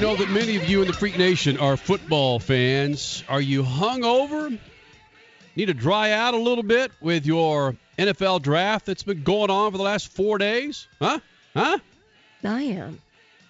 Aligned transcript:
know 0.00 0.16
that 0.16 0.30
many 0.30 0.56
of 0.56 0.66
you 0.66 0.80
in 0.80 0.86
the 0.86 0.94
Freak 0.94 1.18
Nation 1.18 1.58
are 1.58 1.76
football 1.76 2.38
fans. 2.38 3.22
Are 3.28 3.40
you 3.40 3.62
hungover? 3.62 4.58
Need 5.56 5.66
to 5.66 5.74
dry 5.74 6.12
out 6.12 6.32
a 6.32 6.38
little 6.38 6.64
bit 6.64 6.90
with 7.02 7.26
your 7.26 7.76
NFL 7.98 8.40
draft 8.40 8.86
that's 8.86 9.02
been 9.02 9.22
going 9.22 9.50
on 9.50 9.72
for 9.72 9.76
the 9.76 9.84
last 9.84 10.08
four 10.08 10.38
days? 10.38 10.88
Huh? 10.98 11.18
Huh? 11.54 11.78
I 12.42 12.62
am. 12.62 12.98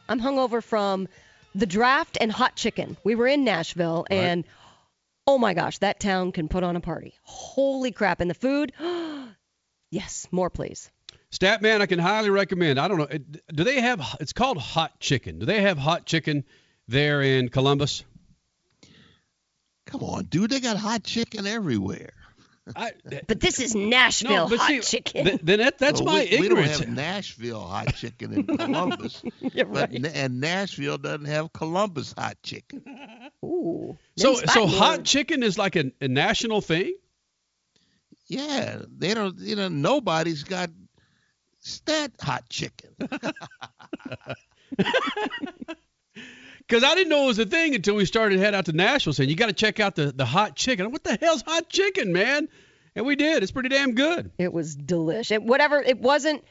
I'm 0.09 0.21
hungover 0.21 0.61
from 0.61 1.07
the 1.55 1.67
draft 1.67 2.19
and 2.21 2.33
hot 2.33 2.57
chicken. 2.57 2.97
We 3.05 3.15
were 3.15 3.29
in 3.29 3.45
Nashville, 3.45 4.07
Right. 4.11 4.17
and 4.17 4.45
oh 5.29 5.39
my 5.39 5.55
gosh, 5.55 5.79
that 5.79 6.01
town 6.01 6.33
can 6.33 6.49
put 6.49 6.65
on 6.65 6.75
a 6.75 6.80
party. 6.80 7.15
Holy 7.23 7.93
crap. 7.93 8.21
And 8.21 8.29
the 8.29 8.35
food? 8.35 8.73
yes, 9.93 10.27
more 10.33 10.51
please. 10.51 10.91
Statman, 11.33 11.80
I 11.80 11.87
can 11.87 11.98
highly 11.98 12.30
recommend. 12.30 12.79
I 12.79 12.88
don't 12.88 12.99
know. 12.99 13.07
Do 13.55 13.65
they 13.65 13.80
have? 13.80 14.16
It's 14.21 14.32
called 14.32 14.59
hot 14.59 14.99
chicken. 14.99 15.38
Do 15.38 15.46
they 15.46 15.63
have 15.63 15.79
hot 15.79 16.05
chicken 16.07 16.45
there 16.88 17.23
in 17.23 17.49
Columbus? 17.49 18.05
Come 19.87 20.02
on, 20.02 20.24
dude. 20.24 20.51
They 20.51 20.60
got 20.60 20.77
hot 20.77 21.05
chicken 21.05 21.46
everywhere. 21.46 22.13
I, 22.77 22.93
But 23.27 23.40
this 23.40 23.59
is 23.59 23.74
Nashville 23.74 24.49
but 24.49 24.59
hot 24.59 24.68
see, 24.68 24.80
chicken. 24.80 25.24
th- 25.24 25.40
then 25.43 25.59
that, 25.60 25.79
that's 25.79 26.01
Well, 26.01 26.15
my 26.15 26.29
we, 26.30 26.40
we 26.40 26.49
don't 26.49 26.63
have 26.63 26.88
Nashville 26.88 27.60
hot 27.60 27.95
chicken 27.95 28.33
in 28.33 28.46
Columbus, 28.59 29.23
You're 29.40 29.66
but 29.66 29.90
right. 29.90 30.07
And 30.07 30.40
Nashville 30.40 30.99
doesn't 30.99 31.24
have 31.27 31.52
Columbus 31.52 32.12
hot 32.16 32.37
chicken. 32.43 32.83
Ooh. 33.45 33.96
so, 34.16 34.35
so 34.35 34.45
Fighting 34.46 34.68
hot 34.68 35.05
chicken 35.05 35.43
is 35.43 35.59
like 35.59 35.77
a, 35.77 35.90
a 36.01 36.09
national 36.09 36.60
thing. 36.60 36.95
Yeah, 38.29 38.83
they 38.96 39.15
don't. 39.15 39.37
You 39.40 39.57
know, 39.57 39.68
nobody's 39.68 40.45
got 40.45 40.71
that 41.87 42.13
hot 42.21 42.49
chicken. 42.49 42.91
Because 46.71 46.85
I 46.85 46.95
didn't 46.95 47.09
know 47.09 47.25
it 47.25 47.27
was 47.27 47.39
a 47.41 47.47
thing 47.47 47.75
until 47.75 47.97
we 47.97 48.05
started 48.05 48.37
to 48.37 48.41
head 48.41 48.55
out 48.55 48.67
to 48.67 48.73
Nashville 48.73 49.13
saying, 49.13 49.29
you 49.29 49.35
got 49.35 49.47
to 49.47 49.52
check 49.52 49.80
out 49.80 49.97
the, 49.97 50.13
the 50.13 50.25
hot 50.25 50.55
chicken. 50.55 50.93
What 50.93 51.02
the 51.02 51.19
hell's 51.21 51.43
hot 51.43 51.69
chicken, 51.69 52.13
man? 52.13 52.49
And 52.95 53.05
we 53.05 53.17
did. 53.17 53.43
It's 53.43 53.51
pretty 53.51 53.71
damn 53.71 53.97
good. 53.97 54.30
It 54.39 54.52
was 54.52 54.77
delicious. 54.77 55.33
It, 55.33 55.43
whatever. 55.43 55.83
It 55.83 55.99
wasn't 55.99 56.45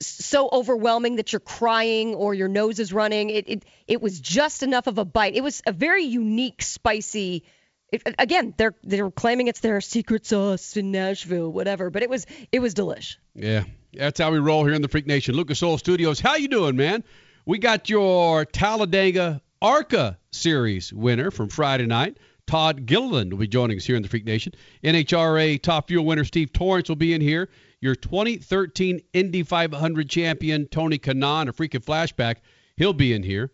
so 0.00 0.48
overwhelming 0.52 1.16
that 1.16 1.32
you're 1.32 1.40
crying 1.40 2.14
or 2.14 2.34
your 2.34 2.46
nose 2.46 2.78
is 2.78 2.92
running. 2.92 3.30
It, 3.30 3.48
it 3.48 3.64
it 3.88 4.00
was 4.00 4.20
just 4.20 4.62
enough 4.62 4.86
of 4.86 4.98
a 4.98 5.04
bite. 5.04 5.34
It 5.34 5.42
was 5.42 5.60
a 5.66 5.72
very 5.72 6.04
unique, 6.04 6.62
spicy. 6.62 7.42
It, 7.90 8.02
again, 8.18 8.54
they're 8.56 8.74
they're 8.82 9.10
claiming 9.10 9.48
it's 9.48 9.60
their 9.60 9.80
secret 9.80 10.26
sauce 10.26 10.76
in 10.76 10.90
Nashville, 10.90 11.50
whatever. 11.50 11.90
But 11.90 12.02
it 12.02 12.10
was 12.10 12.26
it 12.52 12.60
was 12.60 12.74
delish. 12.74 13.16
Yeah, 13.34 13.64
that's 13.94 14.20
how 14.20 14.30
we 14.30 14.38
roll 14.38 14.64
here 14.64 14.74
in 14.74 14.82
the 14.82 14.88
Freak 14.88 15.06
Nation. 15.06 15.34
Lucas 15.34 15.62
Oil 15.62 15.78
Studios. 15.78 16.20
How 16.20 16.36
you 16.36 16.48
doing, 16.48 16.76
man? 16.76 17.02
We 17.46 17.58
got 17.58 17.88
your 17.88 18.44
Talladega 18.44 19.40
ARCA 19.62 20.18
Series 20.30 20.92
winner 20.92 21.30
from 21.30 21.48
Friday 21.48 21.86
night. 21.86 22.18
Todd 22.46 22.86
Gilliland 22.86 23.32
will 23.32 23.40
be 23.40 23.46
joining 23.46 23.76
us 23.76 23.84
here 23.84 23.96
in 23.96 24.02
the 24.02 24.08
Freak 24.08 24.24
Nation. 24.24 24.54
NHRA 24.82 25.60
Top 25.60 25.88
Fuel 25.88 26.04
winner 26.04 26.24
Steve 26.24 26.52
Torrence 26.52 26.88
will 26.88 26.96
be 26.96 27.12
in 27.12 27.20
here. 27.20 27.48
Your 27.80 27.94
2013 27.94 29.00
Indy 29.12 29.42
500 29.42 30.10
champion 30.10 30.66
Tony 30.66 30.98
Kanaan, 30.98 31.48
a 31.48 31.52
freaking 31.52 31.84
flashback, 31.84 32.36
he'll 32.76 32.94
be 32.94 33.12
in 33.12 33.22
here. 33.22 33.52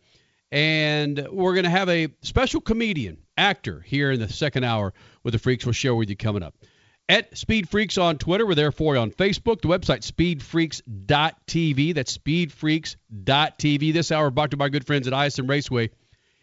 And 0.53 1.27
we're 1.33 1.55
going 1.55 1.65
to 1.65 1.71
have 1.71 1.89
a 1.89 2.09
special 2.23 2.61
comedian, 2.61 3.19
actor 3.37 3.81
here 3.81 4.11
in 4.11 4.21
the 4.21 4.29
second 4.29 4.65
hour 4.65 4.93
with 5.23 5.33
the 5.33 5.39
Freaks. 5.39 5.65
We'll 5.65 5.73
share 5.73 5.95
with 5.95 6.11
you 6.11 6.17
coming 6.17 6.43
up 6.43 6.55
at 7.09 7.37
Speed 7.37 7.69
Freaks 7.69 7.99
on 7.99 8.19
Twitter. 8.19 8.47
We're 8.47 8.55
there 8.55 8.73
for 8.73 8.95
you 8.95 9.01
on 9.01 9.11
Facebook. 9.11 9.61
The 9.61 9.69
website 9.69 10.03
speedfreaks.tv. 10.11 11.95
That's 11.95 12.17
speedfreaks.tv. 12.17 13.93
This 13.93 14.13
hour 14.13 14.31
brought 14.31 14.53
to 14.53 14.57
by 14.57 14.69
good 14.69 14.87
friends 14.87 15.07
at 15.07 15.27
ISM 15.27 15.47
Raceway 15.47 15.91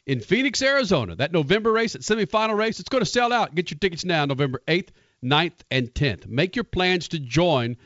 in 0.05 0.19
Phoenix, 0.19 0.61
Arizona. 0.61 1.15
That 1.15 1.31
November 1.31 1.71
race, 1.71 1.93
that 1.93 2.01
semifinal 2.01 2.57
race, 2.57 2.79
it's 2.79 2.89
going 2.89 3.03
to 3.03 3.09
sell 3.09 3.33
out. 3.33 3.55
Get 3.55 3.71
your 3.71 3.79
tickets 3.79 4.05
now, 4.05 4.25
November 4.25 4.61
8th, 4.67 4.89
9th, 5.23 5.61
and 5.69 5.93
10th. 5.93 6.27
Make 6.27 6.55
your 6.55 6.65
plans 6.65 7.09
to 7.09 7.19
join 7.19 7.77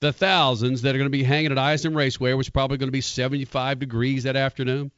the 0.00 0.12
thousands 0.12 0.82
that 0.82 0.94
are 0.94 0.98
going 0.98 1.10
to 1.10 1.10
be 1.10 1.24
hanging 1.24 1.56
at 1.56 1.74
ISM 1.74 1.94
Raceway, 1.96 2.32
which 2.32 2.46
is 2.46 2.50
probably 2.50 2.78
going 2.78 2.88
to 2.88 2.92
be 2.92 3.02
75 3.02 3.78
degrees 3.78 4.24
that 4.24 4.36
afternoon. 4.36 4.90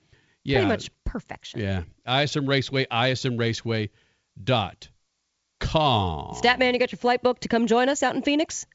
Yeah. 0.45 0.59
Pretty 0.59 0.69
much 0.69 0.91
perfection. 1.05 1.61
Yeah. 1.61 1.83
ISM 2.07 2.47
Raceway, 2.47 2.87
ismraceway.com. 2.87 3.89
Statman, 5.63 6.73
you 6.73 6.79
got 6.79 6.93
your 6.93 6.99
flight 6.99 7.23
booked 7.23 7.43
to 7.43 7.49
come 7.49 7.67
join 7.67 7.89
us 7.89 8.03
out 8.03 8.17
in 8.17 8.23
Phoenix? 8.23 8.67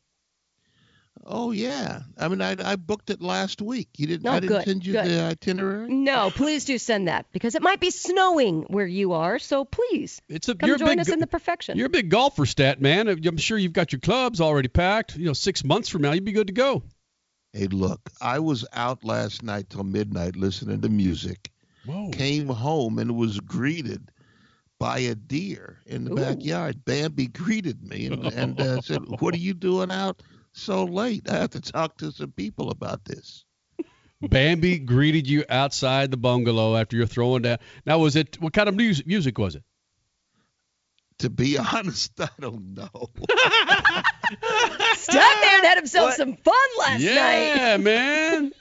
Oh 1.25 1.51
yeah, 1.51 2.01
I 2.17 2.27
mean, 2.27 2.41
I, 2.41 2.55
I 2.63 2.75
booked 2.75 3.09
it 3.09 3.21
last 3.21 3.61
week. 3.61 3.89
You 3.97 4.07
didn't? 4.07 4.23
No, 4.23 4.31
I 4.31 4.39
didn't 4.39 4.57
good, 4.57 4.65
send 4.65 4.85
you 4.85 4.93
good. 4.93 5.05
the 5.05 5.23
itinerary. 5.23 5.89
No, 5.89 6.29
please 6.29 6.63
do 6.63 6.77
send 6.77 7.07
that 7.07 7.25
because 7.31 7.55
it 7.55 7.61
might 7.61 7.79
be 7.79 7.89
snowing 7.89 8.63
where 8.63 8.85
you 8.85 9.13
are. 9.13 9.39
So 9.39 9.65
please 9.65 10.21
It's 10.29 10.47
a 10.47 10.55
come 10.55 10.67
you're 10.67 10.75
a 10.77 10.79
join 10.79 10.89
big 10.89 10.99
us 10.99 11.09
in 11.09 11.19
the 11.19 11.27
perfection. 11.27 11.77
You're 11.77 11.87
a 11.87 11.89
big 11.89 12.09
golfer, 12.09 12.45
stat 12.45 12.81
man. 12.81 13.09
Uh, 13.09 13.15
I'm 13.25 13.37
sure 13.37 13.57
you've 13.57 13.73
got 13.73 13.91
your 13.91 13.99
clubs 13.99 14.39
already 14.39 14.69
packed. 14.69 15.17
You 15.17 15.25
know, 15.25 15.33
six 15.33 15.63
months 15.63 15.89
from 15.89 16.03
now, 16.03 16.13
you'd 16.13 16.23
be 16.23 16.31
good 16.31 16.47
to 16.47 16.53
go. 16.53 16.83
Hey, 17.51 17.67
look, 17.67 17.99
I 18.21 18.39
was 18.39 18.65
out 18.71 19.03
last 19.03 19.43
night 19.43 19.69
till 19.69 19.83
midnight 19.83 20.35
listening 20.35 20.81
to 20.81 20.89
music. 20.89 21.51
Whoa. 21.87 22.09
Came 22.11 22.49
home 22.49 22.99
and 22.99 23.15
was 23.15 23.39
greeted 23.39 24.11
by 24.77 24.99
a 24.99 25.15
deer 25.15 25.79
in 25.85 26.03
the 26.03 26.11
Ooh. 26.11 26.15
backyard. 26.15 26.83
Bambi 26.83 27.27
greeted 27.27 27.81
me 27.81 28.07
and, 28.07 28.25
and 28.25 28.59
uh, 28.59 28.81
said, 28.81 29.03
"What 29.19 29.33
are 29.33 29.39
you 29.39 29.53
doing 29.53 29.89
out 29.89 30.21
so 30.51 30.83
late? 30.83 31.29
I 31.29 31.37
have 31.37 31.51
to 31.51 31.61
talk 31.61 31.97
to 31.99 32.11
some 32.11 32.31
people 32.33 32.69
about 32.71 33.05
this." 33.05 33.45
Bambi 34.21 34.79
greeted 34.79 35.27
you 35.29 35.45
outside 35.47 36.11
the 36.11 36.17
bungalow 36.17 36.75
after 36.75 36.97
you're 36.97 37.05
throwing 37.05 37.43
down. 37.43 37.59
Now, 37.85 37.99
was 37.99 38.15
it 38.15 38.41
what 38.41 38.51
kind 38.51 38.67
of 38.67 38.75
music? 38.75 39.07
Music 39.07 39.37
was 39.37 39.55
it? 39.55 39.63
To 41.19 41.29
be 41.29 41.57
honest, 41.73 42.19
I 42.19 42.29
don't 42.39 42.73
know. 42.73 42.89
Statman 44.95 45.63
had 45.63 45.77
himself 45.77 46.13
some 46.15 46.35
fun 46.35 46.55
last 46.79 46.99
night. 46.99 47.03
yeah, 47.03 47.77
man. 47.77 48.51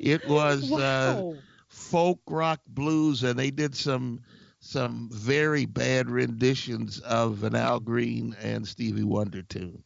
It 0.00 0.26
was 0.28 0.72
uh, 0.72 1.20
Wow. 1.22 1.36
Folk 1.72 2.20
rock 2.28 2.60
blues, 2.68 3.22
and 3.22 3.38
they 3.38 3.50
did 3.50 3.74
some 3.74 4.20
some 4.60 5.08
very 5.12 5.64
bad 5.66 6.08
renditions 6.08 7.00
of 7.00 7.42
an 7.42 7.54
Al 7.56 7.80
Green 7.80 8.36
and 8.40 8.66
Stevie 8.68 9.02
Wonder 9.02 9.42
tune. 9.42 9.82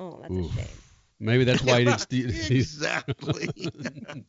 oh, 0.00 0.18
that's 0.22 0.34
Oof. 0.34 0.52
a 0.52 0.58
shame. 0.58 0.66
Maybe 1.20 1.44
that's 1.44 1.62
why 1.62 1.78
you 1.78 1.84
didn't. 1.86 2.00
St- 2.32 2.50
exactly. 2.50 3.48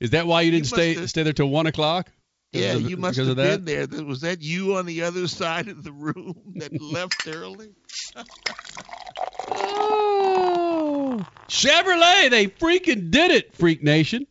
is 0.00 0.10
that 0.10 0.26
why 0.26 0.40
you 0.42 0.50
didn't 0.52 0.64
You 0.70 0.76
stay 0.76 0.94
have- 0.94 1.10
stay 1.10 1.22
there 1.22 1.32
till 1.32 1.48
one 1.50 1.66
o'clock? 1.66 2.10
yeah, 2.52 2.72
of- 2.72 2.88
you 2.88 2.96
must 2.96 3.18
have 3.18 3.28
of 3.28 3.36
that? 3.36 3.64
been 3.64 3.90
there. 3.90 4.04
Was 4.04 4.22
that 4.22 4.40
you 4.40 4.76
on 4.76 4.86
the 4.86 5.02
other 5.02 5.28
side 5.28 5.68
of 5.68 5.84
the 5.84 5.92
room 5.92 6.34
that 6.56 6.80
left 6.80 7.26
early? 7.28 7.74
Oh. 9.50 11.26
Chevrolet, 11.48 12.30
they 12.30 12.46
freaking 12.46 13.10
did 13.10 13.30
it, 13.30 13.54
Freak 13.54 13.82
Nation. 13.82 14.26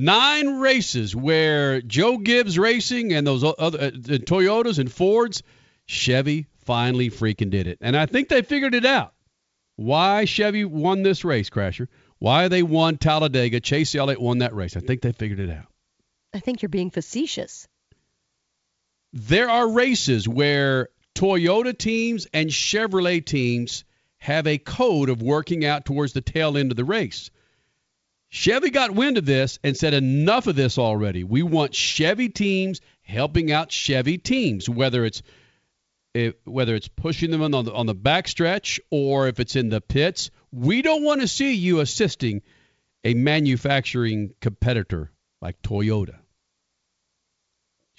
Nine 0.00 0.60
races 0.60 1.16
where 1.16 1.80
Joe 1.82 2.18
Gibbs 2.18 2.56
Racing 2.56 3.12
and 3.12 3.26
those 3.26 3.42
other 3.42 3.78
uh, 3.78 3.90
Toyotas 3.90 4.78
and 4.78 4.90
Fords, 4.90 5.42
Chevy 5.86 6.46
finally 6.64 7.10
freaking 7.10 7.50
did 7.50 7.66
it. 7.66 7.78
And 7.80 7.96
I 7.96 8.06
think 8.06 8.28
they 8.28 8.42
figured 8.42 8.76
it 8.76 8.86
out. 8.86 9.12
Why 9.74 10.24
Chevy 10.24 10.64
won 10.64 11.02
this 11.02 11.24
race, 11.24 11.50
Crasher. 11.50 11.88
Why 12.20 12.46
they 12.46 12.62
won 12.62 12.96
Talladega. 12.96 13.58
Chase 13.58 13.94
Elliott 13.96 14.20
won 14.20 14.38
that 14.38 14.54
race. 14.54 14.76
I 14.76 14.80
think 14.80 15.02
they 15.02 15.10
figured 15.10 15.40
it 15.40 15.50
out. 15.50 15.66
I 16.32 16.38
think 16.38 16.62
you're 16.62 16.68
being 16.68 16.90
facetious. 16.90 17.66
there 19.12 19.50
are 19.50 19.68
races 19.68 20.28
where 20.28 20.90
Toyota 21.16 21.76
teams 21.76 22.28
and 22.32 22.50
Chevrolet 22.50 23.24
teams 23.24 23.84
have 24.18 24.46
a 24.46 24.58
code 24.58 25.08
of 25.08 25.22
working 25.22 25.64
out 25.64 25.84
towards 25.84 26.12
the 26.12 26.20
tail 26.20 26.56
end 26.56 26.70
of 26.70 26.76
the 26.76 26.84
race. 26.84 27.30
Chevy 28.30 28.70
got 28.70 28.90
wind 28.90 29.16
of 29.16 29.24
this 29.24 29.58
and 29.64 29.76
said, 29.76 29.94
enough 29.94 30.46
of 30.46 30.56
this 30.56 30.78
already. 30.78 31.24
We 31.24 31.42
want 31.42 31.74
Chevy 31.74 32.28
teams 32.28 32.80
helping 33.02 33.50
out 33.50 33.72
Chevy 33.72 34.18
teams, 34.18 34.68
whether 34.68 35.04
it's 35.04 35.22
eh, 36.14 36.32
whether 36.44 36.74
it's 36.74 36.88
pushing 36.88 37.30
them 37.30 37.42
on 37.42 37.64
the 37.64 37.72
on 37.72 37.86
the 37.86 37.94
backstretch 37.94 38.80
or 38.90 39.28
if 39.28 39.40
it's 39.40 39.56
in 39.56 39.70
the 39.70 39.80
pits. 39.80 40.30
We 40.52 40.82
don't 40.82 41.04
want 41.04 41.22
to 41.22 41.28
see 41.28 41.54
you 41.54 41.80
assisting 41.80 42.42
a 43.04 43.14
manufacturing 43.14 44.34
competitor 44.40 45.10
like 45.40 45.62
Toyota. 45.62 46.16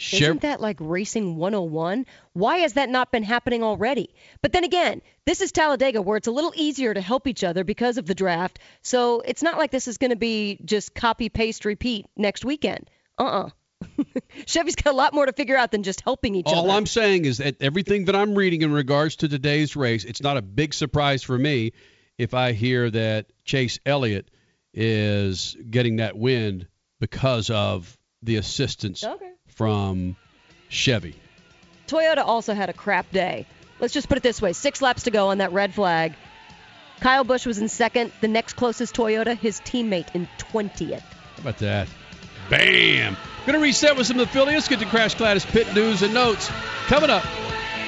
Chev- 0.02 0.22
Isn't 0.22 0.42
that 0.44 0.62
like 0.62 0.78
racing 0.80 1.36
101? 1.36 2.06
Why 2.32 2.60
has 2.60 2.74
that 2.74 2.88
not 2.88 3.12
been 3.12 3.22
happening 3.24 3.64
already? 3.64 4.16
But 4.42 4.54
then 4.54 4.64
again, 4.64 5.02
this 5.26 5.42
is 5.42 5.52
Talladega 5.52 6.02
where 6.02 6.16
it's 6.16 6.28
a 6.28 6.32
little 6.32 6.54
easier 6.56 6.94
to 6.94 7.02
help 7.02 7.28
each 7.28 7.44
other 7.44 7.66
because 7.66 7.98
of 7.98 8.06
the 8.06 8.16
draft. 8.16 8.60
So 8.82 9.20
it's 9.20 9.44
not 9.44 9.58
like 9.58 9.72
this 9.72 9.90
is 9.90 9.98
going 9.98 10.12
to 10.12 10.16
be 10.16 10.58
just 10.64 10.96
copy, 10.96 11.28
paste, 11.28 11.66
repeat 11.66 12.06
next 12.16 12.46
weekend. 12.46 12.90
Uh 13.18 13.24
uh 13.24 13.50
Chevy's 14.46 14.78
got 14.78 14.94
a 14.94 14.96
lot 14.96 15.14
more 15.14 15.26
to 15.26 15.34
figure 15.34 15.58
out 15.58 15.72
than 15.72 15.84
just 15.84 16.00
helping 16.00 16.34
each 16.34 16.46
All 16.46 16.60
other. 16.60 16.70
All 16.70 16.78
I'm 16.78 16.86
saying 16.86 17.26
is 17.26 17.40
that 17.40 17.58
everything 17.60 18.06
that 18.06 18.16
I'm 18.16 18.36
reading 18.36 18.62
in 18.62 18.72
regards 18.72 19.18
to 19.18 19.28
today's 19.28 19.76
race, 19.76 20.06
it's 20.06 20.22
not 20.22 20.38
a 20.38 20.42
big 20.42 20.74
surprise 20.74 21.24
for 21.24 21.38
me 21.38 21.74
if 22.18 22.34
I 22.34 22.54
hear 22.54 22.90
that 22.90 23.26
Chase 23.44 23.80
Elliott 23.86 24.32
is 24.74 25.58
getting 25.70 25.98
that 25.98 26.18
win 26.18 26.68
because 27.02 27.50
of 27.50 27.98
the 28.24 28.36
assistance 28.38 29.04
Okay. 29.04 29.32
from 29.48 30.16
Chevy. 30.70 31.16
Toyota 31.88 32.24
also 32.26 32.54
had 32.54 32.70
a 32.70 32.74
crap 32.74 33.12
day. 33.12 33.46
Let's 33.80 33.94
just 33.94 34.10
put 34.10 34.18
it 34.18 34.24
this 34.24 34.42
way 34.42 34.54
six 34.54 34.82
laps 34.82 35.04
to 35.04 35.12
go 35.12 35.30
on 35.30 35.40
that 35.40 35.52
red 35.54 35.74
flag. 35.74 36.14
Kyle 37.00 37.24
Busch 37.24 37.46
was 37.46 37.60
in 37.60 37.70
second. 37.70 38.12
The 38.22 38.28
next 38.28 38.54
closest 38.54 38.94
Toyota, 38.94 39.38
his 39.38 39.62
teammate 39.62 40.14
in 40.14 40.28
20th. 40.38 41.00
How 41.02 41.42
about 41.42 41.58
that? 41.60 41.88
Bam! 42.50 43.16
Gonna 43.46 43.60
reset 43.60 43.96
with 43.96 44.06
some 44.08 44.20
of 44.20 44.26
the 44.28 44.30
affiliates. 44.32 44.68
Get 44.68 44.80
to 44.80 44.86
Crash 44.86 45.16
Gladys 45.16 45.46
Pit 45.46 45.74
News 45.74 46.02
and 46.02 46.14
Notes. 46.14 46.50
Coming 46.88 47.10
up, 47.10 47.24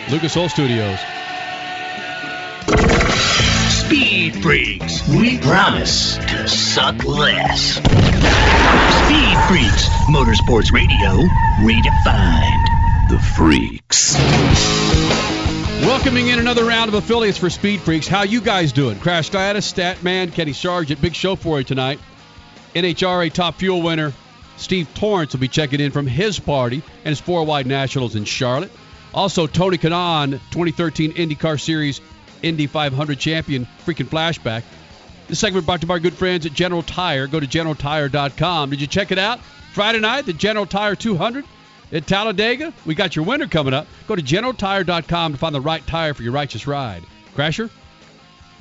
Lucas 0.10 0.36
Oil 0.38 0.48
Studios. 0.50 1.00
Speed 3.92 4.42
Freaks, 4.42 5.06
we 5.10 5.38
promise 5.40 6.16
to 6.16 6.48
suck 6.48 7.04
less. 7.04 7.74
Speed 7.74 9.38
Freaks, 9.50 9.90
Motorsports 10.08 10.72
Radio, 10.72 11.28
redefined. 11.60 13.10
The 13.10 13.20
Freaks. 13.36 14.16
Welcoming 15.86 16.30
in 16.30 16.40
another 16.40 16.64
round 16.64 16.88
of 16.88 16.94
affiliates 16.94 17.38
for 17.38 17.50
Speed 17.50 17.82
Freaks. 17.82 18.08
How 18.08 18.24
you 18.24 18.40
guys 18.40 18.72
doing? 18.72 18.98
Crash 18.98 19.30
Gladys, 19.30 19.66
Statman, 19.66 20.32
Kenny 20.32 20.54
Sarge. 20.54 20.88
Sargent. 20.88 21.02
Big 21.02 21.14
show 21.14 21.36
for 21.36 21.58
you 21.58 21.66
tonight. 21.66 22.00
NHRA 22.74 23.30
Top 23.34 23.56
Fuel 23.56 23.82
winner 23.82 24.14
Steve 24.56 24.88
Torrence 24.94 25.34
will 25.34 25.42
be 25.42 25.50
checking 25.50 25.82
in 25.82 25.92
from 25.92 26.08
his 26.08 26.40
party 26.40 26.82
and 27.04 27.10
his 27.10 27.20
four 27.20 27.44
wide 27.44 27.68
nationals 27.68 28.16
in 28.16 28.24
Charlotte. 28.24 28.72
Also, 29.14 29.48
Tony 29.48 29.78
Kanaan, 29.78 30.40
2013 30.52 31.12
IndyCar 31.12 31.60
Series 31.60 32.00
Indy 32.42 32.68
500 32.68 33.20
champion, 33.20 33.68
freaking 33.86 34.08
flashback. 34.08 34.64
This 35.28 35.40
segment 35.40 35.66
brought 35.66 35.82
to 35.82 35.86
you 35.86 35.88
by 35.88 35.96
our 35.96 36.00
good 36.00 36.14
friends 36.14 36.46
at 36.46 36.54
General 36.54 36.84
Tire. 36.84 37.28
Go 37.28 37.40
to 37.40 37.48
generaltire.com. 37.48 38.70
Did 38.70 38.82
you 38.82 38.88
check 38.88 39.12
it 39.12 39.18
out? 39.18 39.40
Friday 39.74 40.00
night, 40.00 40.26
the 40.26 40.34
General 40.34 40.66
Tire 40.66 40.96
200 40.96 41.46
at 41.94 42.08
Talladega. 42.08 42.74
We 42.86 42.96
got 42.96 43.16
your 43.16 43.26
winner 43.26 43.48
coming 43.48 43.74
up. 43.74 43.88
Go 44.08 44.16
to 44.16 44.22
generaltire.com 44.22 45.32
to 45.32 45.38
find 45.38 45.56
the 45.56 45.62
right 45.62 45.86
tire 45.88 46.14
for 46.14 46.24
your 46.24 46.34
righteous 46.34 46.68
ride. 46.68 47.04
Crasher? 47.36 47.70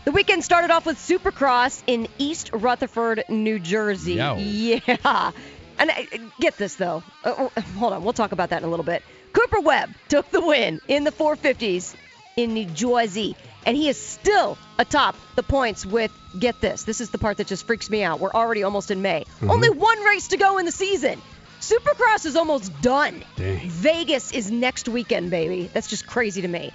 The 0.05 0.13
weekend 0.13 0.45
started 0.45 0.71
off 0.71 0.87
with 0.87 0.97
Supercross 0.97 1.83
in 1.87 2.09
East 2.19 2.51
Rutherford, 2.53 3.25
New 3.29 3.59
Jersey. 3.59 4.15
Yow. 4.15 4.37
Yeah. 4.37 5.33
And 5.79 5.91
uh, 5.91 5.95
get 6.39 6.59
this, 6.59 6.75
though. 6.77 7.03
Uh, 7.25 7.49
uh, 7.57 7.61
hold 7.79 7.95
on. 7.95 8.05
We'll 8.05 8.13
talk 8.13 8.33
about 8.33 8.51
that 8.51 8.59
in 8.59 8.65
a 8.65 8.71
little 8.71 8.85
bit. 8.85 9.03
Cooper 9.33 9.61
Webb 9.61 9.91
took 10.09 10.31
the 10.31 10.41
win 10.41 10.81
in 10.89 11.05
the 11.05 11.11
450s 11.11 11.95
in 12.37 12.53
New 12.53 12.67
Jersey. 12.67 13.35
And 13.67 13.77
he 13.77 13.89
is 13.89 14.01
still 14.01 14.57
atop 14.79 15.17
the 15.37 15.43
points 15.43 15.85
with, 15.85 16.11
get 16.39 16.61
this, 16.61 16.85
this 16.85 17.01
is 17.01 17.11
the 17.11 17.19
part 17.19 17.37
that 17.37 17.47
just 17.47 17.67
freaks 17.67 17.91
me 17.91 18.03
out. 18.03 18.21
We're 18.21 18.33
already 18.33 18.63
almost 18.63 18.91
in 18.91 19.03
May. 19.03 19.25
Mm-hmm. 19.25 19.51
Only 19.51 19.71
one 19.71 20.01
race 20.05 20.29
to 20.29 20.37
go 20.37 20.59
in 20.59 20.67
the 20.67 20.73
season. 20.73 21.21
Supercross 21.61 22.25
is 22.25 22.37
almost 22.37 22.73
done. 22.81 23.23
Dang. 23.37 23.69
Vegas 23.69 24.33
is 24.33 24.51
next 24.51 24.89
weekend, 24.89 25.31
baby. 25.31 25.71
That's 25.73 25.89
just 25.89 26.07
crazy 26.07 26.41
to 26.43 26.49
me. 26.49 26.73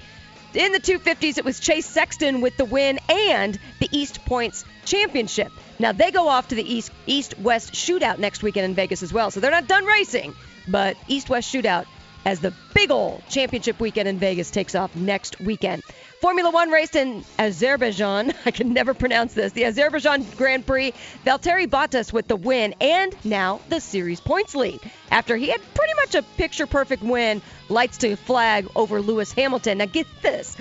In 0.53 0.71
the 0.71 0.79
250s, 0.79 1.37
it 1.37 1.43
was 1.43 1.59
Chase 1.59 1.85
Sexton 1.85 2.39
with 2.39 2.55
the 2.55 2.65
win 2.65 2.99
and 3.09 3.59
the 3.79 3.89
East 3.91 4.23
Points 4.25 4.63
Championship. 4.85 5.51
Now 5.79 5.91
they 5.91 6.11
go 6.11 6.29
off 6.29 6.49
to 6.49 6.55
the 6.55 6.63
East 6.63 6.91
East 7.07 7.37
West 7.39 7.73
Shootout 7.73 8.19
next 8.19 8.41
weekend 8.41 8.65
in 8.65 8.73
Vegas 8.73 9.03
as 9.03 9.11
well. 9.11 9.31
So 9.31 9.41
they're 9.41 9.51
not 9.51 9.67
done 9.67 9.85
racing, 9.85 10.33
but 10.67 10.95
East 11.09 11.29
West 11.29 11.53
Shootout 11.53 11.87
as 12.25 12.39
the 12.39 12.53
big 12.73 12.89
old 12.89 13.21
championship 13.29 13.79
weekend 13.79 14.07
in 14.07 14.17
Vegas 14.17 14.49
takes 14.49 14.75
off 14.75 14.95
next 14.95 15.39
weekend. 15.41 15.83
Formula 16.25 16.50
One 16.50 16.72
raced 16.72 16.95
in 16.95 17.24
Azerbaijan. 17.38 18.33
I 18.48 18.50
can 18.50 18.74
never 18.74 18.95
pronounce 18.95 19.36
this. 19.36 19.51
The 19.51 19.66
Azerbaijan 19.66 20.25
Grand 20.36 20.66
Prix. 20.66 20.92
Valtteri 21.24 21.68
Bottas 21.68 22.12
with 22.12 22.27
the 22.27 22.36
win 22.36 22.74
and 22.81 23.16
now 23.24 23.62
the 23.69 23.80
series 23.80 24.19
points 24.19 24.56
lead. 24.56 24.80
After 25.12 25.38
he 25.38 25.50
had 25.50 25.62
pretty 25.75 25.94
much 25.94 26.16
a 26.16 26.24
picture 26.36 26.66
perfect 26.66 27.04
win, 27.04 27.44
lights 27.69 28.00
to 28.00 28.16
flag 28.16 28.68
over 28.75 29.01
Lewis 29.01 29.33
Hamilton. 29.33 29.77
Now 29.77 29.86
get 29.86 30.07
this. 30.24 30.57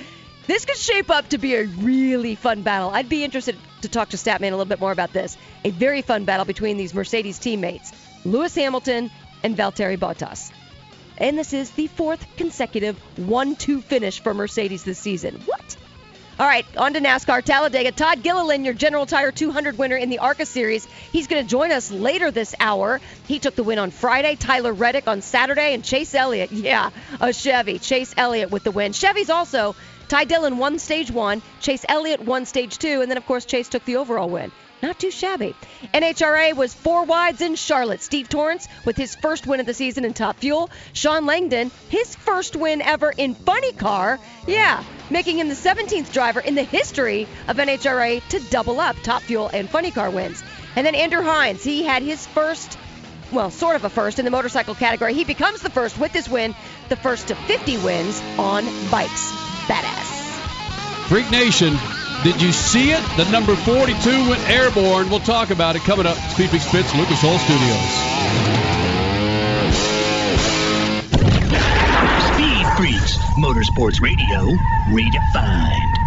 This 0.47 0.67
could 0.67 0.77
shape 0.77 1.09
up 1.09 1.31
to 1.31 1.39
be 1.39 1.55
a 1.55 1.65
really 1.65 2.35
fun 2.35 2.61
battle. 2.61 2.91
I'd 2.91 3.09
be 3.09 3.25
interested 3.25 3.57
to 3.81 3.89
talk 3.89 4.11
to 4.11 4.19
Statman 4.19 4.49
a 4.49 4.57
little 4.57 4.67
bit 4.67 4.81
more 4.81 4.93
about 4.93 5.15
this. 5.15 5.39
A 5.65 5.71
very 5.71 6.03
fun 6.03 6.27
battle 6.27 6.45
between 6.45 6.77
these 6.77 6.93
Mercedes 6.93 7.39
teammates, 7.39 7.91
Lewis 8.27 8.55
Hamilton 8.55 9.11
and 9.43 9.57
Valtteri 9.57 9.97
Bottas. 9.97 10.53
And 11.19 11.39
this 11.39 11.53
is 11.53 11.71
the 11.71 11.87
fourth 11.87 12.27
consecutive 12.37 12.97
1 13.19 13.57
2 13.57 13.81
finish 13.81 14.21
for 14.21 14.35
Mercedes 14.35 14.85
this 14.85 14.99
season. 14.99 15.41
What? 15.47 15.77
All 16.37 16.47
right, 16.47 16.67
on 16.77 16.95
to 16.95 17.01
NASCAR 17.01 17.45
Talladega. 17.45 17.93
Todd 17.93 18.25
Gilliland, 18.25 18.65
your 18.65 18.75
General 18.75 19.07
Tire 19.07 19.31
200 19.31 19.79
winner 19.79 19.95
in 19.95 20.11
the 20.11 20.19
ARCA 20.19 20.45
Series. 20.45 20.85
He's 21.13 21.29
going 21.29 21.45
to 21.45 21.49
join 21.49 21.71
us 21.71 21.93
later 21.93 22.33
this 22.33 22.57
hour. 22.59 23.01
He 23.29 23.39
took 23.39 23.55
the 23.55 23.63
win 23.63 23.79
on 23.79 23.93
Friday. 23.93 24.35
Tyler 24.35 24.73
Reddick 24.73 25.07
on 25.07 25.23
Saturday, 25.23 25.75
and 25.75 25.85
Chase 25.85 26.13
Elliott, 26.13 26.51
yeah, 26.51 26.91
a 27.21 27.33
Chevy. 27.33 27.79
Chase 27.79 28.13
Elliott 28.17 28.51
with 28.51 28.65
the 28.65 28.73
win. 28.73 28.93
Chevy's 28.93 29.31
also 29.31 29.77
Ty 30.09 30.25
Dillon 30.25 30.59
won 30.59 30.81
stage 30.81 31.11
one, 31.11 31.41
Chase 31.61 31.85
Elliott 31.89 32.21
won 32.21 32.47
stage 32.47 32.79
two, 32.79 33.01
and 33.01 33.11
then 33.11 33.17
of 33.17 33.27
course 33.27 33.45
Chase 33.45 33.69
took 33.69 33.85
the 33.85 33.97
overall 33.97 34.29
win. 34.29 34.51
Not 34.85 34.99
too 34.99 35.11
shabby. 35.11 35.55
NHRA 35.95 36.55
was 36.55 36.75
four 36.75 37.05
wides 37.05 37.41
in 37.41 37.55
Charlotte. 37.55 38.03
Steve 38.03 38.29
Torrence 38.29 38.69
with 38.85 38.99
his 38.99 39.15
first 39.15 39.47
win 39.47 39.59
of 39.59 39.65
the 39.65 39.73
season 39.73 40.05
in 40.05 40.13
Top 40.13 40.37
Fuel. 40.41 40.69
Shawn 40.93 41.25
Langdon, 41.25 41.71
his 41.89 42.15
first 42.15 42.55
win 42.55 42.83
ever 42.83 43.11
in 43.11 43.35
Funny 43.35 43.73
Car. 43.73 44.21
Yeah, 44.47 44.85
making 45.09 45.39
him 45.39 45.49
the 45.49 45.55
17th 45.55 46.13
driver 46.13 46.41
in 46.41 46.55
the 46.55 46.65
history 46.65 47.27
of 47.49 47.57
NHRA 47.57 48.29
to 48.29 48.41
double 48.51 48.79
up 48.79 48.97
Top 49.03 49.23
Fuel 49.23 49.49
and 49.55 49.71
Funny 49.71 49.91
Car 49.91 50.11
wins. 50.11 50.45
And 50.77 50.87
then 50.87 50.95
Andrew 50.95 51.23
Hines, 51.23 51.65
he 51.65 51.83
had 51.83 52.03
his 52.03 52.27
first 52.27 52.77
well, 53.33 53.51
sort 53.51 53.77
of 53.77 53.85
a 53.85 53.89
first 53.89 54.19
in 54.19 54.27
the 54.27 54.31
motorcycle 54.31 54.75
category. 54.75 55.15
He 55.15 55.25
becomes 55.25 55.63
the 55.63 55.71
first 55.71 55.99
with 55.99 56.13
this 56.13 56.29
win, 56.29 56.55
the 56.91 56.97
first 56.97 57.29
to 57.29 57.35
50 57.35 57.79
wins 57.79 58.21
on 58.39 58.67
bikes. 58.91 59.33
Badass. 59.67 61.09
Freak 61.09 61.31
Nation, 61.31 61.75
did 62.23 62.41
you 62.41 62.53
see 62.53 62.93
it? 62.93 63.03
The 63.17 63.29
number 63.31 63.57
42 63.57 64.29
went 64.29 64.49
airborne. 64.49 65.11
We'll 65.11 65.21
talk 65.21 65.51
about 65.51 65.77
it 65.77 65.83
coming 65.83 66.07
up. 66.07 66.17
Speed 66.17 66.51
Big 66.51 66.61
Spits, 66.61 66.95
Lucas 66.95 67.25
Oil 67.25 67.39
Studios. 67.39 67.93
Speed 72.33 72.67
Freaks, 72.77 73.19
Motorsports 73.39 74.01
Radio, 74.01 74.57
redefined. 74.93 76.04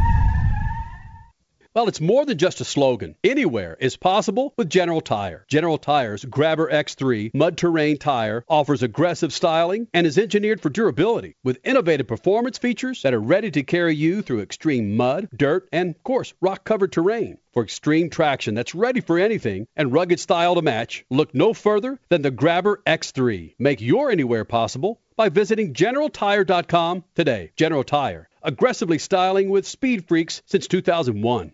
Well, 1.78 1.88
it's 1.88 2.02
more 2.02 2.26
than 2.26 2.40
just 2.40 2.60
a 2.60 2.66
slogan. 2.66 3.14
Anywhere 3.24 3.78
is 3.80 3.98
possible 3.98 4.52
with 4.58 4.68
General 4.68 5.00
Tire. 5.00 5.46
General 5.48 5.78
Tire's 5.78 6.26
Grabber 6.26 6.72
X3 6.72 7.36
mud 7.36 7.56
terrain 7.56 8.00
tire 8.00 8.44
offers 8.50 8.82
aggressive 8.82 9.32
styling 9.32 9.88
and 9.94 10.08
is 10.08 10.18
engineered 10.18 10.60
for 10.60 10.72
durability 10.72 11.36
with 11.44 11.60
innovative 11.64 12.08
performance 12.08 12.58
features 12.58 13.04
that 13.04 13.14
are 13.14 13.20
ready 13.20 13.52
to 13.52 13.62
carry 13.62 13.94
you 13.94 14.24
through 14.24 14.42
extreme 14.42 14.98
mud, 14.98 15.30
dirt, 15.38 15.70
and, 15.72 15.94
of 15.94 16.04
course, 16.04 16.34
rock 16.42 16.64
covered 16.64 16.92
terrain. 16.92 17.38
For 17.54 17.62
extreme 17.62 18.10
traction 18.10 18.56
that's 18.56 18.74
ready 18.74 19.00
for 19.00 19.20
anything 19.20 19.68
and 19.76 19.94
rugged 19.94 20.20
style 20.20 20.56
to 20.56 20.64
match, 20.64 21.06
look 21.12 21.36
no 21.36 21.54
further 21.54 22.00
than 22.10 22.24
the 22.24 22.32
Grabber 22.32 22.82
X3. 22.88 23.54
Make 23.60 23.82
your 23.82 24.10
anywhere 24.10 24.46
possible 24.46 25.00
by 25.16 25.30
visiting 25.30 25.76
GeneralTire.com 25.76 27.04
today. 27.14 27.52
General 27.56 27.84
Tire, 27.84 28.30
aggressively 28.42 28.98
styling 28.98 29.50
with 29.50 29.68
speed 29.68 30.08
freaks 30.08 30.42
since 30.48 30.68
2001. 30.68 31.54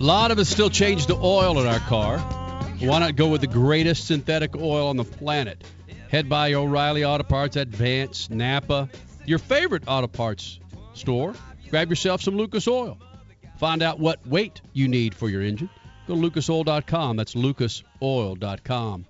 A 0.00 0.04
lot 0.04 0.30
of 0.30 0.38
us 0.38 0.48
still 0.48 0.70
change 0.70 1.06
the 1.06 1.16
oil 1.16 1.58
in 1.58 1.66
our 1.66 1.80
car. 1.80 2.18
Why 2.78 3.00
not 3.00 3.16
go 3.16 3.26
with 3.26 3.40
the 3.40 3.48
greatest 3.48 4.06
synthetic 4.06 4.54
oil 4.54 4.90
on 4.90 4.96
the 4.96 5.02
planet? 5.02 5.64
Head 6.08 6.28
by 6.28 6.54
O'Reilly 6.54 7.04
Auto 7.04 7.24
Parts, 7.24 7.56
Advance, 7.56 8.30
Napa, 8.30 8.88
your 9.26 9.40
favorite 9.40 9.82
auto 9.88 10.06
parts 10.06 10.60
store. 10.94 11.34
Grab 11.68 11.90
yourself 11.90 12.22
some 12.22 12.36
Lucas 12.36 12.68
Oil. 12.68 12.96
Find 13.58 13.82
out 13.82 13.98
what 13.98 14.24
weight 14.24 14.60
you 14.72 14.86
need 14.86 15.16
for 15.16 15.28
your 15.28 15.42
engine. 15.42 15.68
Go 16.06 16.14
to 16.14 16.30
lucasoil.com. 16.30 17.16
That's 17.16 17.34
lucasoil.com. 17.34 19.06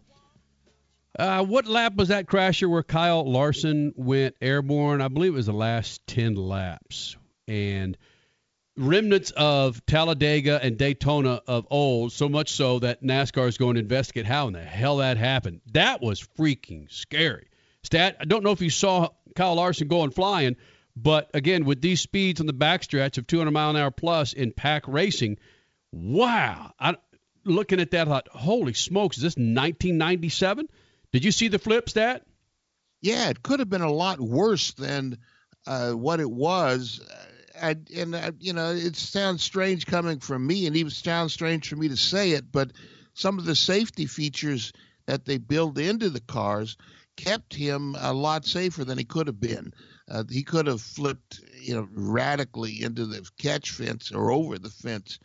Uh, 1.19 1.45
what 1.45 1.67
lap 1.67 1.97
was 1.97 2.09
that 2.09 2.25
crasher 2.25 2.71
where 2.71 2.83
Kyle 2.83 3.31
Larson 3.31 3.93
went 3.95 4.37
airborne? 4.41 5.03
I 5.03 5.09
believe 5.09 5.35
it 5.35 5.37
was 5.37 5.47
the 5.47 5.53
last 5.53 6.07
10 6.07 6.35
laps. 6.35 7.15
And 7.47 7.99
remnants 8.79 9.33
of 9.33 9.85
Talladega 9.87 10.61
and 10.63 10.79
Daytona 10.79 11.43
of 11.47 11.67
old, 11.71 12.13
so 12.13 12.29
much 12.29 12.53
so 12.53 12.79
that 12.79 13.03
NASCAR 13.03 13.49
is 13.49 13.59
going 13.59 13.75
to 13.75 13.81
investigate 13.81 14.25
how 14.25 14.47
in 14.47 14.55
the 14.55 14.63
hell 14.63 14.99
that 14.99 15.17
happened. 15.17 15.61
That 15.73 16.01
was 16.01 16.27
freaking 16.39 16.91
scary. 16.91 17.49
Stat, 17.83 18.17
I 18.21 18.25
don't 18.25 18.45
know 18.45 18.53
if 18.53 18.61
you 18.61 18.71
saw 18.71 19.11
Kyle 19.35 19.57
Larson 19.57 19.89
going 19.89 20.11
flying, 20.11 20.57
but 20.97 21.31
again, 21.35 21.65
with 21.65 21.81
these 21.81 22.01
speeds 22.01 22.41
on 22.41 22.47
the 22.47 22.53
backstretch 22.53 23.19
of 23.19 23.27
200 23.27 23.51
mile 23.51 23.71
an 23.71 23.77
hour 23.77 23.91
plus 23.91 24.33
in 24.33 24.53
pack 24.53 24.87
racing, 24.87 25.39
wow. 25.93 26.73
I, 26.79 26.97
looking 27.45 27.81
at 27.81 27.91
that, 27.91 28.07
I 28.07 28.11
thought, 28.11 28.29
holy 28.29 28.75
smokes, 28.75 29.17
is 29.17 29.23
this 29.23 29.37
1997? 29.37 30.69
Did 31.13 31.25
you 31.25 31.33
see 31.33 31.49
the 31.49 31.59
flip 31.59 31.89
stat? 31.89 32.25
Yeah, 33.01 33.31
it 33.31 33.43
could 33.43 33.61
have 33.61 33.71
been 33.71 33.83
a 33.83 33.93
lot 33.93 34.21
worse 34.21 34.73
than 34.73 35.19
uh, 35.67 35.93
what 35.93 36.21
it 36.21 36.31
was. 36.31 37.01
I, 37.61 37.77
and 37.97 38.17
I, 38.17 38.33
you 38.39 38.53
know, 38.53 38.71
it 38.71 38.97
sounds 38.97 39.43
strange 39.43 39.87
coming 39.87 40.21
from 40.21 40.47
me, 40.47 40.67
and 40.67 40.77
even 40.77 40.91
sounds 40.91 41.33
strange 41.33 41.69
for 41.69 41.77
me 41.77 41.89
to 41.89 41.97
say 41.97 42.33
it, 42.33 42.51
but 42.51 42.73
some 43.15 43.39
of 43.39 43.45
the 43.45 43.57
safety 43.57 44.07
features 44.07 44.73
that 45.07 45.25
they 45.25 45.39
build 45.39 45.79
into 45.79 46.11
the 46.11 46.21
cars 46.21 46.77
kept 47.17 47.53
him 47.53 47.97
a 47.99 48.13
lot 48.13 48.45
safer 48.47 48.85
than 48.85 48.99
he 48.99 49.05
could 49.05 49.27
have 49.27 49.41
been. 49.41 49.73
Uh, 50.09 50.25
he 50.31 50.43
could 50.43 50.67
have 50.67 50.81
flipped, 50.81 51.41
you 51.61 51.75
know, 51.75 51.89
radically 51.91 52.83
into 52.83 53.07
the 53.07 53.29
catch 53.39 53.73
fence 53.73 54.13
or 54.13 54.31
over 54.31 54.59
the 54.59 54.71
fence. 54.71 55.19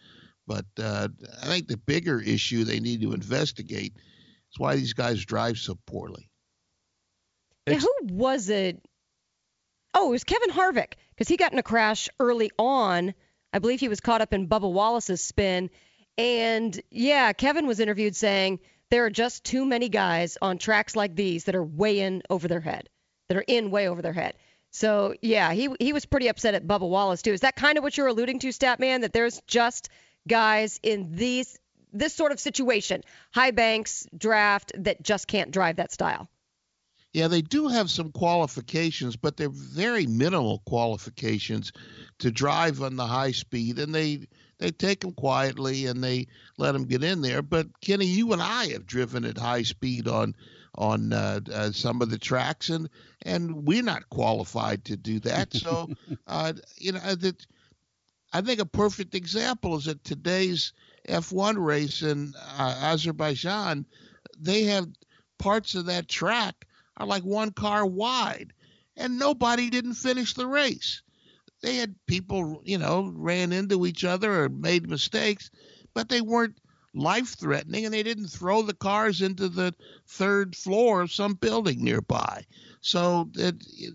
But 0.47 0.65
uh, 0.77 1.09
I 1.41 1.45
think 1.45 1.67
the 1.67 1.77
bigger 1.77 2.19
issue 2.19 2.63
they 2.63 2.79
need 2.79 3.01
to 3.01 3.13
investigate 3.13 3.93
is 3.95 4.59
why 4.59 4.75
these 4.75 4.93
guys 4.93 5.23
drive 5.23 5.57
so 5.57 5.77
poorly. 5.85 6.29
Who 7.67 7.93
was 8.03 8.49
it? 8.49 8.83
Oh, 9.93 10.09
it 10.09 10.11
was 10.11 10.23
Kevin 10.23 10.49
Harvick 10.49 10.93
because 11.23 11.29
he 11.29 11.37
got 11.37 11.53
in 11.53 11.59
a 11.59 11.63
crash 11.63 12.09
early 12.19 12.51
on. 12.59 13.13
I 13.53 13.59
believe 13.59 13.79
he 13.79 13.87
was 13.87 14.01
caught 14.01 14.19
up 14.19 14.33
in 14.33 14.49
Bubba 14.49 14.69
Wallace's 14.69 15.21
spin. 15.21 15.69
And 16.17 16.77
yeah, 16.91 17.31
Kevin 17.31 17.65
was 17.65 17.79
interviewed 17.79 18.13
saying 18.13 18.59
there 18.89 19.05
are 19.05 19.09
just 19.09 19.45
too 19.45 19.63
many 19.63 19.87
guys 19.87 20.37
on 20.41 20.57
tracks 20.57 20.97
like 20.97 21.15
these 21.15 21.45
that 21.45 21.55
are 21.55 21.63
way 21.63 22.01
in 22.01 22.23
over 22.29 22.49
their 22.49 22.59
head, 22.59 22.89
that 23.29 23.37
are 23.37 23.45
in 23.47 23.71
way 23.71 23.87
over 23.87 24.01
their 24.01 24.11
head. 24.11 24.33
So 24.71 25.13
yeah, 25.21 25.53
he 25.53 25.69
he 25.79 25.93
was 25.93 26.05
pretty 26.05 26.27
upset 26.27 26.55
at 26.55 26.67
Bubba 26.67 26.89
Wallace 26.89 27.21
too. 27.21 27.31
Is 27.31 27.39
that 27.39 27.55
kind 27.55 27.77
of 27.77 27.85
what 27.85 27.95
you're 27.95 28.07
alluding 28.07 28.39
to, 28.39 28.49
Statman? 28.49 28.99
That 28.99 29.13
there's 29.13 29.39
just 29.47 29.87
guys 30.27 30.77
in 30.83 31.15
these 31.15 31.57
this 31.93 32.13
sort 32.13 32.33
of 32.33 32.39
situation, 32.41 33.01
high 33.31 33.51
banks 33.51 34.05
draft 34.17 34.73
that 34.79 35.01
just 35.01 35.27
can't 35.27 35.51
drive 35.51 35.77
that 35.77 35.93
style. 35.93 36.27
Yeah, 37.13 37.27
they 37.27 37.43
do 37.43 37.67
have 37.67 37.91
some 37.91 38.11
qualifications, 38.11 39.15
but 39.15 39.37
they're 39.37 39.49
very 39.49 40.07
minimal 40.07 40.63
qualifications 40.65 41.71
to 42.17 42.31
drive 42.31 42.81
on 42.81 42.95
the 42.95 43.05
high 43.05 43.31
speed, 43.31 43.77
and 43.77 43.93
they 43.93 44.27
they 44.57 44.71
take 44.71 45.01
them 45.01 45.11
quietly 45.11 45.85
and 45.85 46.03
they 46.03 46.27
let 46.57 46.71
them 46.71 46.85
get 46.85 47.03
in 47.03 47.21
there. 47.21 47.43
But 47.43 47.67
Kenny, 47.81 48.07
you 48.07 48.33
and 48.33 48.41
I 48.41 48.67
have 48.67 48.87
driven 48.87 49.25
at 49.25 49.37
high 49.37 49.61
speed 49.61 50.07
on 50.07 50.35
on 50.75 51.13
uh, 51.13 51.39
uh, 51.53 51.71
some 51.71 52.01
of 52.01 52.09
the 52.09 52.17
tracks, 52.17 52.69
and 52.69 52.89
and 53.21 53.63
we're 53.67 53.83
not 53.83 54.09
qualified 54.09 54.83
to 54.85 54.97
do 54.97 55.19
that. 55.19 55.53
So, 55.53 55.89
uh, 56.27 56.53
you 56.77 56.93
know, 56.93 57.13
that 57.13 57.45
I 58.33 58.41
think 58.41 58.59
a 58.59 58.65
perfect 58.65 59.13
example 59.13 59.77
is 59.77 59.85
that 59.85 60.03
today's 60.03 60.73
F1 61.07 61.63
race 61.63 62.01
in 62.01 62.33
uh, 62.57 62.75
Azerbaijan, 62.81 63.85
they 64.39 64.63
have 64.63 64.87
parts 65.37 65.75
of 65.75 65.85
that 65.85 66.07
track 66.07 66.65
are 66.97 67.07
like 67.07 67.23
one 67.23 67.51
car 67.51 67.85
wide, 67.85 68.53
and 68.95 69.17
nobody 69.17 69.69
didn't 69.69 69.95
finish 69.95 70.33
the 70.33 70.47
race. 70.47 71.01
They 71.61 71.77
had 71.77 71.95
people, 72.07 72.61
you 72.65 72.77
know, 72.77 73.11
ran 73.15 73.53
into 73.53 73.85
each 73.85 74.03
other 74.03 74.43
or 74.43 74.49
made 74.49 74.89
mistakes, 74.89 75.49
but 75.93 76.09
they 76.09 76.21
weren't 76.21 76.57
life 76.93 77.35
threatening, 77.39 77.85
and 77.85 77.93
they 77.93 78.03
didn't 78.03 78.27
throw 78.27 78.61
the 78.61 78.73
cars 78.73 79.21
into 79.21 79.49
the 79.49 79.73
third 80.07 80.55
floor 80.55 81.01
of 81.01 81.11
some 81.11 81.33
building 81.33 81.83
nearby. 81.83 82.45
So 82.81 83.29
it, 83.35 83.55
it, 83.77 83.93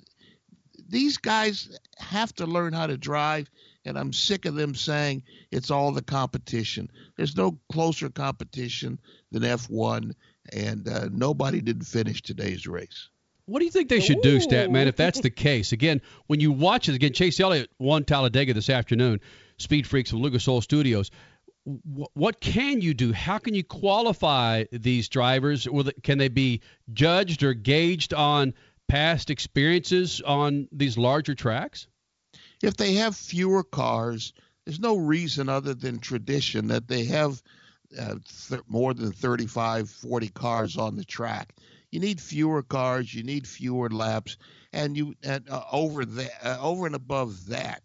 these 0.89 1.19
guys 1.19 1.79
have 1.99 2.35
to 2.37 2.47
learn 2.47 2.73
how 2.73 2.87
to 2.87 2.97
drive, 2.97 3.51
and 3.85 3.99
I'm 3.99 4.13
sick 4.13 4.47
of 4.47 4.55
them 4.55 4.75
saying 4.75 5.23
it's 5.51 5.71
all 5.71 5.93
the 5.93 6.03
competition. 6.03 6.91
There's 7.17 7.37
no 7.37 7.59
closer 7.71 8.09
competition 8.09 8.99
than 9.31 9.43
F1, 9.43 10.15
and 10.53 10.89
uh, 10.89 11.09
nobody 11.13 11.61
didn't 11.61 11.85
finish 11.85 12.23
today's 12.23 12.67
race. 12.67 13.09
What 13.47 13.61
do 13.61 13.65
you 13.65 13.71
think 13.71 13.89
they 13.89 14.01
should 14.01 14.21
do, 14.21 14.39
Statman, 14.39 14.89
if 14.89 14.97
that's 14.97 15.21
the 15.21 15.31
case? 15.31 15.73
Again, 15.73 16.03
when 16.27 16.39
you 16.39 16.53
watch 16.53 16.91
it, 16.91 16.95
again, 16.95 17.15
Chase 17.15 17.41
Elliott 17.41 17.71
won 17.79 18.05
Talladega 18.05 18.53
this 18.53 18.69
afternoon, 18.69 19.21
Speed 19.57 19.87
Freaks 19.87 20.13
of 20.13 20.19
Lucas 20.19 20.47
Oil 20.47 20.61
Studios. 20.61 21.11
What 21.65 22.41
can 22.41 22.83
you 22.83 22.93
do? 22.93 23.13
How 23.13 23.39
can 23.39 23.55
you 23.55 23.65
qualify 23.65 24.65
these 24.71 25.09
drivers? 25.09 25.67
Can 26.03 26.19
they 26.19 26.29
be 26.29 26.61
judged 26.93 27.43
or 27.43 27.55
gauged 27.55 28.13
on 28.13 28.53
past 28.87 29.31
experiences 29.31 30.21
on 30.21 30.69
these 30.71 30.99
larger 30.99 31.35
tracks? 31.35 31.87
If 32.63 32.77
they 32.77 32.95
have 32.95 33.17
fewer 33.17 33.65
cars, 33.65 34.35
there's 34.67 34.81
no 34.81 34.97
reason 34.97 35.49
other 35.49 35.73
than 35.73 36.01
tradition 36.01 36.69
that 36.69 36.89
they 36.89 37.05
have 37.05 37.43
uh, 37.99 38.17
th- 38.49 38.63
more 38.69 38.95
than 38.95 39.13
35, 39.13 39.89
40 39.91 40.29
cars 40.29 40.77
on 40.77 40.97
the 40.97 41.05
track 41.05 41.55
you 41.91 42.01
need 42.01 42.21
fewer 42.21 42.63
cars, 42.63 43.15
you 43.15 43.23
need 43.23 43.47
fewer 43.47 43.89
laps, 43.89 44.37
and 44.73 44.97
you 44.97 45.15
and 45.23 45.49
uh, 45.49 45.63
over 45.73 46.05
that, 46.05 46.31
uh, 46.45 46.59
over 46.61 46.87
and 46.87 46.95
above 46.95 47.47
that, 47.47 47.83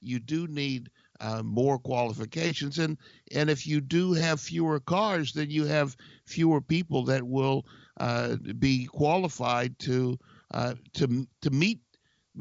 you 0.00 0.18
do 0.18 0.46
need 0.46 0.90
uh, 1.20 1.42
more 1.42 1.78
qualifications. 1.78 2.78
And 2.78 2.96
and 3.34 3.50
if 3.50 3.66
you 3.66 3.80
do 3.80 4.14
have 4.14 4.40
fewer 4.40 4.80
cars, 4.80 5.32
then 5.34 5.50
you 5.50 5.66
have 5.66 5.96
fewer 6.24 6.60
people 6.62 7.04
that 7.04 7.26
will 7.26 7.66
uh, 8.00 8.36
be 8.58 8.86
qualified 8.86 9.78
to 9.80 10.18
uh, 10.52 10.74
to 10.94 11.26
to 11.42 11.50
meet. 11.50 11.80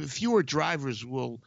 Fewer 0.08 0.44
drivers 0.44 1.06
will 1.06 1.42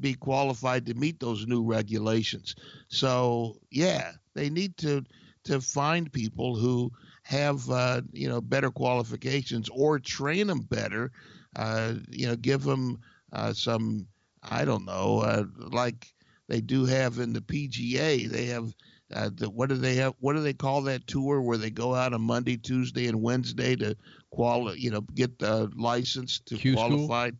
be 0.00 0.14
qualified 0.14 0.86
to 0.86 0.94
meet 0.94 1.20
those 1.20 1.46
new 1.46 1.62
regulations. 1.62 2.54
So 2.88 3.56
yeah, 3.70 4.12
they 4.34 4.50
need 4.50 4.76
to 4.78 5.04
to 5.44 5.60
find 5.60 6.12
people 6.12 6.56
who 6.56 6.90
have 7.22 7.68
uh, 7.70 8.02
you 8.12 8.28
know 8.28 8.40
better 8.40 8.70
qualifications 8.70 9.68
or 9.70 9.98
train 9.98 10.46
them 10.48 10.60
better. 10.60 11.10
Uh, 11.56 11.94
you 12.10 12.26
know, 12.26 12.36
give 12.36 12.62
them 12.64 12.98
uh, 13.32 13.52
some 13.52 14.06
I 14.42 14.64
don't 14.64 14.84
know 14.84 15.20
uh, 15.20 15.44
like 15.56 16.14
they 16.48 16.60
do 16.60 16.84
have 16.84 17.18
in 17.18 17.32
the 17.32 17.40
PGA. 17.40 18.26
They 18.26 18.46
have 18.46 18.74
uh, 19.14 19.30
the, 19.34 19.48
what 19.48 19.68
do 19.68 19.76
they 19.76 19.94
have? 19.96 20.14
What 20.20 20.34
do 20.34 20.40
they 20.40 20.52
call 20.52 20.82
that 20.82 21.06
tour 21.06 21.40
where 21.40 21.58
they 21.58 21.70
go 21.70 21.94
out 21.94 22.12
on 22.12 22.22
Monday, 22.22 22.56
Tuesday, 22.56 23.06
and 23.06 23.22
Wednesday 23.22 23.76
to 23.76 23.96
quali- 24.30 24.78
You 24.78 24.90
know, 24.90 25.00
get 25.00 25.38
the 25.38 25.70
license 25.76 26.40
to 26.40 26.56
Q 26.56 26.74
qualify. 26.74 27.30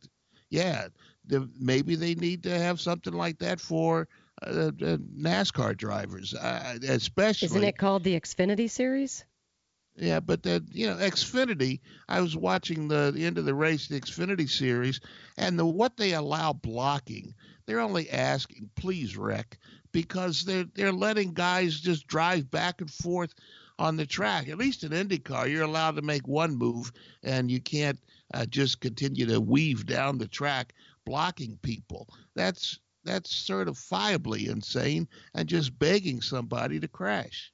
Yeah, 0.50 0.88
the, 1.26 1.48
maybe 1.58 1.96
they 1.96 2.14
need 2.14 2.42
to 2.44 2.56
have 2.56 2.80
something 2.80 3.12
like 3.12 3.38
that 3.38 3.60
for 3.60 4.08
uh, 4.46 4.68
uh, 4.68 4.96
NASCAR 5.18 5.76
drivers, 5.76 6.34
uh, 6.34 6.78
especially. 6.88 7.46
Isn't 7.46 7.64
it 7.64 7.78
called 7.78 8.04
the 8.04 8.18
Xfinity 8.18 8.70
Series? 8.70 9.24
Yeah, 9.96 10.20
but 10.20 10.42
the 10.42 10.64
you 10.72 10.88
know 10.88 10.96
Xfinity. 10.96 11.80
I 12.08 12.20
was 12.20 12.36
watching 12.36 12.88
the, 12.88 13.12
the 13.14 13.24
end 13.24 13.38
of 13.38 13.44
the 13.44 13.54
race, 13.54 13.86
the 13.86 14.00
Xfinity 14.00 14.50
series, 14.50 15.00
and 15.36 15.58
the 15.58 15.64
what 15.64 15.96
they 15.96 16.14
allow 16.14 16.52
blocking. 16.52 17.34
They're 17.66 17.80
only 17.80 18.10
asking, 18.10 18.70
please 18.74 19.16
wreck, 19.16 19.58
because 19.92 20.44
they're 20.44 20.66
they're 20.74 20.92
letting 20.92 21.32
guys 21.32 21.80
just 21.80 22.06
drive 22.08 22.50
back 22.50 22.80
and 22.80 22.90
forth 22.90 23.34
on 23.78 23.96
the 23.96 24.06
track. 24.06 24.48
At 24.48 24.58
least 24.58 24.82
in 24.82 24.90
IndyCar, 24.90 25.48
you're 25.48 25.62
allowed 25.62 25.96
to 25.96 26.02
make 26.02 26.26
one 26.26 26.56
move, 26.56 26.92
and 27.22 27.50
you 27.50 27.60
can't 27.60 28.00
uh, 28.32 28.46
just 28.46 28.80
continue 28.80 29.26
to 29.26 29.40
weave 29.40 29.86
down 29.86 30.18
the 30.18 30.28
track 30.28 30.74
blocking 31.04 31.58
people. 31.62 32.08
That's 32.34 32.80
that's 33.04 33.32
certifiably 33.32 34.48
insane 34.48 35.08
and 35.34 35.48
just 35.48 35.78
begging 35.78 36.20
somebody 36.20 36.80
to 36.80 36.88
crash. 36.88 37.52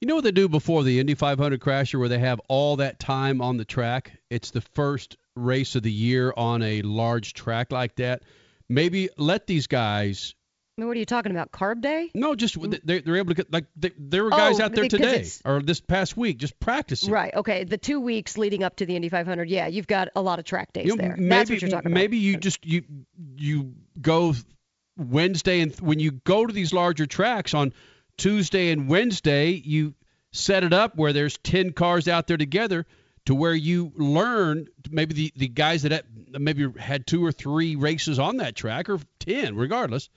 You 0.00 0.08
know 0.08 0.16
what 0.16 0.24
they 0.24 0.32
do 0.32 0.48
before 0.48 0.82
the 0.82 0.98
Indy 0.98 1.14
500 1.14 1.60
crasher 1.60 1.96
where 1.96 2.08
they 2.08 2.18
have 2.18 2.40
all 2.48 2.76
that 2.76 2.98
time 2.98 3.40
on 3.40 3.56
the 3.56 3.64
track? 3.64 4.18
It's 4.30 4.50
the 4.50 4.60
first 4.60 5.16
race 5.36 5.76
of 5.76 5.84
the 5.84 5.92
year 5.92 6.34
on 6.36 6.62
a 6.62 6.82
large 6.82 7.34
track 7.34 7.70
like 7.70 7.94
that. 7.96 8.24
Maybe 8.68 9.10
let 9.16 9.46
these 9.46 9.68
guys. 9.68 10.34
I 10.76 10.80
mean, 10.80 10.88
what 10.88 10.96
are 10.96 11.00
you 11.00 11.06
talking 11.06 11.30
about? 11.30 11.52
Carb 11.52 11.82
day? 11.82 12.10
No, 12.14 12.34
just 12.34 12.58
mm. 12.58 12.80
they're, 12.82 13.00
they're 13.00 13.16
able 13.16 13.28
to 13.28 13.34
get 13.34 13.52
like 13.52 13.66
they, 13.76 13.92
there 13.96 14.24
were 14.24 14.32
oh, 14.32 14.36
guys 14.36 14.58
oh, 14.58 14.64
out 14.64 14.74
there 14.74 14.88
today 14.88 15.24
or 15.44 15.62
this 15.62 15.80
past 15.80 16.16
week 16.16 16.38
just 16.38 16.58
practicing. 16.58 17.12
Right. 17.12 17.32
Okay. 17.34 17.62
The 17.62 17.78
two 17.78 18.00
weeks 18.00 18.36
leading 18.36 18.64
up 18.64 18.76
to 18.76 18.86
the 18.86 18.96
Indy 18.96 19.08
500, 19.08 19.48
yeah, 19.48 19.66
you've 19.68 19.86
got 19.86 20.08
a 20.16 20.20
lot 20.22 20.40
of 20.40 20.46
track 20.46 20.72
days 20.72 20.86
you 20.86 20.96
know, 20.96 21.02
there. 21.02 21.16
Maybe, 21.16 21.28
That's 21.28 21.50
what 21.50 21.62
you're 21.62 21.70
talking 21.70 21.92
maybe 21.92 22.16
about. 22.16 22.24
you 22.24 22.36
just 22.38 22.66
you 22.66 22.82
you 23.36 23.74
go 24.00 24.34
Wednesday 25.10 25.60
and 25.60 25.74
when 25.80 25.98
you 25.98 26.10
go 26.10 26.46
to 26.46 26.52
these 26.52 26.72
larger 26.72 27.06
tracks 27.06 27.54
on 27.54 27.72
Tuesday 28.16 28.70
and 28.70 28.88
Wednesday, 28.88 29.50
you 29.50 29.94
set 30.32 30.64
it 30.64 30.72
up 30.72 30.96
where 30.96 31.12
there's 31.12 31.38
10 31.38 31.72
cars 31.72 32.08
out 32.08 32.26
there 32.26 32.36
together 32.36 32.86
to 33.26 33.34
where 33.34 33.54
you 33.54 33.92
learn 33.96 34.66
maybe 34.90 35.14
the, 35.14 35.32
the 35.36 35.48
guys 35.48 35.82
that 35.82 35.92
had, 35.92 36.04
maybe 36.40 36.66
had 36.78 37.06
two 37.06 37.24
or 37.24 37.32
three 37.32 37.76
races 37.76 38.18
on 38.18 38.38
that 38.38 38.56
track 38.56 38.88
or 38.88 38.98
10 39.20 39.54
regardless 39.56 40.08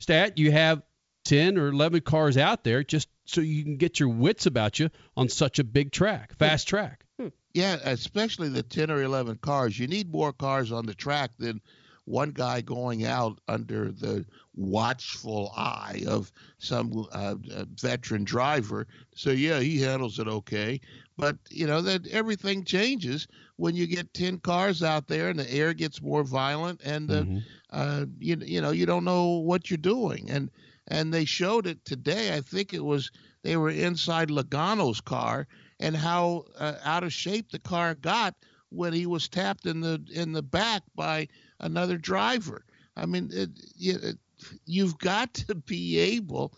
stat 0.00 0.38
you 0.38 0.50
have 0.50 0.82
10 1.24 1.58
or 1.58 1.68
11 1.68 2.00
cars 2.00 2.36
out 2.36 2.64
there 2.64 2.82
just 2.82 3.08
so 3.26 3.40
you 3.40 3.62
can 3.62 3.76
get 3.76 4.00
your 4.00 4.08
wits 4.08 4.46
about 4.46 4.78
you 4.78 4.88
on 5.16 5.28
such 5.28 5.58
a 5.58 5.64
big 5.64 5.92
track 5.92 6.30
hmm. 6.32 6.36
fast 6.38 6.66
track. 6.66 7.04
Hmm. 7.20 7.28
Yeah 7.52 7.76
especially 7.84 8.48
the 8.48 8.62
10 8.62 8.90
or 8.90 9.02
11 9.02 9.36
cars. 9.36 9.78
You 9.78 9.86
need 9.86 10.10
more 10.10 10.32
cars 10.32 10.72
on 10.72 10.86
the 10.86 10.94
track 10.94 11.32
than 11.38 11.60
one 12.08 12.30
guy 12.30 12.60
going 12.62 13.04
out 13.04 13.38
under 13.48 13.92
the 13.92 14.24
watchful 14.56 15.52
eye 15.56 16.02
of 16.08 16.32
some 16.58 17.06
uh, 17.12 17.34
veteran 17.74 18.24
driver. 18.24 18.86
So 19.14 19.30
yeah, 19.30 19.60
he 19.60 19.80
handles 19.82 20.18
it 20.18 20.26
okay. 20.26 20.80
But 21.18 21.36
you 21.50 21.66
know 21.66 21.82
that 21.82 22.06
everything 22.08 22.64
changes 22.64 23.28
when 23.56 23.74
you 23.74 23.86
get 23.86 24.14
ten 24.14 24.38
cars 24.38 24.82
out 24.82 25.06
there 25.06 25.28
and 25.28 25.38
the 25.38 25.52
air 25.52 25.74
gets 25.74 26.00
more 26.00 26.24
violent 26.24 26.80
and 26.82 27.08
the, 27.08 27.22
mm-hmm. 27.22 27.38
uh, 27.70 28.06
you 28.18 28.36
you 28.40 28.60
know 28.60 28.70
you 28.70 28.86
don't 28.86 29.04
know 29.04 29.38
what 29.38 29.70
you're 29.70 29.76
doing 29.76 30.30
and 30.30 30.50
and 30.86 31.12
they 31.12 31.24
showed 31.24 31.66
it 31.66 31.84
today. 31.84 32.34
I 32.34 32.40
think 32.40 32.72
it 32.72 32.84
was 32.84 33.10
they 33.42 33.56
were 33.56 33.70
inside 33.70 34.30
Logano's 34.30 35.00
car 35.00 35.46
and 35.78 35.94
how 35.96 36.44
uh, 36.58 36.74
out 36.84 37.04
of 37.04 37.12
shape 37.12 37.50
the 37.50 37.58
car 37.58 37.94
got 37.94 38.34
when 38.70 38.92
he 38.92 39.06
was 39.06 39.28
tapped 39.28 39.66
in 39.66 39.80
the 39.80 40.02
in 40.12 40.32
the 40.32 40.42
back 40.42 40.82
by 40.94 41.28
another 41.60 41.98
driver. 41.98 42.64
I 42.96 43.06
mean, 43.06 43.30
it, 43.32 43.50
it, 43.78 44.18
you've 44.66 44.98
got 44.98 45.34
to 45.34 45.54
be 45.54 45.98
able. 45.98 46.52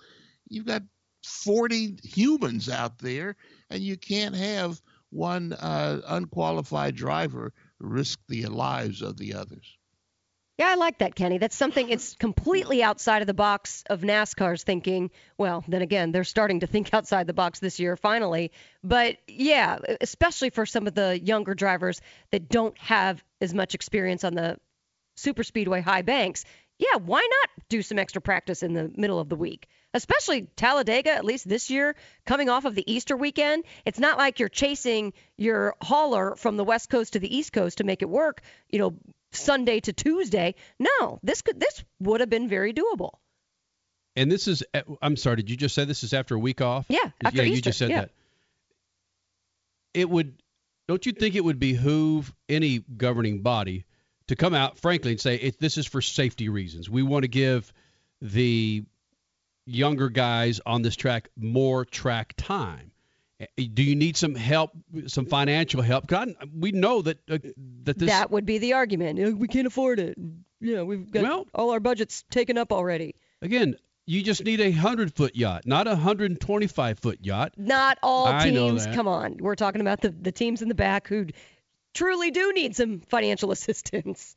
You've 0.49 0.67
got 0.67 0.83
40 1.25 1.99
humans 2.03 2.69
out 2.69 2.99
there, 2.99 3.37
and 3.69 3.83
you 3.83 3.97
can't 3.97 4.35
have 4.35 4.81
one 5.11 5.53
uh, 5.53 6.01
unqualified 6.07 6.95
driver 6.95 7.53
risk 7.79 8.21
the 8.29 8.47
lives 8.47 9.03
of 9.03 9.17
the 9.17 9.35
others. 9.35 9.77
Yeah, 10.61 10.69
I 10.69 10.75
like 10.75 10.99
that, 10.99 11.15
Kenny. 11.15 11.39
That's 11.39 11.57
something 11.57 11.89
it's 11.89 12.15
completely 12.17 12.83
outside 12.83 13.23
of 13.23 13.27
the 13.27 13.33
box 13.33 13.83
of 13.89 14.03
NASCAR's 14.03 14.63
thinking. 14.63 15.11
Well, 15.39 15.65
then 15.67 15.81
again, 15.81 16.13
they're 16.13 16.23
starting 16.23 16.61
to 16.61 16.67
think 16.67 16.93
outside 16.93 17.27
the 17.27 17.33
box 17.33 17.61
this 17.61 17.81
year 17.81 17.97
finally. 17.97 18.53
But 18.85 19.17
yeah, 19.27 19.79
especially 20.03 20.51
for 20.51 20.67
some 20.67 20.87
of 20.87 20.95
the 20.95 21.19
younger 21.19 21.55
drivers 21.55 22.03
that 22.31 22.51
don't 22.51 22.77
have 22.77 23.25
as 23.41 23.55
much 23.55 23.75
experience 23.75 24.23
on 24.23 24.35
the 24.35 24.59
super 25.21 25.45
speedway 25.45 25.81
high 25.81 26.03
banks. 26.03 26.45
Yeah, 26.79 26.97
why 26.97 27.21
not 27.21 27.69
do 27.69 27.83
some 27.83 27.99
extra 27.99 28.23
practice 28.23 28.63
in 28.63 28.73
the 28.73 28.91
middle 28.97 29.19
of 29.19 29.29
the 29.29 29.37
week? 29.37 29.69
Especially 29.93 30.49
Talladega, 30.57 31.11
at 31.11 31.25
least 31.25 31.49
this 31.49 31.69
year, 31.69 31.95
coming 32.25 32.49
off 32.49 32.65
of 32.65 32.75
the 32.75 32.91
Easter 32.91 33.17
weekend. 33.17 33.65
It's 33.85 33.99
not 33.99 34.17
like 34.17 34.39
you're 34.41 34.49
chasing 34.49 35.13
your 35.37 35.75
hauler 35.83 36.37
from 36.37 36.57
the 36.57 36.65
West 36.65 36.89
Coast 36.89 37.13
to 37.13 37.19
the 37.19 37.37
East 37.37 37.53
Coast 37.53 37.79
to 37.79 37.85
make 37.85 38.01
it 38.01 38.09
work, 38.09 38.41
you 38.71 38.79
know, 38.79 38.95
Sunday 39.33 39.81
to 39.81 39.93
Tuesday. 39.93 40.55
No, 40.79 41.19
this 41.23 41.43
could 41.43 41.61
this 41.61 41.85
would 42.01 42.21
have 42.21 42.31
been 42.31 42.49
very 42.49 42.73
doable. 42.73 43.13
And 44.17 44.31
this 44.31 44.49
is 44.49 44.63
eh, 44.73 44.83
I'm 45.03 45.17
sorry, 45.17 45.37
did 45.37 45.51
you 45.51 45.57
just 45.57 45.75
say 45.75 45.85
this 45.85 46.03
is 46.03 46.15
after 46.15 46.35
a 46.35 46.39
week 46.39 46.61
off? 46.61 46.87
Yeah, 46.89 46.99
after 47.23 47.43
yeah, 47.43 47.45
Easter, 47.45 47.57
you 47.57 47.63
just 47.63 47.79
said 47.79 47.91
yeah. 47.91 48.01
that. 48.01 48.11
It 49.93 50.09
would 50.09 50.41
don't 50.89 51.05
you 51.05 51.13
think 51.13 51.35
it 51.35 51.45
would 51.45 51.61
behoove 51.61 52.33
any 52.49 52.79
governing 52.97 53.43
body 53.43 53.85
to 54.31 54.37
come 54.37 54.55
out 54.55 54.79
frankly 54.79 55.11
and 55.11 55.21
say 55.21 55.35
it, 55.35 55.61
this 55.61 55.77
is 55.77 55.87
for 55.87 56.01
safety 56.01 56.49
reasons. 56.49 56.89
We 56.89 57.03
want 57.03 57.25
to 57.25 57.29
give 57.29 57.73
the 58.23 58.85
younger 59.67 60.09
guys 60.09 60.61
on 60.65 60.83
this 60.83 60.97
track 60.97 61.29
more 61.37 61.85
track 61.85 62.35
time. 62.37 62.93
Do 63.57 63.83
you 63.83 63.97
need 63.97 64.17
some 64.17 64.35
help, 64.35 64.71
some 65.07 65.27
financial 65.27 65.83
help? 65.83 66.07
God, 66.07 66.35
we 66.57 66.73
know 66.73 67.03
that 67.03 67.19
uh, 67.29 67.39
that 67.85 67.99
this 67.99 68.09
that 68.11 68.31
would 68.31 68.47
be 68.47 68.59
the 68.59 68.75
argument. 68.75 69.39
We 69.39 69.49
can't 69.49 69.67
afford 69.67 69.99
it. 69.99 70.17
Yeah, 70.61 70.83
we've 70.83 71.11
got 71.11 71.23
well, 71.23 71.47
all 71.55 71.71
our 71.71 71.81
budgets 71.81 72.25
taken 72.31 72.59
up 72.59 72.71
already. 72.71 73.15
Again, 73.43 73.77
You 74.07 74.23
just 74.23 74.45
need 74.45 74.61
a 74.61 74.71
100 74.71 75.15
foot 75.15 75.35
yacht, 75.35 75.67
not 75.67 75.87
a 75.87 75.91
125 75.91 76.99
foot 76.99 77.19
yacht. 77.23 77.55
Not 77.57 77.99
all 78.03 78.27
I 78.27 78.51
know 78.51 78.71
teams. 78.71 78.87
Come 78.89 79.09
on, 79.09 79.39
we're 79.41 79.55
talking 79.55 79.81
about 79.81 80.03
the 80.03 80.11
the 80.11 80.33
teams 80.33 80.63
in 80.63 80.69
the 80.69 80.75
back 80.75 81.09
who 81.09 81.27
truly 81.95 82.31
do 82.31 82.53
need 82.53 82.77
some 82.77 83.01
financial 83.01 83.51
assistance. 83.53 84.37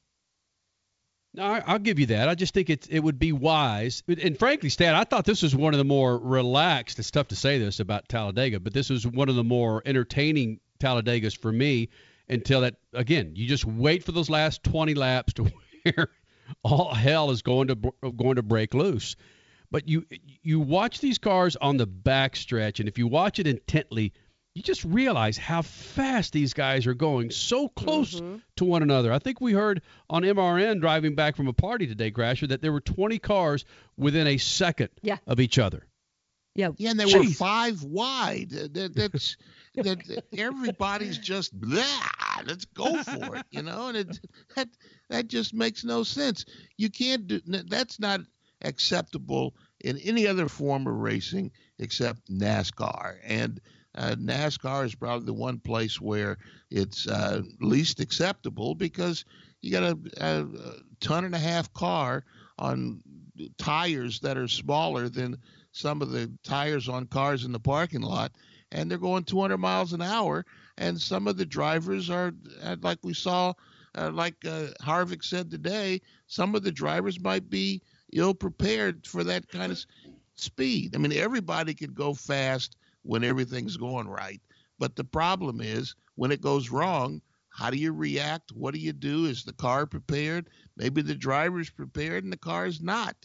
No, 1.36 1.44
I'll 1.44 1.80
give 1.80 1.98
you 2.00 2.06
that. 2.08 2.30
I 2.30 2.36
just 2.36 2.54
think 2.54 2.70
it 2.70 2.88
it 2.92 3.00
would 3.00 3.18
be 3.18 3.32
wise. 3.32 4.04
And 4.08 4.38
frankly, 4.38 4.70
Stan, 4.70 4.94
I 4.94 5.04
thought 5.04 5.26
this 5.26 5.42
was 5.42 5.56
one 5.56 5.74
of 5.74 5.80
the 5.80 5.84
more 5.84 6.18
relaxed. 6.18 7.00
It's 7.00 7.10
tough 7.10 7.30
to 7.30 7.36
say 7.36 7.58
this 7.58 7.80
about 7.80 8.08
Talladega, 8.08 8.60
but 8.60 8.74
this 8.74 8.92
was 8.92 9.08
one 9.08 9.30
of 9.30 9.36
the 9.36 9.44
more 9.44 9.82
entertaining 9.86 10.60
Talladegas 10.80 11.36
for 11.36 11.52
me. 11.52 11.90
Until 12.30 12.62
that, 12.62 12.76
again, 12.94 13.34
you 13.36 13.48
just 13.48 13.66
wait 13.66 14.04
for 14.04 14.14
those 14.14 14.30
last 14.30 14.64
20 14.64 14.94
laps 14.94 15.34
to 15.34 15.52
where 15.84 16.10
all 16.64 16.94
hell 16.94 17.32
is 17.32 17.42
going 17.42 17.68
to 17.68 17.76
going 18.16 18.36
to 18.36 18.44
break 18.44 18.74
loose. 18.76 19.16
But 19.72 19.88
you 19.88 20.06
you 20.44 20.60
watch 20.60 21.00
these 21.00 21.18
cars 21.18 21.56
on 21.56 21.78
the 21.78 21.88
backstretch, 21.88 22.80
and 22.80 22.88
if 22.88 23.00
you 23.00 23.08
watch 23.08 23.40
it 23.40 23.48
intently, 23.48 24.14
you 24.56 24.62
just 24.62 24.84
realize 24.84 25.38
how 25.38 25.64
fast 25.64 26.32
these 26.32 26.54
guys 26.54 26.86
are 26.86 26.94
going, 26.94 27.32
so 27.32 27.68
close 27.70 28.16
mm-hmm. 28.16 28.38
to 28.58 28.66
one 28.66 28.84
another. 28.84 29.12
I 29.12 29.20
think 29.20 29.42
we 29.42 29.54
heard 29.54 29.82
on 30.10 30.22
MRN 30.24 30.80
driving 30.80 31.16
back 31.16 31.36
from 31.36 31.48
a 31.48 31.54
party 31.54 31.88
today, 31.88 32.12
Crasher, 32.12 32.48
that 32.50 32.62
there 32.62 32.72
were 32.72 32.82
20 32.82 33.18
cars 33.20 33.66
within 33.98 34.28
a 34.28 34.38
second 34.38 34.90
Yeah. 35.02 35.18
of 35.26 35.40
each 35.40 35.58
other. 35.58 35.88
Yeah. 36.56 36.70
Yeah, 36.78 36.92
and 36.92 37.00
they 37.00 37.06
were 37.06 37.24
five 37.26 37.82
wide. 37.82 38.52
That, 38.52 38.94
that's 38.96 39.38
that 39.76 40.24
everybody's 40.38 41.18
just 41.18 41.52
blah. 41.60 41.84
Let's 42.46 42.66
go 42.66 43.02
for 43.02 43.38
it, 43.38 43.46
you 43.50 43.64
know. 43.64 43.88
And 43.88 43.98
it 43.98 44.20
that 44.56 44.70
that 45.10 45.28
just 45.28 45.56
makes 45.56 45.84
no 45.84 46.04
sense. 46.04 46.46
You 46.78 46.92
can't 46.92 47.26
do 47.26 47.42
that's 47.44 48.00
not 48.00 48.22
acceptable 48.62 49.56
in 49.80 49.98
any 49.98 50.28
other 50.28 50.48
form 50.48 50.86
of 50.86 50.94
racing 50.94 51.52
except 51.80 52.32
NASCAR. 52.32 53.16
And 53.24 53.60
uh, 53.96 54.16
NASCAR 54.16 54.86
is 54.86 54.96
probably 54.96 55.26
the 55.26 55.34
one 55.34 55.60
place 55.60 56.02
where 56.02 56.38
it's 56.72 57.08
uh, 57.08 57.42
least 57.62 58.00
acceptable 58.00 58.76
because 58.76 59.26
you 59.62 59.72
got 59.72 59.84
a, 59.84 59.98
a, 60.18 60.46
ton 61.00 61.26
and 61.26 61.36
a 61.36 61.40
half 61.40 61.72
car 61.74 62.24
on 62.58 63.02
tires 63.58 64.20
that 64.22 64.38
are 64.38 64.48
smaller 64.48 65.10
than 65.10 65.38
some 65.72 66.02
of 66.02 66.12
the 66.12 66.32
tires 66.44 66.88
on 66.90 67.06
cars 67.08 67.46
in 67.46 67.52
the 67.52 67.60
parking 67.60 68.02
lot, 68.02 68.32
and 68.72 68.90
they're 68.90 68.98
going 68.98 69.24
200 69.24 69.58
miles 69.58 69.94
an 69.94 70.02
hour. 70.02 70.46
And 70.78 71.00
some 71.00 71.28
of 71.28 71.38
the 71.38 71.46
drivers 71.46 72.10
are, 72.10 72.34
uh, 72.64 72.78
like 72.82 73.00
we 73.04 73.14
saw, 73.14 73.54
uh, 73.96 74.10
like 74.12 74.36
uh, 74.46 74.68
Harvick 74.82 75.24
said 75.24 75.52
today, 75.52 76.02
some 76.26 76.56
of 76.56 76.64
the 76.64 76.72
drivers 76.72 77.20
might 77.20 77.50
be 77.50 77.82
ill 78.12 78.34
prepared 78.34 79.06
for 79.06 79.24
that 79.24 79.48
kind 79.50 79.72
of 79.72 79.86
speed. 80.36 80.96
I 80.96 81.00
mean, 81.00 81.14
everybody 81.14 81.74
could 81.74 81.94
go 81.94 82.14
fast 82.14 82.76
when 83.04 83.24
everything's 83.24 83.78
going 83.78 84.08
right, 84.08 84.42
but 84.80 84.96
the 84.96 85.04
problem 85.04 85.62
is 85.62 85.96
when 86.16 86.32
it 86.32 86.42
goes 86.42 86.70
wrong. 86.70 87.22
How 87.56 87.70
do 87.70 87.78
you 87.78 87.94
react? 87.94 88.52
What 88.52 88.74
do 88.74 88.80
you 88.80 88.94
do? 88.94 89.26
Is 89.26 89.44
the 89.44 89.54
car 89.54 89.86
prepared? 89.86 90.50
Maybe 90.76 91.04
the 91.04 91.14
driver's 91.14 91.70
prepared 91.70 92.24
and 92.24 92.34
the 92.34 92.38
car 92.38 92.66
is 92.66 92.82
not. 92.82 93.16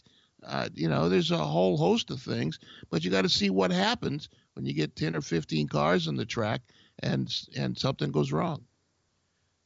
Uh, 0.43 0.69
you 0.75 0.87
know, 0.87 1.09
there's 1.09 1.31
a 1.31 1.37
whole 1.37 1.77
host 1.77 2.11
of 2.11 2.21
things, 2.21 2.59
but 2.91 3.03
you 3.03 3.09
got 3.09 3.23
to 3.23 3.29
see 3.29 3.49
what 3.49 3.71
happens 3.71 4.29
when 4.53 4.65
you 4.65 4.73
get 4.73 4.95
10 4.95 5.15
or 5.15 5.21
15 5.21 5.67
cars 5.67 6.07
on 6.07 6.15
the 6.15 6.25
track 6.25 6.61
and 7.01 7.33
and 7.57 7.77
something 7.77 8.11
goes 8.11 8.31
wrong. 8.31 8.65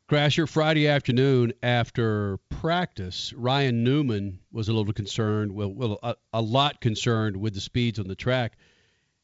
Crasher, 0.10 0.48
Friday 0.48 0.88
afternoon 0.88 1.54
after 1.64 2.38
practice, 2.50 3.34
Ryan 3.34 3.84
Newman 3.84 4.40
was 4.52 4.68
a 4.68 4.74
little 4.74 4.94
concerned, 4.94 5.54
well, 5.54 5.74
well 5.74 5.98
a, 6.04 6.16
a 6.34 6.42
lot 6.42 6.82
concerned 6.82 7.38
with 7.38 7.54
the 7.54 7.62
speeds 7.62 8.00
on 8.00 8.08
the 8.08 8.16
track. 8.16 8.58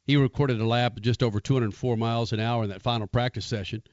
He 0.09 0.15
recorded 0.15 0.59
a 0.59 0.65
lap 0.65 0.99
just 1.01 1.21
over 1.21 1.39
204 1.39 1.95
miles 1.95 2.33
an 2.33 2.39
hour 2.39 2.63
in 2.63 2.71
that 2.71 2.81
final 2.81 3.05
practice 3.05 3.45
session. 3.45 3.83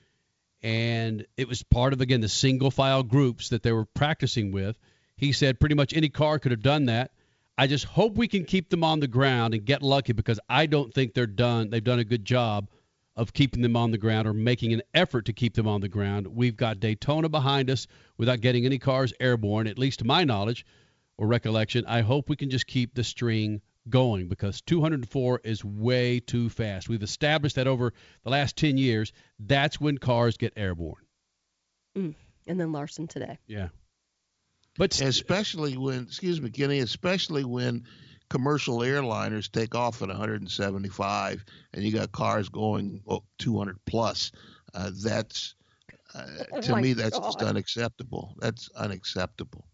And 0.62 1.26
it 1.36 1.46
was 1.46 1.62
part 1.62 1.92
of, 1.92 2.00
again, 2.00 2.22
the 2.22 2.28
single 2.30 2.70
file 2.70 3.02
groups 3.02 3.50
that 3.50 3.62
they 3.62 3.70
were 3.70 3.84
practicing 3.84 4.50
with. 4.50 4.78
He 5.18 5.32
said 5.32 5.60
pretty 5.60 5.74
much 5.74 5.92
any 5.92 6.08
car 6.08 6.38
could 6.38 6.52
have 6.52 6.62
done 6.62 6.86
that. 6.86 7.10
I 7.58 7.66
just 7.66 7.84
hope 7.84 8.16
we 8.16 8.28
can 8.28 8.46
keep 8.46 8.70
them 8.70 8.82
on 8.82 9.00
the 9.00 9.06
ground 9.06 9.52
and 9.52 9.62
get 9.62 9.82
lucky 9.82 10.14
because 10.14 10.40
I 10.48 10.64
don't 10.64 10.90
think 10.94 11.12
they're 11.12 11.26
done. 11.26 11.68
They've 11.68 11.84
done 11.84 11.98
a 11.98 12.04
good 12.04 12.24
job 12.24 12.70
of 13.14 13.34
keeping 13.34 13.60
them 13.60 13.76
on 13.76 13.90
the 13.90 13.98
ground 13.98 14.26
or 14.26 14.32
making 14.32 14.72
an 14.72 14.80
effort 14.94 15.26
to 15.26 15.34
keep 15.34 15.52
them 15.52 15.68
on 15.68 15.82
the 15.82 15.88
ground. 15.90 16.28
We've 16.28 16.56
got 16.56 16.80
Daytona 16.80 17.28
behind 17.28 17.68
us 17.68 17.88
without 18.16 18.40
getting 18.40 18.64
any 18.64 18.78
cars 18.78 19.12
airborne, 19.20 19.66
at 19.66 19.78
least 19.78 19.98
to 19.98 20.06
my 20.06 20.24
knowledge 20.24 20.64
or 21.18 21.26
recollection. 21.26 21.84
I 21.84 22.00
hope 22.00 22.30
we 22.30 22.36
can 22.36 22.48
just 22.48 22.66
keep 22.66 22.94
the 22.94 23.04
string 23.04 23.60
going 23.88 24.28
because 24.28 24.60
204 24.62 25.40
is 25.44 25.64
way 25.64 26.20
too 26.20 26.48
fast. 26.48 26.88
We've 26.88 27.02
established 27.02 27.56
that 27.56 27.66
over 27.66 27.92
the 28.24 28.30
last 28.30 28.56
10 28.56 28.76
years. 28.76 29.12
That's 29.38 29.80
when 29.80 29.98
cars 29.98 30.36
get 30.36 30.52
airborne. 30.56 31.04
Mm. 31.96 32.14
And 32.46 32.60
then 32.60 32.72
Larson 32.72 33.06
today. 33.06 33.38
Yeah. 33.46 33.68
But 34.78 35.00
especially 35.00 35.76
when, 35.76 36.02
excuse 36.02 36.40
me, 36.40 36.50
Kenny, 36.50 36.80
especially 36.80 37.44
when 37.44 37.84
commercial 38.28 38.78
airliners 38.78 39.50
take 39.50 39.74
off 39.74 40.02
at 40.02 40.08
175 40.08 41.44
and 41.72 41.84
you 41.84 41.92
got 41.92 42.12
cars 42.12 42.48
going 42.48 43.02
oh, 43.08 43.22
200 43.38 43.78
plus. 43.86 44.32
Uh, 44.74 44.90
that's 45.02 45.54
uh, 46.14 46.26
Oh 46.52 46.60
to 46.60 46.72
my 46.72 46.80
me 46.82 46.92
that's 46.92 47.18
just 47.18 47.42
unacceptable. 47.42 48.34
That's 48.38 48.68
unacceptable. 48.76 49.66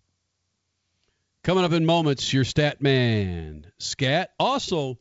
Coming 1.45 1.65
up 1.65 1.73
in 1.73 1.85
moments, 1.85 2.33
your 2.33 2.45
stat 2.45 2.81
man, 2.81 3.67
Scat. 3.79 4.31
Also, 4.39 5.01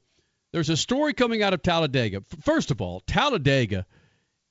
there's 0.51 0.69
a 0.69 0.77
story 0.77 1.13
coming 1.13 1.43
out 1.43 1.54
of 1.54 1.62
Talladega. 1.62 2.23
First 2.41 2.71
of 2.71 2.82
all, 2.82 3.01
Talladega, 3.01 3.86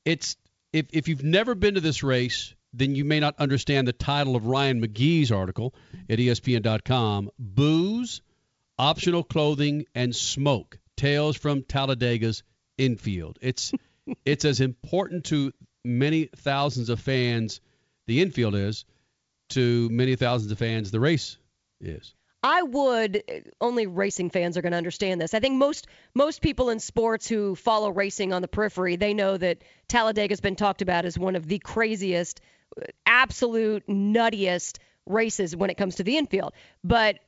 it's 0.05 0.37
if 0.73 0.87
if 0.93 1.09
you've 1.09 1.25
never 1.25 1.57
been 1.57 1.75
to 1.75 1.81
this 1.81 2.05
race, 2.05 2.55
then 2.73 2.95
you 2.95 3.05
may 3.05 3.19
not 3.19 3.35
understand 3.41 3.89
the 3.89 3.93
title 3.93 4.37
of 4.37 4.47
Ryan 4.47 4.81
McGee's 4.81 5.33
article 5.33 5.75
at 6.09 6.21
ESPN.com: 6.21 7.31
Booze, 7.41 8.23
optional 8.79 9.25
clothing, 9.25 9.85
and 9.93 10.15
smoke. 10.15 10.79
Tales 10.97 11.37
from 11.37 11.65
Talladega's 11.65 12.45
infield. 12.79 13.37
It's 13.43 13.73
it's 14.25 14.45
as 14.45 14.61
important 14.61 15.25
to 15.25 15.53
many 15.85 16.27
thousands 16.37 16.89
of 16.89 17.01
fans 17.01 17.61
the 18.07 18.23
infield 18.23 18.55
is 18.55 18.85
to 19.49 19.89
many 19.91 20.15
thousands 20.15 20.53
of 20.53 20.59
fans 20.59 20.93
the 20.93 21.01
race 21.01 21.37
is. 21.81 22.15
I 22.43 22.63
would 22.63 23.23
eh, 23.29 23.41
only 23.61 23.87
racing 23.87 24.31
fans 24.31 24.57
are 24.57 24.63
going 24.63 24.73
to 24.73 24.79
understand 24.79 25.21
this. 25.21 25.35
I 25.35 25.41
think 25.41 25.57
most 25.57 25.87
most 26.15 26.41
people 26.41 26.71
in 26.71 26.81
sports 26.81 27.29
who 27.29 27.55
follow 27.55 27.91
racing 27.91 28.33
on 28.33 28.43
the 28.43 28.49
periphery, 28.49 28.97
they 28.97 29.15
know 29.15 29.37
that 29.37 29.59
Talladega's 29.89 30.41
been 30.41 30.57
talked 30.57 30.83
about 30.83 31.05
as 31.05 31.19
one 31.19 31.37
of 31.37 31.47
the 31.47 31.59
craziest, 31.59 32.41
eh, 32.81 32.87
absolute 33.07 33.87
nuttiest 33.87 34.79
races 35.07 35.57
when 35.57 35.71
it 35.71 35.77
comes 35.77 35.97
to 35.97 36.05
the 36.05 36.17
infield. 36.17 36.55
But 36.85 37.19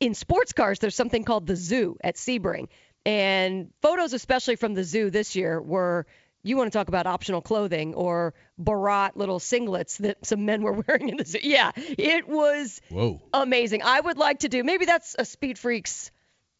in 0.00 0.14
sports 0.14 0.52
cars, 0.52 0.78
there's 0.78 0.94
something 0.94 1.24
called 1.24 1.46
the 1.46 1.56
zoo 1.56 1.96
at 2.02 2.16
Sebring. 2.16 2.68
And 3.04 3.70
photos, 3.82 4.12
especially 4.12 4.56
from 4.56 4.74
the 4.74 4.82
zoo 4.82 5.10
this 5.10 5.36
year, 5.36 5.60
were 5.62 6.06
you 6.46 6.56
want 6.56 6.72
to 6.72 6.78
talk 6.78 6.88
about 6.88 7.06
optional 7.06 7.42
clothing 7.42 7.94
or 7.94 8.34
Borat 8.60 9.16
little 9.16 9.38
singlets 9.38 9.98
that 9.98 10.24
some 10.24 10.44
men 10.44 10.62
were 10.62 10.72
wearing 10.86 11.08
in 11.08 11.16
the 11.16 11.24
zoo. 11.24 11.38
Yeah, 11.42 11.72
it 11.76 12.28
was 12.28 12.80
Whoa. 12.88 13.20
amazing. 13.32 13.82
I 13.82 14.00
would 14.00 14.18
like 14.18 14.40
to 14.40 14.48
do 14.48 14.62
maybe 14.64 14.84
that's 14.84 15.16
a 15.18 15.24
Speed 15.24 15.58
Freaks 15.58 16.10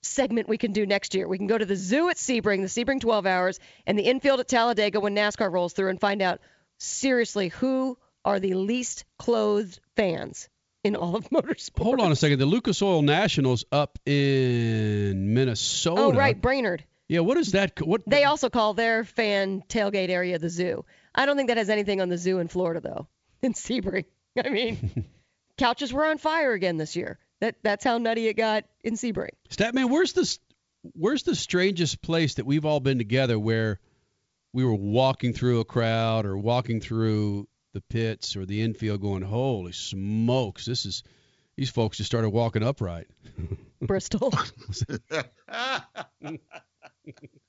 segment 0.02 0.48
we 0.48 0.58
can 0.58 0.72
do 0.72 0.86
next 0.86 1.14
year. 1.14 1.28
We 1.28 1.38
can 1.38 1.46
go 1.46 1.58
to 1.58 1.64
the 1.64 1.76
zoo 1.76 2.08
at 2.08 2.16
Sebring, 2.16 2.62
the 2.62 2.84
Sebring 2.84 3.00
12 3.00 3.26
hours, 3.26 3.60
and 3.86 3.98
the 3.98 4.04
infield 4.04 4.40
at 4.40 4.48
Talladega 4.48 5.00
when 5.00 5.14
NASCAR 5.14 5.50
rolls 5.50 5.72
through 5.72 5.88
and 5.90 6.00
find 6.00 6.22
out 6.22 6.40
seriously 6.78 7.48
who 7.48 7.98
are 8.24 8.40
the 8.40 8.54
least 8.54 9.04
clothed 9.18 9.80
fans 9.96 10.48
in 10.84 10.96
all 10.96 11.16
of 11.16 11.28
motorsports. 11.30 11.82
Hold 11.82 12.00
on 12.00 12.12
a 12.12 12.16
second. 12.16 12.38
The 12.38 12.46
Lucas 12.46 12.82
Oil 12.82 13.02
Nationals 13.02 13.64
up 13.72 13.98
in 14.06 15.12
oh, 15.12 15.14
Minnesota. 15.14 16.02
Oh, 16.02 16.12
right, 16.12 16.40
Brainerd. 16.40 16.84
Yeah, 17.08 17.20
what 17.20 17.36
is 17.36 17.52
that? 17.52 17.80
What 17.80 18.02
They 18.06 18.24
also 18.24 18.50
call 18.50 18.74
their 18.74 19.04
fan 19.04 19.62
tailgate 19.68 20.08
area 20.08 20.38
the 20.38 20.50
zoo. 20.50 20.84
I 21.14 21.26
don't 21.26 21.36
think 21.36 21.48
that 21.48 21.56
has 21.56 21.70
anything 21.70 22.00
on 22.00 22.08
the 22.08 22.18
zoo 22.18 22.38
in 22.38 22.48
Florida 22.48 22.80
though. 22.80 23.08
In 23.42 23.52
Sebring, 23.52 24.06
I 24.44 24.48
mean, 24.48 25.04
couches 25.58 25.92
were 25.92 26.06
on 26.06 26.18
fire 26.18 26.52
again 26.52 26.78
this 26.78 26.96
year. 26.96 27.18
That 27.40 27.56
that's 27.62 27.84
how 27.84 27.98
nutty 27.98 28.26
it 28.28 28.34
got 28.34 28.64
in 28.82 28.94
Sebring. 28.94 29.34
Statman, 29.50 29.90
where's 29.90 30.14
this? 30.14 30.38
Where's 30.94 31.22
the 31.22 31.34
strangest 31.34 32.00
place 32.00 32.34
that 32.34 32.46
we've 32.46 32.64
all 32.64 32.80
been 32.80 32.98
together 32.98 33.38
where 33.38 33.78
we 34.52 34.64
were 34.64 34.74
walking 34.74 35.34
through 35.34 35.60
a 35.60 35.64
crowd 35.64 36.24
or 36.24 36.38
walking 36.38 36.80
through 36.80 37.46
the 37.74 37.82
pits 37.82 38.36
or 38.36 38.46
the 38.46 38.62
infield, 38.62 39.02
going, 39.02 39.22
"Holy 39.22 39.72
smokes! 39.72 40.64
This 40.64 40.86
is." 40.86 41.02
These 41.56 41.70
folks 41.70 41.96
just 41.96 42.10
started 42.10 42.28
walking 42.28 42.62
upright. 42.62 43.06
Bristol. 43.80 44.30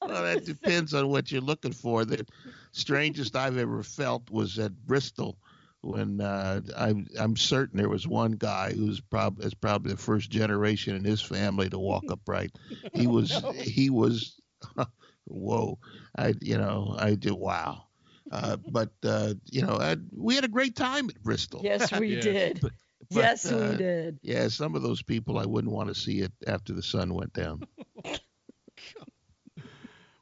Well, 0.00 0.22
that 0.22 0.44
depends 0.44 0.92
on 0.94 1.08
what 1.08 1.32
you're 1.32 1.40
looking 1.40 1.72
for. 1.72 2.04
The 2.04 2.26
strangest 2.72 3.36
I've 3.36 3.56
ever 3.56 3.82
felt 3.82 4.30
was 4.30 4.58
at 4.58 4.76
Bristol 4.86 5.38
when 5.80 6.20
uh, 6.20 6.60
I'm 6.76 7.06
I'm 7.18 7.36
certain 7.36 7.78
there 7.78 7.88
was 7.88 8.06
one 8.06 8.32
guy 8.32 8.72
who's 8.72 9.00
probably 9.00 9.46
is 9.46 9.54
probably 9.54 9.92
the 9.92 9.98
first 9.98 10.30
generation 10.30 10.94
in 10.96 11.04
his 11.04 11.20
family 11.22 11.68
to 11.70 11.78
walk 11.78 12.04
upright. 12.10 12.52
He 12.92 13.06
was 13.06 13.42
he 13.62 13.90
was 13.90 14.40
whoa. 15.24 15.78
I 16.16 16.34
you 16.40 16.58
know 16.58 16.94
I 16.98 17.14
did 17.14 17.32
wow. 17.32 17.84
Uh, 18.30 18.56
but 18.70 18.90
uh, 19.04 19.34
you 19.50 19.62
know 19.62 19.76
I, 19.80 19.96
we 20.16 20.34
had 20.34 20.44
a 20.44 20.48
great 20.48 20.74
time 20.76 21.08
at 21.08 21.22
Bristol. 21.22 21.62
Yes, 21.62 21.92
we 21.92 22.14
Yes. 22.14 22.24
did. 22.24 22.60
But, 22.60 22.72
yes, 23.10 23.50
uh, 23.50 23.70
we 23.70 23.76
did. 23.76 24.18
Yeah, 24.22 24.48
some 24.48 24.74
of 24.74 24.82
those 24.82 25.02
people 25.02 25.38
I 25.38 25.46
wouldn't 25.46 25.72
want 25.72 25.88
to 25.88 25.94
see 25.94 26.20
it 26.20 26.32
after 26.46 26.72
the 26.72 26.82
sun 26.82 27.14
went 27.14 27.32
down. 27.34 27.66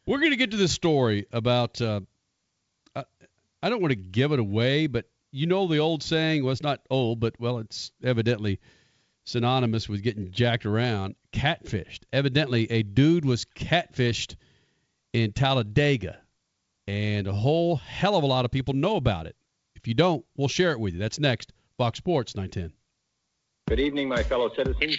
We're 0.06 0.18
going 0.18 0.30
to 0.30 0.36
get 0.36 0.50
to 0.50 0.56
this 0.56 0.72
story 0.72 1.26
about. 1.32 1.80
Uh, 1.80 2.00
I, 2.94 3.04
I 3.62 3.70
don't 3.70 3.80
want 3.80 3.92
to 3.92 3.96
give 3.96 4.32
it 4.32 4.38
away, 4.38 4.86
but 4.86 5.06
you 5.30 5.46
know 5.46 5.66
the 5.66 5.78
old 5.78 6.02
saying. 6.02 6.42
Well, 6.42 6.52
it's 6.52 6.62
not 6.62 6.80
old, 6.90 7.20
but 7.20 7.38
well, 7.38 7.58
it's 7.58 7.92
evidently 8.02 8.60
synonymous 9.24 9.88
with 9.88 10.02
getting 10.02 10.30
jacked 10.32 10.66
around. 10.66 11.14
Catfished. 11.32 12.00
Evidently, 12.12 12.70
a 12.70 12.82
dude 12.82 13.24
was 13.24 13.44
catfished 13.44 14.36
in 15.12 15.32
Talladega, 15.32 16.18
and 16.86 17.26
a 17.26 17.32
whole 17.32 17.76
hell 17.76 18.16
of 18.16 18.24
a 18.24 18.26
lot 18.26 18.44
of 18.44 18.50
people 18.50 18.74
know 18.74 18.96
about 18.96 19.26
it. 19.26 19.36
If 19.76 19.86
you 19.86 19.94
don't, 19.94 20.24
we'll 20.36 20.48
share 20.48 20.72
it 20.72 20.80
with 20.80 20.94
you. 20.94 21.00
That's 21.00 21.18
next. 21.18 21.52
Fox 21.78 21.98
Sports 21.98 22.34
910. 22.36 22.72
Good 23.68 23.80
evening, 23.80 24.08
my 24.08 24.22
fellow 24.22 24.50
citizens. 24.54 24.98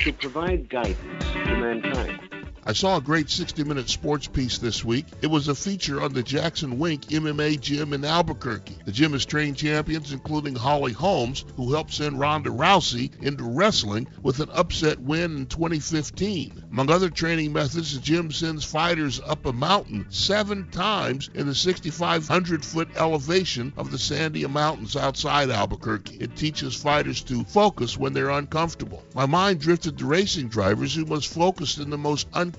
To 0.00 0.12
provide 0.12 0.68
guidance 0.68 1.24
to 1.32 1.56
mankind. 1.56 2.27
I 2.68 2.74
saw 2.74 2.98
a 2.98 3.00
great 3.00 3.30
60 3.30 3.64
minute 3.64 3.88
sports 3.88 4.26
piece 4.26 4.58
this 4.58 4.84
week. 4.84 5.06
It 5.22 5.28
was 5.28 5.48
a 5.48 5.54
feature 5.54 6.02
on 6.02 6.12
the 6.12 6.22
Jackson 6.22 6.78
Wink 6.78 7.06
MMA 7.06 7.58
gym 7.58 7.94
in 7.94 8.04
Albuquerque. 8.04 8.76
The 8.84 8.92
gym 8.92 9.12
has 9.12 9.24
trained 9.24 9.56
champions, 9.56 10.12
including 10.12 10.54
Holly 10.54 10.92
Holmes, 10.92 11.46
who 11.56 11.72
helped 11.72 11.94
send 11.94 12.20
Ronda 12.20 12.50
Rousey 12.50 13.10
into 13.22 13.44
wrestling 13.44 14.06
with 14.22 14.40
an 14.40 14.50
upset 14.52 15.00
win 15.00 15.34
in 15.34 15.46
2015. 15.46 16.64
Among 16.70 16.90
other 16.90 17.08
training 17.08 17.54
methods, 17.54 17.94
the 17.94 18.02
gym 18.02 18.30
sends 18.30 18.66
fighters 18.66 19.18
up 19.26 19.46
a 19.46 19.52
mountain 19.54 20.04
seven 20.10 20.68
times 20.70 21.30
in 21.32 21.46
the 21.46 21.54
6,500 21.54 22.62
foot 22.62 22.88
elevation 22.96 23.72
of 23.78 23.90
the 23.90 23.96
Sandia 23.96 24.50
Mountains 24.50 24.94
outside 24.94 25.48
Albuquerque. 25.48 26.18
It 26.20 26.36
teaches 26.36 26.74
fighters 26.74 27.22
to 27.22 27.44
focus 27.44 27.96
when 27.96 28.12
they're 28.12 28.28
uncomfortable. 28.28 29.02
My 29.14 29.24
mind 29.24 29.58
drifted 29.60 29.96
to 29.96 30.04
racing 30.04 30.48
drivers 30.48 30.94
who 30.94 31.06
must 31.06 31.32
focus 31.32 31.78
in 31.78 31.88
the 31.88 31.96
most 31.96 32.26
uncomfortable 32.34 32.57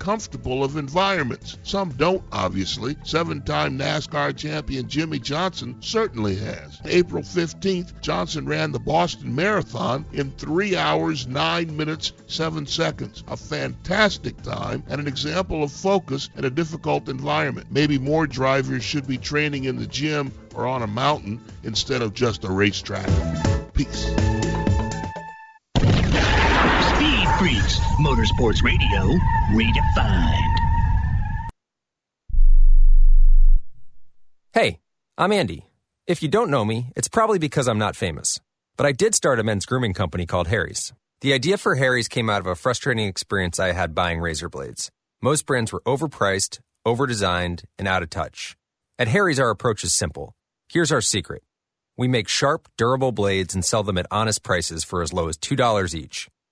of 0.64 0.78
environments. 0.78 1.58
Some 1.64 1.90
don't, 1.92 2.24
obviously. 2.32 2.98
Seven 3.04 3.42
time 3.42 3.78
NASCAR 3.78 4.36
champion 4.36 4.88
Jimmie 4.88 5.20
Johnson 5.20 5.76
certainly 5.82 6.36
has. 6.36 6.80
April 6.86 7.22
15th, 7.22 8.02
Johnson 8.02 8.46
ran 8.46 8.72
the 8.72 8.80
Boston 8.80 9.36
Marathon 9.36 10.06
in 10.12 10.32
3 10.32 10.76
hours, 10.76 11.28
9 11.28 11.78
minutes, 11.78 12.14
7 12.28 12.66
seconds. 12.66 13.24
A 13.28 13.38
fantastic 13.38 14.42
time 14.42 14.84
and 14.90 15.00
an 15.00 15.08
example 15.08 15.64
of 15.64 15.72
focus 15.72 16.30
in 16.36 16.46
a 16.46 16.50
difficult 16.50 17.08
environment. 17.08 17.68
Maybe 17.70 18.00
more 18.00 18.26
drivers 18.26 18.84
should 18.84 19.08
be 19.08 19.18
training 19.18 19.66
in 19.66 19.78
the 19.78 19.88
gym 19.88 20.32
or 20.56 20.66
on 20.66 20.82
a 20.82 20.88
mountain 20.88 21.40
instead 21.64 22.02
of 22.02 22.14
just 22.14 22.44
a 22.44 22.52
racetrack. 22.52 23.10
Peace. 23.74 24.49
Freaks, 27.40 27.80
Motorsports 28.02 28.64
Radio, 28.64 29.18
redefined. 29.52 30.56
Hey, 34.52 34.82
I'm 35.18 35.32
Andy. 35.32 35.66
If 36.06 36.22
you 36.22 36.28
don't 36.28 36.50
know 36.50 36.66
me, 36.66 36.92
it's 36.98 37.08
probably 37.08 37.40
because 37.40 37.70
I'm 37.70 37.78
not 37.78 37.96
famous. 37.96 38.42
But 38.76 38.88
I 38.88 38.92
did 38.92 39.16
start 39.16 39.40
a 39.40 39.44
men's 39.44 39.66
grooming 39.66 39.94
company 39.94 40.26
called 40.26 40.50
Harry's. 40.50 40.92
The 41.22 41.32
idea 41.32 41.58
for 41.58 41.76
Harry's 41.76 42.10
came 42.10 42.30
out 42.30 42.42
of 42.42 42.48
a 42.48 42.56
frustrating 42.56 43.08
experience 43.08 43.58
I 43.58 43.72
had 43.72 43.96
buying 43.96 44.20
razor 44.20 44.50
blades. 44.50 44.92
Most 45.22 45.46
brands 45.46 45.72
were 45.72 45.84
overpriced, 45.86 46.60
overdesigned, 46.86 47.64
and 47.78 47.88
out 47.88 48.04
of 48.04 48.10
touch. 48.10 48.58
At 48.98 49.08
Harry's, 49.08 49.40
our 49.40 49.50
approach 49.50 49.86
is 49.86 49.94
simple. 49.94 50.36
Here's 50.68 50.92
our 50.92 51.00
secret. 51.00 51.44
We 51.96 52.10
make 52.10 52.28
sharp, 52.28 52.68
durable 52.78 53.14
blades 53.14 53.56
and 53.56 53.64
sell 53.64 53.84
them 53.84 53.98
at 53.98 54.08
honest 54.12 54.44
prices 54.44 54.84
for 54.84 55.02
as 55.02 55.14
low 55.14 55.30
as 55.30 55.38
$2 55.38 55.96
each. 55.96 56.28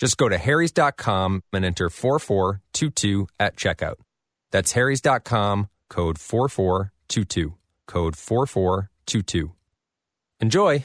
Just 0.00 0.16
go 0.16 0.28
to 0.28 0.38
harrys.com 0.38 1.42
and 1.52 1.64
enter 1.64 1.90
4422 1.90 3.28
at 3.38 3.56
checkout. 3.56 3.96
That's 4.50 4.72
harrys.com, 4.72 5.68
code 5.88 6.18
4422. 6.18 7.54
Code 7.86 8.16
4422. 8.16 9.52
Enjoy! 10.40 10.84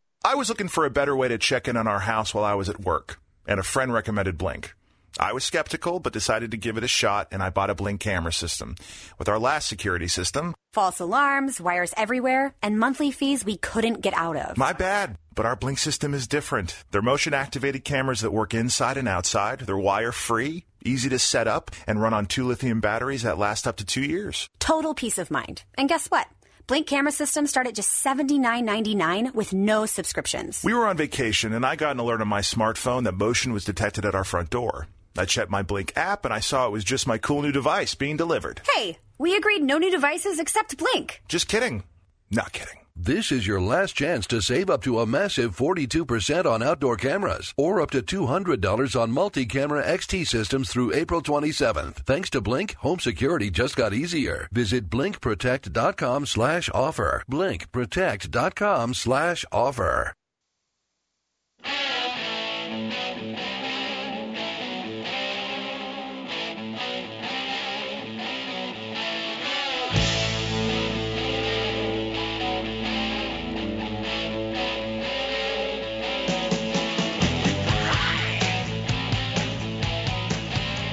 I 0.23 0.35
was 0.35 0.49
looking 0.49 0.67
for 0.67 0.85
a 0.85 0.91
better 0.91 1.15
way 1.15 1.27
to 1.29 1.37
check 1.39 1.67
in 1.67 1.75
on 1.75 1.87
our 1.87 1.99
house 1.99 2.33
while 2.33 2.43
I 2.43 2.53
was 2.53 2.69
at 2.69 2.79
work, 2.81 3.19
and 3.47 3.59
a 3.59 3.63
friend 3.63 3.91
recommended 3.91 4.37
Blink. 4.37 4.75
I 5.19 5.33
was 5.33 5.43
skeptical, 5.43 5.99
but 5.99 6.13
decided 6.13 6.51
to 6.51 6.57
give 6.57 6.77
it 6.77 6.83
a 6.83 6.87
shot, 6.87 7.27
and 7.31 7.41
I 7.41 7.49
bought 7.49 7.71
a 7.71 7.75
Blink 7.75 7.99
camera 7.99 8.31
system. 8.31 8.75
With 9.17 9.27
our 9.27 9.39
last 9.39 9.67
security 9.67 10.07
system, 10.07 10.53
False 10.73 10.99
alarms, 10.99 11.59
wires 11.59 11.93
everywhere, 11.97 12.53
and 12.61 12.79
monthly 12.79 13.11
fees 13.11 13.43
we 13.43 13.57
couldn't 13.57 14.01
get 14.01 14.13
out 14.13 14.37
of. 14.37 14.57
my 14.57 14.73
bad. 14.73 15.17
But 15.33 15.45
our 15.45 15.55
Blink 15.55 15.79
system 15.79 16.13
is 16.13 16.27
different. 16.27 16.83
They're 16.91 17.01
motion 17.01 17.33
activated 17.33 17.83
cameras 17.83 18.21
that 18.21 18.31
work 18.31 18.53
inside 18.53 18.97
and 18.97 19.07
outside. 19.07 19.61
They're 19.61 19.77
wire 19.77 20.11
free, 20.11 20.65
easy 20.85 21.09
to 21.09 21.19
set 21.19 21.47
up, 21.47 21.71
and 21.87 22.01
run 22.01 22.13
on 22.13 22.25
two 22.25 22.45
lithium 22.45 22.79
batteries 22.79 23.23
that 23.23 23.37
last 23.37 23.65
up 23.65 23.77
to 23.77 23.85
two 23.85 24.01
years. 24.01 24.49
Total 24.59 24.93
peace 24.93 25.17
of 25.17 25.31
mind. 25.31 25.63
And 25.77 25.89
guess 25.89 26.07
what? 26.07 26.27
Blink 26.67 26.87
camera 26.87 27.11
systems 27.11 27.49
start 27.49 27.67
at 27.67 27.75
just 27.75 28.03
$79.99 28.05 29.33
with 29.33 29.53
no 29.53 29.85
subscriptions. 29.85 30.61
We 30.63 30.73
were 30.73 30.87
on 30.87 30.97
vacation, 30.97 31.53
and 31.53 31.65
I 31.65 31.75
got 31.75 31.91
an 31.91 31.99
alert 31.99 32.21
on 32.21 32.27
my 32.27 32.41
smartphone 32.41 33.03
that 33.03 33.13
motion 33.13 33.53
was 33.53 33.63
detected 33.65 34.05
at 34.05 34.15
our 34.15 34.23
front 34.23 34.49
door. 34.49 34.87
I 35.17 35.25
checked 35.25 35.51
my 35.51 35.63
Blink 35.63 35.93
app, 35.95 36.25
and 36.25 36.33
I 36.33 36.39
saw 36.39 36.67
it 36.67 36.71
was 36.71 36.83
just 36.83 37.07
my 37.07 37.17
cool 37.17 37.41
new 37.41 37.51
device 37.51 37.95
being 37.95 38.17
delivered. 38.17 38.61
Hey, 38.75 38.97
we 39.17 39.35
agreed 39.35 39.63
no 39.63 39.77
new 39.77 39.91
devices 39.91 40.39
except 40.39 40.77
Blink. 40.77 41.21
Just 41.27 41.47
kidding. 41.47 41.83
Not 42.29 42.53
kidding. 42.53 42.80
This 42.95 43.31
is 43.31 43.47
your 43.47 43.61
last 43.61 43.95
chance 43.95 44.27
to 44.27 44.41
save 44.41 44.69
up 44.69 44.83
to 44.83 44.99
a 44.99 45.05
massive 45.05 45.55
42% 45.55 46.45
on 46.45 46.61
outdoor 46.61 46.97
cameras 46.97 47.53
or 47.57 47.81
up 47.81 47.89
to 47.91 48.01
$200 48.01 48.99
on 48.99 49.11
multi-camera 49.11 49.83
XT 49.83 50.27
systems 50.27 50.69
through 50.69 50.93
April 50.93 51.21
27th. 51.21 52.05
Thanks 52.05 52.29
to 52.31 52.41
Blink, 52.41 52.75
home 52.75 52.99
security 52.99 53.49
just 53.49 53.75
got 53.75 53.93
easier. 53.93 54.47
Visit 54.51 54.89
blinkprotect.com 54.89 56.25
slash 56.25 56.69
offer. 56.73 57.23
blinkprotect.com 57.29 58.93
slash 58.93 59.45
offer. 59.51 60.13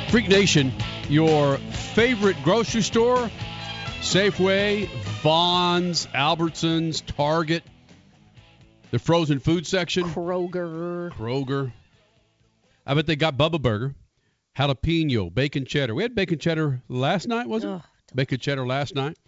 Freak 0.09 0.29
Nation, 0.31 0.73
your 1.11 1.59
favorite 1.59 2.37
grocery 2.43 2.81
store, 2.81 3.31
Safeway, 4.01 4.89
Vons, 5.23 6.07
Albertsons, 6.15 7.05
Target, 7.05 7.63
the 8.91 8.99
frozen 8.99 9.39
food 9.39 9.67
section, 9.67 10.05
Kroger. 10.05 11.11
Kroger. 11.13 11.73
I 12.87 12.95
bet 12.95 13.07
they 13.07 13.17
got 13.17 13.37
Bubba 13.37 13.61
Burger, 13.61 13.95
jalapeno, 14.57 15.33
bacon 15.33 15.67
cheddar. 15.67 15.95
We 15.95 16.05
had 16.05 16.15
bacon 16.15 16.39
cheddar 16.39 16.81
last 16.89 17.29
night, 17.29 17.47
wasn't 17.47 17.83
it? 17.83 18.17
Bacon 18.17 18.39
cheddar 18.39 18.67
last 18.67 18.95
night. 18.95 19.19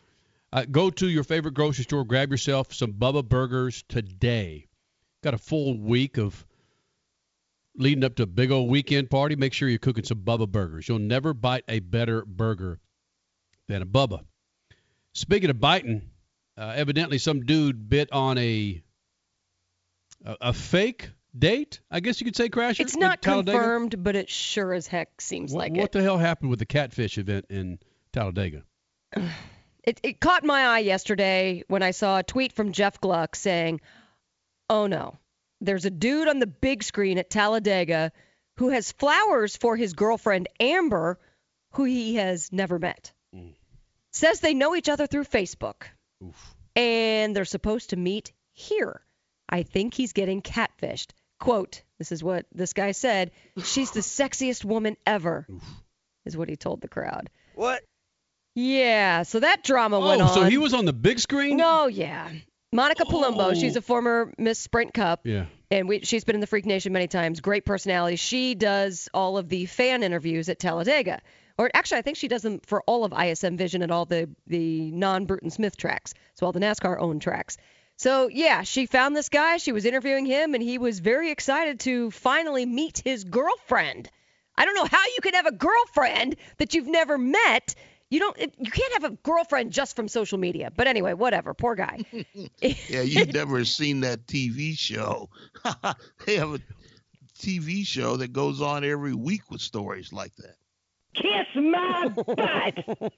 Uh, 0.50 0.64
go 0.70 0.88
to 0.88 1.06
your 1.06 1.24
favorite 1.24 1.52
grocery 1.52 1.84
store, 1.84 2.06
grab 2.06 2.30
yourself 2.30 2.72
some 2.72 2.94
Bubba 2.94 3.22
Burgers 3.28 3.84
today. 3.86 4.66
Got 5.22 5.34
a 5.34 5.38
full 5.38 5.78
week 5.78 6.16
of 6.16 6.46
leading 7.80 8.04
up 8.04 8.14
to 8.16 8.24
a 8.24 8.26
big 8.26 8.50
old 8.50 8.70
weekend 8.70 9.10
party. 9.10 9.36
Make 9.36 9.52
sure 9.52 9.68
you're 9.68 9.78
cooking 9.78 10.04
some 10.04 10.18
Bubba 10.18 10.48
Burgers. 10.48 10.88
You'll 10.88 10.98
never 10.98 11.34
bite 11.34 11.64
a 11.68 11.80
better 11.80 12.24
burger 12.24 12.78
than 13.68 13.82
a 13.82 13.86
Bubba. 13.86 14.20
Speaking 15.12 15.50
of 15.50 15.58
biting, 15.58 16.02
uh, 16.56 16.72
evidently 16.76 17.18
some 17.18 17.44
dude 17.44 17.88
bit 17.88 18.12
on 18.12 18.38
a 18.38 18.82
a, 20.24 20.36
a 20.40 20.52
fake 20.52 21.10
date. 21.36 21.80
I 21.90 22.00
guess 22.00 22.20
you 22.20 22.24
could 22.24 22.36
say, 22.36 22.48
Crasher. 22.48 22.80
It's 22.80 22.96
not 22.96 23.22
confirmed, 23.22 24.02
but 24.02 24.16
it 24.16 24.28
sure 24.28 24.72
as 24.72 24.86
heck 24.86 25.20
seems 25.20 25.52
What, 25.52 25.58
like 25.58 25.70
what 25.72 25.78
it. 25.78 25.82
What 25.82 25.92
the 25.92 26.02
hell 26.02 26.18
happened 26.18 26.50
with 26.50 26.58
the 26.58 26.66
catfish 26.66 27.18
event 27.18 27.46
in 27.48 27.78
Talladega? 28.12 28.62
it. 29.84 30.00
It 30.02 30.20
caught 30.20 30.44
my 30.44 30.62
eye 30.64 30.80
yesterday 30.80 31.64
when 31.68 31.82
I 31.82 31.92
saw 31.92 32.18
a 32.18 32.22
tweet 32.22 32.52
from 32.52 32.72
Jeff 32.72 33.00
Gluck 33.00 33.36
saying, 33.36 33.80
"Oh 34.68 34.86
no, 34.86 35.18
there's 35.60 35.84
a 35.84 35.90
dude 35.90 36.28
on 36.28 36.38
the 36.38 36.46
big 36.46 36.82
screen 36.82 37.18
at 37.18 37.30
Talladega 37.30 38.12
who 38.56 38.70
has 38.70 38.92
flowers 38.92 39.56
for 39.56 39.76
his 39.76 39.92
girlfriend 39.94 40.48
Amber, 40.58 41.18
who 41.72 41.84
he 41.84 42.16
has 42.16 42.52
never 42.52 42.78
met. 42.78 43.12
Mm. 43.34 43.54
Says 44.12 44.40
they 44.40 44.54
know 44.54 44.74
each 44.74 44.88
other 44.88 45.06
through 45.06 45.24
Facebook, 45.24 45.84
and 46.76 47.34
they're 47.34 47.44
supposed 47.44 47.90
to 47.90 47.96
meet 47.96 48.32
here. 48.52 49.02
I 49.48 49.62
think 49.62 49.94
he's 49.94 50.12
getting 50.12 50.42
catfished." 50.42 51.12
Quote, 51.38 51.82
this 51.98 52.12
is 52.12 52.22
what 52.22 52.44
this 52.52 52.74
guy 52.74 52.92
said. 52.92 53.30
She's 53.64 53.92
the 53.92 54.00
sexiest 54.00 54.62
woman 54.64 54.96
ever, 55.06 55.46
is 56.26 56.36
what 56.36 56.50
he 56.50 56.56
told 56.56 56.82
the 56.82 56.88
crowd. 56.88 57.30
What? 57.54 57.82
Yeah, 58.54 59.22
so 59.22 59.40
that 59.40 59.64
drama 59.64 59.98
oh, 59.98 60.08
went 60.08 60.20
Oh, 60.20 60.26
on. 60.26 60.34
so 60.34 60.44
he 60.44 60.58
was 60.58 60.74
on 60.74 60.84
the 60.84 60.92
big 60.92 61.18
screen? 61.18 61.56
No, 61.56 61.86
yeah. 61.86 62.28
Monica 62.72 63.04
Palumbo, 63.04 63.50
Oh. 63.50 63.54
she's 63.54 63.74
a 63.76 63.82
former 63.82 64.32
Miss 64.38 64.58
Sprint 64.58 64.94
Cup, 64.94 65.20
Yeah. 65.24 65.46
and 65.72 65.88
we, 65.88 66.00
she's 66.04 66.22
been 66.24 66.36
in 66.36 66.40
the 66.40 66.46
Freak 66.46 66.66
Nation 66.66 66.92
many 66.92 67.08
times. 67.08 67.40
Great 67.40 67.64
personality. 67.64 68.16
She 68.16 68.54
does 68.54 69.08
all 69.12 69.38
of 69.38 69.48
the 69.48 69.66
fan 69.66 70.02
interviews 70.04 70.48
at 70.48 70.58
Talladega. 70.60 71.20
Or 71.58 71.68
actually, 71.74 71.98
I 71.98 72.02
think 72.02 72.16
she 72.16 72.28
does 72.28 72.42
them 72.42 72.60
for 72.60 72.82
all 72.86 73.04
of 73.04 73.12
ISM 73.12 73.56
Vision 73.56 73.82
and 73.82 73.90
all 73.92 74.04
the, 74.06 74.30
the 74.46 74.90
non 74.92 75.26
Bruton 75.26 75.50
Smith 75.50 75.76
tracks, 75.76 76.14
so 76.34 76.46
all 76.46 76.52
the 76.52 76.60
NASCAR 76.60 76.98
owned 77.00 77.20
tracks. 77.22 77.56
So, 77.96 78.28
yeah, 78.28 78.62
she 78.62 78.86
found 78.86 79.14
this 79.14 79.28
guy. 79.28 79.58
She 79.58 79.72
was 79.72 79.84
interviewing 79.84 80.24
him, 80.24 80.54
and 80.54 80.62
he 80.62 80.78
was 80.78 81.00
very 81.00 81.30
excited 81.30 81.80
to 81.80 82.10
finally 82.12 82.64
meet 82.64 83.02
his 83.04 83.24
girlfriend. 83.24 84.08
I 84.56 84.64
don't 84.64 84.74
know 84.74 84.86
how 84.86 85.04
you 85.04 85.18
could 85.22 85.34
have 85.34 85.46
a 85.46 85.52
girlfriend 85.52 86.36
that 86.58 86.72
you've 86.72 86.86
never 86.86 87.18
met. 87.18 87.74
You 88.10 88.18
don't. 88.18 88.36
it- 88.38 88.54
You 88.58 88.70
can't 88.70 88.92
have 88.94 89.04
a 89.04 89.16
girlfriend 89.22 89.72
just 89.72 89.94
from 89.96 90.08
social 90.08 90.36
media. 90.38 90.70
But 90.74 90.86
anyway, 90.88 91.12
whatever. 91.14 91.54
Poor 91.54 91.74
guy. 91.74 92.00
Yeah, 92.88 93.02
you've 93.02 93.32
never 93.32 93.64
seen 93.64 94.00
that 94.00 94.26
TV 94.26 94.76
show. 94.76 95.30
they 96.26 96.36
have 96.36 96.54
a 96.54 96.60
TV 97.38 97.86
show 97.86 98.16
that 98.16 98.32
goes 98.32 98.60
on 98.60 98.84
every 98.84 99.14
week 99.14 99.50
with 99.50 99.60
stories 99.60 100.12
like 100.12 100.32
that. 100.36 100.56
Kiss 101.14 101.46
my 101.54 102.08
butt. 102.08 103.12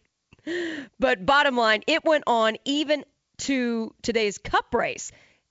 but 1.00 1.26
bottom 1.26 1.56
line, 1.56 1.82
it 1.86 2.04
went 2.04 2.24
on 2.26 2.56
even 2.64 3.04
to 3.38 3.92
today's 4.02 4.38
cup 4.38 4.72
race. 4.74 5.10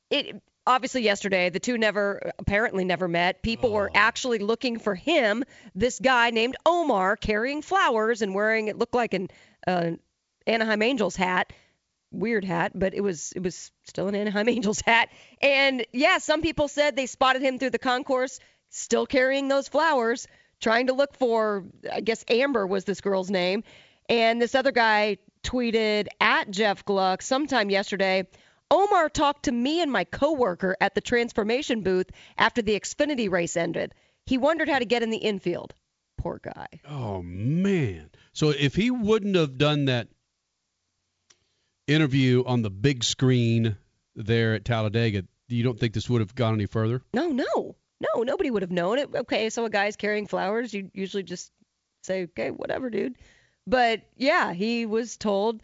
It 0.10 0.42
obviously 0.72 1.04
yesterday 1.04 1.50
the 1.50 1.60
two 1.60 1.78
never 1.78 2.32
apparently 2.40 2.86
never 2.86 3.08
met. 3.08 3.44
People 3.44 3.72
were 3.72 3.92
actually 3.94 4.40
looking 4.40 4.80
for 4.80 4.96
him. 4.96 5.44
This 5.76 6.00
guy 6.00 6.32
named 6.32 6.56
Omar 6.66 7.18
carrying 7.18 7.62
flowers 7.62 8.22
and 8.22 8.34
wearing 8.34 8.68
it 8.68 8.78
looked 8.78 8.96
like 8.96 9.14
an 9.14 9.28
uh, 9.68 9.92
Anaheim 10.48 10.82
Angels 10.82 11.16
hat. 11.16 11.54
Weird 12.14 12.44
hat, 12.44 12.72
but 12.76 12.94
it 12.94 13.02
was 13.02 13.32
it 13.36 13.44
was 13.44 13.72
still 13.84 14.08
an 14.08 14.16
Anaheim 14.16 14.50
Angels 14.56 14.82
hat. 14.82 15.10
And 15.42 15.86
yeah, 15.92 16.18
some 16.18 16.42
people 16.42 16.68
said 16.68 16.96
they 16.96 17.06
spotted 17.06 17.42
him 17.42 17.60
through 17.60 17.70
the 17.70 17.80
concourse, 17.80 18.40
still 18.70 19.06
carrying 19.06 19.48
those 19.48 19.68
flowers, 19.68 20.28
trying 20.60 20.88
to 20.88 20.94
look 20.94 21.14
for 21.16 21.66
I 21.92 22.02
guess 22.02 22.26
Amber 22.30 22.66
was 22.66 22.86
this 22.86 23.02
girl's 23.02 23.30
name. 23.30 23.64
And 24.10 24.42
this 24.42 24.56
other 24.56 24.72
guy 24.72 25.18
tweeted 25.44 26.08
at 26.20 26.52
Jeff 26.52 26.86
Gluck 26.86 27.22
sometime 27.22 27.70
yesterday. 27.70 28.28
Omar 28.72 29.10
talked 29.10 29.44
to 29.44 29.52
me 29.52 29.82
and 29.82 29.92
my 29.92 30.06
coworker 30.06 30.78
at 30.80 30.96
the 30.96 31.02
transformation 31.02 31.82
booth 31.82 32.10
after 32.38 32.62
the 32.62 32.80
Xfinity 32.80 33.30
race 33.30 33.58
ended. 33.58 33.94
He 34.26 34.38
wondered 34.38 34.70
how 34.70 34.80
to 34.80 34.86
get 34.86 35.04
in 35.04 35.10
the 35.10 35.18
infield. 35.18 35.74
Poor 36.18 36.40
guy. 36.42 36.68
Oh 36.90 37.22
man. 37.22 38.10
So 38.32 38.52
if 38.52 38.74
he 38.74 38.90
wouldn't 38.90 39.36
have 39.36 39.58
done 39.58 39.86
that 39.86 40.08
interview 41.86 42.44
on 42.46 42.62
the 42.62 42.70
big 42.70 43.04
screen 43.04 43.76
there 44.16 44.54
at 44.54 44.64
Talladega, 44.64 45.26
you 45.50 45.64
don't 45.64 45.78
think 45.78 45.94
this 45.94 46.10
would 46.10 46.22
have 46.22 46.34
gone 46.34 46.54
any 46.54 46.66
further? 46.66 47.02
No, 47.14 47.28
no, 47.28 47.76
no. 48.00 48.24
Nobody 48.24 48.50
would 48.50 48.62
have 48.62 48.72
known 48.72 49.00
it. 49.00 49.10
Okay, 49.14 49.50
so 49.50 49.66
a 49.66 49.70
guy's 49.70 49.98
carrying 49.98 50.28
flowers. 50.28 50.74
You 50.74 50.90
usually 50.94 51.24
just 51.24 51.52
say, 52.04 52.24
okay, 52.24 52.52
whatever, 52.52 52.90
dude. 52.90 53.16
But 53.68 54.02
yeah, 54.16 54.54
he 54.54 54.86
was 54.86 55.18
told 55.18 55.62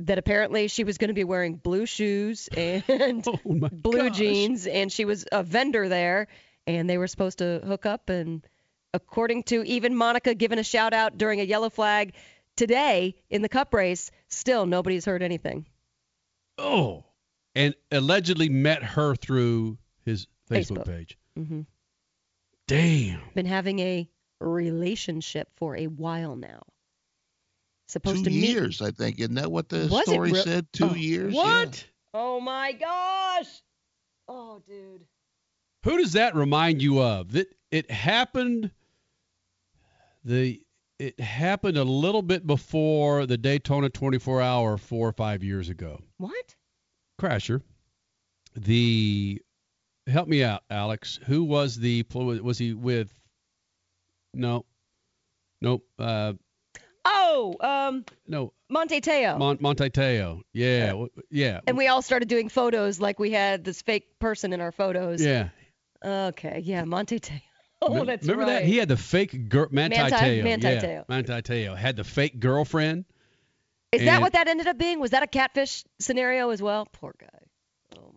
that 0.00 0.18
apparently 0.18 0.68
she 0.68 0.84
was 0.84 0.98
going 0.98 1.08
to 1.08 1.14
be 1.14 1.24
wearing 1.24 1.56
blue 1.56 1.86
shoes 1.86 2.48
and 2.56 3.22
blue 3.44 4.08
gosh. 4.08 4.16
jeans, 4.16 4.66
and 4.66 4.90
she 4.90 5.04
was 5.04 5.26
a 5.30 5.42
vendor 5.42 5.88
there, 5.88 6.28
and 6.66 6.88
they 6.88 6.98
were 6.98 7.06
supposed 7.06 7.38
to 7.38 7.60
hook 7.64 7.86
up. 7.86 8.08
And 8.08 8.46
according 8.94 9.44
to 9.44 9.62
even 9.64 9.94
Monica 9.94 10.34
giving 10.34 10.58
a 10.58 10.64
shout 10.64 10.92
out 10.94 11.18
during 11.18 11.40
a 11.40 11.44
yellow 11.44 11.70
flag 11.70 12.14
today 12.56 13.14
in 13.28 13.42
the 13.42 13.48
cup 13.48 13.74
race, 13.74 14.10
still 14.28 14.66
nobody's 14.66 15.04
heard 15.04 15.22
anything. 15.22 15.66
Oh. 16.58 17.04
And 17.54 17.74
allegedly 17.90 18.48
met 18.48 18.82
her 18.82 19.16
through 19.16 19.78
his 20.04 20.26
Facebook, 20.48 20.78
Facebook. 20.78 20.86
page. 20.86 21.18
hmm 21.36 21.60
Damn. 22.68 23.20
Been 23.34 23.46
having 23.46 23.80
a 23.80 24.08
relationship 24.38 25.48
for 25.56 25.76
a 25.76 25.88
while 25.88 26.36
now. 26.36 26.62
Supposed 27.90 28.18
Two 28.18 28.24
to 28.24 28.30
meet 28.30 28.48
years, 28.48 28.80
I 28.80 28.92
think. 28.92 29.18
Isn't 29.18 29.34
that 29.34 29.50
what 29.50 29.68
the 29.68 29.88
Was 29.90 30.02
story 30.04 30.30
real- 30.32 30.42
said? 30.44 30.66
Two 30.72 30.90
Oh, 30.90 30.94
years? 30.94 31.34
What? 31.34 31.84
Oh 32.14 32.40
my 32.40 32.70
gosh. 32.72 33.48
Oh, 34.28 34.62
dude. 34.66 35.04
Who 35.84 35.96
does 35.96 36.12
that 36.12 36.34
remind 36.36 36.80
you 36.82 37.00
of? 37.02 37.32
That 37.32 37.48
it 37.72 37.90
happened 37.90 38.70
the 40.24 40.60
it 40.98 41.18
happened 41.18 41.78
a 41.78 41.84
little 41.84 42.22
bit 42.22 42.46
before 42.46 43.24
the 43.26 43.38
Daytona 43.38 43.88
24 43.88 44.40
hour 44.42 44.76
4 44.76 45.08
or 45.08 45.12
5 45.12 45.42
years 45.42 45.68
ago. 45.70 45.98
What? 46.18 46.54
Crasher. 47.20 47.62
The 48.54 49.40
help 50.06 50.28
me 50.28 50.44
out, 50.44 50.62
Alex. 50.70 51.18
Who 51.26 51.42
was 51.42 51.76
the 51.76 52.04
was 52.12 52.58
he 52.58 52.72
with 52.74 53.12
No. 54.34 54.64
Nope. 55.60 55.86
Uh 55.98 56.34
Oh, 57.04 57.56
um, 57.60 58.04
no. 58.26 58.52
Manti 58.68 59.00
Teo. 59.00 59.38
Mon- 59.38 59.58
Manti 59.60 59.90
Teo. 59.90 60.42
Yeah. 60.52 61.06
Yeah. 61.30 61.60
and 61.66 61.76
we 61.76 61.88
all 61.88 62.02
started 62.02 62.28
doing 62.28 62.48
photos 62.48 63.00
like 63.00 63.18
we 63.18 63.30
had 63.30 63.64
this 63.64 63.82
fake 63.82 64.18
person 64.18 64.52
in 64.52 64.60
our 64.60 64.72
photos. 64.72 65.24
Yeah. 65.24 65.48
Okay. 66.04 66.60
Yeah, 66.64 66.84
Manti 66.84 67.18
Teo. 67.18 67.38
Oh, 67.82 68.04
that's 68.04 68.26
Remember 68.28 68.42
right. 68.44 68.60
that? 68.60 68.64
He 68.66 68.76
had 68.76 68.88
the 68.88 68.96
fake 68.98 69.48
girl 69.48 69.66
Manti, 69.70 69.96
Manti- 69.96 70.16
Teo. 70.18 70.44
Manti 70.44 70.68
yeah. 70.68 70.80
Teo. 70.80 71.04
Manti 71.08 71.40
Teo 71.40 71.74
had 71.74 71.96
the 71.96 72.04
fake 72.04 72.38
girlfriend. 72.38 73.06
Is 73.90 74.04
that 74.04 74.20
what 74.20 74.34
that 74.34 74.48
ended 74.48 74.66
up 74.66 74.76
being? 74.76 75.00
Was 75.00 75.12
that 75.12 75.22
a 75.22 75.26
catfish 75.26 75.84
scenario 75.98 76.50
as 76.50 76.60
well? 76.60 76.86
Poor 76.92 77.14
guy. 77.18 77.26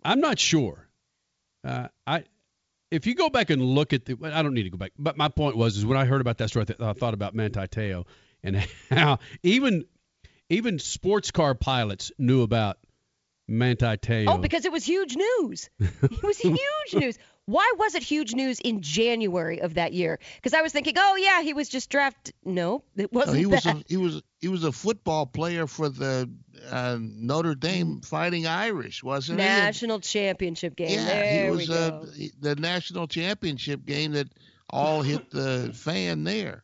I'm 0.03 0.19
not 0.19 0.37
sure. 0.37 0.89
Uh, 1.63 1.87
I 2.05 2.25
if 2.91 3.07
you 3.07 3.15
go 3.15 3.29
back 3.29 3.49
and 3.49 3.61
look 3.61 3.93
at 3.93 4.03
the, 4.05 4.17
I 4.21 4.43
don't 4.43 4.53
need 4.53 4.63
to 4.63 4.69
go 4.69 4.77
back. 4.77 4.91
But 4.99 5.17
my 5.17 5.29
point 5.29 5.55
was, 5.55 5.77
is 5.77 5.85
when 5.85 5.97
I 5.97 6.03
heard 6.05 6.21
about 6.21 6.37
that 6.39 6.49
story, 6.49 6.63
I, 6.63 6.65
th- 6.65 6.81
I 6.81 6.93
thought 6.93 7.13
about 7.13 7.33
Manti 7.33 7.65
Teo 7.67 8.05
and 8.43 8.67
how 8.89 9.19
even 9.41 9.85
even 10.49 10.79
sports 10.79 11.31
car 11.31 11.55
pilots 11.55 12.11
knew 12.17 12.41
about 12.41 12.77
Manti 13.47 13.97
Teo. 13.97 14.31
Oh, 14.31 14.37
because 14.37 14.65
it 14.65 14.71
was 14.71 14.83
huge 14.83 15.15
news. 15.15 15.69
It 15.79 16.23
was 16.23 16.37
huge 16.39 16.93
news. 16.93 17.17
Why 17.45 17.73
was 17.77 17.93
it 17.93 18.03
huge 18.03 18.33
news 18.33 18.61
in 18.61 18.81
January 18.81 19.59
of 19.61 19.73
that 19.73 19.91
year? 19.91 20.17
Because 20.35 20.53
I 20.53 20.61
was 20.61 20.71
thinking, 20.71 20.93
oh 20.97 21.17
yeah, 21.17 21.41
he 21.41 21.53
was 21.53 21.67
just 21.67 21.89
drafted. 21.89 22.33
No, 22.45 22.83
it 22.95 23.11
wasn't 23.11 23.37
he 23.37 23.45
was 23.45 23.63
that. 23.63 23.75
a, 23.75 23.83
he 23.87 23.97
was 23.97 24.21
he 24.39 24.47
was 24.47 24.63
a 24.63 24.71
football 24.71 25.25
player 25.25 25.67
for 25.67 25.89
the 25.89 26.29
uh, 26.71 26.97
Notre 26.99 27.55
Dame 27.55 27.99
Fighting 27.99 28.47
Irish, 28.47 29.03
wasn't 29.03 29.41
he? 29.41 29.45
National 29.45 29.99
championship 29.99 30.77
game. 30.77 30.91
Yeah, 30.91 31.05
there 31.05 31.43
he 31.45 31.51
we 31.51 31.57
was 31.57 31.67
go. 31.67 31.75
uh, 31.75 32.05
the 32.39 32.55
national 32.55 33.07
championship 33.07 33.85
game 33.85 34.13
that 34.13 34.29
all 34.69 35.01
hit 35.01 35.29
the 35.29 35.71
fan 35.73 36.23
there. 36.23 36.63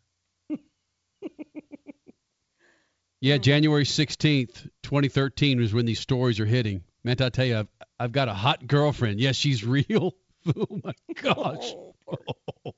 Yeah, 3.21 3.37
mm. 3.37 3.41
January 3.41 3.83
16th, 3.83 4.69
2013 4.83 5.59
was 5.59 5.73
when 5.73 5.85
these 5.85 5.99
stories 5.99 6.39
are 6.39 6.45
hitting. 6.45 6.83
Man, 7.03 7.15
I 7.19 7.29
tell 7.29 7.45
you, 7.45 7.59
I've, 7.59 7.67
I've 7.99 8.11
got 8.11 8.27
a 8.27 8.33
hot 8.33 8.67
girlfriend. 8.67 9.19
Yes, 9.19 9.35
she's 9.35 9.63
real. 9.65 10.15
oh 10.55 10.81
my 10.83 10.93
gosh. 11.21 11.73
Oh. 12.07 12.73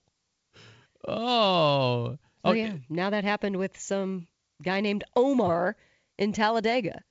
oh. 1.08 2.18
Oh 2.44 2.54
yeah. 2.54 2.74
Now 2.89 3.12
that 3.12 3.24
happened 3.24 3.58
with 3.58 3.80
some 3.80 4.28
guy 4.64 4.82
named 4.82 5.04
Omar 5.16 5.76
in 6.18 6.34
Talladega. 6.34 7.04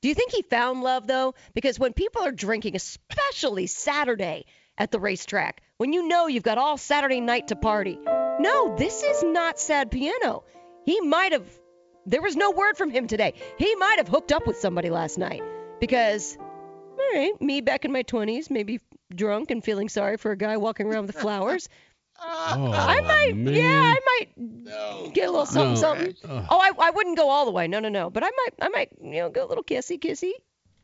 Do 0.00 0.08
you 0.08 0.14
think 0.14 0.32
he 0.32 0.42
found 0.42 0.82
love 0.82 1.06
though? 1.06 1.34
Because 1.54 1.78
when 1.78 1.92
people 1.92 2.22
are 2.22 2.32
drinking, 2.32 2.76
especially 2.76 3.66
Saturday 3.66 4.46
at 4.78 4.90
the 4.90 4.98
racetrack, 4.98 5.60
when 5.76 5.92
you 5.92 6.08
know 6.08 6.26
you've 6.26 6.42
got 6.42 6.56
all 6.56 6.78
Saturday 6.78 7.20
night 7.20 7.48
to 7.48 7.56
party, 7.56 7.98
no, 8.02 8.74
this 8.76 9.02
is 9.02 9.22
not 9.22 9.60
sad 9.60 9.90
piano. 9.90 10.44
He 10.86 11.00
might 11.02 11.32
have. 11.32 11.59
There 12.06 12.22
was 12.22 12.36
no 12.36 12.50
word 12.50 12.76
from 12.76 12.90
him 12.90 13.06
today. 13.06 13.34
He 13.58 13.74
might 13.76 13.98
have 13.98 14.08
hooked 14.08 14.32
up 14.32 14.46
with 14.46 14.56
somebody 14.56 14.90
last 14.90 15.18
night 15.18 15.42
because, 15.80 16.36
all 16.38 16.96
right, 17.14 17.32
me 17.40 17.60
back 17.60 17.84
in 17.84 17.92
my 17.92 18.02
20s, 18.02 18.50
maybe 18.50 18.80
drunk 19.14 19.50
and 19.50 19.62
feeling 19.62 19.88
sorry 19.88 20.16
for 20.16 20.30
a 20.32 20.36
guy 20.36 20.56
walking 20.56 20.86
around 20.86 21.06
with 21.06 21.16
flowers. 21.16 21.68
Oh, 22.22 22.72
I 22.74 23.00
might, 23.00 23.36
man. 23.36 23.54
yeah, 23.54 23.94
I 23.96 24.00
might 24.18 25.14
get 25.14 25.28
a 25.28 25.30
little 25.30 25.46
something, 25.46 25.74
No. 25.74 25.80
something. 25.80 26.14
Ugh. 26.28 26.44
Oh, 26.50 26.58
I, 26.58 26.70
I 26.78 26.90
wouldn't 26.90 27.16
go 27.16 27.30
all 27.30 27.46
the 27.46 27.50
way. 27.50 27.66
No, 27.66 27.80
no, 27.80 27.88
no. 27.88 28.10
But 28.10 28.24
I 28.24 28.30
might, 28.30 28.54
I 28.60 28.68
might, 28.68 28.90
you 29.02 29.12
know, 29.20 29.30
go 29.30 29.46
a 29.46 29.48
little 29.48 29.64
kissy, 29.64 29.98
kissy. 29.98 30.32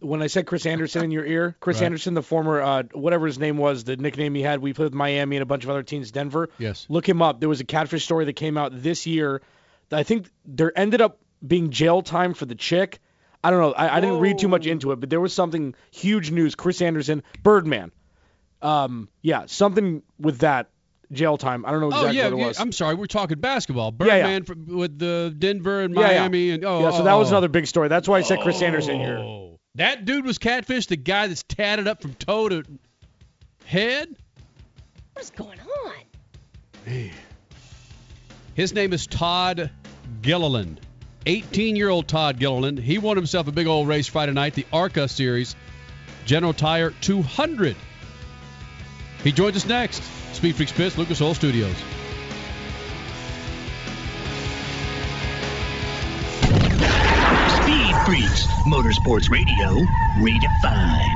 when 0.00 0.22
I 0.22 0.28
said 0.28 0.46
Chris 0.46 0.64
Andersen 0.64 1.04
in 1.04 1.10
your 1.10 1.26
ear, 1.26 1.54
Chris 1.60 1.78
Right. 1.80 1.86
Andersen, 1.86 2.14
the 2.14 2.22
former 2.22 2.62
uh, 2.62 2.82
whatever 2.94 3.26
his 3.26 3.38
name 3.38 3.58
was, 3.58 3.84
the 3.84 3.96
nickname 3.98 4.34
he 4.34 4.40
had, 4.42 4.60
we 4.60 4.72
played 4.72 4.84
with 4.86 4.94
Miami 4.94 5.36
and 5.36 5.42
a 5.42 5.46
bunch 5.46 5.64
of 5.64 5.70
other 5.70 5.82
teams, 5.82 6.10
Denver. 6.10 6.48
Yes. 6.58 6.86
Look 6.88 7.06
him 7.06 7.20
up. 7.20 7.38
There 7.40 7.50
was 7.50 7.60
a 7.60 7.64
catfish 7.66 8.04
story 8.04 8.24
that 8.26 8.34
came 8.34 8.56
out 8.56 8.72
this 8.74 9.06
year. 9.06 9.42
That 9.88 9.98
I 9.98 10.02
think 10.02 10.30
there 10.44 10.76
ended 10.76 11.00
up 11.00 11.18
being 11.46 11.70
jail 11.70 12.02
time 12.02 12.34
for 12.34 12.46
the 12.46 12.54
chick. 12.54 13.00
I 13.42 13.50
don't 13.50 13.60
know. 13.60 13.72
I, 13.72 13.98
I 13.98 14.00
didn't 14.00 14.18
read 14.18 14.38
too 14.38 14.48
much 14.48 14.66
into 14.66 14.92
it, 14.92 15.00
but 15.00 15.10
there 15.10 15.20
was 15.20 15.32
something 15.32 15.74
huge 15.92 16.30
news. 16.30 16.54
Chris 16.54 16.82
Andersen, 16.82 17.22
Birdman. 17.42 17.92
Um, 18.62 19.08
yeah, 19.22 19.44
something 19.46 20.02
with 20.18 20.38
that 20.38 20.70
jail 21.12 21.36
time. 21.36 21.64
I 21.64 21.70
don't 21.70 21.80
know 21.80 21.88
exactly 21.88 22.08
oh 22.08 22.12
yeah, 22.12 22.30
what 22.30 22.40
it 22.40 22.56
yeah. 22.56 22.62
I'm 22.62 22.72
sorry. 22.72 22.94
We're 22.96 23.06
talking 23.06 23.38
basketball. 23.38 23.94
Yeah, 24.00 24.16
yeah. 24.16 24.38
Birdman 24.40 24.76
with 24.76 24.98
the 24.98 25.34
Denver 25.38 25.82
and 25.82 25.94
Yeah, 25.94 26.10
yeah. 26.10 26.20
Miami 26.20 26.50
and 26.50 26.64
oh, 26.64 26.80
yeah, 26.80 26.90
so 26.90 27.02
oh, 27.02 27.04
that 27.04 27.14
was 27.14 27.28
oh. 27.28 27.34
another 27.34 27.48
big 27.48 27.66
story. 27.66 27.88
That's 27.88 28.08
why 28.08 28.18
I 28.18 28.22
said 28.22 28.40
Chris 28.40 28.60
Andersen 28.62 28.98
here. 28.98 29.18
Oh. 29.18 29.60
That 29.76 30.06
dude 30.06 30.24
was 30.24 30.38
catfish. 30.38 30.86
The 30.86 30.96
guy 30.96 31.26
that's 31.26 31.42
tatted 31.42 31.86
up 31.86 32.00
from 32.00 32.14
toe 32.14 32.48
to 32.48 32.64
head. 33.66 34.16
What's 35.12 35.30
going 35.30 35.60
on? 35.60 35.92
Man. 36.86 37.10
His 38.56 38.72
name 38.72 38.94
is 38.94 39.06
Todd 39.06 39.70
Gilliland. 40.22 40.80
18-year-old 41.26 42.08
Todd 42.08 42.38
Gilliland. 42.38 42.78
He 42.78 42.96
won 42.96 43.18
himself 43.18 43.48
a 43.48 43.52
big 43.52 43.66
old 43.66 43.86
race 43.86 44.06
Friday 44.06 44.32
night, 44.32 44.54
the 44.54 44.64
ARCA 44.72 45.08
Series, 45.08 45.54
General 46.24 46.54
Tire 46.54 46.92
200. 47.02 47.76
He 49.22 49.32
joins 49.32 49.56
us 49.56 49.66
next. 49.66 50.02
Speed 50.32 50.56
Freaks 50.56 50.72
Pits, 50.72 50.96
Lucas 50.96 51.20
Oil 51.20 51.34
Studios. 51.34 51.76
Speed 57.60 57.94
Freaks, 58.06 58.46
Motorsports 58.64 59.28
Radio, 59.28 59.84
redefined. 60.16 61.15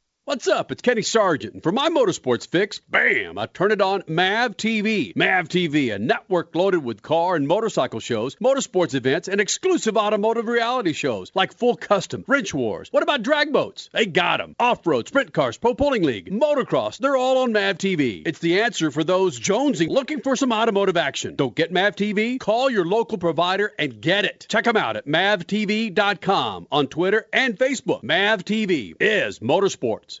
What's 0.31 0.47
up? 0.47 0.71
It's 0.71 0.81
Kenny 0.81 1.01
Sargent. 1.01 1.55
And 1.55 1.61
For 1.61 1.73
my 1.73 1.89
motorsports 1.89 2.47
fix, 2.47 2.79
bam, 2.79 3.37
I 3.37 3.47
turn 3.47 3.73
it 3.73 3.81
on 3.81 4.03
MAV 4.07 4.55
TV. 4.55 5.13
MAV 5.13 5.49
TV, 5.49 5.93
a 5.93 5.99
network 5.99 6.55
loaded 6.55 6.85
with 6.85 7.01
car 7.01 7.35
and 7.35 7.45
motorcycle 7.45 7.99
shows, 7.99 8.37
motorsports 8.37 8.95
events, 8.95 9.27
and 9.27 9.41
exclusive 9.41 9.97
automotive 9.97 10.47
reality 10.47 10.93
shows 10.93 11.33
like 11.35 11.51
Full 11.57 11.75
Custom, 11.75 12.23
Wrench 12.29 12.53
Wars. 12.53 12.87
What 12.91 13.03
about 13.03 13.23
drag 13.23 13.51
boats? 13.51 13.89
They 13.91 14.05
got 14.05 14.39
'em. 14.39 14.55
Off-road, 14.57 15.09
sprint 15.09 15.33
cars, 15.33 15.57
pro 15.57 15.75
pulling 15.75 16.03
league, 16.03 16.31
motocross, 16.31 16.97
they're 16.97 17.17
all 17.17 17.39
on 17.39 17.51
MAV 17.51 17.77
TV. 17.77 18.23
It's 18.25 18.39
the 18.39 18.61
answer 18.61 18.89
for 18.89 19.03
those 19.03 19.37
jonesing 19.37 19.89
looking 19.89 20.21
for 20.21 20.37
some 20.37 20.53
automotive 20.53 20.95
action. 20.95 21.35
Don't 21.35 21.53
get 21.53 21.73
MAV 21.73 21.97
TV? 21.97 22.39
Call 22.39 22.69
your 22.69 22.85
local 22.85 23.17
provider 23.17 23.73
and 23.77 23.99
get 23.99 24.23
it. 24.23 24.45
Check 24.47 24.63
them 24.63 24.77
out 24.77 24.95
at 24.95 25.05
mavtv.com 25.05 26.67
on 26.71 26.87
Twitter 26.87 27.27
and 27.33 27.59
Facebook. 27.59 28.01
MAV 28.03 28.45
TV 28.45 28.95
is 28.97 29.39
motorsports. 29.39 30.20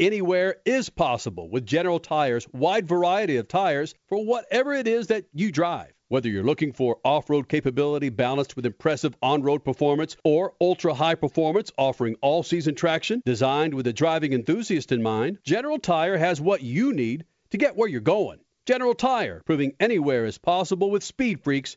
Anywhere 0.00 0.56
is 0.64 0.88
possible 0.88 1.50
with 1.50 1.66
General 1.66 2.00
Tire's 2.00 2.48
wide 2.52 2.88
variety 2.88 3.36
of 3.36 3.46
tires 3.46 3.94
for 4.08 4.24
whatever 4.24 4.72
it 4.72 4.88
is 4.88 5.08
that 5.08 5.26
you 5.34 5.52
drive. 5.52 5.92
Whether 6.08 6.30
you're 6.30 6.42
looking 6.42 6.72
for 6.72 6.98
off 7.04 7.28
road 7.28 7.48
capability 7.48 8.08
balanced 8.08 8.56
with 8.56 8.64
impressive 8.64 9.14
on 9.22 9.42
road 9.42 9.64
performance 9.64 10.16
or 10.24 10.54
ultra 10.62 10.94
high 10.94 11.14
performance 11.14 11.70
offering 11.76 12.16
all 12.22 12.42
season 12.42 12.74
traction 12.74 13.22
designed 13.26 13.74
with 13.74 13.84
the 13.84 13.92
driving 13.92 14.32
enthusiast 14.32 14.92
in 14.92 15.02
mind, 15.02 15.38
General 15.44 15.78
Tire 15.78 16.16
has 16.16 16.40
what 16.40 16.62
you 16.62 16.94
need 16.94 17.26
to 17.50 17.58
get 17.58 17.76
where 17.76 17.88
you're 17.88 18.00
going. 18.00 18.38
General 18.64 18.94
Tire, 18.94 19.42
proving 19.44 19.74
anywhere 19.78 20.24
is 20.24 20.38
possible 20.38 20.90
with 20.90 21.02
Speed 21.02 21.42
Freaks 21.44 21.76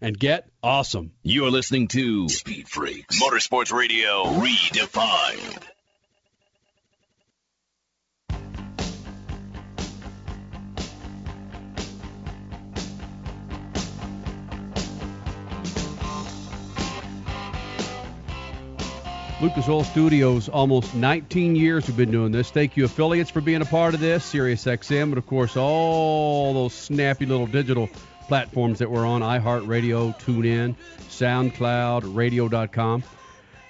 and 0.00 0.18
get 0.18 0.48
awesome. 0.62 1.12
You're 1.22 1.50
listening 1.50 1.88
to 1.88 2.28
Speed 2.28 2.68
Freaks, 2.68 3.22
Motorsports 3.22 3.72
Radio, 3.72 4.24
redefined. 4.24 5.62
Lucas 19.38 19.68
Oil 19.68 19.84
Studios, 19.84 20.48
almost 20.48 20.94
19 20.94 21.56
years 21.56 21.86
we've 21.86 21.96
been 21.96 22.10
doing 22.10 22.32
this. 22.32 22.50
Thank 22.50 22.78
you, 22.78 22.86
affiliates, 22.86 23.30
for 23.30 23.42
being 23.42 23.60
a 23.60 23.66
part 23.66 23.92
of 23.92 24.00
this. 24.00 24.32
SiriusXM, 24.32 25.02
and 25.02 25.18
of 25.18 25.26
course, 25.26 25.58
all 25.58 26.54
those 26.54 26.72
snappy 26.72 27.26
little 27.26 27.46
digital 27.46 27.90
platforms 28.26 28.80
that 28.80 28.90
we're 28.90 29.06
on 29.06 29.20
iHeartRadio, 29.20 30.18
TuneIn, 30.20 30.74
SoundCloud, 31.08 32.14
Radio.com. 32.14 33.04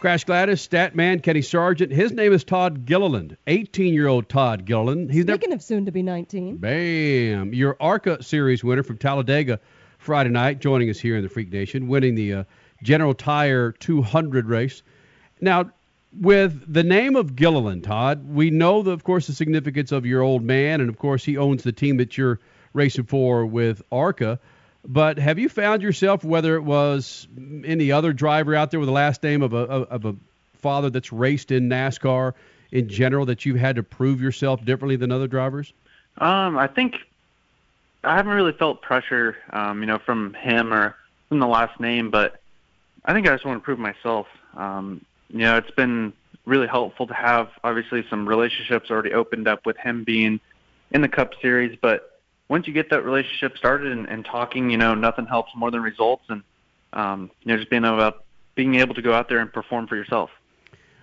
Crash 0.00 0.24
Gladys, 0.24 0.66
Statman, 0.66 1.22
Kenny 1.22 1.42
Sargent. 1.42 1.90
His 1.90 2.12
name 2.12 2.32
is 2.32 2.44
Todd 2.44 2.84
Gilliland, 2.84 3.36
18 3.46 3.94
year 3.94 4.06
old 4.06 4.28
Todd 4.28 4.64
Gilliland. 4.64 5.10
He's 5.10 5.24
Speaking 5.24 5.52
of 5.52 5.62
soon 5.62 5.86
to 5.86 5.92
be 5.92 6.02
19. 6.02 6.58
Bam. 6.58 7.54
Your 7.54 7.76
ARCA 7.80 8.22
Series 8.22 8.62
winner 8.62 8.82
from 8.82 8.98
Talladega 8.98 9.58
Friday 9.98 10.30
night, 10.30 10.60
joining 10.60 10.90
us 10.90 10.98
here 10.98 11.16
in 11.16 11.22
the 11.22 11.28
Freak 11.28 11.50
Nation, 11.50 11.88
winning 11.88 12.14
the 12.14 12.32
uh, 12.32 12.44
General 12.82 13.14
Tire 13.14 13.72
200 13.72 14.46
race. 14.46 14.82
Now, 15.40 15.70
with 16.12 16.72
the 16.72 16.82
name 16.82 17.16
of 17.16 17.34
Gilliland, 17.34 17.84
Todd, 17.84 18.28
we 18.28 18.50
know, 18.50 18.82
the, 18.82 18.92
of 18.92 19.02
course, 19.04 19.26
the 19.26 19.32
significance 19.32 19.92
of 19.92 20.06
your 20.06 20.22
old 20.22 20.42
man, 20.42 20.80
and 20.80 20.88
of 20.88 20.98
course, 20.98 21.24
he 21.24 21.36
owns 21.36 21.62
the 21.62 21.72
team 21.72 21.96
that 21.96 22.16
you're 22.16 22.38
racing 22.76 23.04
for 23.04 23.44
with 23.44 23.82
ARCA. 23.90 24.38
But 24.84 25.18
have 25.18 25.38
you 25.40 25.48
found 25.48 25.82
yourself, 25.82 26.22
whether 26.22 26.54
it 26.54 26.62
was 26.62 27.26
any 27.64 27.90
other 27.90 28.12
driver 28.12 28.54
out 28.54 28.70
there 28.70 28.78
with 28.78 28.86
the 28.86 28.92
last 28.92 29.22
name 29.22 29.42
of 29.42 29.52
a 29.52 29.58
of 29.58 30.04
a 30.04 30.14
father 30.60 30.90
that's 30.90 31.12
raced 31.12 31.50
in 31.50 31.68
NASCAR 31.68 32.34
in 32.70 32.88
general, 32.88 33.26
that 33.26 33.44
you've 33.44 33.58
had 33.58 33.76
to 33.76 33.82
prove 33.82 34.20
yourself 34.20 34.64
differently 34.64 34.96
than 34.96 35.10
other 35.10 35.26
drivers? 35.26 35.72
Um, 36.18 36.56
I 36.56 36.68
think 36.68 36.96
I 38.04 38.14
haven't 38.14 38.32
really 38.32 38.52
felt 38.52 38.80
pressure, 38.80 39.36
um, 39.50 39.80
you 39.80 39.86
know, 39.86 39.98
from 39.98 40.34
him 40.34 40.72
or 40.72 40.94
from 41.28 41.40
the 41.40 41.46
last 41.46 41.80
name, 41.80 42.10
but 42.10 42.40
I 43.04 43.12
think 43.12 43.26
I 43.26 43.32
just 43.32 43.44
want 43.44 43.60
to 43.60 43.64
prove 43.64 43.80
myself. 43.80 44.28
Um, 44.56 45.04
you 45.30 45.40
know, 45.40 45.56
it's 45.56 45.70
been 45.72 46.12
really 46.44 46.68
helpful 46.68 47.08
to 47.08 47.14
have 47.14 47.48
obviously 47.64 48.06
some 48.08 48.28
relationships 48.28 48.90
already 48.90 49.12
opened 49.12 49.48
up 49.48 49.66
with 49.66 49.76
him 49.76 50.04
being 50.04 50.38
in 50.92 51.02
the 51.02 51.08
Cup 51.08 51.32
Series, 51.42 51.76
but 51.80 52.15
once 52.48 52.66
you 52.66 52.72
get 52.72 52.90
that 52.90 53.04
relationship 53.04 53.56
started 53.56 53.92
and, 53.92 54.08
and 54.08 54.24
talking, 54.24 54.70
you 54.70 54.76
know, 54.76 54.94
nothing 54.94 55.26
helps 55.26 55.50
more 55.54 55.70
than 55.70 55.82
results, 55.82 56.24
and 56.28 56.42
um, 56.92 57.30
you 57.42 57.52
know, 57.52 57.56
just 57.56 57.70
being 57.70 57.84
about 57.84 58.24
being 58.54 58.76
able 58.76 58.94
to 58.94 59.02
go 59.02 59.12
out 59.12 59.28
there 59.28 59.38
and 59.38 59.52
perform 59.52 59.86
for 59.86 59.96
yourself. 59.96 60.30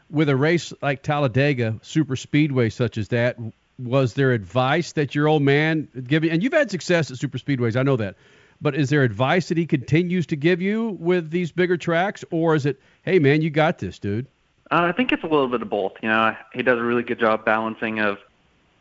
With 0.09 0.29
a 0.29 0.35
race 0.35 0.73
like 0.81 1.03
Talladega, 1.03 1.79
super 1.81 2.15
speedway 2.15 2.69
such 2.69 2.97
as 2.97 3.09
that, 3.09 3.37
was 3.79 4.13
there 4.13 4.31
advice 4.31 4.93
that 4.93 5.15
your 5.15 5.27
old 5.27 5.41
man 5.41 5.87
giving? 6.07 6.29
And 6.29 6.43
you've 6.43 6.53
had 6.53 6.71
success 6.71 7.11
at 7.11 7.17
super 7.17 7.37
speedways, 7.37 7.75
I 7.75 7.83
know 7.83 7.95
that. 7.97 8.15
But 8.61 8.75
is 8.75 8.89
there 8.89 9.03
advice 9.03 9.49
that 9.49 9.57
he 9.57 9.65
continues 9.65 10.25
to 10.27 10.35
give 10.35 10.61
you 10.61 10.97
with 10.99 11.31
these 11.31 11.51
bigger 11.51 11.77
tracks, 11.77 12.23
or 12.31 12.55
is 12.55 12.65
it, 12.65 12.79
hey 13.03 13.19
man, 13.19 13.41
you 13.41 13.49
got 13.49 13.79
this, 13.79 13.99
dude? 13.99 14.25
Uh, 14.71 14.83
I 14.83 14.91
think 14.91 15.11
it's 15.11 15.23
a 15.23 15.27
little 15.27 15.49
bit 15.49 15.61
of 15.61 15.69
both. 15.69 15.93
You 16.01 16.09
know, 16.09 16.35
he 16.53 16.63
does 16.63 16.79
a 16.79 16.83
really 16.83 17.03
good 17.03 17.19
job 17.19 17.43
balancing 17.43 17.99
of 17.99 18.19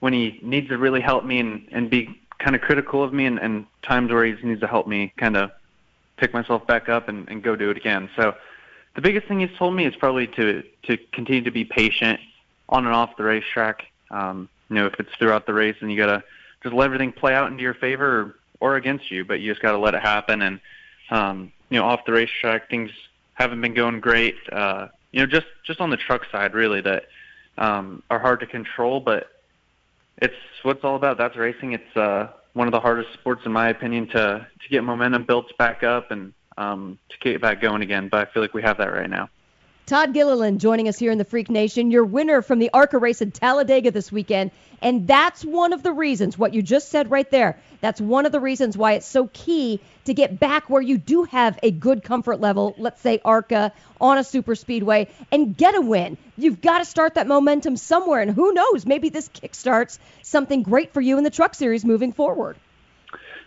when 0.00 0.12
he 0.12 0.38
needs 0.42 0.68
to 0.68 0.78
really 0.78 1.00
help 1.00 1.24
me 1.24 1.40
and, 1.40 1.68
and 1.72 1.90
be 1.90 2.18
kind 2.42 2.56
of 2.56 2.62
critical 2.62 3.02
of 3.02 3.12
me 3.12 3.26
and, 3.26 3.38
and 3.38 3.66
times 3.82 4.10
where 4.10 4.24
he 4.24 4.34
needs 4.46 4.60
to 4.60 4.66
help 4.66 4.86
me 4.86 5.12
kind 5.16 5.36
of 5.36 5.50
pick 6.16 6.34
myself 6.34 6.66
back 6.66 6.88
up 6.88 7.08
and, 7.08 7.28
and 7.28 7.42
go 7.42 7.56
do 7.56 7.70
it 7.70 7.76
again. 7.76 8.10
So 8.16 8.34
the 8.94 9.00
biggest 9.00 9.26
thing 9.28 9.40
he's 9.40 9.56
told 9.58 9.74
me 9.74 9.86
is 9.86 9.94
probably 9.96 10.26
to 10.28 10.62
to 10.84 10.98
continue 11.12 11.42
to 11.42 11.50
be 11.50 11.64
patient 11.64 12.20
on 12.68 12.84
and 12.84 12.94
off 12.94 13.16
the 13.16 13.24
racetrack. 13.24 13.86
Um, 14.10 14.48
you 14.68 14.76
know, 14.76 14.86
if 14.86 14.94
it's 14.98 15.10
throughout 15.18 15.46
the 15.46 15.54
race 15.54 15.76
and 15.80 15.90
you 15.90 15.96
gotta 15.96 16.22
just 16.62 16.74
let 16.74 16.86
everything 16.86 17.12
play 17.12 17.34
out 17.34 17.50
into 17.50 17.62
your 17.62 17.74
favor 17.74 18.20
or, 18.20 18.34
or 18.60 18.76
against 18.76 19.10
you, 19.10 19.24
but 19.24 19.40
you 19.40 19.50
just 19.50 19.62
gotta 19.62 19.78
let 19.78 19.94
it 19.94 20.02
happen. 20.02 20.42
And 20.42 20.60
um, 21.10 21.52
you 21.70 21.78
know, 21.78 21.86
off 21.86 22.04
the 22.06 22.12
racetrack, 22.12 22.68
things 22.68 22.90
haven't 23.34 23.60
been 23.60 23.74
going 23.74 24.00
great. 24.00 24.36
Uh, 24.50 24.88
you 25.12 25.20
know, 25.20 25.26
just 25.26 25.46
just 25.64 25.80
on 25.80 25.90
the 25.90 25.96
truck 25.96 26.22
side, 26.30 26.54
really, 26.54 26.80
that 26.80 27.04
um, 27.58 28.02
are 28.10 28.18
hard 28.18 28.40
to 28.40 28.46
control, 28.46 29.00
but 29.00 29.31
it's 30.18 30.34
what 30.62 30.76
it's 30.76 30.84
all 30.84 30.96
about. 30.96 31.18
That's 31.18 31.36
racing. 31.36 31.72
It's 31.72 31.96
uh, 31.96 32.28
one 32.52 32.68
of 32.68 32.72
the 32.72 32.80
hardest 32.80 33.12
sports, 33.14 33.42
in 33.44 33.52
my 33.52 33.68
opinion, 33.68 34.08
to 34.08 34.46
to 34.62 34.68
get 34.70 34.84
momentum 34.84 35.24
built 35.24 35.56
back 35.58 35.82
up 35.82 36.10
and 36.10 36.32
um, 36.56 36.98
to 37.08 37.16
get 37.18 37.40
back 37.40 37.60
going 37.60 37.82
again. 37.82 38.08
But 38.10 38.28
I 38.28 38.32
feel 38.32 38.42
like 38.42 38.54
we 38.54 38.62
have 38.62 38.78
that 38.78 38.92
right 38.92 39.10
now. 39.10 39.28
Todd 39.86 40.14
Gilliland 40.14 40.60
joining 40.60 40.88
us 40.88 40.98
here 40.98 41.10
in 41.10 41.18
the 41.18 41.24
Freak 41.24 41.50
Nation, 41.50 41.90
your 41.90 42.04
winner 42.04 42.40
from 42.40 42.60
the 42.60 42.70
ARCA 42.72 42.98
race 42.98 43.20
in 43.20 43.32
Talladega 43.32 43.90
this 43.90 44.12
weekend. 44.12 44.52
And 44.80 45.06
that's 45.06 45.44
one 45.44 45.72
of 45.72 45.82
the 45.82 45.92
reasons, 45.92 46.38
what 46.38 46.54
you 46.54 46.62
just 46.62 46.88
said 46.88 47.10
right 47.10 47.28
there, 47.30 47.58
that's 47.80 48.00
one 48.00 48.26
of 48.26 48.32
the 48.32 48.40
reasons 48.40 48.76
why 48.76 48.92
it's 48.92 49.06
so 49.06 49.28
key 49.32 49.80
to 50.04 50.14
get 50.14 50.38
back 50.40 50.70
where 50.70 50.82
you 50.82 50.98
do 50.98 51.24
have 51.24 51.58
a 51.62 51.70
good 51.70 52.02
comfort 52.02 52.40
level, 52.40 52.74
let's 52.78 53.00
say 53.00 53.20
ARCA 53.24 53.72
on 54.00 54.18
a 54.18 54.24
super 54.24 54.54
speedway, 54.54 55.08
and 55.30 55.56
get 55.56 55.74
a 55.74 55.80
win. 55.80 56.16
You've 56.36 56.60
got 56.60 56.78
to 56.78 56.84
start 56.84 57.14
that 57.14 57.26
momentum 57.26 57.76
somewhere. 57.76 58.20
And 58.20 58.30
who 58.30 58.52
knows, 58.52 58.86
maybe 58.86 59.08
this 59.08 59.28
kickstarts 59.28 59.98
something 60.22 60.62
great 60.62 60.92
for 60.92 61.00
you 61.00 61.18
in 61.18 61.24
the 61.24 61.30
truck 61.30 61.54
series 61.54 61.84
moving 61.84 62.12
forward. 62.12 62.56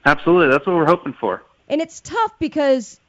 Absolutely. 0.06 0.52
That's 0.52 0.66
what 0.68 0.76
we're 0.76 0.86
hoping 0.86 1.14
for. 1.14 1.44
And 1.68 1.82
it's 1.82 2.00
tough 2.02 2.38
because 2.40 3.00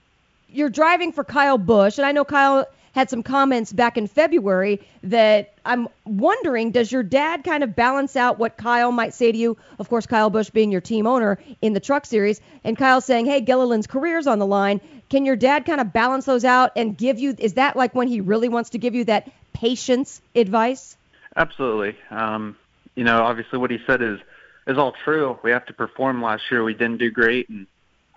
you're 0.48 0.70
driving 0.70 1.12
for 1.12 1.24
Kyle 1.24 1.58
Busch, 1.58 1.98
and 1.98 2.06
I 2.06 2.12
know 2.12 2.24
Kyle 2.24 2.66
had 2.96 3.10
some 3.10 3.22
comments 3.22 3.74
back 3.74 3.98
in 3.98 4.06
February 4.06 4.80
that 5.02 5.52
I'm 5.66 5.86
wondering 6.06 6.70
does 6.70 6.90
your 6.90 7.02
dad 7.02 7.44
kind 7.44 7.62
of 7.62 7.76
balance 7.76 8.16
out 8.16 8.38
what 8.38 8.56
Kyle 8.56 8.90
might 8.90 9.12
say 9.12 9.30
to 9.30 9.36
you? 9.36 9.58
Of 9.78 9.90
course, 9.90 10.06
Kyle 10.06 10.30
Busch 10.30 10.48
being 10.48 10.72
your 10.72 10.80
team 10.80 11.06
owner 11.06 11.38
in 11.60 11.74
the 11.74 11.80
truck 11.80 12.06
series, 12.06 12.40
and 12.64 12.74
Kyle 12.74 13.02
saying, 13.02 13.26
hey, 13.26 13.42
Gilliland's 13.42 13.86
career's 13.86 14.26
on 14.26 14.38
the 14.38 14.46
line. 14.46 14.80
Can 15.10 15.26
your 15.26 15.36
dad 15.36 15.66
kind 15.66 15.78
of 15.78 15.92
balance 15.92 16.24
those 16.24 16.46
out 16.46 16.72
and 16.74 16.96
give 16.96 17.18
you, 17.18 17.34
is 17.38 17.54
that 17.54 17.76
like 17.76 17.94
when 17.94 18.08
he 18.08 18.22
really 18.22 18.48
wants 18.48 18.70
to 18.70 18.78
give 18.78 18.94
you 18.94 19.04
that 19.04 19.30
patience 19.52 20.22
advice? 20.34 20.96
Absolutely. 21.36 21.98
Um, 22.10 22.56
you 22.94 23.04
know, 23.04 23.22
obviously 23.24 23.58
what 23.58 23.70
he 23.70 23.78
said 23.86 24.00
is, 24.00 24.20
is 24.66 24.78
all 24.78 24.94
true. 25.04 25.38
We 25.42 25.50
have 25.50 25.66
to 25.66 25.74
perform 25.74 26.22
last 26.22 26.44
year. 26.50 26.64
We 26.64 26.72
didn't 26.72 26.96
do 26.96 27.10
great. 27.10 27.50
And, 27.50 27.66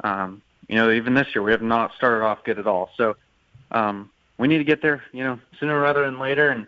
um, 0.06 0.42
you 0.70 0.78
know, 0.78 0.90
even 0.90 1.16
this 1.16 1.28
year, 1.36 1.44
we 1.44 1.52
have 1.52 1.62
not 1.62 1.96
started 1.98 2.24
off 2.24 2.46
good 2.46 2.60
at 2.60 2.66
all. 2.66 2.92
So, 2.96 3.18
um, 3.72 4.10
we 4.40 4.48
need 4.48 4.58
to 4.58 4.64
get 4.64 4.82
there, 4.82 5.04
you 5.12 5.24
know, 5.24 5.40
sooner 5.60 5.80
rather 5.80 6.06
than 6.06 6.18
later. 6.18 6.50
And 6.50 6.66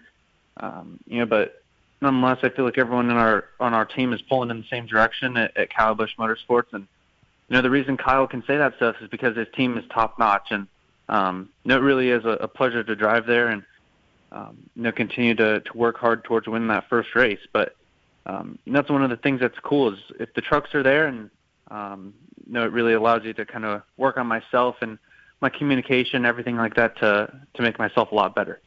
um, 0.58 1.00
you 1.08 1.20
know, 1.20 1.26
but 1.26 1.64
nonetheless, 2.02 2.40
I 2.44 2.50
feel 2.50 2.66
like 2.66 2.78
everyone 2.78 3.10
in 3.10 3.18
our 3.18 3.46
on 3.60 3.74
our 3.74 3.86
team 3.86 4.14
is 4.14 4.22
pulling 4.22 4.52
in 4.52 4.58
the 4.58 4.68
same 4.70 4.86
direction 4.86 5.38
at, 5.38 5.56
at 5.58 5.74
Kyle 5.74 5.96
Busch 5.96 6.12
Motorsports. 6.20 6.74
And 6.74 6.86
you 7.48 7.56
know, 7.56 7.62
the 7.62 7.70
reason 7.70 7.98
Kyle 7.98 8.28
can 8.28 8.44
say 8.46 8.58
that 8.58 8.76
stuff 8.76 8.98
is 9.02 9.10
because 9.10 9.36
his 9.36 9.48
team 9.56 9.78
is 9.78 9.86
top 9.90 10.20
notch. 10.20 10.50
And 10.52 10.68
um, 11.10 11.50
you 11.64 11.70
know, 11.70 11.78
it 11.78 11.82
really 11.82 12.10
is 12.10 12.26
a, 12.26 12.32
a 12.42 12.48
pleasure 12.48 12.84
to 12.84 12.96
drive 12.96 13.26
there 13.26 13.48
and 13.48 13.64
um, 14.32 14.58
you 14.76 14.84
know 14.84 14.92
continue 14.92 15.34
to 15.36 15.62
to 15.62 15.78
work 15.78 15.98
hard 15.98 16.26
towards 16.26 16.48
winning 16.48 16.68
that 16.68 16.90
first 16.90 17.16
race. 17.16 17.42
But 17.54 17.76
um, 18.26 18.60
that's 18.68 18.90
one 18.90 19.04
of 19.04 19.10
the 19.10 19.18
things 19.18 19.40
that's 19.40 19.58
cool 19.64 19.94
is 19.94 20.00
if 20.20 20.34
the 20.34 20.42
trucks 20.42 20.76
are 20.76 20.84
there 20.84 21.08
and 21.08 21.30
um, 21.72 22.14
you 22.46 22.54
know, 22.54 22.66
it 22.66 22.72
really 22.74 22.94
allows 22.94 23.24
you 23.24 23.34
to 23.34 23.46
kind 23.46 23.64
of 23.64 23.82
work 23.96 24.18
on 24.18 24.28
myself 24.28 24.76
and 24.82 25.00
my 25.42 25.50
communication, 25.50 26.26
everything 26.26 26.56
like 26.56 26.76
that 26.76 26.98
to 27.00 27.32
to 27.56 27.62
make 27.62 27.80
myself 27.80 28.12
a 28.12 28.16
lot 28.16 28.36
better. 28.36 28.60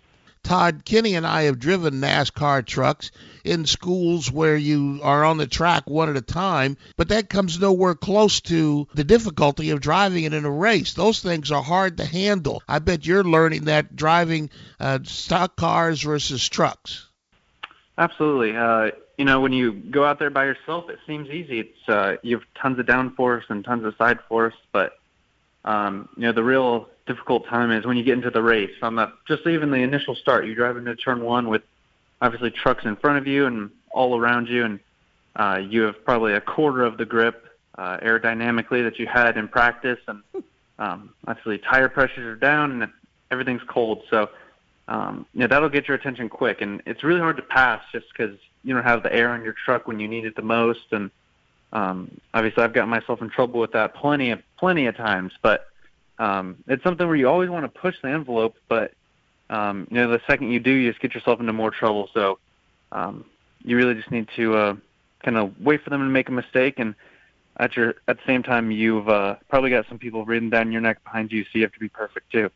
Todd, 0.45 0.85
Kenny 0.85 1.14
and 1.14 1.27
I 1.27 1.45
have 1.45 1.59
driven 1.59 2.03
NASCAR 2.03 2.66
trucks 2.66 3.11
in 3.45 3.64
schools 3.64 4.31
where 4.31 4.57
you 4.57 5.01
are 5.03 5.25
on 5.25 5.39
the 5.39 5.47
track 5.47 5.89
one 5.89 6.11
at 6.11 6.18
a 6.18 6.20
time, 6.20 6.77
but 6.99 7.09
that 7.09 7.31
comes 7.31 7.59
nowhere 7.59 7.95
close 7.95 8.43
to 8.43 8.87
the 8.93 9.05
difficulty 9.05 9.70
of 9.70 9.81
driving 9.81 10.25
it 10.25 10.35
in 10.35 10.45
a 10.45 10.51
race. 10.51 10.93
Those 10.93 11.20
things 11.20 11.51
are 11.51 11.62
hard 11.62 11.97
to 11.97 12.05
handle. 12.05 12.62
I 12.68 12.79
bet 12.79 13.07
you're 13.07 13.25
learning 13.25 13.64
that 13.64 13.97
driving 13.97 14.51
uh, 14.79 14.99
stock 15.05 15.57
cars 15.57 16.03
versus 16.03 16.47
trucks. 16.47 17.09
Absolutely. 17.97 18.55
Uh, 18.55 18.91
you 19.16 19.25
know, 19.25 19.41
when 19.41 19.55
you 19.55 19.72
go 19.72 20.05
out 20.05 20.18
there 20.18 20.31
by 20.31 20.45
yourself, 20.45 20.91
it 20.91 20.99
seems 21.07 21.31
easy. 21.31 21.61
It's 21.61 21.89
uh, 21.89 22.16
you 22.22 22.37
have 22.37 22.47
tons 22.61 22.79
of 22.79 22.85
downforce 22.85 23.45
and 23.49 23.64
tons 23.64 23.85
of 23.85 23.97
side 23.97 24.18
force, 24.29 24.55
but 24.72 24.99
um, 25.65 26.09
you 26.17 26.23
know, 26.23 26.33
the 26.33 26.45
real 26.45 26.89
difficult 27.07 27.47
time 27.47 27.71
is 27.71 27.85
when 27.87 27.97
you 27.97 28.05
get 28.05 28.15
into 28.15 28.31
the 28.31 28.43
race. 28.43 28.75
On 28.83 28.97
the 28.97 29.12
just 29.27 29.47
even 29.47 29.71
the 29.71 29.79
initial 29.79 30.15
start, 30.15 30.47
you 30.47 30.55
drive 30.55 30.77
into 30.77 30.95
turn 30.97 31.23
one 31.23 31.49
with 31.49 31.62
obviously 32.21 32.51
trucks 32.51 32.85
in 32.85 32.97
front 32.97 33.19
of 33.19 33.27
you 33.27 33.47
and 33.47 33.71
all 33.91 34.19
around 34.19 34.49
you, 34.49 34.65
and 34.65 34.81
uh, 35.37 35.61
you 35.69 35.83
have 35.83 36.05
probably 36.05 36.35
a 36.35 36.41
quarter 36.41 36.83
of 36.83 36.97
the 36.97 37.05
grip 37.05 37.47
uh, 37.77 37.99
aerodynamically 37.99 38.83
that 38.85 38.99
you 38.99 39.07
had 39.07 39.37
in 39.37 39.49
practice, 39.49 39.99
and 40.07 40.23
um, 40.79 41.15
obviously 41.27 41.59
tire 41.59 41.89
pressures 41.89 42.25
are 42.25 42.37
down 42.37 42.83
and 42.83 42.93
everything's 43.31 43.62
cold. 43.67 44.03
So, 44.11 44.31
um, 44.89 45.27
you 45.35 45.41
know, 45.41 45.47
that'll 45.47 45.69
get 45.69 45.89
your 45.89 45.97
attention 45.97 46.29
quick, 46.29 46.61
and 46.61 46.83
it's 46.87 47.03
really 47.03 47.21
hard 47.21 47.37
to 47.37 47.43
pass 47.43 47.83
just 47.93 48.07
because 48.12 48.37
you 48.62 48.75
don't 48.75 48.85
have 48.85 49.03
the 49.03 49.12
air 49.12 49.31
on 49.31 49.43
your 49.43 49.55
truck 49.65 49.87
when 49.87 49.99
you 49.99 50.09
need 50.09 50.25
it 50.25 50.37
the 50.37 50.43
most, 50.43 50.93
and 50.93 51.11
um, 51.75 52.20
obviously, 52.33 52.62
I've 52.62 52.72
gotten 52.72 52.89
myself 52.89 53.20
in 53.20 53.29
trouble 53.29 53.61
with 53.61 53.72
that 53.72 53.95
plenty 53.95 54.31
of 54.31 54.41
plenty 54.59 54.87
of 54.87 54.97
times, 54.97 55.33
but 55.43 55.66
um, 56.18 56.57
it's 56.68 56.85
something 56.85 57.07
where 57.07 57.16
you 57.16 57.29
always 57.29 57.51
want 57.51 57.64
to 57.64 57.81
push 57.81 57.97
the 58.01 58.09
envelope, 58.09 58.57
but 58.68 58.93
um, 59.51 59.89
you 59.91 59.97
know, 59.97 60.09
the 60.09 60.22
second 60.29 60.53
you 60.53 60.61
do, 60.61 60.70
you 60.70 60.91
just 60.91 61.03
get 61.03 61.14
yourself 61.14 61.41
into 61.41 61.53
more 61.53 61.72
trouble. 61.72 62.09
So 62.14 62.39
um, 62.93 63.25
you 63.64 63.77
really 63.77 63.95
just 63.95 64.11
need 64.11 64.29
to 64.37 64.57
uh, 64.57 64.77
kind 65.22 65.37
of 65.37 65.61
wait 65.61 65.83
for 65.83 65.91
them 65.91 66.01
to 66.01 66.07
make 66.07 66.29
a 66.29 66.33
mistake, 66.33 66.79
and 66.79 66.95
at 67.57 67.77
your 67.77 67.97
at 68.07 68.18
the 68.18 68.25
same 68.25 68.45
time, 68.45 68.70
you've 68.70 69.09
uh, 69.09 69.37
probably 69.49 69.70
got 69.70 69.89
some 69.89 69.99
people 69.99 70.25
breathing 70.25 70.51
down 70.51 70.70
your 70.70 70.81
neck 70.81 71.03
behind 71.03 71.33
you, 71.33 71.43
so 71.43 71.51
you 71.55 71.62
have 71.62 71.72
to 71.72 71.81
be 71.81 71.89
perfect 71.89 72.31
too. 72.31 72.51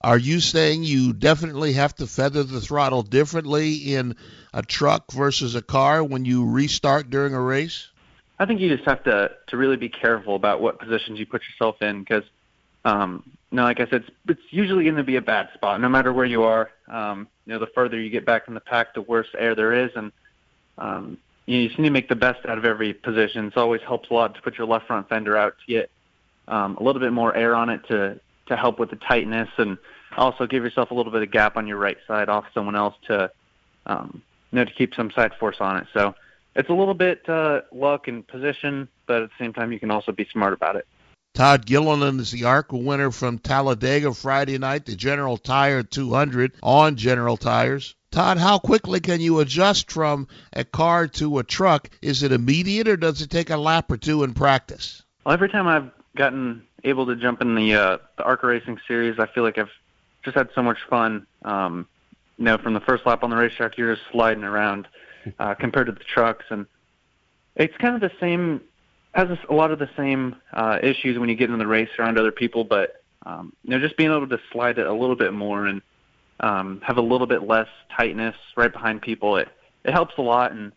Are 0.00 0.18
you 0.18 0.40
saying 0.40 0.82
you 0.82 1.12
definitely 1.12 1.74
have 1.74 1.94
to 1.96 2.06
feather 2.06 2.42
the 2.42 2.60
throttle 2.60 3.02
differently 3.02 3.94
in 3.94 4.16
a 4.52 4.62
truck 4.62 5.12
versus 5.12 5.54
a 5.54 5.62
car 5.62 6.02
when 6.02 6.24
you 6.24 6.48
restart 6.50 7.10
during 7.10 7.34
a 7.34 7.40
race? 7.40 7.88
I 8.38 8.46
think 8.46 8.60
you 8.60 8.74
just 8.74 8.88
have 8.88 9.02
to 9.04 9.32
to 9.48 9.56
really 9.56 9.76
be 9.76 9.88
careful 9.88 10.36
about 10.36 10.60
what 10.60 10.78
positions 10.78 11.18
you 11.18 11.26
put 11.26 11.42
yourself 11.42 11.82
in 11.82 12.00
because, 12.00 12.24
um, 12.84 13.22
you 13.50 13.56
know, 13.56 13.64
like 13.64 13.80
I 13.80 13.84
said, 13.86 14.04
it's, 14.04 14.10
it's 14.28 14.40
usually 14.50 14.84
going 14.84 14.96
to 14.96 15.02
be 15.02 15.16
a 15.16 15.22
bad 15.22 15.48
spot 15.54 15.80
no 15.80 15.88
matter 15.88 16.12
where 16.12 16.24
you 16.24 16.44
are. 16.44 16.70
Um, 16.86 17.26
you 17.46 17.54
know, 17.54 17.58
the 17.58 17.66
further 17.68 18.00
you 18.00 18.10
get 18.10 18.24
back 18.24 18.46
in 18.46 18.54
the 18.54 18.60
pack, 18.60 18.94
the 18.94 19.02
worse 19.02 19.26
air 19.36 19.54
there 19.54 19.72
is, 19.72 19.90
and 19.96 20.12
um, 20.76 21.18
you, 21.46 21.66
just 21.66 21.78
need 21.78 21.88
to 21.88 21.92
make 21.92 22.08
the 22.08 22.16
best 22.16 22.46
out 22.46 22.58
of 22.58 22.64
every 22.64 22.94
position. 22.94 23.46
It 23.46 23.56
always 23.56 23.80
helps 23.82 24.10
a 24.10 24.14
lot 24.14 24.34
to 24.34 24.42
put 24.42 24.56
your 24.56 24.66
left 24.66 24.86
front 24.86 25.08
fender 25.08 25.36
out 25.36 25.54
to 25.66 25.72
get 25.72 25.90
um, 26.46 26.76
a 26.76 26.82
little 26.82 27.00
bit 27.00 27.12
more 27.12 27.34
air 27.34 27.54
on 27.54 27.70
it 27.70 27.86
to 27.88 28.20
to 28.46 28.56
help 28.56 28.78
with 28.78 28.88
the 28.88 28.96
tightness, 28.96 29.48
and 29.58 29.76
also 30.16 30.46
give 30.46 30.62
yourself 30.64 30.90
a 30.90 30.94
little 30.94 31.12
bit 31.12 31.22
of 31.22 31.30
gap 31.30 31.56
on 31.56 31.66
your 31.66 31.76
right 31.76 31.98
side 32.06 32.28
off 32.30 32.44
someone 32.54 32.74
else 32.76 32.94
to, 33.06 33.30
um, 33.84 34.22
you 34.52 34.56
know, 34.56 34.64
to 34.64 34.72
keep 34.72 34.94
some 34.94 35.10
side 35.10 35.32
force 35.38 35.56
on 35.60 35.76
it. 35.76 35.86
So 35.92 36.14
it's 36.58 36.68
a 36.68 36.74
little 36.74 36.94
bit 36.94 37.26
uh, 37.28 37.62
luck 37.72 38.08
and 38.08 38.26
position, 38.26 38.88
but 39.06 39.22
at 39.22 39.30
the 39.30 39.44
same 39.44 39.52
time, 39.52 39.72
you 39.72 39.78
can 39.78 39.90
also 39.90 40.12
be 40.12 40.26
smart 40.30 40.52
about 40.52 40.76
it. 40.76 40.86
Todd 41.34 41.64
Gilliland 41.64 42.20
is 42.20 42.32
the 42.32 42.44
ARCA 42.44 42.76
winner 42.76 43.12
from 43.12 43.38
Talladega 43.38 44.12
Friday 44.12 44.58
night, 44.58 44.84
the 44.84 44.96
General 44.96 45.36
Tire 45.36 45.84
200 45.84 46.54
on 46.62 46.96
General 46.96 47.36
Tires. 47.36 47.94
Todd, 48.10 48.38
how 48.38 48.58
quickly 48.58 48.98
can 48.98 49.20
you 49.20 49.38
adjust 49.38 49.92
from 49.92 50.26
a 50.52 50.64
car 50.64 51.06
to 51.06 51.38
a 51.38 51.44
truck? 51.44 51.90
Is 52.02 52.24
it 52.24 52.32
immediate 52.32 52.88
or 52.88 52.96
does 52.96 53.22
it 53.22 53.30
take 53.30 53.50
a 53.50 53.56
lap 53.56 53.90
or 53.92 53.96
two 53.96 54.24
in 54.24 54.34
practice? 54.34 55.02
Well, 55.24 55.34
every 55.34 55.48
time 55.48 55.68
I've 55.68 55.90
gotten 56.16 56.64
able 56.82 57.06
to 57.06 57.14
jump 57.14 57.40
in 57.40 57.54
the 57.54 57.74
uh, 57.74 57.98
the 58.16 58.24
ARCA 58.24 58.46
Racing 58.46 58.80
Series, 58.88 59.20
I 59.20 59.26
feel 59.26 59.44
like 59.44 59.58
I've 59.58 59.70
just 60.24 60.36
had 60.36 60.48
so 60.54 60.62
much 60.62 60.78
fun. 60.90 61.26
Um, 61.44 61.86
you 62.36 62.46
know, 62.46 62.58
from 62.58 62.74
the 62.74 62.80
first 62.80 63.06
lap 63.06 63.22
on 63.22 63.30
the 63.30 63.36
racetrack, 63.36 63.76
you're 63.76 63.94
just 63.94 64.06
sliding 64.10 64.42
around 64.42 64.88
uh, 65.38 65.54
compared 65.54 65.86
to 65.86 65.92
the 65.92 66.04
trucks, 66.04 66.44
and 66.50 66.66
it's 67.56 67.76
kind 67.78 67.94
of 67.94 68.00
the 68.00 68.12
same. 68.20 68.60
Has 69.14 69.28
a 69.48 69.54
lot 69.54 69.70
of 69.70 69.78
the 69.78 69.88
same 69.96 70.36
uh, 70.52 70.78
issues 70.82 71.18
when 71.18 71.28
you 71.28 71.34
get 71.34 71.50
in 71.50 71.58
the 71.58 71.66
race 71.66 71.88
around 71.98 72.18
other 72.18 72.30
people, 72.30 72.62
but 72.62 73.02
um, 73.24 73.52
you 73.62 73.70
know, 73.70 73.80
just 73.80 73.96
being 73.96 74.10
able 74.10 74.28
to 74.28 74.40
slide 74.52 74.78
it 74.78 74.86
a 74.86 74.92
little 74.92 75.16
bit 75.16 75.32
more 75.32 75.66
and 75.66 75.82
um, 76.40 76.80
have 76.84 76.98
a 76.98 77.02
little 77.02 77.26
bit 77.26 77.42
less 77.42 77.68
tightness 77.96 78.36
right 78.56 78.72
behind 78.72 79.02
people, 79.02 79.36
it 79.36 79.48
it 79.84 79.92
helps 79.92 80.14
a 80.18 80.22
lot. 80.22 80.52
And 80.52 80.72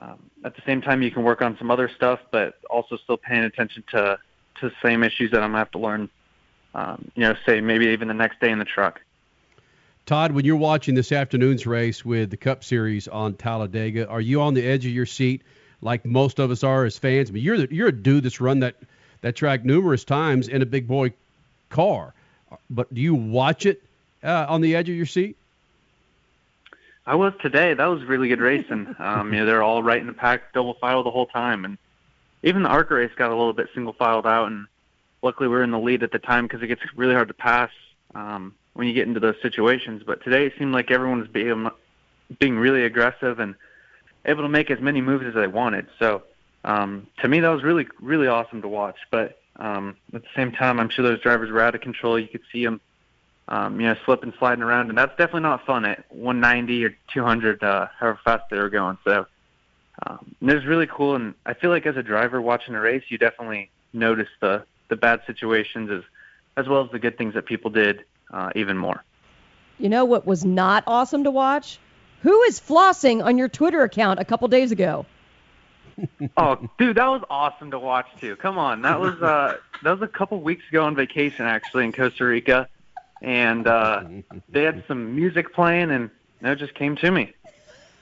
um, 0.00 0.30
at 0.44 0.54
the 0.56 0.62
same 0.66 0.80
time, 0.80 1.02
you 1.02 1.10
can 1.10 1.22
work 1.22 1.42
on 1.42 1.56
some 1.58 1.70
other 1.70 1.90
stuff, 1.94 2.20
but 2.30 2.54
also 2.70 2.96
still 2.96 3.16
paying 3.16 3.44
attention 3.44 3.84
to 3.92 4.18
to 4.60 4.68
the 4.68 4.74
same 4.82 5.04
issues 5.04 5.30
that 5.30 5.42
I'm 5.42 5.50
gonna 5.50 5.58
have 5.58 5.70
to 5.72 5.78
learn. 5.78 6.08
Um, 6.74 7.10
you 7.14 7.22
know, 7.22 7.34
say 7.46 7.60
maybe 7.60 7.86
even 7.86 8.08
the 8.08 8.14
next 8.14 8.40
day 8.40 8.50
in 8.50 8.58
the 8.58 8.64
truck. 8.64 9.00
Todd, 10.08 10.32
when 10.32 10.46
you're 10.46 10.56
watching 10.56 10.94
this 10.94 11.12
afternoon's 11.12 11.66
race 11.66 12.02
with 12.02 12.30
the 12.30 12.36
Cup 12.38 12.64
Series 12.64 13.08
on 13.08 13.34
Talladega, 13.34 14.08
are 14.08 14.22
you 14.22 14.40
on 14.40 14.54
the 14.54 14.66
edge 14.66 14.86
of 14.86 14.92
your 14.92 15.04
seat 15.04 15.42
like 15.82 16.06
most 16.06 16.38
of 16.38 16.50
us 16.50 16.64
are 16.64 16.86
as 16.86 16.96
fans? 16.96 17.28
I 17.28 17.34
mean, 17.34 17.42
you're 17.42 17.58
the, 17.58 17.68
you're 17.70 17.88
a 17.88 17.92
dude 17.92 18.24
that's 18.24 18.40
run 18.40 18.60
that 18.60 18.76
that 19.20 19.36
track 19.36 19.66
numerous 19.66 20.04
times 20.04 20.48
in 20.48 20.62
a 20.62 20.66
big 20.66 20.88
boy 20.88 21.12
car, 21.68 22.14
but 22.70 22.92
do 22.94 23.02
you 23.02 23.14
watch 23.14 23.66
it 23.66 23.82
uh, 24.24 24.46
on 24.48 24.62
the 24.62 24.76
edge 24.76 24.88
of 24.88 24.94
your 24.94 25.04
seat? 25.04 25.36
I 27.06 27.14
was 27.14 27.34
today. 27.42 27.74
That 27.74 27.84
was 27.84 28.02
really 28.04 28.28
good 28.28 28.40
racing. 28.40 28.96
Um, 28.98 29.34
you 29.34 29.40
know, 29.40 29.44
they're 29.44 29.62
all 29.62 29.82
right 29.82 30.00
in 30.00 30.06
the 30.06 30.14
pack, 30.14 30.54
double 30.54 30.72
file 30.72 31.02
the 31.02 31.10
whole 31.10 31.26
time, 31.26 31.66
and 31.66 31.76
even 32.42 32.62
the 32.62 32.70
ARCA 32.70 32.94
race 32.94 33.12
got 33.14 33.28
a 33.30 33.36
little 33.36 33.52
bit 33.52 33.68
single 33.74 33.92
filed 33.92 34.26
out. 34.26 34.46
And 34.46 34.68
luckily, 35.20 35.50
we 35.50 35.56
were 35.56 35.62
in 35.62 35.70
the 35.70 35.78
lead 35.78 36.02
at 36.02 36.12
the 36.12 36.18
time 36.18 36.46
because 36.46 36.62
it 36.62 36.68
gets 36.68 36.80
really 36.96 37.12
hard 37.12 37.28
to 37.28 37.34
pass 37.34 37.70
um, 38.14 38.54
when 38.78 38.86
you 38.86 38.94
get 38.94 39.08
into 39.08 39.18
those 39.18 39.34
situations. 39.42 40.04
But 40.06 40.22
today, 40.22 40.46
it 40.46 40.52
seemed 40.56 40.72
like 40.72 40.92
everyone 40.92 41.18
was 41.18 41.28
being 41.28 41.68
being 42.38 42.56
really 42.56 42.84
aggressive 42.84 43.40
and 43.40 43.56
able 44.24 44.44
to 44.44 44.48
make 44.48 44.70
as 44.70 44.78
many 44.78 45.00
moves 45.00 45.26
as 45.26 45.34
they 45.34 45.48
wanted. 45.48 45.88
So 45.98 46.22
um, 46.64 47.08
to 47.20 47.26
me, 47.26 47.40
that 47.40 47.48
was 47.48 47.64
really 47.64 47.88
really 48.00 48.28
awesome 48.28 48.62
to 48.62 48.68
watch. 48.68 48.94
But 49.10 49.40
um, 49.56 49.96
at 50.14 50.22
the 50.22 50.28
same 50.36 50.52
time, 50.52 50.78
I'm 50.78 50.90
sure 50.90 51.02
those 51.02 51.20
drivers 51.20 51.50
were 51.50 51.60
out 51.60 51.74
of 51.74 51.80
control. 51.80 52.20
You 52.20 52.28
could 52.28 52.42
see 52.52 52.64
them 52.64 52.80
um, 53.48 53.80
you 53.80 53.88
know, 53.88 53.96
slipping, 54.04 54.32
sliding 54.38 54.62
around, 54.62 54.90
and 54.90 54.96
that's 54.96 55.16
definitely 55.16 55.40
not 55.40 55.66
fun 55.66 55.84
at 55.84 56.04
190 56.10 56.84
or 56.84 56.96
200, 57.12 57.64
uh, 57.64 57.88
however 57.98 58.20
fast 58.22 58.44
they 58.48 58.58
were 58.58 58.68
going. 58.68 58.96
So 59.02 59.26
um, 60.06 60.36
it 60.40 60.54
was 60.54 60.66
really 60.66 60.86
cool, 60.86 61.16
and 61.16 61.34
I 61.46 61.54
feel 61.54 61.70
like 61.70 61.84
as 61.84 61.96
a 61.96 62.02
driver 62.04 62.40
watching 62.40 62.76
a 62.76 62.80
race, 62.80 63.02
you 63.08 63.18
definitely 63.18 63.70
notice 63.92 64.28
the 64.40 64.62
the 64.88 64.96
bad 64.96 65.20
situations 65.26 65.90
as 65.90 66.02
as 66.56 66.68
well 66.68 66.84
as 66.84 66.90
the 66.92 66.98
good 67.00 67.18
things 67.18 67.34
that 67.34 67.46
people 67.46 67.70
did 67.70 68.04
uh, 68.32 68.50
even 68.54 68.76
more. 68.76 69.04
You 69.78 69.88
know 69.88 70.04
what 70.04 70.26
was 70.26 70.44
not 70.44 70.84
awesome 70.86 71.24
to 71.24 71.30
watch? 71.30 71.78
Who 72.22 72.42
is 72.42 72.60
flossing 72.60 73.24
on 73.24 73.38
your 73.38 73.48
Twitter 73.48 73.82
account 73.82 74.18
a 74.18 74.24
couple 74.24 74.48
days 74.48 74.72
ago? 74.72 75.06
oh, 76.36 76.68
dude, 76.78 76.96
that 76.96 77.06
was 77.06 77.22
awesome 77.30 77.70
to 77.70 77.78
watch 77.78 78.06
too. 78.20 78.36
Come 78.36 78.58
on, 78.58 78.82
that 78.82 79.00
was 79.00 79.20
uh, 79.22 79.56
that 79.82 79.90
was 79.92 80.02
a 80.02 80.08
couple 80.08 80.40
weeks 80.40 80.64
ago 80.68 80.84
on 80.84 80.94
vacation 80.94 81.46
actually 81.46 81.84
in 81.84 81.92
Costa 81.92 82.24
Rica 82.24 82.68
and 83.20 83.66
uh, 83.66 84.04
they 84.48 84.62
had 84.62 84.84
some 84.86 85.16
music 85.16 85.52
playing, 85.52 85.90
and 85.90 86.10
it 86.40 86.56
just 86.56 86.74
came 86.74 86.96
to 86.96 87.10
me. 87.10 87.32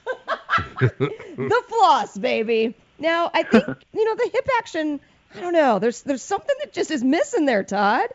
the 0.79 1.63
floss, 1.67 2.17
baby. 2.17 2.75
Now 2.99 3.29
I 3.33 3.43
think 3.43 3.65
you 3.93 4.05
know 4.05 4.15
the 4.15 4.29
hip 4.31 4.47
action. 4.57 4.99
I 5.35 5.41
don't 5.41 5.53
know. 5.53 5.79
There's 5.79 6.01
there's 6.03 6.21
something 6.21 6.55
that 6.59 6.73
just 6.73 6.91
is 6.91 7.03
missing 7.03 7.45
there, 7.45 7.63
Todd. 7.63 8.09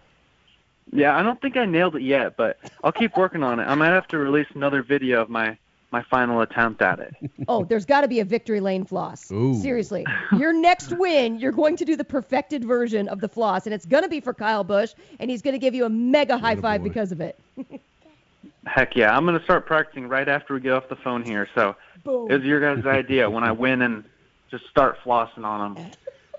Yeah, 0.90 1.16
I 1.16 1.22
don't 1.22 1.40
think 1.40 1.56
I 1.56 1.64
nailed 1.64 1.96
it 1.96 2.02
yet, 2.02 2.36
but 2.36 2.58
I'll 2.82 2.92
keep 2.92 3.16
working 3.16 3.42
on 3.42 3.60
it. 3.60 3.64
I 3.64 3.74
might 3.74 3.88
have 3.88 4.08
to 4.08 4.18
release 4.18 4.48
another 4.54 4.82
video 4.82 5.22
of 5.22 5.28
my 5.28 5.56
my 5.92 6.02
final 6.02 6.40
attempt 6.40 6.80
at 6.80 6.98
it. 7.00 7.14
Oh, 7.48 7.64
there's 7.64 7.84
got 7.84 8.00
to 8.00 8.08
be 8.08 8.20
a 8.20 8.24
victory 8.24 8.60
lane 8.60 8.84
floss. 8.84 9.30
Ooh. 9.30 9.54
Seriously, 9.60 10.06
your 10.38 10.52
next 10.52 10.96
win, 10.96 11.38
you're 11.38 11.52
going 11.52 11.76
to 11.76 11.84
do 11.84 11.96
the 11.96 12.04
perfected 12.04 12.64
version 12.64 13.08
of 13.08 13.20
the 13.20 13.28
floss, 13.28 13.66
and 13.66 13.74
it's 13.74 13.84
going 13.84 14.02
to 14.02 14.08
be 14.08 14.20
for 14.20 14.32
Kyle 14.32 14.64
Busch, 14.64 14.94
and 15.20 15.30
he's 15.30 15.42
going 15.42 15.52
to 15.52 15.58
give 15.58 15.74
you 15.74 15.84
a 15.84 15.90
mega 15.90 16.38
high 16.38 16.56
five 16.56 16.82
because 16.82 17.12
of 17.12 17.20
it. 17.20 17.38
Heck 18.66 18.96
yeah, 18.96 19.14
I'm 19.14 19.26
going 19.26 19.38
to 19.38 19.44
start 19.44 19.66
practicing 19.66 20.08
right 20.08 20.28
after 20.28 20.54
we 20.54 20.60
get 20.60 20.72
off 20.72 20.88
the 20.88 20.96
phone 20.96 21.22
here. 21.24 21.48
So 21.54 21.76
Boom. 22.04 22.30
it 22.30 22.38
was 22.38 22.44
your 22.44 22.60
guys' 22.60 22.86
idea 22.86 23.28
when 23.28 23.44
I 23.44 23.52
win 23.52 23.82
and 23.82 24.04
just 24.50 24.68
start 24.68 24.98
flossing 25.04 25.44
on 25.44 25.74
them. 25.74 25.90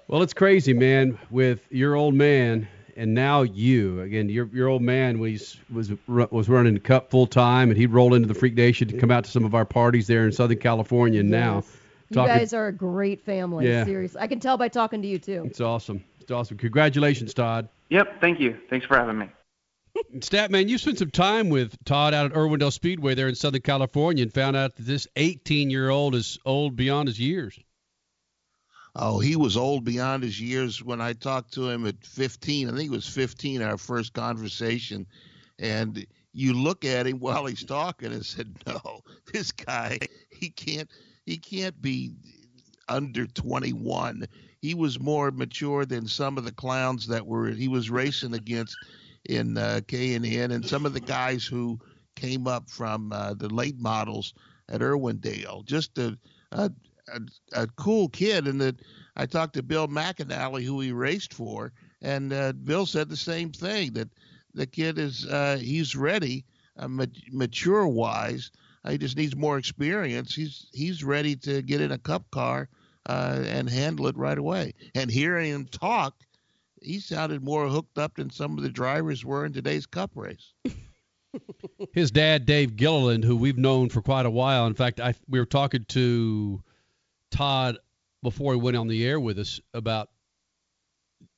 Well, 0.08 0.22
it's 0.22 0.34
crazy, 0.34 0.74
man. 0.74 1.20
With 1.30 1.60
your 1.70 1.96
old 1.96 2.14
man 2.14 2.68
and 2.96 3.14
now 3.14 3.41
you 3.41 4.02
again. 4.02 4.30
Your 4.30 4.48
your 4.48 4.68
old 4.68 4.82
man 4.82 5.20
was 5.20 5.58
was 5.72 5.91
was 6.08 6.50
running 6.50 6.74
the 6.74 6.80
Cup 6.80 7.10
full 7.10 7.28
time, 7.28 7.70
and 7.70 7.78
he'd 7.78 7.91
roll 7.91 8.14
into 8.14 8.28
the 8.28 8.34
Freak 8.34 8.56
Nation 8.56 8.88
to 8.89 8.98
come 8.98 9.12
out 9.12 9.26
to 9.26 9.32
some 9.32 9.46
of 9.46 9.56
our 9.56 9.66
parties 9.66 10.08
there 10.08 10.26
in 10.26 10.32
Southern 10.32 10.58
California. 10.60 11.20
And 11.20 11.30
now, 11.30 11.64
you 12.10 12.16
guys 12.16 12.54
are 12.54 12.68
a 12.68 12.74
great 12.74 13.22
family. 13.22 13.68
Yeah. 13.68 13.86
Seriously, 13.86 14.22
I 14.22 14.28
can 14.28 14.39
tell 14.39 14.58
by 14.58 14.68
talking 14.68 15.02
to 15.02 15.08
you 15.08 15.20
too. 15.20 15.44
It's 15.46 15.62
awesome. 15.62 16.04
It's 16.20 16.32
awesome. 16.32 16.58
Congratulations, 16.58 17.34
Todd. 17.34 17.70
Yep. 17.89 18.22
Thank 18.22 18.39
you. 18.39 18.58
Thanks 18.70 18.86
for 18.86 18.98
having 18.98 19.18
me. 19.18 19.30
Statman, 20.20 20.70
you 20.70 20.78
spent 20.78 20.98
some 21.00 21.12
time 21.12 21.50
with 21.50 21.76
Todd 21.86 22.14
out 22.14 22.28
at 22.28 22.34
Irwindale 22.34 22.74
Speedway 22.74 23.14
there 23.14 23.28
in 23.28 23.36
Southern 23.36 23.62
California 23.62 24.24
and 24.24 24.34
found 24.34 24.56
out 24.56 24.76
that 24.76 24.84
this 24.84 25.08
18 25.16 25.70
year 25.70 25.89
old 25.89 26.16
is 26.16 26.39
old 26.46 26.76
beyond 26.76 27.08
his 27.08 27.20
years. 27.20 27.60
Oh, 28.96 29.20
he 29.20 29.36
was 29.36 29.58
old 29.58 29.84
beyond 29.86 30.22
his 30.24 30.39
years 30.39 30.84
when 30.84 31.02
I 31.02 31.14
talked 31.14 31.54
to 31.54 31.70
him 31.70 31.86
at 31.88 32.06
15. 32.06 32.70
I 32.70 32.76
think 32.76 32.91
it 32.91 32.96
was 32.96 33.08
15, 33.08 33.62
our 33.62 33.78
first 33.78 34.14
conversation. 34.14 35.08
And 35.58 36.06
you 36.32 36.54
look 36.54 36.86
at 36.86 37.08
him 37.08 37.20
while 37.20 37.46
he's 37.46 37.64
talking 37.64 38.12
and 38.12 38.26
said, 38.26 38.56
"No, 38.68 39.02
this 39.32 39.52
guy, 39.52 40.00
he 40.30 40.50
can't, 40.50 40.89
he 41.26 41.38
can't 41.38 41.80
be 41.82 42.14
under 42.88 43.26
21. 43.26 44.26
He 44.62 44.76
was 44.76 45.00
more 45.00 45.32
mature 45.32 45.86
than 45.86 46.08
some 46.08 46.38
of 46.38 46.46
the 46.46 46.52
clowns 46.52 47.08
that 47.08 47.26
were 47.26 47.50
he 47.50 47.68
was 47.68 47.89
racing 47.89 48.34
against 48.34 48.86
in 49.26 49.58
uh, 49.58 49.82
K 49.88 50.14
and 50.14 50.26
N, 50.26 50.52
and 50.52 50.66
some 50.66 50.86
of 50.86 50.94
the 50.94 51.00
guys 51.00 51.46
who 51.46 51.80
came 52.16 52.48
up 52.48 52.70
from 52.70 53.12
uh, 53.12 53.34
the 53.34 53.50
late 53.50 53.80
models 53.80 54.34
at 54.70 54.82
Irwindale. 54.82 55.66
Just 55.66 55.98
a, 55.98 56.18
a 56.52 56.72
a, 57.14 57.64
a 57.64 57.68
cool 57.68 58.09
kid, 58.09 58.47
and 58.47 58.59
that 58.61 58.82
I 59.16 59.26
talked 59.26 59.53
to 59.55 59.64
Bill 59.64 59.88
McAnally, 59.88 60.64
who 60.64 60.80
he 60.80 60.91
raced 60.91 61.34
for, 61.34 61.72
and 62.01 62.34
uh, 62.34 62.53
Bill 62.53 62.86
said 62.86 63.09
the 63.09 63.18
same 63.18 63.51
thing 63.51 63.93
that 63.93 64.09
the 64.53 64.68
kid 64.68 64.99
is 64.99 65.26
uh, 65.26 65.57
he's 65.59 65.95
ready, 65.95 66.45
uh, 66.78 66.88
mature 67.32 67.88
wise. 67.88 68.51
He 68.88 68.97
just 68.97 69.16
needs 69.16 69.36
more 69.36 69.57
experience. 69.57 70.36
He's 70.36 70.68
he's 70.74 71.03
ready 71.03 71.36
to 71.38 71.61
get 71.61 71.80
in 71.80 71.91
a 71.91 71.97
cup 71.97 72.30
car 72.32 72.68
uh, 73.05 73.43
and 73.45 73.70
handle 73.70 74.07
it 74.07 74.18
right 74.18 74.38
away. 74.38 74.74
And 74.93 75.09
hearing 75.09 75.51
him 75.51 75.66
talk, 75.66 76.16
he 76.82 76.99
sounded 76.99 77.43
more 77.43 77.68
hooked 77.68 77.97
up 77.97 78.16
than 78.16 78.30
some 78.30 78.57
of 78.57 78.64
the 78.64 78.70
drivers 78.70 79.24
were 79.24 79.45
in 79.45 79.53
today's 79.53 79.86
cup 79.86 80.11
race. 80.16 80.53
His 81.93 82.11
dad, 82.11 82.45
Dave 82.45 82.76
Gilliland, 82.76 83.24
who 83.24 83.36
we've 83.36 83.57
known 83.57 83.89
for 83.89 84.01
quite 84.01 84.26
a 84.26 84.32
while. 84.32 84.68
In 84.68 84.74
fact, 84.74 84.99
I 84.99 85.16
we 85.28 85.39
were 85.39 85.45
talking 85.45 85.86
to 85.89 86.61
Todd 87.34 87.78
before 88.22 88.54
he 88.54 88.60
went 88.60 88.78
on 88.78 88.88
the 88.88 89.06
air 89.06 89.20
with 89.20 89.38
us 89.40 89.60
about 89.74 90.10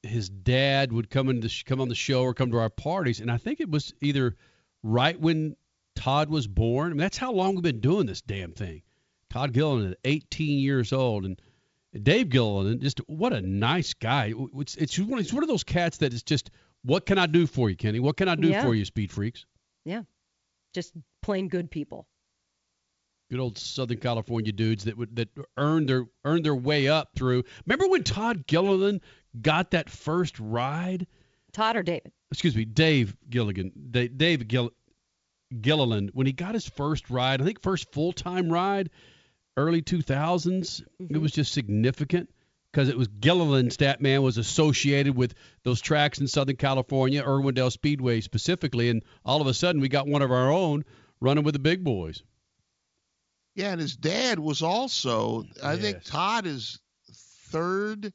his 0.03 0.29
dad 0.29 0.91
would 0.91 1.09
come 1.09 1.29
into 1.29 1.49
come 1.65 1.81
on 1.81 1.89
the 1.89 1.95
show 1.95 2.21
or 2.23 2.33
come 2.33 2.51
to 2.51 2.57
our 2.57 2.69
parties, 2.69 3.19
and 3.19 3.31
I 3.31 3.37
think 3.37 3.59
it 3.59 3.69
was 3.69 3.93
either 4.01 4.35
right 4.83 5.19
when 5.19 5.55
Todd 5.95 6.29
was 6.29 6.47
born. 6.47 6.87
I 6.87 6.89
mean, 6.89 6.97
that's 6.99 7.17
how 7.17 7.31
long 7.31 7.55
we've 7.55 7.63
been 7.63 7.79
doing 7.79 8.05
this 8.05 8.21
damn 8.21 8.51
thing. 8.51 8.83
Todd 9.31 9.53
Gilliland 9.53 9.89
is 9.89 9.95
18 10.03 10.59
years 10.59 10.93
old, 10.93 11.25
and 11.25 11.41
Dave 12.03 12.29
Gilliland, 12.29 12.81
just 12.81 12.99
what 13.07 13.33
a 13.33 13.41
nice 13.41 13.93
guy. 13.93 14.33
It's, 14.57 14.75
it's 14.75 14.99
one, 14.99 15.19
it's 15.19 15.33
one 15.33 15.43
of 15.43 15.49
those 15.49 15.63
cats 15.63 15.97
that 15.97 16.13
is 16.13 16.23
just, 16.23 16.51
what 16.83 17.05
can 17.05 17.17
I 17.17 17.25
do 17.25 17.47
for 17.47 17.69
you, 17.69 17.75
Kenny? 17.75 17.99
What 17.99 18.17
can 18.17 18.27
I 18.27 18.35
do 18.35 18.49
Yeah. 18.49 18.63
for 18.63 18.75
you, 18.75 18.85
Speed 18.85 19.11
Freaks? 19.11 19.45
Yeah. 19.85 20.03
Just 20.73 20.93
plain 21.21 21.47
good 21.47 21.71
people. 21.71 22.07
Good 23.29 23.39
old 23.39 23.57
Southern 23.57 23.97
California 23.97 24.51
dudes 24.51 24.83
that 24.83 24.97
would 24.97 25.15
that 25.15 25.29
earned 25.57 25.89
their 25.89 26.05
earned 26.23 26.45
their 26.45 26.55
way 26.55 26.87
up 26.87 27.09
through. 27.15 27.43
Remember 27.65 27.87
when 27.87 28.03
Todd 28.03 28.45
Gilliland 28.45 29.01
got 29.41 29.71
that 29.71 29.89
first 29.89 30.39
ride? 30.39 31.07
Todd 31.51 31.75
or 31.75 31.83
David? 31.83 32.11
Excuse 32.31 32.55
me, 32.55 32.65
Dave 32.65 33.15
Gilligan. 33.29 33.71
Da- 33.91 34.09
Dave 34.09 34.47
Gill, 34.47 34.71
Gilliland 35.61 36.11
when 36.13 36.27
he 36.27 36.33
got 36.33 36.53
his 36.53 36.67
first 36.67 37.09
ride. 37.09 37.41
I 37.41 37.45
think 37.45 37.61
first 37.61 37.91
full 37.91 38.13
time 38.13 38.49
ride, 38.49 38.89
early 39.57 39.81
2000s. 39.81 40.81
It 40.81 40.87
mm-hmm. 41.01 41.21
was 41.21 41.31
just 41.31 41.53
significant 41.53 42.29
because 42.71 42.89
it 42.89 42.97
was 42.97 43.07
Gilliland. 43.07 43.71
Statman 43.71 44.21
was 44.21 44.37
associated 44.37 45.15
with 45.15 45.33
those 45.63 45.81
tracks 45.81 46.19
in 46.19 46.27
Southern 46.27 46.57
California, 46.57 47.23
Irwindale 47.23 47.71
Speedway 47.71 48.21
specifically, 48.21 48.89
and 48.89 49.03
all 49.23 49.41
of 49.41 49.47
a 49.47 49.53
sudden 49.53 49.81
we 49.81 49.89
got 49.89 50.07
one 50.07 50.21
of 50.21 50.31
our 50.31 50.51
own 50.51 50.83
running 51.21 51.43
with 51.43 51.53
the 51.53 51.59
big 51.59 51.83
boys. 51.83 52.21
Yeah, 53.55 53.71
and 53.71 53.79
his 53.79 53.95
dad 53.95 54.39
was 54.39 54.61
also. 54.61 55.45
I 55.63 55.77
think 55.77 56.03
Todd 56.03 56.45
is 56.45 56.79
third, 57.09 58.13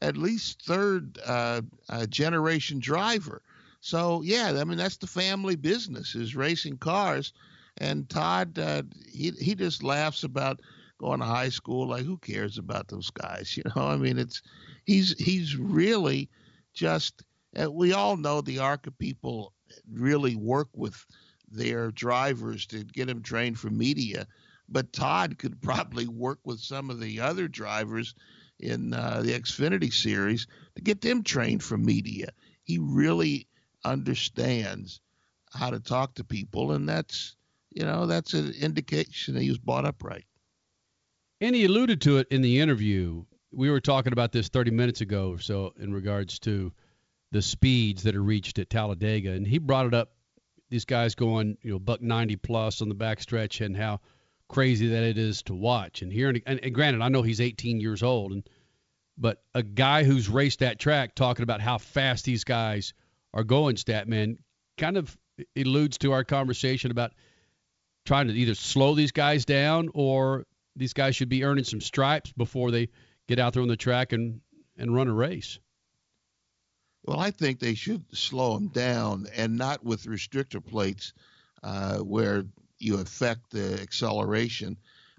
at 0.00 0.16
least 0.16 0.62
third 0.62 1.18
uh, 1.24 1.62
uh, 1.90 2.06
generation 2.06 2.78
driver. 2.80 3.42
So 3.80 4.22
yeah, 4.22 4.56
I 4.58 4.64
mean 4.64 4.78
that's 4.78 4.96
the 4.96 5.06
family 5.06 5.56
business 5.56 6.14
is 6.14 6.34
racing 6.34 6.78
cars, 6.78 7.32
and 7.76 8.08
Todd 8.08 8.58
uh, 8.58 8.82
he 9.06 9.30
he 9.32 9.54
just 9.54 9.82
laughs 9.82 10.24
about 10.24 10.60
going 10.98 11.20
to 11.20 11.26
high 11.26 11.48
school 11.50 11.88
like 11.88 12.04
who 12.04 12.18
cares 12.18 12.58
about 12.58 12.88
those 12.88 13.10
guys, 13.10 13.56
you 13.56 13.62
know? 13.76 13.86
I 13.86 13.96
mean 13.96 14.18
it's 14.18 14.42
he's 14.84 15.18
he's 15.18 15.56
really 15.56 16.30
just. 16.72 17.22
Uh, 17.60 17.70
we 17.70 17.92
all 17.92 18.16
know 18.16 18.40
the 18.40 18.60
ARCA 18.60 18.92
people 18.92 19.52
really 19.92 20.36
work 20.36 20.68
with 20.74 21.04
their 21.50 21.90
drivers 21.90 22.64
to 22.66 22.84
get 22.84 23.08
them 23.08 23.22
trained 23.22 23.58
for 23.58 23.70
media 23.70 24.24
but 24.70 24.92
Todd 24.92 25.38
could 25.38 25.60
probably 25.60 26.06
work 26.06 26.38
with 26.44 26.60
some 26.60 26.90
of 26.90 27.00
the 27.00 27.20
other 27.20 27.48
drivers 27.48 28.14
in 28.58 28.92
uh, 28.92 29.22
the 29.22 29.32
Xfinity 29.32 29.92
series 29.92 30.46
to 30.76 30.82
get 30.82 31.00
them 31.00 31.22
trained 31.22 31.62
for 31.62 31.76
media. 31.76 32.28
He 32.62 32.78
really 32.78 33.48
understands 33.84 35.00
how 35.52 35.70
to 35.70 35.80
talk 35.80 36.14
to 36.14 36.24
people, 36.24 36.72
and 36.72 36.88
that's 36.88 37.36
you 37.70 37.84
know 37.84 38.06
that's 38.06 38.34
an 38.34 38.52
indication 38.60 39.34
that 39.34 39.42
he 39.42 39.48
was 39.48 39.58
brought 39.58 39.84
up 39.84 40.04
right. 40.04 40.24
And 41.40 41.54
he 41.54 41.64
alluded 41.64 42.02
to 42.02 42.18
it 42.18 42.28
in 42.30 42.42
the 42.42 42.60
interview. 42.60 43.24
We 43.52 43.70
were 43.70 43.80
talking 43.80 44.12
about 44.12 44.30
this 44.30 44.48
30 44.48 44.70
minutes 44.70 45.00
ago 45.00 45.30
or 45.30 45.38
so 45.38 45.72
in 45.80 45.92
regards 45.92 46.38
to 46.40 46.72
the 47.32 47.42
speeds 47.42 48.02
that 48.02 48.14
are 48.14 48.22
reached 48.22 48.58
at 48.58 48.70
Talladega, 48.70 49.32
and 49.32 49.46
he 49.46 49.58
brought 49.58 49.86
it 49.86 49.94
up. 49.94 50.12
These 50.68 50.84
guys 50.84 51.16
going, 51.16 51.58
you 51.62 51.72
know, 51.72 51.78
buck 51.80 52.00
90 52.00 52.36
plus 52.36 52.80
on 52.80 52.88
the 52.88 52.94
backstretch, 52.94 53.64
and 53.64 53.76
how 53.76 54.00
crazy 54.50 54.88
that 54.88 55.04
it 55.04 55.16
is 55.16 55.42
to 55.44 55.54
watch. 55.54 56.02
And 56.02 56.12
here, 56.12 56.28
and, 56.28 56.42
and 56.46 56.74
granted, 56.74 57.02
I 57.02 57.08
know 57.08 57.22
he's 57.22 57.40
18 57.40 57.80
years 57.80 58.02
old, 58.02 58.32
and 58.32 58.48
but 59.16 59.42
a 59.54 59.62
guy 59.62 60.02
who's 60.02 60.28
raced 60.28 60.58
that 60.58 60.78
track 60.78 61.14
talking 61.14 61.42
about 61.42 61.60
how 61.60 61.78
fast 61.78 62.24
these 62.24 62.44
guys 62.44 62.92
are 63.32 63.44
going, 63.44 63.76
Statman, 63.76 64.38
kind 64.76 64.96
of 64.96 65.16
alludes 65.56 65.98
to 65.98 66.12
our 66.12 66.24
conversation 66.24 66.90
about 66.90 67.12
trying 68.04 68.26
to 68.26 68.34
either 68.34 68.54
slow 68.54 68.94
these 68.94 69.12
guys 69.12 69.44
down 69.44 69.90
or 69.94 70.46
these 70.74 70.94
guys 70.94 71.14
should 71.14 71.28
be 71.28 71.44
earning 71.44 71.64
some 71.64 71.80
stripes 71.80 72.32
before 72.32 72.70
they 72.70 72.88
get 73.28 73.38
out 73.38 73.52
there 73.52 73.62
on 73.62 73.68
the 73.68 73.76
track 73.76 74.12
and 74.12 74.40
and 74.76 74.94
run 74.94 75.08
a 75.08 75.12
race. 75.12 75.58
Well, 77.04 77.20
I 77.20 77.30
think 77.30 77.60
they 77.60 77.74
should 77.74 78.04
slow 78.16 78.54
them 78.54 78.68
down 78.68 79.26
and 79.36 79.56
not 79.56 79.84
with 79.84 80.04
restrictor 80.04 80.64
plates 80.64 81.12
uh, 81.62 81.98
where 81.98 82.44
you 82.80 82.98
affect 82.98 83.50
the 83.50 83.80
acceleration, 83.80 84.76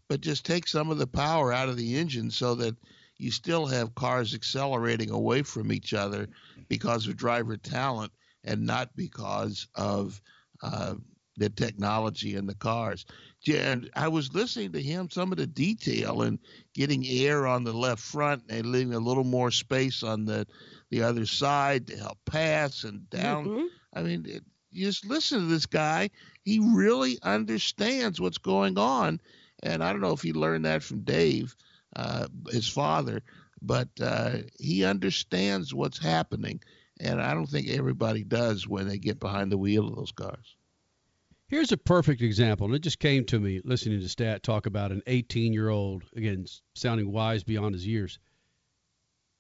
but 0.08 0.22
just 0.22 0.46
take 0.46 0.68
some 0.68 0.90
of 0.90 0.98
the 0.98 1.08
power 1.08 1.54
out 1.54 1.70
of 1.70 1.78
the 1.78 1.98
engine 1.98 2.32
so 2.32 2.56
that 2.56 2.76
you 3.18 3.32
still 3.32 3.68
have 3.68 3.96
cars 3.96 4.34
accelerating 4.34 5.12
away 5.12 5.44
from 5.44 5.72
each 5.72 5.94
other 5.94 6.28
because 6.68 7.08
of 7.08 7.16
driver 7.16 7.56
talent 7.58 8.12
and 8.44 8.66
not 8.66 8.96
because 8.96 9.68
of 9.76 10.22
uh, 10.64 10.96
the 11.38 11.50
technology 11.50 12.36
in 12.36 12.46
the 12.48 12.56
cars. 12.56 13.06
And 13.52 13.90
I 13.96 14.08
was 14.08 14.34
listening 14.34 14.72
to 14.74 14.82
him, 14.82 15.10
some 15.10 15.32
of 15.32 15.38
the 15.38 15.48
detail 15.48 16.22
and 16.24 16.40
getting 16.74 17.06
air 17.06 17.48
on 17.48 17.64
the 17.64 17.74
left 17.74 18.02
front 18.02 18.44
and 18.50 18.68
leaving 18.68 18.94
a 18.94 19.00
little 19.00 19.24
more 19.24 19.52
space 19.52 20.04
on 20.04 20.26
the 20.26 20.48
the 20.90 21.04
other 21.04 21.26
side 21.26 21.88
to 21.88 21.98
help 21.98 22.18
pass 22.26 22.84
and 22.84 23.10
down. 23.10 23.52
I 23.94 24.02
mean, 24.02 24.26
it, 24.28 24.44
you 24.72 24.86
just 24.86 25.06
listen 25.06 25.40
to 25.40 25.46
this 25.46 25.66
guy. 25.66 26.10
He 26.44 26.60
really 26.60 27.20
understands 27.22 28.20
what's 28.20 28.38
going 28.38 28.78
on. 28.78 29.22
And 29.64 29.84
I 29.84 29.92
don't 29.92 30.02
know 30.02 30.14
if 30.14 30.22
he 30.22 30.34
learned 30.34 30.66
that 30.66 30.84
from 30.84 31.02
Dave, 31.02 31.56
uh, 31.96 32.28
his 32.50 32.68
father, 32.68 33.22
but 33.62 33.90
uh, 34.02 34.38
he 34.60 34.84
understands 34.86 35.74
what's 35.74 36.00
happening. 36.00 36.62
And 37.00 37.22
I 37.22 37.34
don't 37.34 37.48
think 37.48 37.70
everybody 37.70 38.24
does 38.24 38.68
when 38.68 38.88
they 38.88 38.98
get 38.98 39.20
behind 39.20 39.52
the 39.52 39.58
wheel 39.58 39.88
of 39.88 39.96
those 39.96 40.12
cars. 40.12 40.56
Here's 41.48 41.74
a 41.74 41.78
perfect 41.78 42.22
example, 42.22 42.68
and 42.68 42.76
it 42.76 42.82
just 42.82 43.00
came 43.00 43.26
to 43.26 43.40
me 43.40 43.60
listening 43.66 44.00
to 44.00 44.08
Stat 44.08 44.42
talk 44.42 44.68
about 44.68 44.94
an 44.94 45.02
18 45.06 45.52
year 45.52 45.68
old, 45.68 46.04
again, 46.16 46.46
sounding 46.76 47.12
wise 47.12 47.44
beyond 47.44 47.76
his 47.76 47.86
years. 47.86 48.20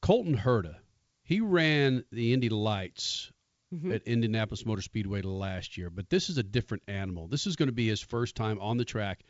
Colton 0.01 0.35
Herta, 0.35 0.75
he 1.23 1.39
ran 1.39 2.03
the 2.11 2.33
Indy 2.33 2.49
Lights 2.49 3.31
Mm-hmm. 3.74 3.93
at 3.93 4.03
Indianapolis 4.03 4.65
Motor 4.65 4.82
Speedway 4.82 5.22
last 5.22 5.78
year, 5.78 5.89
but 5.89 6.09
this 6.09 6.30
is 6.30 6.38
a 6.38 6.43
different 6.43 6.84
animal. 6.89 7.30
This 7.30 7.47
is 7.47 7.55
going 7.55 7.69
to 7.69 7.74
be 7.74 7.88
his 7.88 8.01
first 8.01 8.36
time 8.36 8.59
on 8.59 8.76
the 8.76 8.84
track 8.84 9.22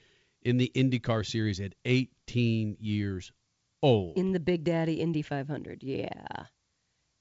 in 0.42 0.58
the 0.58 0.72
IndyCar 0.74 1.24
series 1.24 1.60
at 1.60 1.76
18 1.86 2.78
years 2.80 3.32
old. 3.84 4.18
In 4.18 4.32
the 4.32 4.40
Big 4.40 4.64
Daddy 4.64 5.00
Indy 5.00 5.22
500, 5.22 5.84
yeah. 5.84 6.46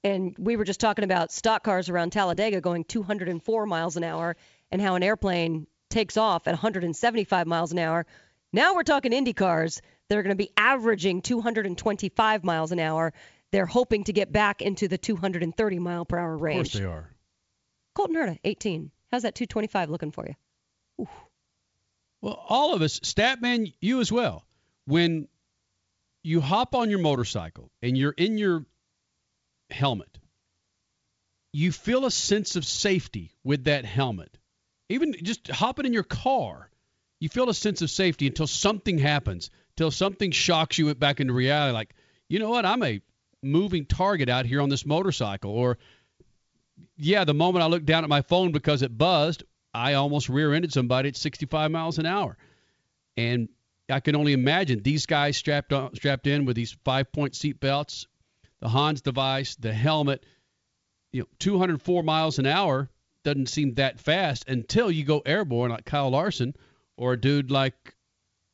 And 0.03 0.35
we 0.39 0.55
were 0.55 0.63
just 0.63 0.79
talking 0.79 1.03
about 1.03 1.31
stock 1.31 1.63
cars 1.63 1.89
around 1.89 2.11
Talladega 2.11 2.59
going 2.59 2.83
204 2.85 3.65
miles 3.67 3.97
an 3.97 4.03
hour 4.03 4.35
and 4.71 4.81
how 4.81 4.95
an 4.95 5.03
airplane 5.03 5.67
takes 5.89 6.17
off 6.17 6.47
at 6.47 6.53
175 6.53 7.45
miles 7.45 7.71
an 7.71 7.79
hour. 7.79 8.05
Now 8.51 8.73
we're 8.73 8.83
talking 8.83 9.13
Indy 9.13 9.33
cars 9.33 9.81
that 10.09 10.17
are 10.17 10.23
going 10.23 10.35
to 10.35 10.43
be 10.43 10.51
averaging 10.57 11.21
225 11.21 12.43
miles 12.43 12.71
an 12.71 12.79
hour. 12.79 13.13
They're 13.51 13.65
hoping 13.65 14.05
to 14.05 14.13
get 14.13 14.31
back 14.31 14.61
into 14.61 14.87
the 14.87 14.97
230 14.97 15.79
mile 15.79 16.05
per 16.05 16.17
hour 16.17 16.35
range. 16.35 16.67
Of 16.67 16.73
course 16.73 16.81
they 16.81 16.87
are. 16.87 17.10
Colton 17.93 18.15
Herta, 18.15 18.39
18. 18.43 18.91
How's 19.11 19.23
that 19.23 19.35
225 19.35 19.89
looking 19.89 20.11
for 20.11 20.25
you? 20.27 21.07
Well, 22.21 22.45
all 22.47 22.73
of 22.73 22.81
us, 22.81 22.99
Statman, 22.99 23.73
you 23.81 23.99
as 23.99 24.11
well. 24.11 24.45
When 24.85 25.27
you 26.23 26.39
hop 26.39 26.75
on 26.75 26.89
your 26.89 26.99
motorcycle 26.99 27.71
and 27.81 27.97
you're 27.97 28.11
in 28.11 28.37
your 28.37 28.65
helmet, 29.69 30.19
you 31.53 31.71
feel 31.71 32.05
a 32.05 32.11
sense 32.11 32.55
of 32.55 32.63
safety 32.63 33.33
with 33.43 33.65
that 33.65 33.85
helmet. 33.85 34.37
Even 34.89 35.13
just 35.23 35.47
hopping 35.47 35.85
in 35.85 35.93
your 35.93 36.03
car, 36.03 36.69
you 37.19 37.29
feel 37.29 37.49
a 37.49 37.53
sense 37.53 37.81
of 37.81 37.89
safety 37.89 38.27
until 38.27 38.47
something 38.47 38.97
happens, 38.97 39.49
until 39.71 39.91
something 39.91 40.31
shocks 40.31 40.77
you 40.77 40.93
back 40.95 41.19
into 41.19 41.33
reality. 41.33 41.73
Like, 41.73 41.93
you 42.29 42.39
know 42.39 42.49
what? 42.49 42.65
I'm 42.65 42.83
a 42.83 43.01
moving 43.43 43.85
target 43.85 44.29
out 44.29 44.45
here 44.45 44.61
on 44.61 44.69
this 44.69 44.85
motorcycle. 44.85 45.51
Or, 45.51 45.77
yeah, 46.97 47.23
the 47.23 47.33
moment 47.33 47.63
I 47.63 47.67
looked 47.67 47.85
down 47.85 48.03
at 48.03 48.09
my 48.09 48.21
phone 48.21 48.51
because 48.51 48.81
it 48.81 48.97
buzzed, 48.97 49.43
I 49.73 49.93
almost 49.93 50.29
rear-ended 50.29 50.73
somebody 50.73 51.09
at 51.09 51.15
65 51.15 51.71
miles 51.71 51.97
an 51.97 52.05
hour. 52.05 52.37
And 53.17 53.49
I 53.89 53.99
can 53.99 54.15
only 54.15 54.33
imagine 54.33 54.81
these 54.81 55.05
guys 55.05 55.37
strapped 55.37 55.73
on, 55.73 55.95
strapped 55.95 56.27
in 56.27 56.45
with 56.45 56.55
these 56.55 56.77
five-point 56.83 57.35
seat 57.35 57.59
belts, 57.59 58.07
the 58.59 58.69
Hans 58.69 59.01
device, 59.01 59.55
the 59.55 59.73
helmet. 59.73 60.25
You 61.11 61.21
know, 61.21 61.27
204 61.39 62.03
miles 62.03 62.39
an 62.39 62.45
hour 62.45 62.89
doesn't 63.23 63.49
seem 63.49 63.75
that 63.75 63.99
fast 63.99 64.47
until 64.47 64.89
you 64.89 65.03
go 65.03 65.21
airborne 65.25 65.71
like 65.71 65.85
Kyle 65.85 66.09
Larson 66.09 66.55
or 66.97 67.13
a 67.13 67.19
dude 67.19 67.51
like 67.51 67.95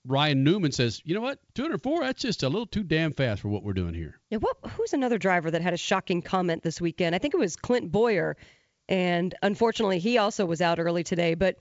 Ryan 0.08 0.44
Newman 0.44 0.72
says, 0.72 1.02
you 1.04 1.14
know 1.14 1.22
what, 1.22 1.40
204, 1.56 2.02
that's 2.02 2.22
just 2.22 2.44
a 2.44 2.50
little 2.50 2.66
too 2.66 2.84
damn 2.84 3.14
fast 3.14 3.42
for 3.42 3.50
what 3.50 3.64
we're 3.64 3.74
doing 3.74 3.94
here. 3.94 4.20
Yeah, 4.30 4.38
what? 4.38 4.58
Who's 4.72 4.94
another 4.94 5.18
driver 5.18 5.52
that 5.52 5.62
had 5.62 5.74
a 5.74 5.78
shocking 5.78 6.22
comment 6.22 6.64
this 6.64 6.80
weekend? 6.80 7.14
I 7.14 7.18
think 7.18 7.34
it 7.34 7.40
was 7.40 7.56
Clint 7.56 7.92
Bowyer, 7.92 8.38
and 8.88 9.36
unfortunately, 9.42 10.00
he 10.00 10.18
also 10.18 10.46
was 10.46 10.62
out 10.62 10.80
early 10.80 11.04
today. 11.04 11.36
But 11.36 11.58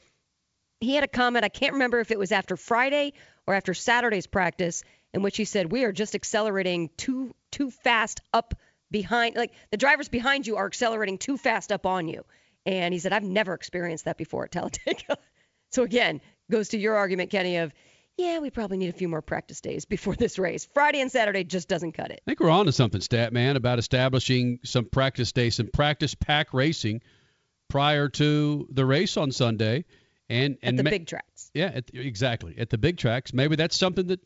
he 0.81 0.95
had 0.95 1.05
a 1.05 1.09
comment. 1.09 1.45
I 1.45 1.49
can't 1.49 1.75
remember 1.75 1.99
if 2.01 2.11
it 2.11 2.19
was 2.19 2.31
after 2.31 2.57
Friday 2.57 3.15
or 3.47 3.55
after 3.55 3.75
Saturday's 3.75 4.27
practice, 4.27 4.85
in 5.13 5.23
which 5.23 5.37
he 5.37 5.45
said, 5.45 5.73
"We 5.73 5.85
are 5.85 5.93
just 5.93 6.15
accelerating 6.15 6.91
too 6.97 7.35
too 7.51 7.71
fast 7.71 8.21
up 8.33 8.55
behind. 8.91 9.35
Like 9.35 9.53
the 9.71 9.77
drivers 9.77 10.09
behind 10.09 10.47
you 10.47 10.57
are 10.57 10.67
accelerating 10.67 11.19
too 11.19 11.37
fast 11.37 11.73
up 11.73 11.85
on 11.85 12.07
you." 12.07 12.25
And 12.67 12.93
he 12.93 12.99
said, 12.99 13.13
I've 13.13 13.23
never 13.23 13.55
experienced 13.55 14.07
that 14.07 14.19
before 14.19 14.45
at 14.45 14.51
Talladega. 14.51 15.17
so 15.71 15.85
again, 15.85 16.21
goes 16.51 16.71
to 16.71 16.79
your 16.79 16.97
argument, 16.97 17.31
Kenny, 17.31 17.59
of 17.59 17.73
yeah, 18.17 18.39
we 18.39 18.51
probably 18.51 18.79
need 18.79 18.89
a 18.89 18.95
few 18.95 19.09
more 19.09 19.23
practice 19.23 19.61
days 19.61 19.85
before 19.85 20.15
this 20.15 20.39
race. 20.39 20.67
Friday 20.73 21.01
and 21.01 21.13
Saturday 21.13 21.45
just 21.45 21.69
doesn't 21.69 21.93
cut 21.93 22.11
it. 22.11 22.21
I 22.27 22.31
think 22.31 22.41
we're 22.41 22.51
on 22.51 22.67
to 22.67 22.73
something, 22.73 23.01
Stat 23.01 23.33
Man, 23.33 23.57
about 23.57 23.79
establishing 23.79 24.61
some 24.65 24.87
practice 24.87 25.33
days, 25.33 25.57
some 25.57 25.69
practice 25.69 26.15
pack 26.15 26.55
racing 26.55 27.03
prior 27.69 28.09
to 28.09 28.67
the 28.71 28.87
race 28.87 29.17
on 29.17 29.33
Sunday. 29.33 29.85
And, 30.29 30.57
and 30.63 30.75
at 30.75 30.77
the 30.79 30.85
ma- 30.85 30.91
big 30.91 31.07
tracks. 31.07 31.51
Yeah, 31.55 31.71
at, 31.75 31.91
exactly. 31.93 32.57
At 32.59 32.71
the 32.71 32.79
big 32.79 32.97
tracks. 32.97 33.33
Maybe 33.33 33.57
that's 33.57 33.77
something 33.77 34.07
that 34.09 34.21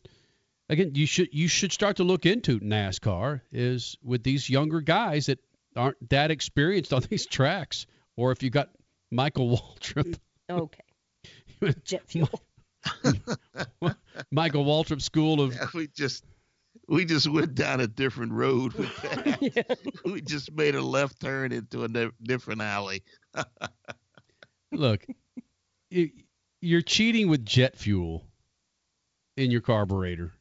again 0.69 0.91
you 0.95 1.05
should 1.05 1.29
you 1.33 1.47
should 1.47 1.71
start 1.71 1.97
to 1.97 2.03
look 2.03 2.25
into 2.25 2.59
NASCAR 2.59 3.41
is 3.51 3.97
with 4.01 4.23
these 4.23 4.49
younger 4.49 4.81
guys 4.81 5.27
that 5.27 5.39
aren't 5.75 6.09
that 6.09 6.31
experienced 6.31 6.93
on 6.93 7.01
these 7.09 7.25
tracks. 7.25 7.85
Or 8.15 8.31
if 8.31 8.41
you 8.41 8.49
got 8.49 8.69
Michael 9.11 9.49
Waltrip. 9.79 10.17
Okay. 10.49 10.83
Jet 11.83 12.07
fuel. 12.07 12.41
Michael 14.31 14.65
Waltrip 14.65 15.01
School 15.01 15.41
of 15.41 15.53
Yeah, 15.53 15.67
we 15.73 15.87
just 15.87 16.23
we 16.87 17.05
just 17.05 17.29
went 17.29 17.55
down 17.55 17.79
a 17.79 17.87
different 17.87 18.33
road 18.33 18.73
with 18.73 18.95
that. 19.01 19.77
We 20.05 20.21
just 20.21 20.51
made 20.51 20.75
a 20.75 20.81
left 20.81 21.19
turn 21.19 21.51
into 21.51 21.83
a 21.83 21.87
di- 21.87 22.11
different 22.23 22.61
alley. 22.61 23.03
Look, 24.71 25.05
you, 25.89 26.09
you're 26.61 26.81
cheating 26.81 27.29
with 27.29 27.45
jet 27.45 27.77
fuel 27.77 28.25
in 29.37 29.51
your 29.51 29.61
carburetor, 29.61 30.33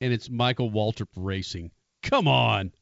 and 0.00 0.12
it's 0.12 0.30
Michael 0.30 0.70
Waltrip 0.70 1.08
Racing. 1.16 1.70
Come 2.02 2.28
on. 2.28 2.72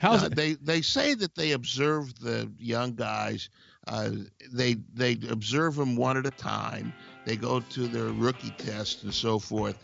How's 0.00 0.24
it? 0.24 0.34
they 0.34 0.54
they 0.54 0.82
say 0.82 1.14
that 1.14 1.34
they 1.36 1.52
observe 1.52 2.18
the 2.18 2.52
young 2.58 2.94
guys. 2.94 3.48
Uh, 3.86 4.10
they 4.52 4.74
they 4.94 5.18
observe 5.30 5.76
them 5.76 5.96
one 5.96 6.16
at 6.16 6.26
a 6.26 6.30
time. 6.30 6.92
They 7.24 7.36
go 7.36 7.60
to 7.60 7.86
their 7.86 8.12
rookie 8.12 8.50
test 8.50 9.04
and 9.04 9.14
so 9.14 9.38
forth, 9.38 9.76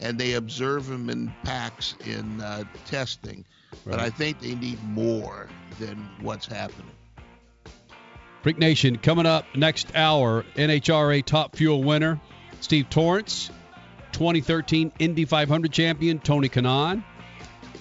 and 0.00 0.18
they 0.18 0.34
observe 0.34 0.86
them 0.86 1.10
in 1.10 1.32
packs 1.44 1.94
in 2.04 2.40
uh, 2.40 2.64
testing. 2.86 3.44
But 3.84 4.00
I 4.00 4.10
think 4.10 4.40
they 4.40 4.54
need 4.54 4.82
more 4.84 5.48
than 5.78 6.08
what's 6.20 6.46
happening. 6.46 6.90
Freak 8.42 8.58
Nation 8.58 8.96
coming 8.96 9.26
up 9.26 9.44
next 9.56 9.94
hour. 9.94 10.44
NHRA 10.56 11.24
Top 11.24 11.56
Fuel 11.56 11.82
winner 11.82 12.20
Steve 12.60 12.88
Torrence, 12.90 13.50
2013 14.12 14.92
Indy 14.98 15.24
500 15.24 15.72
champion 15.72 16.18
Tony 16.18 16.48
Kanaan, 16.48 17.04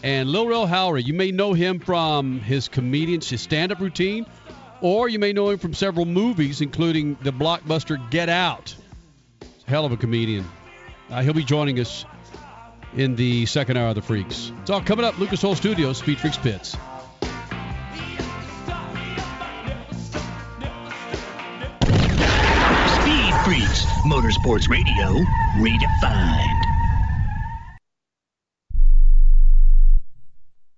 and 0.03 0.30
Lil 0.30 0.47
Rel 0.47 0.67
Howery. 0.67 1.03
You 1.03 1.13
may 1.13 1.32
know 1.32 1.53
him 1.53 1.80
from 1.80 2.39
his 2.39 2.67
comedian, 2.67 3.21
his 3.21 3.41
stand-up 3.41 3.80
routine, 3.80 4.25
or 4.82 5.09
you 5.09 5.19
may 5.19 5.34
know 5.34 5.49
him 5.49 5.59
from 5.59 5.73
several 5.73 6.05
movies, 6.05 6.61
including 6.61 7.17
the 7.21 7.32
blockbuster 7.32 8.09
Get 8.09 8.30
Out. 8.30 8.75
Hell 9.65 9.86
of 9.86 9.91
a 9.91 9.97
comedian. 9.97 10.45
Uh, 11.09 11.21
he'll 11.21 11.34
be 11.34 11.43
joining 11.43 11.80
us 11.80 12.05
in 12.95 13.15
the 13.15 13.45
second 13.45 13.78
hour 13.78 13.89
of 13.89 13.95
the 13.95 14.01
Freaks. 14.01 14.51
It's 14.61 14.69
all 14.69 14.82
coming 14.82 15.05
up. 15.05 15.17
Lucas 15.19 15.43
Oil 15.43 15.55
Studios, 15.55 15.97
Speed 15.97 16.19
Freaks 16.19 16.38
Pits. 16.38 16.69
Speed 22.97 23.34
Freaks, 23.45 23.86
Motorsports 24.05 24.69
Radio, 24.69 25.23
redefined. 25.57 26.57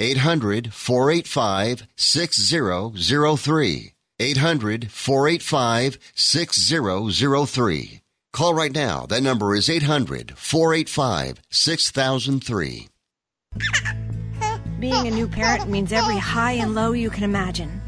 800 0.00 0.72
485 0.72 1.86
6003. 1.96 3.92
800 4.20 4.90
485 4.90 5.98
6003. 6.14 8.00
Call 8.32 8.54
right 8.54 8.72
now. 8.72 9.06
That 9.06 9.22
number 9.22 9.54
is 9.54 9.70
800 9.70 10.36
485 10.36 11.40
6003. 11.50 12.88
Being 14.78 15.06
a 15.08 15.10
new 15.10 15.26
parent 15.26 15.68
means 15.68 15.92
every 15.92 16.18
high 16.18 16.52
and 16.52 16.74
low 16.74 16.92
you 16.92 17.10
can 17.10 17.24
imagine. 17.24 17.87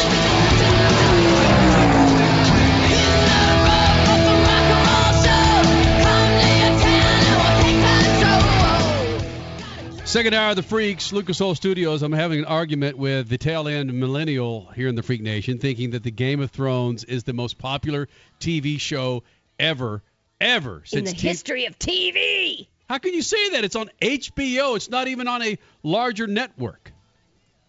Second 10.11 10.33
hour 10.33 10.49
of 10.49 10.57
the 10.57 10.61
Freaks, 10.61 11.13
Lucas 11.13 11.39
Oil 11.39 11.55
Studios. 11.55 12.01
I'm 12.01 12.11
having 12.11 12.39
an 12.39 12.45
argument 12.45 12.97
with 12.97 13.29
the 13.29 13.37
tail 13.37 13.65
end 13.69 13.93
millennial 13.93 14.69
here 14.75 14.89
in 14.89 14.95
the 14.95 15.03
Freak 15.03 15.21
Nation, 15.21 15.57
thinking 15.57 15.91
that 15.91 16.03
the 16.03 16.11
Game 16.11 16.41
of 16.41 16.51
Thrones 16.51 17.05
is 17.05 17.23
the 17.23 17.31
most 17.31 17.57
popular 17.57 18.09
TV 18.37 18.77
show 18.77 19.23
ever, 19.57 20.03
ever 20.41 20.79
In 20.79 20.85
since 20.85 21.13
the 21.13 21.17
T- 21.17 21.27
history 21.29 21.65
of 21.65 21.79
TV. 21.79 22.67
How 22.89 22.97
can 22.97 23.13
you 23.13 23.21
say 23.21 23.51
that? 23.51 23.63
It's 23.63 23.77
on 23.77 23.89
HBO. 24.01 24.75
It's 24.75 24.89
not 24.89 25.07
even 25.07 25.29
on 25.29 25.41
a 25.43 25.57
larger 25.81 26.27
network. 26.27 26.91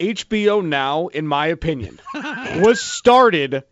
HBO 0.01 0.67
Now, 0.67 1.07
in 1.07 1.29
my 1.29 1.47
opinion, 1.47 2.01
was 2.13 2.81
started 2.81 3.63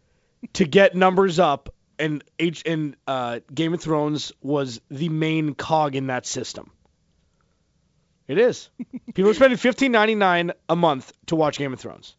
to 0.52 0.64
get 0.64 0.94
numbers 0.94 1.40
up, 1.40 1.74
and 1.98 2.22
H 2.38 2.62
and 2.64 2.94
uh, 3.08 3.40
Game 3.52 3.74
of 3.74 3.80
Thrones 3.80 4.30
was 4.40 4.80
the 4.92 5.08
main 5.08 5.56
cog 5.56 5.96
in 5.96 6.06
that 6.06 6.24
system. 6.24 6.70
It 8.30 8.38
is. 8.38 8.68
People 9.14 9.30
are 9.30 9.34
spending 9.34 9.56
fifteen 9.56 9.90
ninety 9.90 10.14
nine 10.14 10.52
a 10.68 10.76
month 10.76 11.12
to 11.26 11.34
watch 11.36 11.58
Game 11.58 11.72
of 11.72 11.80
Thrones. 11.80 12.14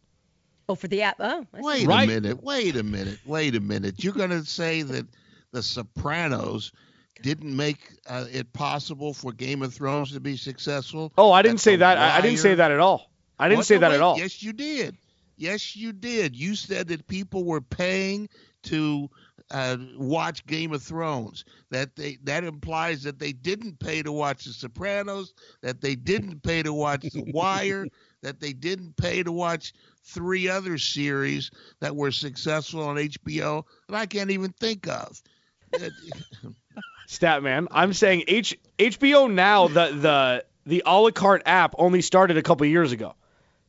Oh, 0.68 0.74
for 0.74 0.86
the 0.86 1.02
app. 1.02 1.16
Oh, 1.18 1.46
I 1.54 1.56
see. 1.56 1.62
Wait 1.64 1.86
Right. 1.86 2.04
a 2.04 2.06
minute. 2.20 2.42
Wait 2.42 2.76
a 2.76 2.82
minute. 2.82 3.18
Wait 3.24 3.56
a 3.56 3.60
minute. 3.60 4.04
You're 4.04 4.12
going 4.12 4.30
to 4.30 4.44
say 4.44 4.82
that 4.82 5.06
The 5.52 5.62
Sopranos 5.62 6.70
didn't 7.22 7.56
make 7.56 7.78
uh, 8.06 8.26
it 8.30 8.52
possible 8.52 9.14
for 9.14 9.32
Game 9.32 9.62
of 9.62 9.72
Thrones 9.72 10.12
to 10.12 10.20
be 10.20 10.36
successful? 10.36 11.12
Oh, 11.16 11.32
I 11.32 11.40
didn't 11.40 11.54
That's 11.56 11.62
say 11.64 11.76
that. 11.76 11.96
I, 11.96 12.18
I 12.18 12.20
didn't 12.20 12.38
say 12.40 12.54
that 12.56 12.70
at 12.70 12.78
all. 12.78 13.10
I 13.38 13.48
didn't 13.48 13.60
Oh, 13.60 13.62
say 13.62 13.74
no, 13.76 13.80
that 13.80 13.90
wait. 13.90 13.96
at 13.96 14.02
all. 14.02 14.18
Yes, 14.18 14.42
you 14.42 14.52
did. 14.52 14.96
Yes, 15.38 15.74
you 15.76 15.92
did. 15.92 16.36
You 16.36 16.54
said 16.54 16.88
that 16.88 17.06
people 17.06 17.44
were 17.44 17.60
paying 17.62 18.28
to 18.64 19.08
uh, 19.52 19.76
watch 19.96 20.44
Game 20.46 20.72
of 20.72 20.82
Thrones. 20.82 21.44
That 21.70 21.94
they 21.94 22.18
that 22.24 22.44
implies 22.44 23.02
that 23.04 23.18
they 23.18 23.32
didn't 23.32 23.78
pay 23.78 24.02
to 24.02 24.10
watch 24.10 24.44
The 24.44 24.52
Sopranos. 24.52 25.34
That 25.62 25.80
they 25.80 25.94
didn't 25.94 26.42
pay 26.42 26.62
to 26.62 26.72
watch 26.72 27.02
The 27.02 27.30
Wire. 27.32 27.86
that 28.22 28.40
they 28.40 28.52
didn't 28.52 28.96
pay 28.96 29.22
to 29.22 29.32
watch 29.32 29.74
three 30.04 30.48
other 30.48 30.78
series 30.78 31.50
that 31.80 31.94
were 31.94 32.10
successful 32.10 32.82
on 32.82 32.96
HBO 32.96 33.64
that 33.88 33.96
I 33.96 34.06
can't 34.06 34.30
even 34.30 34.52
think 34.52 34.88
of. 34.88 35.20
Statman. 37.08 37.66
I'm 37.70 37.92
saying 37.92 38.24
H 38.28 38.58
HBO 38.78 39.30
Now 39.30 39.68
the 39.68 39.86
the 39.92 40.44
the 40.66 40.82
a 40.86 41.00
la 41.00 41.10
carte 41.10 41.42
app 41.46 41.74
only 41.78 42.00
started 42.00 42.36
a 42.36 42.42
couple 42.42 42.66
years 42.66 42.92
ago. 42.92 43.14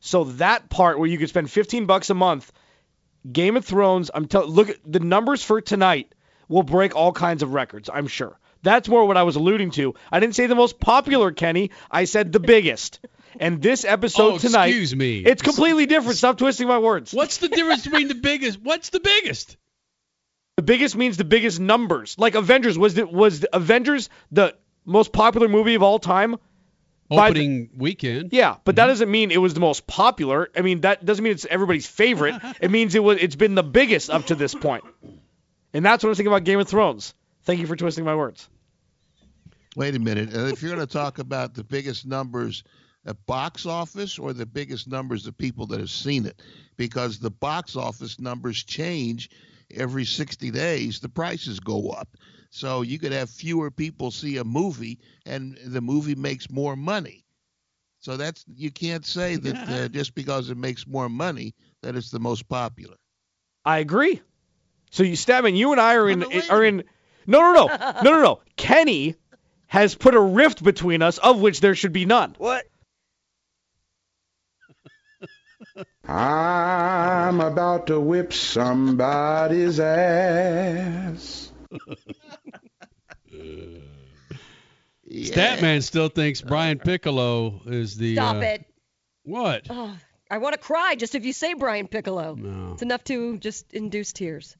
So 0.00 0.24
that 0.24 0.68
part 0.68 0.98
where 0.98 1.08
you 1.08 1.16
could 1.18 1.30
spend 1.30 1.50
15 1.50 1.86
bucks 1.86 2.10
a 2.10 2.14
month, 2.14 2.52
Game 3.30 3.56
of 3.56 3.64
Thrones. 3.64 4.10
I'm 4.14 4.26
tell 4.26 4.46
look 4.46 4.68
at 4.70 4.78
the 4.84 5.00
numbers 5.00 5.42
for 5.42 5.60
tonight 5.60 6.14
will 6.48 6.62
break 6.62 6.94
all 6.94 7.12
kinds 7.12 7.42
of 7.42 7.52
records. 7.54 7.88
I'm 7.92 8.06
sure. 8.06 8.38
That's 8.62 8.88
more 8.88 9.06
what 9.06 9.16
I 9.18 9.24
was 9.24 9.36
alluding 9.36 9.72
to. 9.72 9.94
I 10.10 10.20
didn't 10.20 10.34
say 10.34 10.46
the 10.46 10.54
most 10.54 10.80
popular, 10.80 11.32
Kenny. 11.32 11.70
I 11.90 12.04
said 12.04 12.32
the 12.32 12.40
biggest. 12.40 12.98
And 13.38 13.60
this 13.60 13.84
episode 13.84 14.34
Oh, 14.34 14.38
tonight, 14.38 14.66
excuse 14.68 14.94
me. 14.96 15.18
it's 15.18 15.42
completely 15.42 15.86
different. 15.86 16.16
Stop 16.16 16.38
twisting 16.38 16.68
my 16.68 16.78
words. 16.78 17.12
What's 17.12 17.38
the 17.38 17.48
difference 17.48 17.84
between 17.84 18.08
the 18.08 18.14
biggest? 18.14 18.60
What's 18.62 18.90
the 18.90 19.00
biggest? 19.00 19.56
The 20.56 20.62
biggest 20.62 20.96
means 20.96 21.16
the 21.16 21.24
biggest 21.24 21.58
numbers. 21.60 22.14
Like 22.18 22.36
Avengers 22.36 22.78
was 22.78 22.94
the, 22.94 23.06
was 23.06 23.40
the 23.40 23.54
Avengers 23.54 24.08
the 24.30 24.54
most 24.86 25.12
popular 25.12 25.48
movie 25.48 25.74
of 25.74 25.82
all 25.82 25.98
time? 25.98 26.36
By 27.08 27.30
the- 27.30 27.40
Opening 27.40 27.70
weekend. 27.76 28.32
yeah, 28.32 28.56
but 28.64 28.76
that 28.76 28.86
doesn't 28.86 29.10
mean 29.10 29.30
it 29.30 29.38
was 29.38 29.52
the 29.54 29.60
most 29.60 29.86
popular. 29.86 30.50
I 30.56 30.62
mean, 30.62 30.80
that 30.82 31.04
doesn't 31.04 31.22
mean 31.22 31.32
it's 31.32 31.44
everybody's 31.44 31.86
favorite. 31.86 32.34
it 32.60 32.70
means 32.70 32.94
it 32.94 33.02
was 33.02 33.18
it's 33.20 33.36
been 33.36 33.54
the 33.54 33.62
biggest 33.62 34.10
up 34.10 34.26
to 34.26 34.34
this 34.34 34.54
point. 34.54 34.84
And 35.74 35.84
that's 35.84 36.02
what 36.02 36.10
I'm 36.10 36.14
thinking 36.14 36.32
about 36.32 36.44
Game 36.44 36.60
of 36.60 36.68
Thrones. 36.68 37.14
Thank 37.42 37.60
you 37.60 37.66
for 37.66 37.76
twisting 37.76 38.04
my 38.04 38.14
words. 38.14 38.48
Wait 39.76 39.94
a 39.94 39.98
minute. 39.98 40.34
Uh, 40.34 40.46
if 40.46 40.62
you're 40.62 40.74
going 40.74 40.86
to 40.86 40.92
talk 40.92 41.18
about 41.18 41.54
the 41.54 41.64
biggest 41.64 42.06
numbers 42.06 42.62
at 43.06 43.26
box 43.26 43.66
office 43.66 44.18
or 44.18 44.32
the 44.32 44.46
biggest 44.46 44.88
numbers 44.88 45.26
of 45.26 45.36
people 45.36 45.66
that 45.66 45.80
have 45.80 45.90
seen 45.90 46.26
it, 46.26 46.40
because 46.76 47.18
the 47.18 47.30
box 47.30 47.76
office 47.76 48.20
numbers 48.20 48.62
change 48.62 49.30
every 49.74 50.04
60 50.04 50.50
days, 50.52 51.00
the 51.00 51.08
prices 51.08 51.60
go 51.60 51.90
up. 51.90 52.08
So 52.54 52.82
you 52.82 53.00
could 53.00 53.10
have 53.10 53.30
fewer 53.30 53.72
people 53.72 54.12
see 54.12 54.36
a 54.36 54.44
movie 54.44 55.00
and 55.26 55.58
the 55.64 55.80
movie 55.80 56.14
makes 56.14 56.48
more 56.48 56.76
money. 56.76 57.24
So 57.98 58.16
that's 58.16 58.44
you 58.46 58.70
can't 58.70 59.04
say 59.04 59.34
that 59.44 59.68
uh, 59.68 59.88
just 59.88 60.14
because 60.14 60.50
it 60.50 60.56
makes 60.56 60.86
more 60.86 61.08
money 61.08 61.56
that 61.82 61.96
it's 61.96 62.12
the 62.12 62.20
most 62.20 62.48
popular. 62.48 62.94
I 63.64 63.78
agree. 63.78 64.22
So 64.92 65.02
you 65.02 65.14
Statman, 65.14 65.56
you 65.56 65.72
and 65.72 65.80
I 65.80 65.96
are 65.96 66.08
in 66.08 66.22
are 66.48 66.62
in 66.62 66.84
No, 67.26 67.40
no, 67.40 67.66
no. 67.66 67.66
No, 68.04 68.12
no, 68.12 68.22
no. 68.22 68.40
Kenny 68.54 69.16
has 69.66 69.96
put 69.96 70.14
a 70.14 70.20
rift 70.20 70.62
between 70.62 71.02
us 71.02 71.18
of 71.18 71.40
which 71.40 71.60
there 71.60 71.74
should 71.74 71.92
be 71.92 72.04
none. 72.04 72.36
What? 72.38 72.66
I'm 76.06 77.40
about 77.40 77.88
to 77.88 77.98
whip 77.98 78.32
somebody's 78.32 79.80
ass. 79.80 81.50
Statman 85.22 85.82
still 85.82 86.08
thinks 86.08 86.40
Brian 86.40 86.78
Piccolo 86.78 87.60
is 87.66 87.96
the. 87.96 88.14
Stop 88.14 88.36
uh, 88.36 88.40
it. 88.40 88.64
What? 89.24 89.66
Oh, 89.70 89.96
I 90.30 90.38
want 90.38 90.54
to 90.54 90.60
cry 90.60 90.96
just 90.96 91.14
if 91.14 91.24
you 91.24 91.32
say 91.32 91.54
Brian 91.54 91.88
Piccolo. 91.88 92.34
No. 92.34 92.72
It's 92.72 92.82
enough 92.82 93.04
to 93.04 93.38
just 93.38 93.72
induce 93.72 94.12
tears. 94.12 94.56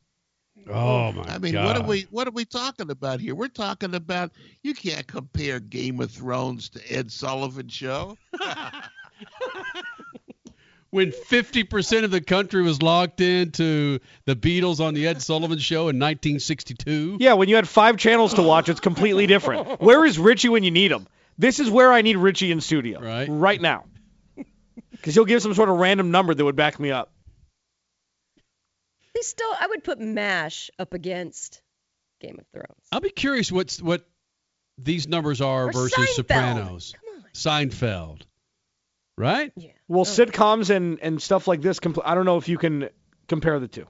Oh 0.69 1.13
my 1.13 1.25
god. 1.25 1.31
I 1.31 1.39
mean, 1.39 1.53
God. 1.53 1.67
what 1.67 1.77
are 1.77 1.89
we 1.89 2.03
what 2.11 2.29
are 2.29 2.33
we 2.33 2.45
talking 2.45 2.91
about 2.91 3.21
here? 3.21 3.35
We're 3.35 3.49
talking 3.49 3.95
about 3.95 4.33
you 4.63 4.75
can't 4.75 5.07
compare 5.07 5.61
Game 5.61 6.01
of 6.01 6.11
Thrones 6.11 6.69
to 6.71 6.93
Ed 6.93 7.11
Sullivan 7.11 7.69
show. 7.69 8.17
when 10.95 11.11
50% 11.11 12.05
of 12.05 12.13
the 12.13 12.21
country 12.21 12.63
was 12.63 12.81
locked 12.81 13.21
into 13.21 13.99
the 14.27 14.37
Beatles 14.37 14.79
on 14.79 14.95
the 14.95 15.09
Ed 15.09 15.21
Sullivan 15.21 15.59
Show 15.59 15.89
in 15.89 15.99
1962. 15.99 17.17
Yeah, 17.19 17.33
when 17.33 17.49
you 17.49 17.57
had 17.57 17.67
five 17.67 17.97
channels 17.97 18.35
to 18.35 18.43
watch, 18.43 18.69
it's 18.69 18.79
completely 18.79 19.27
different. 19.27 19.81
Where 19.81 20.05
is 20.05 20.21
Richie 20.21 20.51
when 20.51 20.63
you 20.63 20.71
need 20.71 20.93
him? 20.93 21.09
This 21.37 21.59
is 21.59 21.69
where 21.69 21.93
I 21.93 22.03
need 22.03 22.17
Richie 22.17 22.53
in 22.53 22.61
studio. 22.61 23.01
Right. 23.01 23.27
Right 23.29 23.61
now. 23.61 23.87
Because 24.93 25.15
he'll 25.15 25.27
give 25.27 25.43
some 25.43 25.53
sort 25.53 25.69
of 25.69 25.77
random 25.77 26.13
number 26.13 26.33
that 26.33 26.43
would 26.43 26.57
back 26.57 26.81
me 26.81 26.91
up. 26.91 27.13
They 29.15 29.21
still, 29.21 29.51
I 29.61 29.67
would 29.67 29.85
put 29.85 30.01
MASH 30.01 30.71
up 30.79 30.95
against 30.95 31.61
Game 32.21 32.39
of 32.39 32.47
Thrones. 32.53 32.87
I'll 32.91 33.01
be 33.01 33.11
curious 33.11 33.53
what's 33.53 33.83
what 33.83 34.09
these 34.79 35.07
numbers 35.07 35.43
are 35.43 35.67
Or 35.67 35.73
versus 35.73 35.93
Seinfeld. 35.99 36.15
Sopranos. 36.15 36.95
Seinfeld. 37.35 38.23
Right? 39.17 39.53
Yeah. 39.57 39.71
Well, 39.89 40.01
oh. 40.01 40.05
sitcoms 40.05 40.71
and, 40.71 40.99
and 41.01 41.23
stuff 41.23 41.47
like 41.47 41.63
this, 41.63 41.79
compl- 41.81 42.03
I 42.05 42.15
don't 42.15 42.25
know 42.25 42.37
if 42.37 42.49
you 42.49 42.59
can 42.59 42.89
compare 43.29 43.61
the 43.61 43.69
two. 43.69 43.87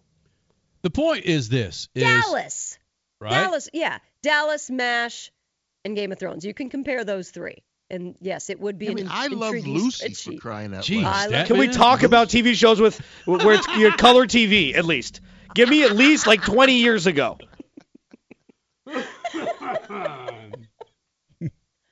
The 0.83 0.91
point 0.91 1.25
is 1.25 1.49
this 1.49 1.89
is 1.95 2.03
Dallas. 2.03 2.79
right? 3.21 3.31
Dallas, 3.31 3.71
yeah. 3.73 3.99
Dallas, 4.23 4.71
MASH, 4.71 5.33
and 5.85 5.97
Game 5.97 6.13
of 6.13 6.19
Thrones. 6.19 6.45
You 6.45 6.53
can 6.53 6.69
compare 6.69 7.05
those 7.05 7.31
three. 7.31 7.63
And 7.91 8.17
yes, 8.21 8.51
it 8.51 8.61
would 8.61 8.79
be 8.79 8.89
I 8.89 8.93
an 8.93 9.09
I 9.11 9.27
love 9.29 9.55
intriguing 9.55 9.83
Lucy 9.83 10.33
for 10.33 10.39
crying 10.39 10.75
out 10.75 10.85
Jeez, 10.85 11.03
loud. 11.03 11.15
I 11.15 11.27
love- 11.39 11.47
Can 11.47 11.59
we 11.59 11.69
Statman? 11.69 11.77
talk 11.77 12.03
about 12.03 12.29
TV 12.29 12.55
shows 12.55 12.81
with 12.81 12.99
where 13.25 13.55
it's 13.55 13.69
your 13.77 13.93
color 13.93 14.27
TV 14.27 14.75
at 14.75 14.85
least? 14.85 15.21
Give 15.55 15.69
me 15.69 15.85
at 15.85 15.93
least 15.93 16.27
like 16.27 16.43
20 16.43 16.75
years 16.75 17.07
ago. 17.07 17.39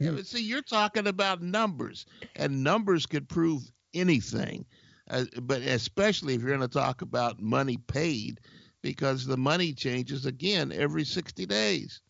Yeah, 0.03 0.11
but 0.12 0.26
see, 0.26 0.42
you're 0.42 0.62
talking 0.62 1.07
about 1.07 1.42
numbers, 1.42 2.07
and 2.36 2.64
numbers 2.64 3.07
could 3.07 3.28
prove 3.28 3.62
anything. 3.94 4.64
Uh, 5.11 5.24
but 5.40 5.62
especially 5.62 6.34
if 6.34 6.40
you're 6.42 6.57
going 6.57 6.61
to 6.61 6.68
talk 6.68 7.03
about 7.03 7.40
money 7.40 7.76
paid, 7.76 8.40
because 8.82 9.26
the 9.26 9.36
money 9.36 9.72
changes 9.72 10.26
again 10.26 10.72
every 10.72 11.05
60 11.05 11.46
days. 11.46 12.00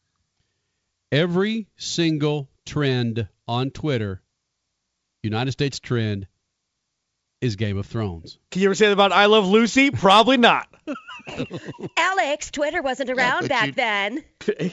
Every 1.11 1.69
single 1.77 2.49
trend 2.65 3.29
on 3.47 3.71
Twitter, 3.71 4.23
United 5.23 5.53
States 5.53 5.79
trend, 5.79 6.27
is 7.43 7.57
Game 7.57 7.77
of 7.77 7.87
Thrones. 7.87 8.39
Can 8.51 8.63
you 8.63 8.69
ever 8.69 8.75
say 8.75 8.87
that 8.87 8.93
about 8.93 9.13
I 9.13 9.27
Love 9.27 9.47
Lucy? 9.47 9.91
Probably 9.91 10.37
not. 10.37 10.69
Alex, 11.97 12.51
Twitter 12.51 12.81
wasn't 12.81 13.11
around 13.11 13.43
but 13.43 13.49
back 13.51 13.67
you- 13.67 13.73
then. 13.73 14.25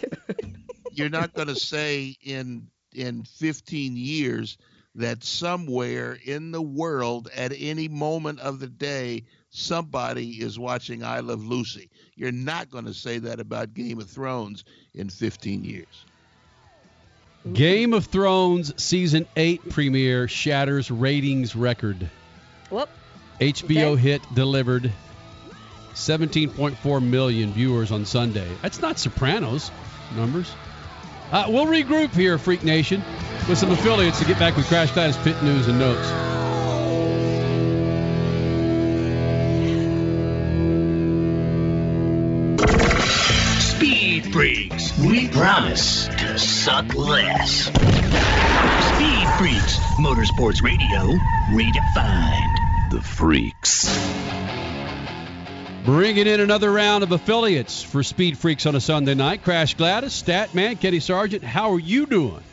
You're 0.92 1.10
not 1.10 1.34
going 1.34 1.48
to 1.48 1.56
say 1.56 2.16
in 2.22 2.68
in 2.94 3.24
15 3.24 3.96
years 3.98 4.58
that 4.96 5.24
somewhere 5.24 6.18
in 6.26 6.52
the 6.52 6.62
world 6.62 7.30
at 7.36 7.54
any 7.56 7.88
moment 7.88 8.40
of 8.40 8.60
the 8.60 8.68
day 8.68 9.24
somebody 9.50 10.32
is 10.32 10.60
watching 10.60 11.04
I 11.04 11.20
Love 11.20 11.44
Lucy. 11.44 11.90
You're 12.16 12.32
not 12.32 12.70
going 12.70 12.86
to 12.86 12.94
say 12.94 13.20
that 13.20 13.40
about 13.40 13.74
Game 13.74 14.00
of 14.00 14.10
Thrones 14.10 14.64
in 14.94 15.10
15 15.10 15.64
years. 15.64 16.06
Game 17.54 17.94
of 17.94 18.06
Thrones 18.06 18.74
season 18.82 19.26
8 19.36 19.70
premiere 19.70 20.28
shatters 20.28 20.92
ratings 20.92 21.56
record. 21.56 22.10
Whoop. 22.70 22.90
HBO 23.40 23.94
Okay. 23.94 24.02
hit 24.02 24.22
delivered 24.36 24.92
17.4 25.94 27.02
million 27.02 27.54
viewers 27.54 27.92
on 27.92 28.06
Sunday. 28.06 28.48
That's 28.62 28.82
not 28.82 29.00
Sopranos 29.00 29.72
numbers. 30.16 30.52
Uh, 31.32 31.46
we'll 31.48 31.68
regroup 31.68 32.12
here, 32.12 32.38
Freak 32.40 32.64
Nation, 32.64 33.04
with 33.48 33.58
some 33.58 33.72
affiliates 33.72 34.20
to 34.20 34.26
get 34.26 34.40
back 34.40 34.56
with 34.56 34.66
Crash 34.68 34.92
Gladys 34.94 35.18
Pit 35.18 35.42
News 35.44 35.68
and 35.68 35.78
Notes. 35.78 36.08
Speed 43.64 44.34
Freaks, 44.34 44.98
we 44.98 45.28
promise 45.28 46.08
to 46.08 46.40
suck 46.40 46.96
less. 46.96 47.66
Speed 47.66 49.28
Freaks, 49.38 49.78
Motorsports 50.00 50.64
Radio, 50.64 51.16
redefined. 51.52 52.90
The 52.90 53.02
Freaks. 53.02 54.49
Bringing 55.86 56.28
in 56.28 56.40
another 56.40 56.72
round 56.72 57.04
of 57.04 57.12
affiliates 57.12 57.82
for 57.82 58.04
Speed 58.04 58.38
Freaks 58.38 58.66
on 58.66 58.76
a 58.76 58.82
Sunday 58.82 59.16
night. 59.16 59.44
Crash 59.44 59.74
Gladys, 59.76 60.12
Statman, 60.12 60.80
Kenny 60.80 61.00
Sargent, 61.00 61.44
how 61.44 61.72
are 61.72 61.80
you 61.80 62.06
doing? 62.06 62.44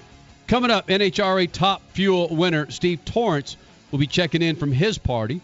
Coming 0.46 0.70
up, 0.70 0.86
NHRA 0.86 1.50
Top 1.50 1.82
Fuel 1.92 2.28
winner 2.28 2.70
Steve 2.70 3.04
Torrence 3.04 3.56
will 3.90 3.98
be 3.98 4.06
checking 4.06 4.42
in 4.42 4.56
from 4.56 4.72
his 4.72 4.96
party. 4.98 5.40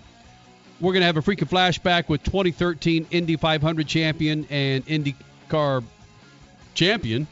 We're 0.81 0.93
going 0.93 1.03
to 1.03 1.07
have 1.07 1.17
a 1.17 1.23
freaking 1.23 1.49
flashback 1.49 2.09
with 2.09 2.23
2013 2.23 3.09
Indy 3.11 3.37
500 3.37 3.87
champion 3.87 4.47
and 4.51 4.87
IndyCar 4.87 5.85
champion 6.75 7.27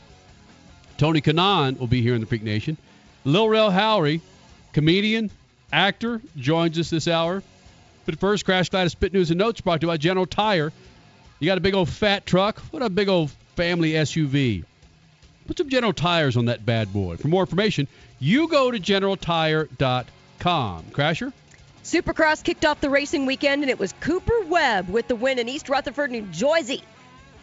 Tony 1.00 1.22
Kanaan 1.22 1.78
will 1.78 1.86
be 1.86 2.02
here 2.02 2.14
in 2.14 2.20
the 2.20 2.26
Freak 2.26 2.42
Nation. 2.42 2.76
Lil 3.24 3.48
Rel 3.48 3.70
Howery, 3.70 4.20
comedian, 4.74 5.30
actor, 5.72 6.20
joins 6.36 6.78
us 6.78 6.90
this 6.90 7.08
hour. 7.08 7.42
But 8.10 8.18
first, 8.18 8.44
Crash 8.44 8.68
Gladys 8.70 8.90
Spit 8.90 9.12
News 9.12 9.30
and 9.30 9.38
Notes 9.38 9.60
brought 9.60 9.82
to 9.82 9.86
you 9.86 9.92
by 9.92 9.96
General 9.96 10.26
Tire. 10.26 10.72
You 11.38 11.46
got 11.46 11.58
a 11.58 11.60
big 11.60 11.74
old 11.74 11.88
fat 11.88 12.26
truck? 12.26 12.58
What 12.72 12.82
a 12.82 12.90
big 12.90 13.08
old 13.08 13.30
family 13.54 13.92
SUV. 13.92 14.64
Put 15.46 15.58
some 15.58 15.68
General 15.68 15.92
Tires 15.92 16.36
on 16.36 16.46
that 16.46 16.66
bad 16.66 16.92
boy. 16.92 17.18
For 17.18 17.28
more 17.28 17.42
information, 17.42 17.86
you 18.18 18.48
go 18.48 18.72
to 18.72 18.80
generaltire.com. 18.80 20.84
Crasher? 20.90 21.32
Supercross 21.84 22.42
kicked 22.42 22.64
off 22.64 22.80
the 22.80 22.90
racing 22.90 23.26
weekend, 23.26 23.62
and 23.62 23.70
it 23.70 23.78
was 23.78 23.94
Cooper 24.00 24.40
Webb 24.48 24.88
with 24.88 25.06
the 25.06 25.14
win 25.14 25.38
in 25.38 25.48
East 25.48 25.68
Rutherford, 25.68 26.10
New 26.10 26.26
Jersey. 26.32 26.82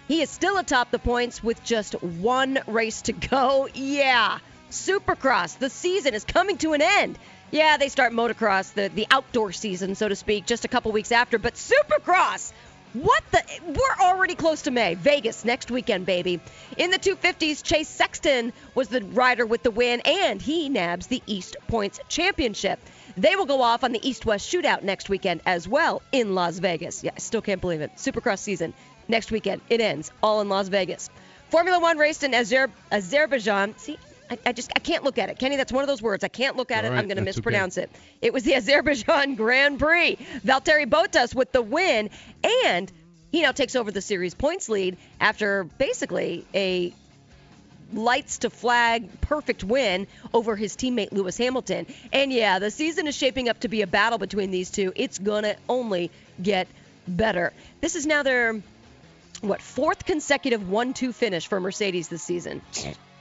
He 0.10 0.22
is 0.22 0.30
still 0.30 0.58
atop 0.58 0.92
the 0.92 1.00
points 1.00 1.42
with 1.42 1.64
just 1.64 1.94
one 2.04 2.60
race 2.68 3.04
to 3.04 3.14
go. 3.14 3.70
Yeah, 3.74 4.40
Supercross, 4.70 5.60
the 5.60 5.70
season 5.70 6.14
is 6.14 6.26
coming 6.26 6.58
to 6.58 6.74
an 6.74 6.82
end. 6.82 7.18
Yeah, 7.52 7.78
they 7.78 7.90
start 7.90 8.12
motocross, 8.12 8.74
the, 8.74 8.90
the 8.94 9.08
outdoor 9.10 9.52
season, 9.54 9.96
so 9.96 10.10
to 10.10 10.16
speak, 10.16 10.46
just 10.46 10.66
a 10.66 10.68
couple 10.68 10.92
weeks 10.92 11.12
after. 11.12 11.40
But 11.40 11.54
Supercross, 11.54 12.52
what 12.94 13.24
the? 13.32 13.42
We're 13.66 14.06
already 14.06 14.36
close 14.36 14.64
to 14.64 14.72
May. 14.72 14.96
Vegas 14.96 15.46
next 15.46 15.72
weekend, 15.72 16.06
baby. 16.06 16.40
In 16.78 16.90
the 16.90 17.00
250s, 17.00 17.64
Chase 17.64 17.88
Sexton 17.88 18.52
was 18.76 18.90
the 18.90 19.02
rider 19.02 19.46
with 19.46 19.64
the 19.64 19.72
win, 19.72 20.02
and 20.02 20.42
he 20.42 20.68
nabs 20.68 21.08
the 21.08 21.22
East 21.26 21.56
Points 21.68 22.00
Championship. 22.10 22.80
They 23.16 23.36
will 23.36 23.46
go 23.46 23.62
off 23.62 23.84
on 23.84 23.94
the 23.94 24.08
East 24.08 24.26
West 24.26 24.52
Shootout 24.52 24.84
next 24.84 25.10
weekend 25.10 25.42
as 25.46 25.68
well 25.68 26.02
in 26.12 26.36
Las 26.36 26.60
Vegas. 26.60 27.04
Yeah, 27.04 27.12
I 27.16 27.20
still 27.20 27.42
can't 27.42 27.62
believe 27.62 27.82
it. 27.82 27.92
Supercross 27.96 28.40
season 28.40 28.74
next 29.08 29.32
weekend. 29.32 29.62
It 29.70 29.80
ends 29.82 30.12
all 30.22 30.42
in 30.42 30.50
Las 30.50 30.68
Vegas. 30.68 31.10
Formula 31.50 31.80
One 31.80 31.98
raced 31.98 32.24
in 32.24 32.32
Azer- 32.32 32.72
Azerbaijan. 32.92 33.78
See, 33.78 33.98
I, 34.30 34.38
I 34.48 34.52
just 34.54 34.72
I 34.76 34.80
can't 34.80 35.04
look 35.04 35.18
at 35.18 35.30
it, 35.30 35.40
Kenny. 35.40 35.56
That's 35.58 35.72
one 35.72 35.84
of 35.84 35.88
those 35.88 36.02
words. 36.02 36.24
I 36.24 36.28
can't 36.28 36.56
look 36.58 36.72
at 36.72 36.84
All 36.84 36.92
it. 36.92 36.94
right, 36.94 37.00
I'm 37.00 37.08
going 37.08 37.18
to 37.18 37.24
that's 37.24 37.38
okay. 37.38 37.40
mispronounce 37.40 37.78
it. 37.78 37.90
It 38.22 38.34
was 38.34 38.44
the 38.44 38.56
Azerbaijan 38.56 39.36
Grand 39.36 39.80
Prix. 39.80 40.18
Valtteri 40.46 40.86
Bottas 40.86 41.34
with 41.34 41.52
the 41.52 41.62
win, 41.62 42.10
and 42.66 42.92
he 43.32 43.42
now 43.42 43.52
takes 43.52 43.76
over 43.76 43.92
the 43.92 44.02
series 44.02 44.34
points 44.34 44.70
lead 44.70 44.98
after 45.20 45.64
basically 45.64 46.46
a 46.54 46.94
lights 47.94 48.40
to 48.40 48.50
flag 48.50 49.22
perfect 49.22 49.64
win 49.64 50.08
over 50.34 50.56
his 50.56 50.76
teammate 50.76 51.12
Lewis 51.12 51.38
Hamilton. 51.38 51.88
And 52.12 52.34
yeah, 52.34 52.60
the 52.60 52.70
season 52.72 53.08
is 53.08 53.16
shaping 53.16 53.48
up 53.50 53.62
to 53.62 53.70
be 53.70 53.82
a 53.82 53.88
battle 53.88 54.18
between 54.18 54.52
these 54.52 54.70
two. 54.70 54.92
It's 54.96 55.18
going 55.18 55.44
to 55.44 55.56
only 55.70 56.12
get 56.42 56.68
better. 57.08 57.54
This 57.80 57.96
is 57.96 58.06
now 58.06 58.24
their 58.24 58.62
what 59.42 59.62
fourth 59.62 60.04
consecutive 60.06 60.62
1-2 60.62 61.14
finish 61.14 61.48
for 61.48 61.60
Mercedes 61.60 62.08
this 62.10 62.24
season. 62.24 62.62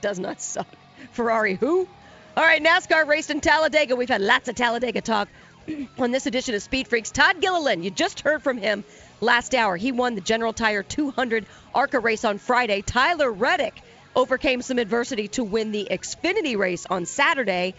Does 0.01 0.19
not 0.19 0.41
suck. 0.41 0.67
Ferrari 1.11 1.55
who? 1.55 1.87
All 2.35 2.43
right, 2.43 2.63
NASCAR 2.63 3.07
raced 3.07 3.31
in 3.31 3.41
Talladega. 3.41 3.95
We've 3.95 4.09
had 4.09 4.21
lots 4.21 4.47
of 4.47 4.55
Talladega 4.55 5.01
talk 5.01 5.27
on 5.97 6.11
this 6.11 6.25
edition 6.25 6.55
of 6.55 6.61
Speed 6.61 6.87
Freaks. 6.87 7.11
Todd 7.11 7.41
Gilliland, 7.41 7.83
you 7.83 7.89
just 7.89 8.21
heard 8.21 8.43
from 8.43 8.57
him 8.57 8.83
last 9.21 9.55
hour. 9.55 9.75
He 9.75 9.91
won 9.91 10.15
the 10.15 10.21
General 10.21 10.53
Tire 10.53 10.83
200 10.83 11.45
ARCA 11.73 11.99
race 11.99 12.23
on 12.25 12.37
Friday. 12.37 12.81
Tyler 12.81 13.31
Reddick 13.31 13.81
overcame 14.15 14.61
some 14.61 14.79
adversity 14.79 15.27
to 15.29 15.43
win 15.43 15.71
the 15.71 15.87
Xfinity 15.89 16.57
race 16.57 16.85
on 16.85 17.05
Saturday. 17.05 17.73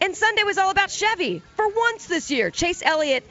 And 0.00 0.16
Sunday 0.16 0.44
was 0.44 0.58
all 0.58 0.70
about 0.70 0.90
Chevy. 0.90 1.42
For 1.56 1.68
once 1.68 2.06
this 2.06 2.30
year, 2.30 2.50
Chase 2.50 2.82
Elliott 2.84 3.24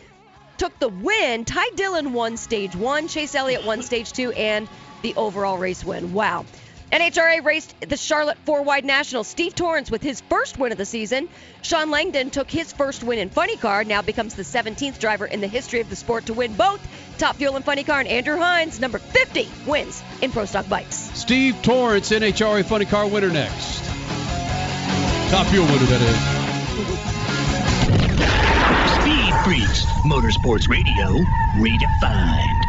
took 0.58 0.78
the 0.80 0.90
win. 0.90 1.46
Ty 1.46 1.70
Dillon 1.76 2.14
won 2.14 2.38
stage 2.38 2.76
one, 2.76 3.08
Chase 3.08 3.34
Elliott 3.34 3.66
won 3.66 3.82
stage 3.82 4.12
two, 4.12 4.32
and 4.34 4.68
the 5.02 5.16
overall 5.16 5.58
race 5.58 5.84
win. 5.84 6.14
Wow. 6.14 6.46
NHRA 6.92 7.46
raced 7.46 7.76
the 7.82 7.98
Charlotte 7.98 8.38
Four 8.46 8.64
Wide 8.64 8.84
National. 8.84 9.24
Steve 9.24 9.54
Torrence 9.54 9.92
with 9.92 10.02
his 10.02 10.22
first 10.22 10.58
win 10.58 10.72
of 10.72 10.78
the 10.78 10.86
season. 10.86 11.30
Shawn 11.62 11.92
Langdon 11.92 12.32
took 12.32 12.50
his 12.50 12.74
first 12.74 13.04
win 13.04 13.20
in 13.20 13.30
Funny 13.30 13.58
Car, 13.58 13.84
now 13.84 14.02
becomes 14.02 14.34
the 14.34 14.42
17th 14.42 14.98
driver 14.98 15.28
in 15.28 15.40
the 15.40 15.48
history 15.48 15.82
of 15.82 15.90
the 15.90 15.96
sport 15.96 16.26
to 16.28 16.34
win 16.34 16.56
both 16.56 16.80
Top 17.20 17.36
Fuel 17.36 17.56
and 17.56 17.64
Funny 17.64 17.84
Car. 17.84 18.00
And 18.00 18.08
Andrew 18.08 18.38
Hines, 18.38 18.80
number 18.80 18.98
50, 18.98 19.48
wins 19.68 20.04
in 20.22 20.32
Pro 20.32 20.46
Stock 20.46 20.68
Bikes. 20.68 20.96
Steve 21.14 21.62
Torrence, 21.62 22.10
NHRA 22.10 22.66
Funny 22.66 22.86
Car 22.86 23.08
winner 23.08 23.30
next. 23.30 23.86
Top 25.30 25.46
fuel 25.48 25.66
winner, 25.66 25.86
that 25.86 26.02
is. 26.02 26.40
Speed 29.00 29.34
Freaks, 29.44 29.86
Motorsports 30.08 30.68
Radio, 30.68 31.24
redefined. 31.58 32.69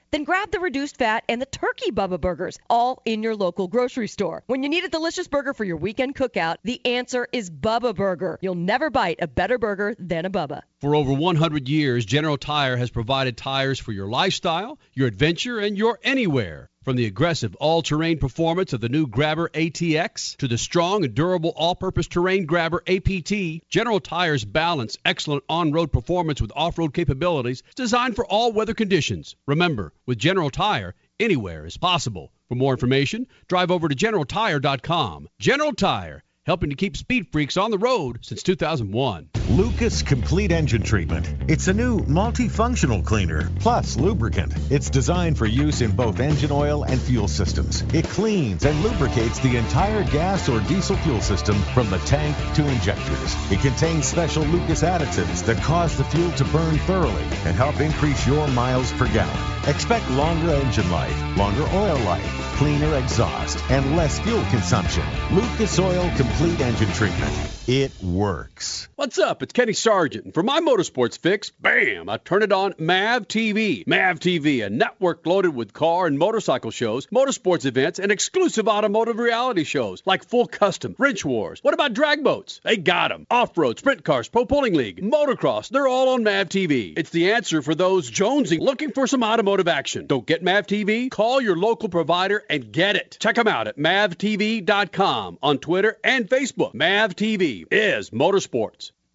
Then 0.11 0.25
grab 0.25 0.51
the 0.51 0.59
reduced 0.59 0.97
fat 0.97 1.23
and 1.29 1.41
the 1.41 1.45
turkey 1.45 1.89
Bubba 1.89 2.19
Burgers, 2.19 2.59
all 2.69 3.01
in 3.05 3.23
your 3.23 3.33
local 3.33 3.69
grocery 3.69 4.09
store. 4.09 4.43
When 4.47 4.61
you 4.61 4.67
need 4.67 4.83
a 4.83 4.89
delicious 4.89 5.29
burger 5.29 5.53
for 5.53 5.63
your 5.63 5.77
weekend 5.77 6.15
cookout, 6.15 6.57
the 6.65 6.85
answer 6.85 7.29
is 7.31 7.49
Bubba 7.49 7.95
Burger. 7.95 8.37
You'll 8.41 8.55
never 8.55 8.89
bite 8.89 9.19
a 9.21 9.27
better 9.27 9.57
burger 9.57 9.95
than 9.97 10.25
a 10.25 10.29
Bubba. 10.29 10.63
For 10.81 10.95
over 10.95 11.13
100 11.13 11.69
years, 11.69 12.03
General 12.03 12.37
Tire 12.37 12.75
has 12.75 12.89
provided 12.89 13.37
tires 13.37 13.79
for 13.79 13.93
your 13.93 14.09
lifestyle, 14.09 14.79
your 14.93 15.07
adventure, 15.07 15.59
and 15.59 15.77
your 15.77 15.97
anywhere. 16.03 16.69
From 16.83 16.95
the 16.95 17.05
aggressive 17.05 17.55
all-terrain 17.57 18.17
performance 18.17 18.73
of 18.73 18.81
the 18.81 18.89
new 18.89 19.05
Grabber 19.05 19.49
ATX 19.49 20.35
to 20.37 20.47
the 20.47 20.57
strong 20.57 21.05
and 21.05 21.13
durable 21.13 21.53
all-purpose 21.55 22.07
terrain 22.07 22.47
Grabber 22.47 22.81
APT, 22.87 23.69
General 23.69 23.99
Tire's 23.99 24.43
balance 24.43 24.97
excellent 25.05 25.43
on-road 25.47 25.91
performance 25.91 26.41
with 26.41 26.51
off-road 26.55 26.95
capabilities 26.95 27.61
designed 27.75 28.15
for 28.15 28.25
all 28.25 28.51
weather 28.51 28.73
conditions. 28.73 29.35
Remember, 29.45 29.93
with 30.05 30.17
General 30.17 30.49
Tire, 30.49 30.95
anywhere 31.19 31.65
is 31.65 31.77
possible. 31.77 32.31
For 32.49 32.55
more 32.55 32.73
information, 32.73 33.27
drive 33.47 33.71
over 33.71 33.87
to 33.87 33.95
generaltire.com. 33.95 35.29
General 35.39 35.73
Tire, 35.73 36.23
helping 36.45 36.71
to 36.71 36.75
keep 36.75 36.97
speed 36.97 37.27
freaks 37.31 37.55
on 37.55 37.69
the 37.69 37.77
road 37.77 38.17
since 38.23 38.41
2001. 38.41 39.29
Lucas 39.49 40.01
Complete 40.01 40.51
Engine 40.51 40.81
Treatment. 40.81 41.31
It's 41.47 41.67
a 41.67 41.73
new 41.73 41.99
multifunctional 42.01 43.05
cleaner 43.05 43.51
plus 43.59 43.95
lubricant. 43.95 44.53
It's 44.71 44.89
designed 44.89 45.37
for 45.37 45.45
use 45.45 45.81
in 45.81 45.91
both 45.91 46.19
engine 46.19 46.51
oil 46.51 46.83
and 46.83 46.99
fuel 46.99 47.27
systems. 47.27 47.83
It 47.93 48.05
cleans 48.05 48.65
and 48.65 48.81
lubricates 48.81 49.39
the 49.39 49.55
entire 49.57 50.03
gas 50.05 50.49
or 50.49 50.61
diesel 50.61 50.95
fuel 50.97 51.21
system 51.21 51.55
from 51.75 51.89
the 51.91 51.99
tank 51.99 52.35
to 52.55 52.67
injectors. 52.67 53.35
It 53.51 53.59
contains 53.59 54.07
special 54.07 54.43
Lucas 54.43 54.81
additives 54.81 55.45
that 55.45 55.61
cause 55.61 55.95
the 55.95 56.05
fuel 56.05 56.31
to 56.31 56.45
burn 56.45 56.77
thoroughly 56.79 57.23
and 57.45 57.55
help 57.55 57.79
increase 57.79 58.25
your 58.25 58.47
miles 58.49 58.91
per 58.93 59.07
gallon. 59.13 59.37
Expect 59.67 60.09
longer 60.11 60.49
engine 60.49 60.89
life, 60.89 61.37
longer 61.37 61.67
oil 61.73 61.99
life, 61.99 62.55
cleaner 62.55 62.95
exhaust, 62.95 63.59
and 63.69 63.95
less 63.95 64.19
fuel 64.19 64.43
consumption. 64.45 65.03
Lucas 65.31 65.77
Oil 65.77 66.09
Complete 66.15 66.30
Fleet 66.37 66.61
engine 66.61 66.91
Treatment. 66.93 67.60
It 67.67 67.91
works. 68.01 68.89
What's 68.95 69.19
up? 69.19 69.43
It's 69.43 69.53
Kenny 69.53 69.73
Sargent. 69.73 70.33
For 70.33 70.41
my 70.41 70.61
motorsports 70.61 71.19
fix, 71.19 71.51
bam, 71.51 72.09
I 72.09 72.17
turn 72.17 72.41
it 72.41 72.51
on 72.51 72.73
MAV 72.79 73.27
TV. 73.27 73.85
MAV 73.85 74.19
TV, 74.19 74.65
a 74.65 74.69
network 74.71 75.23
loaded 75.27 75.53
with 75.53 75.71
car 75.71 76.07
and 76.07 76.17
motorcycle 76.17 76.71
shows, 76.71 77.05
motorsports 77.07 77.67
events, 77.67 77.99
and 77.99 78.11
exclusive 78.11 78.67
automotive 78.67 79.19
reality 79.19 79.63
shows 79.63 80.01
like 80.07 80.25
Full 80.25 80.47
Custom, 80.47 80.95
Wrench 80.97 81.23
Wars. 81.23 81.59
What 81.61 81.75
about 81.75 81.93
drag 81.93 82.23
boats? 82.23 82.59
They 82.63 82.77
got 82.77 83.09
them. 83.09 83.27
Off-road, 83.29 83.77
sprint 83.77 84.03
cars, 84.03 84.27
pro 84.27 84.47
pulling 84.47 84.73
league, 84.73 84.99
motocross, 84.99 85.69
they're 85.69 85.87
all 85.87 86.09
on 86.09 86.23
MAV 86.23 86.49
TV. 86.49 86.97
It's 86.97 87.11
the 87.11 87.33
answer 87.33 87.61
for 87.61 87.75
those 87.75 88.09
jonesing 88.09 88.59
looking 88.59 88.91
for 88.91 89.05
some 89.05 89.23
automotive 89.23 89.67
action. 89.67 90.07
Don't 90.07 90.25
get 90.25 90.41
MAV 90.41 90.65
TV? 90.65 91.11
Call 91.11 91.39
your 91.39 91.55
local 91.55 91.89
provider 91.89 92.43
and 92.49 92.71
get 92.71 92.95
it. 92.95 93.17
Check 93.19 93.35
them 93.35 93.47
out 93.47 93.67
at 93.67 93.77
mavtv.com 93.77 95.37
on 95.43 95.59
Twitter 95.59 95.99
and 96.03 96.27
Facebook. 96.27 96.73
MAV 96.73 97.15
TV 97.15 97.50
is 97.71 98.09
motorsports. 98.11 98.91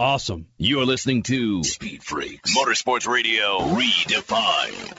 awesome. 0.00 0.46
You're 0.56 0.86
listening 0.86 1.22
to 1.24 1.62
Speed 1.62 2.02
Freaks 2.02 2.56
Motorsports 2.56 3.06
Radio 3.06 3.58
Redefined. 3.58 4.96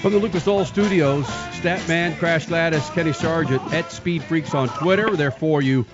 From 0.00 0.12
the 0.12 0.18
Lucas 0.18 0.48
Oil 0.48 0.64
Studios, 0.64 1.24
Statman, 1.26 2.18
Crash 2.18 2.46
Gladys, 2.46 2.90
Kenny 2.90 3.12
Sargent 3.12 3.62
at 3.72 3.92
Speed 3.92 4.24
Freaks 4.24 4.52
on 4.52 4.68
Twitter. 4.68 5.14
There 5.14 5.30
for 5.30 5.62
you 5.62 5.86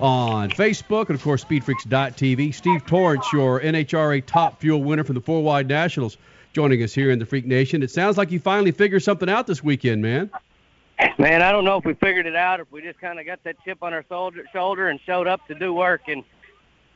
on 0.00 0.50
Facebook 0.50 1.08
and, 1.08 1.16
of 1.16 1.22
course, 1.22 1.42
speedfreaks.tv. 1.42 2.52
Steve 2.52 2.84
Torrence, 2.84 3.32
your 3.32 3.58
NHRA 3.58 4.22
top 4.26 4.60
fuel 4.60 4.82
winner 4.82 5.02
from 5.02 5.14
the 5.14 5.22
Four 5.22 5.42
Wide 5.42 5.66
Nationals, 5.66 6.18
joining 6.54 6.82
us 6.84 6.94
here 6.94 7.10
in 7.10 7.18
the 7.18 7.26
Freak 7.26 7.44
Nation. 7.44 7.82
It 7.82 7.90
sounds 7.90 8.16
like 8.16 8.30
you 8.30 8.38
finally 8.38 8.70
figured 8.70 9.02
something 9.02 9.28
out 9.28 9.46
this 9.46 9.62
weekend, 9.62 10.00
man. 10.00 10.30
Man, 11.18 11.42
I 11.42 11.50
don't 11.50 11.64
know 11.64 11.76
if 11.76 11.84
we 11.84 11.94
figured 11.94 12.26
it 12.26 12.36
out 12.36 12.60
or 12.60 12.62
if 12.62 12.72
we 12.72 12.80
just 12.80 13.00
kind 13.00 13.18
of 13.18 13.26
got 13.26 13.42
that 13.42 13.56
chip 13.64 13.82
on 13.82 13.92
our 13.92 14.04
shoulder, 14.08 14.44
shoulder 14.52 14.88
and 14.88 15.00
showed 15.04 15.26
up 15.26 15.44
to 15.48 15.54
do 15.56 15.74
work. 15.74 16.02
And 16.06 16.22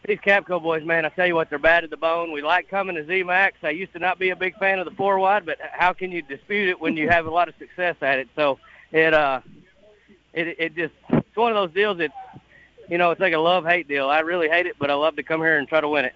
these 0.07 0.19
Capco 0.21 0.63
boys, 0.63 0.85
man, 0.85 1.05
I 1.05 1.09
tell 1.09 1.27
you 1.27 1.35
what, 1.35 1.51
they're 1.51 1.59
bad 1.59 1.83
at 1.83 1.91
the 1.91 1.97
bone. 1.97 2.31
We 2.31 2.41
like 2.41 2.71
coming 2.71 2.95
to 2.95 3.05
Z-Max. 3.05 3.59
I 3.65 3.71
used 3.71 3.93
to 3.95 3.99
not 3.99 4.21
be 4.21 4.31
a 4.31 4.37
big 4.37 4.57
fan 4.59 4.79
of 4.79 4.85
the 4.85 4.93
four 4.93 5.19
wide, 5.19 5.45
but 5.45 5.59
how 5.73 5.93
can 5.93 6.13
you 6.13 6.23
dispute 6.23 6.69
it 6.69 6.81
when 6.81 6.97
you 6.97 7.09
have 7.09 7.27
a 7.27 7.31
lot 7.31 7.49
of 7.49 7.55
success 7.59 7.97
at 8.01 8.21
it? 8.21 8.29
So 8.37 8.61
it, 8.93 9.13
uh, 9.13 9.41
it, 10.33 10.57
it 10.61 10.77
just, 10.77 10.95
it's 11.11 11.37
one 11.37 11.51
of 11.51 11.57
those 11.57 11.75
deals 11.75 11.99
that, 11.99 12.13
you 12.89 12.97
know, 12.97 13.11
it's 13.11 13.21
like 13.21 13.35
a 13.35 13.39
love-hate 13.39 13.89
deal. 13.89 14.09
I 14.09 14.21
really 14.21 14.49
hate 14.49 14.67
it, 14.67 14.77
but 14.79 14.89
I 14.89 14.95
love 14.95 15.17
to 15.17 15.25
come 15.25 15.41
here 15.41 15.59
and 15.59 15.67
try 15.67 15.81
to 15.81 15.89
win 15.89 16.05
it. 16.05 16.15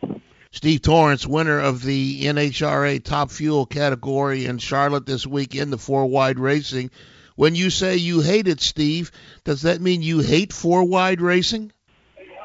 Steve 0.53 0.83
Torrence, 0.83 1.27
winner 1.27 1.59
of 1.59 1.83
the 1.83 2.24
NHRA 2.24 3.03
Top 3.03 3.31
Fuel 3.31 3.65
category 3.65 4.45
in 4.45 4.59
Charlotte 4.59 5.07
this 5.07 5.27
week 5.27 5.55
in 5.55 5.70
the 5.70 5.79
four 5.79 6.07
wide 6.07 6.39
racing. 6.39 6.91
When 7.37 7.55
you 7.55 7.70
say 7.70 7.97
you 7.97 8.20
hate 8.20 8.47
it, 8.47 8.61
Steve, 8.61 9.11
does 9.45 9.62
that 9.62 9.81
mean 9.81 10.03
you 10.03 10.20
hate 10.20 10.53
four 10.53 10.85
wide 10.85 11.23
racing? 11.23 11.73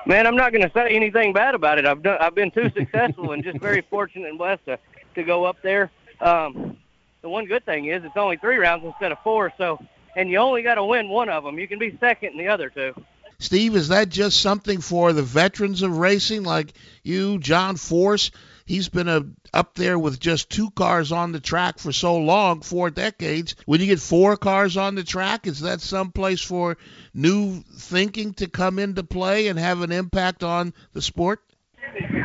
Man, 0.05 0.25
I'm 0.25 0.37
not 0.37 0.53
going 0.53 0.63
to 0.63 0.71
say 0.73 0.95
anything 0.95 1.33
bad 1.33 1.53
about 1.53 1.79
it. 1.79 1.85
I've 1.85 2.01
done, 2.01 2.17
I've 2.21 2.33
been 2.33 2.49
too 2.49 2.71
successful 2.73 3.33
and 3.33 3.43
just 3.43 3.59
very 3.59 3.81
fortunate 3.89 4.29
and 4.29 4.37
blessed 4.37 4.65
to 4.65 4.79
to 5.15 5.23
go 5.23 5.43
up 5.43 5.57
there. 5.61 5.91
Um, 6.21 6.77
the 7.21 7.27
one 7.27 7.45
good 7.45 7.65
thing 7.65 7.87
is 7.87 8.05
it's 8.05 8.15
only 8.15 8.37
three 8.37 8.55
rounds 8.55 8.85
instead 8.85 9.11
of 9.11 9.17
four, 9.21 9.51
so 9.57 9.83
and 10.15 10.29
you 10.29 10.37
only 10.37 10.61
got 10.63 10.75
to 10.75 10.85
win 10.85 11.09
one 11.09 11.27
of 11.27 11.43
them. 11.43 11.59
You 11.59 11.67
can 11.67 11.77
be 11.77 11.97
second 11.99 12.31
in 12.31 12.37
the 12.37 12.47
other 12.47 12.69
two. 12.69 12.93
Steve, 13.39 13.75
is 13.75 13.89
that 13.89 14.09
just 14.09 14.41
something 14.41 14.81
for 14.81 15.13
the 15.13 15.21
veterans 15.21 15.83
of 15.83 15.97
racing 15.97 16.43
like 16.43 16.73
you, 17.03 17.37
John 17.37 17.75
Force? 17.75 18.31
He's 18.65 18.89
been 18.89 19.07
a, 19.07 19.25
up 19.53 19.75
there 19.75 19.97
with 19.97 20.19
just 20.19 20.49
two 20.49 20.71
cars 20.71 21.11
on 21.11 21.31
the 21.31 21.39
track 21.39 21.79
for 21.79 21.93
so 21.93 22.17
long, 22.17 22.61
four 22.61 22.89
decades. 22.89 23.55
When 23.65 23.79
you 23.79 23.85
get 23.85 23.99
four 23.99 24.37
cars 24.37 24.75
on 24.75 24.95
the 24.95 25.03
track, 25.03 25.47
is 25.47 25.61
that 25.61 25.81
some 25.81 26.11
place 26.11 26.41
for 26.41 26.77
new 27.13 27.63
thinking 27.77 28.33
to 28.35 28.47
come 28.47 28.79
into 28.79 29.03
play 29.03 29.47
and 29.47 29.57
have 29.57 29.81
an 29.83 29.91
impact 29.91 30.43
on 30.43 30.73
the 30.93 31.01
sport? 31.01 31.41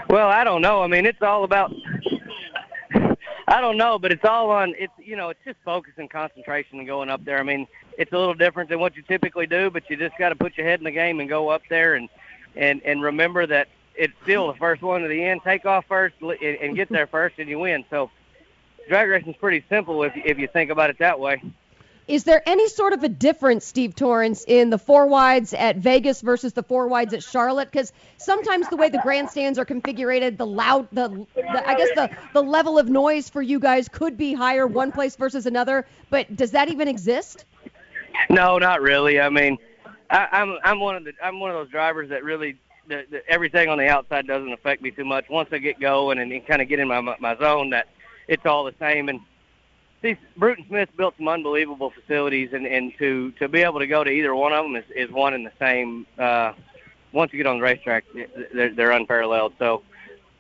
Well, 0.08 0.28
I 0.28 0.44
don't 0.44 0.62
know. 0.62 0.82
I 0.82 0.88
mean, 0.88 1.06
it's 1.06 1.22
all 1.22 1.44
about. 1.44 1.72
I 3.52 3.60
don't 3.60 3.76
know, 3.76 3.98
but 3.98 4.12
it's 4.12 4.24
all 4.24 4.50
on. 4.50 4.74
It's 4.78 4.94
you 4.98 5.14
know, 5.14 5.28
it's 5.28 5.40
just 5.44 5.58
focus 5.62 5.92
and 5.98 6.08
concentration 6.08 6.78
and 6.78 6.88
going 6.88 7.10
up 7.10 7.22
there. 7.22 7.38
I 7.38 7.42
mean, 7.42 7.66
it's 7.98 8.10
a 8.10 8.18
little 8.18 8.32
different 8.32 8.70
than 8.70 8.80
what 8.80 8.96
you 8.96 9.02
typically 9.02 9.46
do, 9.46 9.68
but 9.68 9.90
you 9.90 9.96
just 9.98 10.16
got 10.16 10.30
to 10.30 10.36
put 10.36 10.56
your 10.56 10.66
head 10.66 10.80
in 10.80 10.84
the 10.84 10.90
game 10.90 11.20
and 11.20 11.28
go 11.28 11.50
up 11.50 11.60
there 11.68 11.94
and 11.96 12.08
and 12.56 12.80
and 12.82 13.02
remember 13.02 13.46
that 13.46 13.68
it's 13.94 14.14
still 14.22 14.50
the 14.50 14.58
first 14.58 14.80
one 14.80 15.02
to 15.02 15.08
the 15.08 15.22
end. 15.22 15.42
Take 15.44 15.66
off 15.66 15.84
first 15.86 16.14
and 16.22 16.74
get 16.74 16.88
there 16.88 17.06
first, 17.06 17.38
and 17.38 17.46
you 17.46 17.58
win. 17.58 17.84
So, 17.90 18.10
drag 18.88 19.10
racing's 19.10 19.36
pretty 19.36 19.62
simple 19.68 20.02
if 20.02 20.14
if 20.16 20.38
you 20.38 20.48
think 20.48 20.70
about 20.70 20.88
it 20.88 20.98
that 21.00 21.20
way. 21.20 21.42
Is 22.12 22.24
there 22.24 22.42
any 22.44 22.68
sort 22.68 22.92
of 22.92 23.02
a 23.04 23.08
difference, 23.08 23.64
Steve 23.64 23.96
Torrence, 23.96 24.44
in 24.46 24.68
the 24.68 24.76
four 24.76 25.06
wides 25.06 25.54
at 25.54 25.78
Vegas 25.78 26.20
versus 26.20 26.52
the 26.52 26.62
four 26.62 26.86
wides 26.86 27.14
at 27.14 27.22
Charlotte? 27.22 27.72
Because 27.72 27.90
sometimes 28.18 28.68
the 28.68 28.76
way 28.76 28.90
the 28.90 29.00
grandstands 29.02 29.58
are 29.58 29.64
configured, 29.64 30.36
the 30.36 30.46
loud, 30.46 30.86
the, 30.92 31.08
the 31.34 31.66
I 31.66 31.74
guess 31.74 31.88
the 31.94 32.10
the 32.34 32.42
level 32.42 32.78
of 32.78 32.90
noise 32.90 33.30
for 33.30 33.40
you 33.40 33.58
guys 33.58 33.88
could 33.88 34.18
be 34.18 34.34
higher 34.34 34.66
one 34.66 34.92
place 34.92 35.16
versus 35.16 35.46
another. 35.46 35.86
But 36.10 36.36
does 36.36 36.50
that 36.50 36.68
even 36.68 36.86
exist? 36.86 37.46
No, 38.28 38.58
not 38.58 38.82
really. 38.82 39.18
I 39.18 39.30
mean, 39.30 39.56
I, 40.10 40.28
I'm 40.32 40.58
I'm 40.64 40.80
one 40.80 40.96
of 40.96 41.04
the 41.04 41.14
I'm 41.24 41.40
one 41.40 41.48
of 41.48 41.56
those 41.56 41.70
drivers 41.70 42.10
that 42.10 42.24
really 42.24 42.58
the, 42.88 43.06
the, 43.10 43.26
everything 43.26 43.70
on 43.70 43.78
the 43.78 43.88
outside 43.88 44.26
doesn't 44.26 44.52
affect 44.52 44.82
me 44.82 44.90
too 44.90 45.06
much. 45.06 45.30
Once 45.30 45.48
I 45.50 45.56
get 45.56 45.80
going 45.80 46.18
and, 46.18 46.30
and 46.30 46.46
kind 46.46 46.60
of 46.60 46.68
get 46.68 46.78
in 46.78 46.88
my 46.88 47.00
my 47.00 47.38
zone, 47.38 47.70
that 47.70 47.88
it's 48.28 48.44
all 48.44 48.64
the 48.64 48.74
same. 48.78 49.08
And 49.08 49.20
see, 50.02 50.16
Bruton 50.36 50.64
Smith 50.68 50.88
built 50.96 51.14
some 51.16 51.28
unbelievable 51.28 51.90
facilities, 51.90 52.50
and 52.52 52.66
and 52.66 52.92
to 52.98 53.32
to 53.32 53.48
be 53.48 53.62
able 53.62 53.78
to 53.78 53.86
go 53.86 54.04
to 54.04 54.10
either 54.10 54.34
one 54.34 54.52
of 54.52 54.64
them 54.64 54.76
is 54.76 54.84
is 54.94 55.10
one 55.10 55.34
and 55.34 55.46
the 55.46 55.52
same. 55.58 56.06
Uh, 56.18 56.52
once 57.12 57.32
you 57.32 57.36
get 57.38 57.46
on 57.46 57.58
the 57.58 57.62
racetrack, 57.62 58.04
they're 58.52 58.74
they're 58.74 58.90
unparalleled. 58.92 59.54
So 59.58 59.82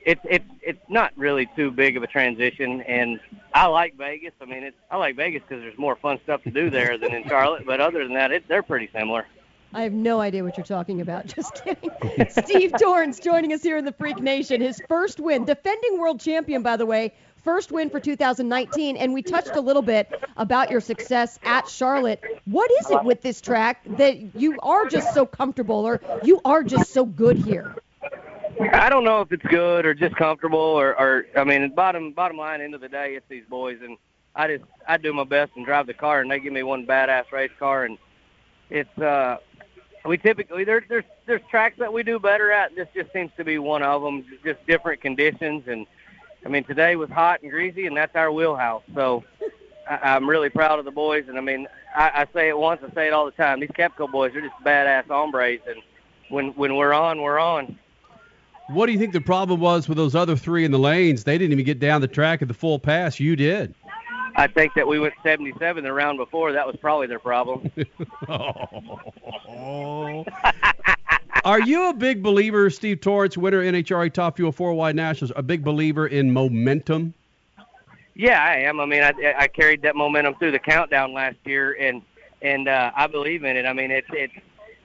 it's 0.04 0.20
it's 0.24 0.44
it's 0.60 0.90
not 0.90 1.12
really 1.16 1.48
too 1.56 1.70
big 1.70 1.96
of 1.96 2.02
a 2.02 2.06
transition, 2.06 2.82
and 2.82 3.20
I 3.54 3.66
like 3.66 3.96
Vegas. 3.96 4.32
I 4.40 4.44
mean, 4.44 4.62
it's 4.64 4.76
I 4.90 4.96
like 4.96 5.16
Vegas 5.16 5.42
because 5.46 5.62
there's 5.62 5.78
more 5.78 5.96
fun 5.96 6.18
stuff 6.24 6.42
to 6.44 6.50
do 6.50 6.70
there 6.70 6.98
than 6.98 7.14
in 7.14 7.28
Charlotte. 7.28 7.64
But 7.66 7.80
other 7.80 8.02
than 8.02 8.14
that, 8.14 8.32
it, 8.32 8.48
they're 8.48 8.62
pretty 8.62 8.90
similar. 8.92 9.26
I 9.74 9.82
have 9.82 9.92
no 9.92 10.20
idea 10.20 10.44
what 10.44 10.56
you're 10.56 10.66
talking 10.66 11.00
about. 11.00 11.26
Just 11.34 11.62
kidding. 11.64 11.90
Steve 12.28 12.74
Torrence 12.78 13.18
joining 13.18 13.52
us 13.52 13.62
here 13.62 13.76
in 13.76 13.84
the 13.84 13.92
Freak 13.92 14.18
Nation. 14.18 14.60
His 14.60 14.80
first 14.88 15.18
win, 15.18 15.44
defending 15.44 15.98
world 15.98 16.20
champion, 16.20 16.62
by 16.62 16.76
the 16.76 16.86
way. 16.86 17.14
First 17.44 17.72
win 17.72 17.90
for 17.90 17.98
2019, 17.98 18.96
and 18.96 19.12
we 19.12 19.20
touched 19.20 19.56
a 19.56 19.60
little 19.60 19.82
bit 19.82 20.08
about 20.36 20.70
your 20.70 20.80
success 20.80 21.40
at 21.42 21.68
Charlotte. 21.68 22.22
What 22.44 22.70
is 22.80 22.90
it 22.90 23.02
with 23.02 23.20
this 23.20 23.40
track 23.40 23.84
that 23.98 24.36
you 24.36 24.58
are 24.60 24.86
just 24.86 25.12
so 25.12 25.26
comfortable, 25.26 25.84
or 25.84 26.00
you 26.22 26.40
are 26.44 26.62
just 26.62 26.92
so 26.92 27.04
good 27.04 27.36
here? 27.36 27.74
I 28.72 28.88
don't 28.88 29.02
know 29.02 29.22
if 29.22 29.32
it's 29.32 29.44
good 29.44 29.86
or 29.86 29.92
just 29.92 30.14
comfortable 30.14 30.58
or, 30.58 30.96
or 30.96 31.26
I 31.36 31.42
mean, 31.42 31.68
bottom 31.74 32.12
bottom 32.12 32.36
line, 32.36 32.60
end 32.60 32.76
of 32.76 32.80
the 32.80 32.88
day, 32.88 33.14
it's 33.16 33.26
these 33.28 33.44
boys, 33.50 33.78
and 33.82 33.96
I 34.36 34.46
just 34.46 34.64
I 34.86 34.96
do 34.96 35.12
my 35.12 35.24
best 35.24 35.52
and 35.56 35.66
drive 35.66 35.88
the 35.88 35.94
car, 35.94 36.20
and 36.20 36.30
they 36.30 36.38
give 36.38 36.52
me 36.52 36.62
one 36.62 36.86
badass 36.86 37.32
race 37.32 37.50
car, 37.58 37.84
and 37.84 37.98
it's 38.70 38.98
uh 38.98 39.38
we 40.04 40.16
typically 40.16 40.62
there's 40.62 40.84
there's 40.88 41.04
there's 41.26 41.42
tracks 41.50 41.76
that 41.78 41.92
we 41.92 42.04
do 42.04 42.20
better 42.20 42.52
at. 42.52 42.76
This 42.76 42.86
just 42.94 43.12
seems 43.12 43.32
to 43.36 43.44
be 43.44 43.58
one 43.58 43.82
of 43.82 44.00
them. 44.02 44.24
Just 44.44 44.64
different 44.66 45.00
conditions, 45.00 45.64
and 45.66 45.86
I 46.44 46.48
mean 46.48 46.64
today 46.64 46.96
was 46.96 47.10
hot 47.10 47.42
and 47.42 47.50
greasy, 47.50 47.86
and 47.86 47.96
that's 47.96 48.14
our 48.16 48.32
wheelhouse. 48.32 48.82
So 48.94 49.24
I, 49.88 50.14
I'm 50.14 50.28
really 50.28 50.48
proud 50.48 50.78
of 50.78 50.84
the 50.84 50.90
boys, 50.90 51.24
and 51.28 51.38
I 51.38 51.40
mean 51.40 51.66
I, 51.94 52.22
I 52.22 52.26
say 52.32 52.48
it 52.48 52.58
once, 52.58 52.80
I 52.88 52.92
say 52.94 53.06
it 53.08 53.12
all 53.12 53.26
the 53.26 53.32
time. 53.32 53.60
These 53.60 53.70
Capco 53.70 54.10
boys 54.10 54.34
are 54.34 54.40
just 54.40 54.54
badass 54.64 55.06
hombres, 55.06 55.60
and 55.66 55.80
when 56.28 56.48
when 56.54 56.76
we're 56.76 56.92
on, 56.92 57.20
we're 57.20 57.38
on. 57.38 57.78
What 58.68 58.86
do 58.86 58.92
you 58.92 58.98
think 58.98 59.12
the 59.12 59.20
problem 59.20 59.60
was 59.60 59.88
with 59.88 59.98
those 59.98 60.14
other 60.14 60.36
three 60.36 60.64
in 60.64 60.70
the 60.70 60.78
lanes? 60.78 61.24
They 61.24 61.36
didn't 61.36 61.52
even 61.52 61.64
get 61.64 61.78
down 61.78 62.00
the 62.00 62.08
track 62.08 62.42
at 62.42 62.48
the 62.48 62.54
full 62.54 62.78
pass. 62.78 63.20
You 63.20 63.36
did. 63.36 63.74
I 64.34 64.46
think 64.46 64.72
that 64.74 64.88
we 64.88 64.98
went 64.98 65.12
77 65.22 65.84
the 65.84 65.92
round 65.92 66.16
before. 66.16 66.52
That 66.52 66.66
was 66.66 66.76
probably 66.76 67.06
their 67.06 67.18
problem. 67.18 67.70
oh. 68.28 70.24
Are 71.44 71.60
you 71.60 71.88
a 71.88 71.92
big 71.92 72.22
believer, 72.22 72.70
Steve 72.70 73.00
Torrence, 73.00 73.36
winner 73.36 73.62
NHRA 73.62 74.12
Top 74.12 74.36
Fuel 74.36 74.52
4 74.52 74.74
Wide 74.74 74.94
Nationals, 74.94 75.32
a 75.34 75.42
big 75.42 75.64
believer 75.64 76.06
in 76.06 76.32
momentum? 76.32 77.14
Yeah, 78.14 78.40
I 78.44 78.58
am. 78.58 78.78
I 78.78 78.86
mean, 78.86 79.02
I, 79.02 79.34
I 79.36 79.48
carried 79.48 79.82
that 79.82 79.96
momentum 79.96 80.36
through 80.36 80.52
the 80.52 80.60
countdown 80.60 81.12
last 81.12 81.38
year, 81.44 81.76
and 81.80 82.02
and 82.42 82.68
uh, 82.68 82.92
I 82.94 83.06
believe 83.08 83.42
in 83.42 83.56
it. 83.56 83.66
I 83.66 83.72
mean, 83.72 83.90
it's 83.90 84.06
it's 84.12 84.34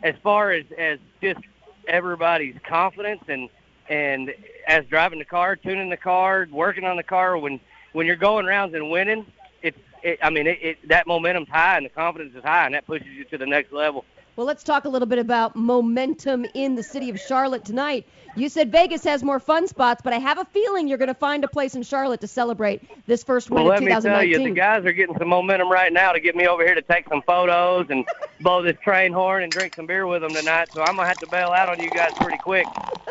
as 0.02 0.16
far 0.24 0.52
as 0.52 0.66
as 0.78 0.98
just 1.22 1.42
everybody's 1.88 2.56
confidence 2.68 3.22
and 3.28 3.50
and 3.90 4.34
as 4.68 4.86
driving 4.86 5.20
the 5.20 5.26
car, 5.26 5.56
tuning 5.56 5.90
the 5.90 5.98
car, 5.98 6.48
working 6.50 6.86
on 6.86 6.98
the 6.98 7.04
car. 7.04 7.38
When 7.38 7.60
when 7.94 8.08
you're 8.08 8.16
going 8.16 8.48
rounds 8.48 8.74
and 8.74 8.90
winning, 8.90 9.28
it's 9.62 9.78
it, 10.02 10.18
I 10.24 10.32
mean, 10.32 10.48
it, 10.48 10.60
it 10.62 10.88
that 10.88 11.06
momentum's 11.06 11.50
high 11.50 11.78
and 11.78 11.86
the 11.86 11.90
confidence 11.90 12.34
is 12.36 12.44
high, 12.44 12.66
and 12.66 12.74
that 12.74 12.88
pushes 12.88 13.08
you 13.08 13.26
to 13.26 13.38
the 13.38 13.46
next 13.46 13.72
level. 13.72 14.06
Well, 14.38 14.46
let's 14.46 14.64
talk 14.64 14.86
a 14.86 14.90
little 14.90 15.08
bit 15.08 15.18
about 15.18 15.56
momentum 15.56 16.46
in 16.54 16.76
the 16.76 16.84
city 16.84 17.10
of 17.10 17.20
Charlotte 17.20 17.66
tonight. 17.66 18.06
You 18.36 18.50
said 18.50 18.72
Vegas 18.72 19.04
has 19.04 19.24
more 19.24 19.40
fun 19.40 19.68
spots, 19.68 20.00
but 20.04 20.14
I 20.14 20.20
have 20.20 20.38
a 20.38 20.46
feeling 20.46 20.88
you're 20.88 21.00
going 21.00 21.08
to 21.08 21.16
find 21.16 21.44
a 21.44 21.48
place 21.48 21.74
in 21.74 21.82
Charlotte 21.82 22.22
to 22.22 22.28
celebrate 22.28 22.84
this 23.08 23.24
first 23.24 23.50
win 23.50 23.64
well, 23.64 23.74
of 23.74 23.82
let 23.82 23.84
me 23.84 24.00
tell 24.00 24.24
you, 24.24 24.38
the 24.38 24.52
guys 24.52 24.86
are 24.86 24.92
getting 24.92 25.18
some 25.18 25.30
momentum 25.30 25.72
right 25.72 25.92
now 25.92 26.12
to 26.12 26.20
get 26.20 26.36
me 26.36 26.46
over 26.46 26.64
here 26.64 26.76
to 26.76 26.84
take 26.84 27.10
some 27.10 27.24
photos 27.24 27.88
and 27.90 28.06
blow 28.42 28.62
this 28.62 28.78
train 28.84 29.12
horn 29.12 29.42
and 29.42 29.52
drink 29.52 29.74
some 29.74 29.88
beer 29.88 30.06
with 30.06 30.22
them 30.22 30.32
tonight. 30.32 30.68
So 30.72 30.82
I'm 30.84 30.98
gonna 30.98 31.08
have 31.08 31.18
to 31.18 31.28
bail 31.28 31.50
out 31.50 31.70
on 31.70 31.80
you 31.80 31.90
guys 31.90 32.12
pretty 32.18 32.38
quick. 32.38 32.68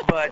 But 0.07 0.31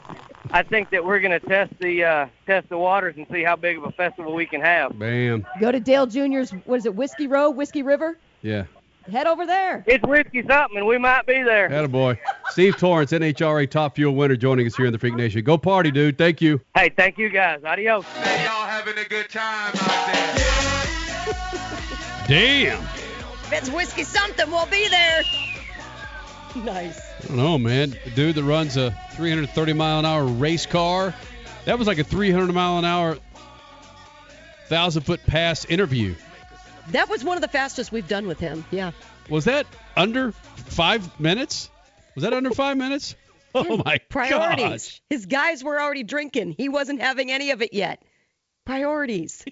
I 0.51 0.63
think 0.63 0.91
that 0.91 1.03
we're 1.03 1.19
gonna 1.19 1.41
test 1.41 1.73
the 1.81 2.05
uh, 2.05 2.27
test 2.45 2.69
the 2.69 2.77
waters 2.77 3.15
and 3.17 3.27
see 3.29 3.43
how 3.43 3.57
big 3.57 3.77
of 3.77 3.83
a 3.83 3.91
festival 3.91 4.33
we 4.33 4.45
can 4.45 4.61
have. 4.61 4.97
Bam. 4.97 5.45
Go 5.59 5.73
to 5.73 5.79
Dale 5.81 6.07
Jr.'s, 6.07 6.51
what 6.63 6.77
is 6.77 6.85
it, 6.85 6.95
Whiskey 6.95 7.27
Row, 7.27 7.49
Whiskey 7.49 7.83
River? 7.83 8.17
Yeah. 8.41 8.63
Head 9.11 9.27
over 9.27 9.45
there. 9.45 9.83
It's 9.85 10.03
whiskey 10.05 10.41
something, 10.47 10.77
and 10.77 10.87
we 10.87 10.97
might 10.97 11.27
be 11.27 11.43
there. 11.43 11.69
Attaboy. 11.69 12.17
Steve 12.49 12.75
Torrence, 12.77 13.11
NHRA 13.11 13.69
Top 13.69 13.95
Fuel 13.95 14.15
winner, 14.15 14.35
joining 14.35 14.65
us 14.65 14.75
here 14.75 14.87
in 14.87 14.93
the 14.93 14.97
Freak 14.97 15.15
Nation. 15.15 15.43
Go 15.43 15.57
party, 15.57 15.91
dude. 15.91 16.17
Thank 16.17 16.41
you. 16.41 16.59
Hey, 16.73 16.89
thank 16.89 17.19
you 17.19 17.29
guys. 17.29 17.63
Adios. 17.63 18.03
y'all 18.15 18.67
having 18.67 18.97
a 18.97 19.07
good 19.07 19.29
time 19.29 19.73
out 19.75 20.13
there. 20.13 20.35
Damn. 22.27 22.81
If 22.81 23.53
it's 23.53 23.69
whiskey 23.69 24.03
something, 24.03 24.49
we'll 24.49 24.65
be 24.65 24.87
there. 24.89 25.21
Nice. 26.55 26.99
I 27.23 27.27
don't 27.27 27.37
know, 27.37 27.59
man. 27.59 27.95
The 28.05 28.09
dude 28.11 28.35
that 28.35 28.43
runs 28.43 28.75
a 28.75 28.89
330 29.11 29.73
mile 29.73 29.99
an 29.99 30.05
hour 30.05 30.25
race 30.25 30.65
car, 30.65 31.13
that 31.65 31.77
was 31.77 31.87
like 31.87 31.99
a 31.99 32.03
300 32.03 32.51
mile 32.53 32.79
an 32.79 32.85
hour, 32.85 33.17
thousand 34.67 35.03
foot 35.03 35.23
pass 35.27 35.65
interview. 35.65 36.15
That 36.89 37.09
was 37.09 37.23
one 37.23 37.37
of 37.37 37.41
the 37.41 37.47
fastest 37.47 37.91
we've 37.91 38.07
done 38.07 38.27
with 38.27 38.39
him. 38.39 38.63
Yeah. 38.71 38.91
Was 39.29 39.45
that 39.45 39.65
under 39.95 40.31
five 40.31 41.19
minutes? 41.19 41.69
Was 42.15 42.23
that 42.23 42.33
under 42.33 42.51
five 42.51 42.77
minutes? 42.77 43.15
Oh 43.57 43.81
my 43.85 43.99
Priorities. 44.09 44.65
gosh. 44.67 45.01
His 45.09 45.27
guys 45.27 45.63
were 45.63 45.79
already 45.79 46.03
drinking. 46.03 46.55
He 46.57 46.67
wasn't 46.67 46.99
having 46.99 47.31
any 47.31 47.51
of 47.51 47.61
it 47.61 47.71
yet. 47.71 48.03
Priorities. 48.65 49.45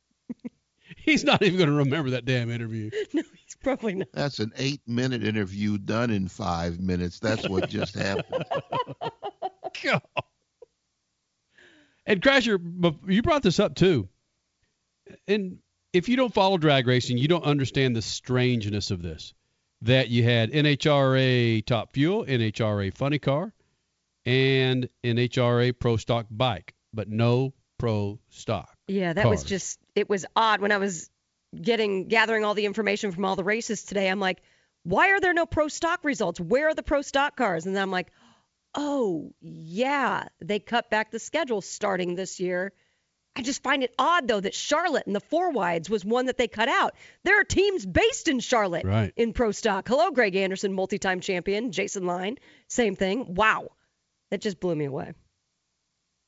He's 0.96 1.22
not 1.22 1.40
even 1.40 1.56
going 1.56 1.70
to 1.70 1.76
remember 1.76 2.10
that 2.10 2.24
damn 2.24 2.50
interview. 2.50 2.90
no, 3.12 3.22
he's 3.22 3.56
probably 3.62 3.94
not. 3.94 4.08
That's 4.12 4.40
an 4.40 4.50
eight 4.56 4.80
minute 4.84 5.22
interview 5.22 5.78
done 5.78 6.10
in 6.10 6.26
five 6.26 6.80
minutes. 6.80 7.20
That's 7.20 7.48
what 7.48 7.70
just 7.70 7.94
happened. 7.94 8.44
God. 9.84 10.02
And 12.04 12.20
Crasher, 12.20 12.58
you 13.06 13.22
brought 13.22 13.44
this 13.44 13.60
up 13.60 13.76
too. 13.76 14.08
And 15.28 15.58
if 15.92 16.08
you 16.08 16.16
don't 16.16 16.32
follow 16.32 16.56
drag 16.58 16.86
racing, 16.86 17.18
you 17.18 17.28
don't 17.28 17.44
understand 17.44 17.96
the 17.96 18.02
strangeness 18.02 18.90
of 18.90 19.02
this. 19.02 19.34
That 19.82 20.08
you 20.10 20.22
had 20.24 20.52
NHRA 20.52 21.64
Top 21.64 21.92
Fuel, 21.94 22.26
NHRA 22.26 22.94
Funny 22.94 23.18
Car, 23.18 23.54
and 24.26 24.88
NHRA 25.02 25.78
Pro 25.78 25.96
Stock 25.96 26.26
Bike, 26.30 26.74
but 26.92 27.08
no 27.08 27.54
Pro 27.78 28.18
Stock. 28.28 28.76
Yeah, 28.88 29.14
that 29.14 29.26
was 29.26 29.42
just 29.42 29.78
it 29.94 30.08
was 30.08 30.26
odd 30.36 30.60
when 30.60 30.70
I 30.70 30.76
was 30.76 31.08
getting 31.58 32.08
gathering 32.08 32.44
all 32.44 32.54
the 32.54 32.66
information 32.66 33.10
from 33.10 33.24
all 33.24 33.36
the 33.36 33.44
races 33.44 33.84
today. 33.84 34.08
I'm 34.08 34.20
like, 34.20 34.42
why 34.82 35.10
are 35.10 35.20
there 35.20 35.32
no 35.32 35.46
pro 35.46 35.68
stock 35.68 36.04
results? 36.04 36.40
Where 36.40 36.68
are 36.68 36.74
the 36.74 36.82
pro 36.82 37.02
stock 37.02 37.36
cars? 37.36 37.66
And 37.66 37.74
then 37.74 37.82
I'm 37.82 37.90
like, 37.90 38.12
oh 38.74 39.32
yeah, 39.40 40.24
they 40.40 40.58
cut 40.58 40.90
back 40.90 41.10
the 41.10 41.18
schedule 41.18 41.60
starting 41.60 42.14
this 42.14 42.40
year. 42.40 42.72
I 43.36 43.42
just 43.42 43.62
find 43.62 43.82
it 43.82 43.94
odd 43.98 44.26
though 44.28 44.40
that 44.40 44.54
Charlotte 44.54 45.06
and 45.06 45.14
the 45.14 45.20
four 45.20 45.50
wides 45.50 45.88
was 45.88 46.04
one 46.04 46.26
that 46.26 46.36
they 46.36 46.48
cut 46.48 46.68
out. 46.68 46.94
There 47.24 47.40
are 47.40 47.44
teams 47.44 47.86
based 47.86 48.28
in 48.28 48.40
Charlotte 48.40 48.84
Right. 48.84 49.12
in 49.16 49.32
pro 49.32 49.52
stock. 49.52 49.88
Hello, 49.88 50.10
Greg 50.10 50.34
Anderson, 50.36 50.72
multi-time 50.72 51.20
champion. 51.20 51.70
Jason 51.72 52.06
Line, 52.06 52.38
same 52.68 52.96
thing. 52.96 53.34
Wow, 53.34 53.68
that 54.30 54.40
just 54.40 54.58
blew 54.60 54.74
me 54.74 54.84
away. 54.86 55.12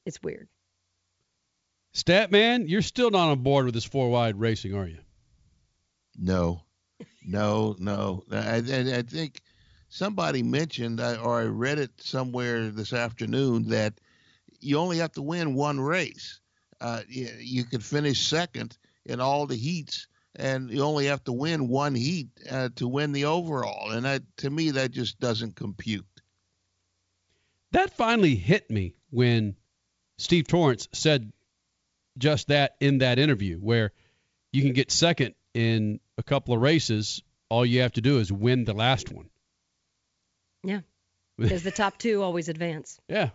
It's 0.07 0.23
weird. 0.23 0.49
Statman, 1.95 2.69
you're 2.69 2.83
still 2.83 3.11
not 3.11 3.31
on 3.31 3.41
board 3.43 3.67
with 3.67 3.75
this 3.75 3.85
four 3.85 4.09
wide 4.11 4.39
racing, 4.41 4.75
are 4.75 4.87
you? 4.87 4.99
No, 6.17 6.63
no, 7.27 7.77
no. 7.79 8.23
I, 8.31 8.57
I, 8.57 8.99
I 8.99 9.03
think 9.03 9.43
somebody 9.89 10.43
mentioned, 10.43 11.01
or 11.01 11.41
I 11.41 11.45
read 11.45 11.79
it 11.79 11.91
somewhere 12.01 12.71
this 12.71 12.93
afternoon, 12.93 13.69
that 13.69 13.95
you 14.61 14.79
only 14.79 14.99
have 14.99 15.13
to 15.13 15.23
win 15.23 15.55
one 15.55 15.81
race. 15.81 16.41
Uh, 16.83 17.03
you, 17.09 17.29
you 17.39 17.65
could 17.65 17.85
finish 17.85 18.27
second 18.27 18.77
in 19.07 19.21
all 19.21 19.47
the 19.47 19.55
heats, 19.55 20.09
and 20.35 20.69
you 20.69 20.83
only 20.83 21.07
have 21.07 21.23
to 21.23 21.33
win 21.33 21.69
one 21.69 21.95
heat 21.95 22.29
uh, 22.51 22.71
to 22.75 22.89
win 22.89 23.13
the 23.13 23.27
overall. 23.27 23.93
And 23.93 24.05
that, 24.05 24.23
to 24.39 24.51
me, 24.51 24.73
that 24.73 24.91
just 24.91 25.21
doesn't 25.21 25.55
compute. 25.55 26.05
That 27.71 27.97
finally 27.97 28.35
hit 28.35 28.69
me 28.69 28.97
when 29.11 29.55
Steve 30.19 30.49
Torrence 30.49 30.89
said 30.93 31.33
just 32.19 32.49
that 32.49 32.75
in 32.81 32.99
that 32.99 33.21
interview, 33.21 33.59
where 33.59 33.93
you 34.53 34.63
can 34.63 34.73
get 34.73 34.91
second 34.91 35.37
in 35.55 36.01
a 36.19 36.23
couple 36.25 36.53
of 36.53 36.61
races. 36.61 37.23
All 37.49 37.65
you 37.65 37.83
have 37.83 37.93
to 37.93 38.01
do 38.01 38.19
is 38.19 38.33
win 38.33 38.65
the 38.65 38.75
last 38.75 39.13
one. 39.13 39.31
Yeah, 40.65 40.81
because 41.39 41.63
the 41.63 41.71
top 41.71 41.97
two 41.97 42.23
always 42.23 42.49
advance. 42.49 42.99
Yeah. 43.09 43.31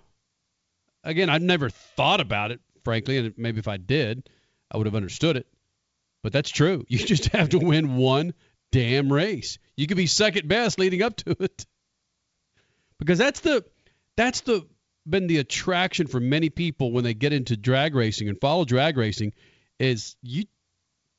Again, 1.03 1.29
I've 1.29 1.41
never 1.41 1.69
thought 1.69 2.19
about 2.19 2.51
it, 2.51 2.59
frankly, 2.87 3.17
and 3.17 3.33
maybe 3.35 3.59
if 3.59 3.67
I 3.67 3.75
did, 3.75 4.29
I 4.71 4.77
would 4.77 4.87
have 4.87 4.95
understood 4.95 5.35
it. 5.35 5.45
But 6.23 6.31
that's 6.31 6.49
true. 6.49 6.85
You 6.87 6.97
just 7.05 7.25
have 7.33 7.49
to 7.49 7.59
win 7.59 7.97
one 7.97 8.33
damn 8.71 9.11
race. 9.11 9.57
You 9.75 9.87
could 9.87 9.97
be 9.97 10.07
second 10.07 10.47
best 10.47 10.79
leading 10.79 11.01
up 11.01 11.17
to 11.17 11.35
it. 11.37 11.65
Because 12.97 13.17
that's 13.17 13.41
the 13.41 13.65
that's 14.15 14.39
the 14.39 14.65
been 15.05 15.27
the 15.27 15.39
attraction 15.39 16.07
for 16.07 16.21
many 16.21 16.49
people 16.49 16.93
when 16.93 17.03
they 17.03 17.13
get 17.13 17.33
into 17.33 17.57
drag 17.57 17.93
racing 17.93 18.29
and 18.29 18.39
follow 18.39 18.63
drag 18.63 18.95
racing 18.95 19.33
is 19.79 20.15
you 20.21 20.45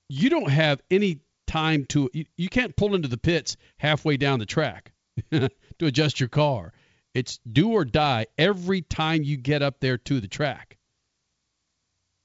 you 0.08 0.30
don't 0.30 0.50
have 0.50 0.80
any 0.90 1.20
time 1.46 1.84
to 1.90 2.08
you, 2.14 2.24
you 2.38 2.48
can't 2.48 2.76
pull 2.76 2.94
into 2.94 3.08
the 3.08 3.18
pits 3.18 3.58
halfway 3.76 4.16
down 4.16 4.38
the 4.38 4.46
track 4.46 4.90
to 5.30 5.50
adjust 5.82 6.18
your 6.18 6.30
car. 6.30 6.72
It's 7.12 7.38
do 7.50 7.72
or 7.72 7.84
die 7.84 8.24
every 8.38 8.80
time 8.80 9.22
you 9.22 9.36
get 9.36 9.60
up 9.60 9.80
there 9.80 9.98
to 9.98 10.18
the 10.18 10.28
track. 10.28 10.77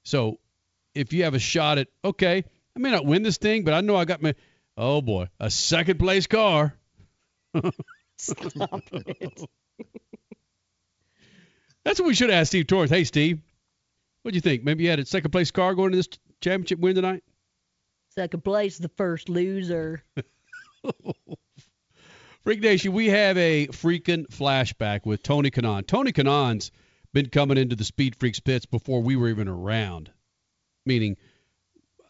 So 0.04 0.38
if 0.94 1.12
you 1.12 1.24
have 1.24 1.34
a 1.34 1.38
shot 1.38 1.78
at 1.78 1.88
okay, 2.04 2.44
I 2.76 2.78
may 2.78 2.90
not 2.90 3.06
win 3.06 3.22
this 3.22 3.38
thing, 3.38 3.64
but 3.64 3.74
I 3.74 3.80
know 3.80 3.96
I 3.96 4.04
got 4.04 4.22
my 4.22 4.34
oh 4.76 5.02
boy, 5.02 5.28
a 5.40 5.50
second 5.50 5.98
place 5.98 6.26
car. 6.26 6.74
Stop 8.18 8.82
it. 8.92 9.40
That's 11.84 12.00
what 12.00 12.06
we 12.06 12.14
should 12.14 12.30
ask 12.30 12.48
Steve 12.48 12.66
Torres. 12.66 12.90
Hey, 12.90 13.04
Steve, 13.04 13.40
what 14.22 14.32
do 14.32 14.36
you 14.36 14.40
think? 14.40 14.64
Maybe 14.64 14.84
you 14.84 14.90
had 14.90 15.00
a 15.00 15.06
second 15.06 15.30
place 15.32 15.50
car 15.50 15.74
going 15.74 15.90
to 15.90 15.96
this 15.96 16.08
championship 16.40 16.78
win 16.78 16.94
tonight? 16.94 17.22
Second 18.10 18.42
place, 18.42 18.78
the 18.78 18.88
first 18.88 19.28
loser. 19.28 20.02
Freak 22.44 22.60
Nation, 22.60 22.92
we 22.92 23.08
have 23.08 23.36
a 23.36 23.66
freaking 23.68 24.26
flashback 24.28 25.04
with 25.04 25.22
Tony 25.22 25.50
Kanaan. 25.50 25.86
Tony 25.86 26.12
Kanaan's 26.12 26.70
been 27.14 27.30
coming 27.30 27.56
into 27.56 27.76
the 27.76 27.84
Speed 27.84 28.16
Freaks 28.16 28.40
pits 28.40 28.66
before 28.66 29.00
we 29.00 29.16
were 29.16 29.28
even 29.28 29.48
around. 29.48 30.10
Meaning, 30.84 31.16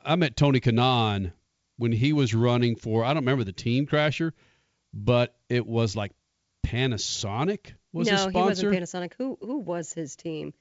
I 0.04 0.16
met 0.16 0.36
Tony 0.36 0.58
Kanaan 0.58 1.32
when 1.76 1.92
he 1.92 2.12
was 2.12 2.34
running 2.34 2.74
for, 2.74 3.04
I 3.04 3.08
don't 3.08 3.22
remember 3.22 3.44
the 3.44 3.52
team 3.52 3.86
crasher, 3.86 4.32
but 4.92 5.36
it 5.48 5.66
was 5.66 5.94
like 5.94 6.10
Panasonic 6.66 7.74
was 7.92 8.08
no, 8.08 8.14
his 8.14 8.24
he 8.24 8.30
sponsor. 8.30 8.70
wasn't 8.70 8.72
Panasonic. 8.72 9.12
Who 9.18 9.38
who 9.40 9.58
was 9.58 9.92
his 9.92 10.16
team? 10.16 10.54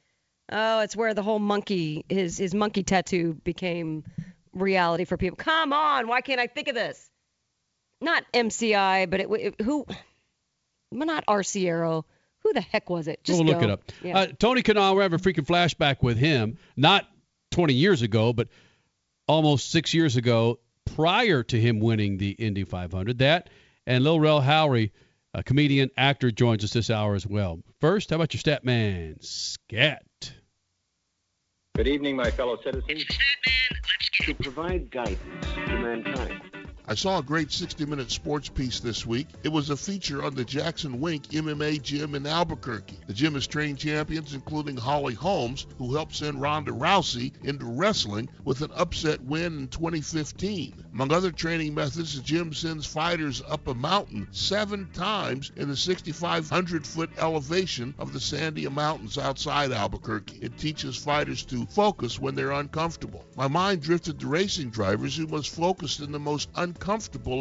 Oh, 0.51 0.81
it's 0.81 0.95
where 0.95 1.13
the 1.13 1.23
whole 1.23 1.39
monkey 1.39 2.05
his 2.09 2.37
his 2.37 2.53
monkey 2.53 2.83
tattoo 2.83 3.33
became 3.43 4.03
reality 4.53 5.05
for 5.05 5.17
people. 5.17 5.37
Come 5.37 5.73
on, 5.73 6.07
why 6.07 6.21
can't 6.21 6.39
I 6.39 6.47
think 6.47 6.67
of 6.67 6.75
this? 6.75 7.09
Not 8.01 8.23
MCI, 8.33 9.09
but 9.09 9.21
it, 9.21 9.27
it 9.31 9.61
who 9.61 9.85
not 10.91 11.25
Arciero. 11.25 12.03
Who 12.43 12.53
the 12.53 12.61
heck 12.61 12.89
was 12.89 13.07
it? 13.07 13.23
Just 13.23 13.39
we'll 13.39 13.47
look 13.47 13.59
go. 13.59 13.67
it 13.67 13.71
up. 13.71 13.91
Yeah. 14.03 14.17
Uh, 14.17 14.27
Tony 14.37 14.63
Kanaan, 14.63 14.95
we're 14.95 15.01
having 15.01 15.19
a 15.19 15.23
freaking 15.23 15.45
flashback 15.45 16.03
with 16.03 16.17
him. 16.17 16.57
Not 16.75 17.07
20 17.51 17.73
years 17.73 18.01
ago, 18.01 18.33
but 18.33 18.49
almost 19.27 19.71
six 19.71 19.93
years 19.93 20.17
ago, 20.17 20.59
prior 20.85 21.43
to 21.43 21.59
him 21.59 21.79
winning 21.79 22.17
the 22.17 22.31
Indy 22.31 22.65
500. 22.65 23.19
That 23.19 23.49
and 23.85 24.03
Lil 24.03 24.19
Rel 24.19 24.41
Howery, 24.41 24.91
a 25.33 25.43
comedian 25.43 25.89
actor, 25.97 26.31
joins 26.31 26.63
us 26.63 26.71
this 26.71 26.89
hour 26.89 27.15
as 27.15 27.25
well. 27.25 27.59
First, 27.79 28.09
how 28.09 28.17
about 28.17 28.33
your 28.33 28.39
stat 28.39 28.63
man, 28.63 29.15
Scat? 29.21 30.03
Good 31.75 31.87
evening, 31.87 32.15
my 32.15 32.29
fellow 32.31 32.57
citizens. 32.63 33.05
To 34.21 34.33
provide 34.35 34.91
guidance 34.91 35.19
to 35.65 35.79
mankind. 35.79 36.52
I 36.85 36.95
saw 36.95 37.17
a 37.17 37.23
great 37.23 37.49
60 37.49 37.85
minute 37.85 38.11
sports 38.11 38.49
piece 38.49 38.81
this 38.81 39.05
week. 39.05 39.27
It 39.41 39.49
was 39.49 39.69
a 39.69 39.77
feature 39.77 40.21
on 40.21 40.35
the 40.35 40.43
Jackson 40.43 40.99
Wink 40.99 41.29
MMA 41.29 41.81
gym 41.81 42.13
in 42.13 42.27
Albuquerque. 42.27 42.99
The 43.07 43.13
gym 43.13 43.35
has 43.35 43.47
trained 43.47 43.77
champions, 43.77 44.33
including 44.33 44.75
Holly 44.75 45.13
Holmes, 45.13 45.65
who 45.77 45.95
helped 45.95 46.13
send 46.13 46.41
Ronda 46.41 46.73
Rousey 46.73 47.31
into 47.41 47.65
wrestling 47.65 48.27
with 48.43 48.61
an 48.61 48.71
upset 48.75 49.21
win 49.21 49.59
in 49.59 49.67
2015. 49.69 50.83
Among 50.93 51.13
other 51.13 51.31
training 51.31 51.73
methods, 51.73 52.15
the 52.15 52.21
gym 52.21 52.53
sends 52.53 52.85
fighters 52.85 53.41
up 53.47 53.65
a 53.67 53.73
mountain 53.73 54.27
seven 54.31 54.89
times 54.91 55.53
in 55.55 55.69
the 55.69 55.77
6,500 55.77 56.85
foot 56.85 57.09
elevation 57.17 57.95
of 57.97 58.11
the 58.11 58.19
Sandia 58.19 58.69
Mountains 58.69 59.17
outside 59.17 59.71
Albuquerque. 59.71 60.39
It 60.41 60.57
teaches 60.57 60.97
fighters 60.97 61.45
to 61.45 61.65
focus 61.65 62.19
when 62.19 62.35
they're 62.35 62.51
uncomfortable. 62.51 63.25
My 63.37 63.47
mind 63.47 63.81
drifted 63.81 64.19
to 64.19 64.27
racing 64.27 64.69
drivers 64.69 65.15
who 65.15 65.27
must 65.27 65.55
focus 65.55 65.99
in 65.99 66.11
the 66.11 66.19
most 66.19 66.49
uncomfortable 66.49 66.72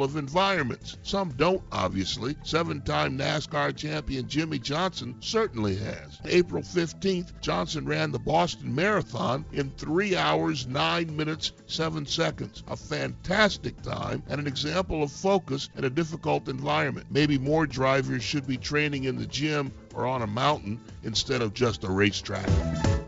of 0.03 0.17
environments. 0.17 0.97
Some 1.03 1.31
don't, 1.31 1.63
obviously. 1.71 2.37
Seven 2.43 2.81
time 2.83 3.19
NASCAR 3.19 3.77
champion 3.77 4.29
Jimmie 4.29 4.59
Johnson 4.59 5.17
certainly 5.21 5.77
has. 5.77 6.21
April 6.25 6.63
15th, 6.63 7.41
Johnson 7.41 7.87
ran 7.87 8.13
the 8.13 8.19
Boston 8.19 8.75
Marathon 8.75 9.45
in 9.53 9.71
3 9.71 10.17
hours, 10.17 10.67
9 10.67 11.17
minutes, 11.17 11.53
7 11.67 12.07
seconds. 12.07 12.63
A 12.69 12.77
fantastic 12.77 13.81
time 13.83 14.23
and 14.29 14.41
an 14.41 14.47
example 14.47 15.03
of 15.03 15.13
focus 15.13 15.69
in 15.77 15.85
a 15.85 15.91
difficult 15.91 16.49
environment. 16.49 17.07
Maybe 17.11 17.39
more 17.39 17.67
drivers 17.67 18.23
should 18.23 18.47
be 18.47 18.57
training 18.57 19.05
in 19.05 19.17
the 19.17 19.27
gym 19.27 19.73
or 19.95 20.07
on 20.07 20.23
a 20.23 20.27
mountain 20.27 20.81
instead 21.03 21.43
of 21.43 21.55
just 21.55 21.85
a 21.85 21.91
racetrack. 21.91 22.49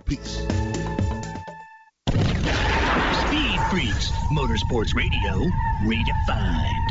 Peace. 0.04 0.93
Motorsports 3.74 4.94
Radio, 4.94 5.50
redefined. 5.82 6.88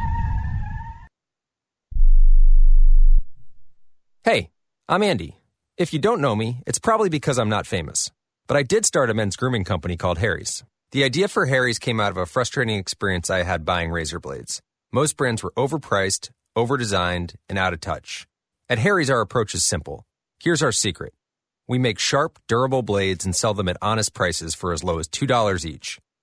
Hey, 4.25 4.49
I'm 4.89 5.01
Andy. 5.01 5.37
If 5.77 5.93
you 5.93 5.99
don't 5.99 6.19
know 6.19 6.35
me, 6.35 6.61
it's 6.67 6.79
probably 6.79 7.07
because 7.07 7.39
I'm 7.39 7.47
not 7.47 7.65
famous. 7.65 8.11
But 8.47 8.57
I 8.57 8.63
did 8.63 8.85
start 8.85 9.09
a 9.09 9.13
men's 9.13 9.37
grooming 9.37 9.63
company 9.63 9.95
called 9.95 10.17
Harry's. 10.17 10.65
The 10.91 11.05
idea 11.05 11.29
for 11.29 11.45
Harry's 11.45 11.79
came 11.79 12.01
out 12.01 12.11
of 12.11 12.17
a 12.17 12.25
frustrating 12.25 12.77
experience 12.77 13.29
I 13.29 13.43
had 13.43 13.63
buying 13.63 13.89
razor 13.89 14.19
blades. 14.19 14.61
Most 14.91 15.15
brands 15.15 15.41
were 15.41 15.53
overpriced, 15.55 16.31
overdesigned, 16.57 17.35
and 17.47 17.57
out 17.57 17.71
of 17.71 17.79
touch. 17.79 18.27
At 18.67 18.79
Harry's, 18.79 19.09
our 19.09 19.21
approach 19.21 19.55
is 19.55 19.63
simple. 19.63 20.05
Here's 20.43 20.61
our 20.61 20.73
secret. 20.73 21.13
We 21.65 21.77
make 21.79 21.97
sharp, 21.97 22.39
durable 22.49 22.81
blades 22.81 23.23
and 23.23 23.33
sell 23.33 23.53
them 23.53 23.69
at 23.69 23.77
honest 23.81 24.13
prices 24.13 24.53
for 24.53 24.73
as 24.73 24.83
low 24.83 24.99
as 24.99 25.07
$2 25.07 25.65
each. 25.65 25.99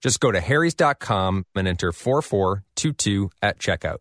Just 0.00 0.20
go 0.20 0.32
to 0.32 0.40
harrys.com 0.40 1.44
and 1.54 1.68
enter 1.68 1.92
4422 1.92 3.30
at 3.42 3.58
checkout. 3.58 3.98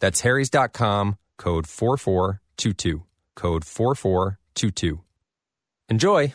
That's 0.00 0.20
harrys.com, 0.20 1.16
code 1.38 1.66
4422, 1.66 3.02
code 3.34 3.64
4422. 3.64 5.00
Enjoy! 5.88 6.34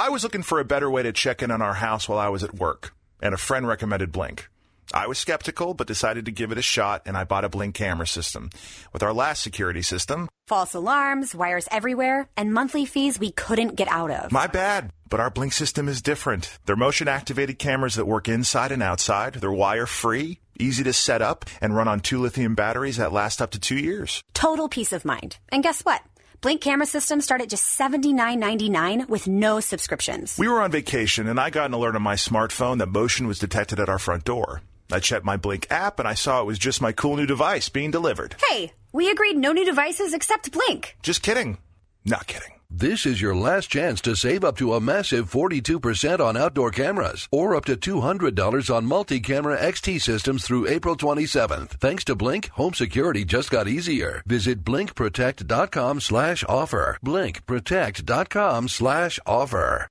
I 0.00 0.08
was 0.08 0.24
looking 0.24 0.42
for 0.42 0.58
a 0.58 0.64
better 0.64 0.90
way 0.90 1.02
to 1.02 1.12
check 1.12 1.42
in 1.42 1.50
on 1.50 1.60
our 1.60 1.74
house 1.74 2.08
while 2.08 2.18
I 2.18 2.30
was 2.30 2.42
at 2.42 2.54
work, 2.54 2.94
and 3.20 3.34
a 3.34 3.36
friend 3.36 3.68
recommended 3.68 4.10
Blink. 4.10 4.48
I 4.94 5.06
was 5.06 5.18
skeptical, 5.18 5.74
but 5.74 5.86
decided 5.86 6.24
to 6.24 6.32
give 6.32 6.52
it 6.52 6.56
a 6.56 6.62
shot, 6.62 7.02
and 7.04 7.18
I 7.18 7.24
bought 7.24 7.44
a 7.44 7.50
Blink 7.50 7.74
camera 7.74 8.06
system. 8.06 8.48
With 8.94 9.02
our 9.02 9.12
last 9.12 9.42
security 9.42 9.82
system, 9.82 10.30
False 10.48 10.72
alarms, 10.72 11.34
wires 11.34 11.68
everywhere, 11.70 12.30
and 12.34 12.54
monthly 12.54 12.86
fees 12.86 13.18
we 13.20 13.30
couldn't 13.30 13.76
get 13.76 13.88
out 13.88 14.10
of. 14.10 14.32
my 14.32 14.46
bad. 14.46 14.90
But 15.10 15.20
our 15.20 15.28
Blink 15.28 15.52
system 15.52 15.86
is 15.86 16.00
different. 16.00 16.58
They're 16.64 16.76
motion 16.76 17.06
activated 17.06 17.58
cameras 17.58 17.96
that 17.96 18.06
work 18.06 18.26
inside 18.26 18.72
and 18.72 18.82
outside. 18.82 19.34
They're 19.34 19.52
wire 19.52 19.84
free, 19.84 20.40
easy 20.58 20.82
to 20.84 20.94
set 20.94 21.20
up, 21.20 21.44
and 21.60 21.76
run 21.76 21.88
on 21.88 22.00
two 22.00 22.22
lithium 22.22 22.54
batteries 22.54 22.96
that 22.96 23.12
last 23.12 23.42
up 23.42 23.50
to 23.50 23.60
two 23.60 23.76
years. 23.76 24.22
Total 24.32 24.66
peace 24.66 24.94
of 24.94 25.04
mind. 25.04 25.36
And 25.50 25.62
guess 25.62 25.82
what? 25.82 26.00
Blink 26.40 26.62
camera 26.62 26.86
systems 26.86 27.24
start 27.24 27.42
at 27.42 27.50
just 27.50 27.78
$79.99 27.78 29.10
with 29.10 29.28
no 29.28 29.60
subscriptions. 29.60 30.38
We 30.38 30.48
were 30.48 30.62
on 30.62 30.70
vacation, 30.70 31.28
and 31.28 31.38
I 31.38 31.50
got 31.50 31.66
an 31.66 31.74
alert 31.74 31.96
on 31.96 32.02
my 32.02 32.14
smartphone 32.14 32.78
that 32.78 32.86
motion 32.86 33.26
was 33.26 33.38
detected 33.38 33.78
at 33.78 33.90
our 33.90 33.98
front 33.98 34.24
door. 34.24 34.62
I 34.90 35.00
checked 35.00 35.26
my 35.26 35.36
Blink 35.36 35.66
app, 35.70 35.98
and 35.98 36.08
I 36.08 36.14
saw 36.14 36.40
it 36.40 36.46
was 36.46 36.58
just 36.58 36.80
my 36.80 36.92
cool 36.92 37.16
new 37.16 37.26
device 37.26 37.68
being 37.68 37.90
delivered. 37.90 38.36
Hey, 38.48 38.72
we 38.90 39.10
agreed 39.10 39.36
no 39.36 39.52
new 39.52 39.66
devices 39.66 40.14
except 40.14 40.50
Blink. 40.50 40.96
Just 41.02 41.20
kidding. 41.20 41.58
Not 42.06 42.26
kidding. 42.26 42.59
This 42.72 43.04
is 43.04 43.20
your 43.20 43.34
last 43.34 43.68
chance 43.68 44.00
to 44.02 44.14
save 44.14 44.44
up 44.44 44.56
to 44.58 44.74
a 44.74 44.80
massive 44.80 45.28
42% 45.28 46.20
on 46.20 46.36
outdoor 46.36 46.70
cameras 46.70 47.28
or 47.32 47.56
up 47.56 47.64
to 47.64 47.76
$200 47.76 48.72
on 48.72 48.86
multi-camera 48.86 49.58
XT 49.58 50.00
systems 50.00 50.44
through 50.44 50.68
April 50.68 50.96
27th. 50.96 51.70
Thanks 51.80 52.04
to 52.04 52.14
Blink, 52.14 52.48
home 52.50 52.72
security 52.72 53.24
just 53.24 53.50
got 53.50 53.66
easier. 53.66 54.22
Visit 54.24 54.62
blinkprotect.com 54.62 55.98
slash 56.00 56.44
offer. 56.48 56.96
blinkprotect.com 57.04 58.68
slash 58.68 59.18
offer. 59.26 59.88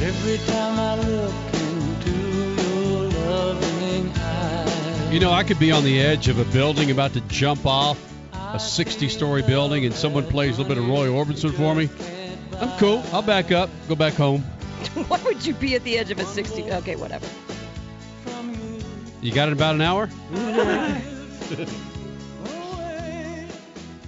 Every 0.00 0.38
time 0.46 0.78
I 0.78 1.08
look 1.08 1.43
You 5.14 5.20
know, 5.20 5.30
I 5.30 5.44
could 5.44 5.60
be 5.60 5.70
on 5.70 5.84
the 5.84 6.00
edge 6.00 6.26
of 6.26 6.40
a 6.40 6.44
building 6.46 6.90
about 6.90 7.12
to 7.12 7.20
jump 7.20 7.66
off 7.66 7.96
a 8.32 8.58
60 8.58 9.08
story 9.08 9.42
building 9.42 9.86
and 9.86 9.94
someone 9.94 10.26
plays 10.26 10.58
a 10.58 10.62
little 10.62 10.74
bit 10.74 10.82
of 10.82 10.88
Roy 10.88 11.06
Orbison 11.06 11.54
for 11.54 11.72
me. 11.72 11.88
I'm 12.58 12.76
cool. 12.80 13.00
I'll 13.12 13.22
back 13.22 13.52
up, 13.52 13.70
go 13.88 13.94
back 13.94 14.14
home. 14.14 14.40
Why 15.06 15.22
would 15.22 15.46
you 15.46 15.54
be 15.54 15.76
at 15.76 15.84
the 15.84 15.98
edge 15.98 16.10
of 16.10 16.18
a 16.18 16.24
60? 16.24 16.64
Okay, 16.64 16.96
whatever. 16.96 17.28
You 19.22 19.32
got 19.32 19.50
it 19.50 19.52
about 19.52 19.76
an 19.76 19.82
hour? 19.82 20.08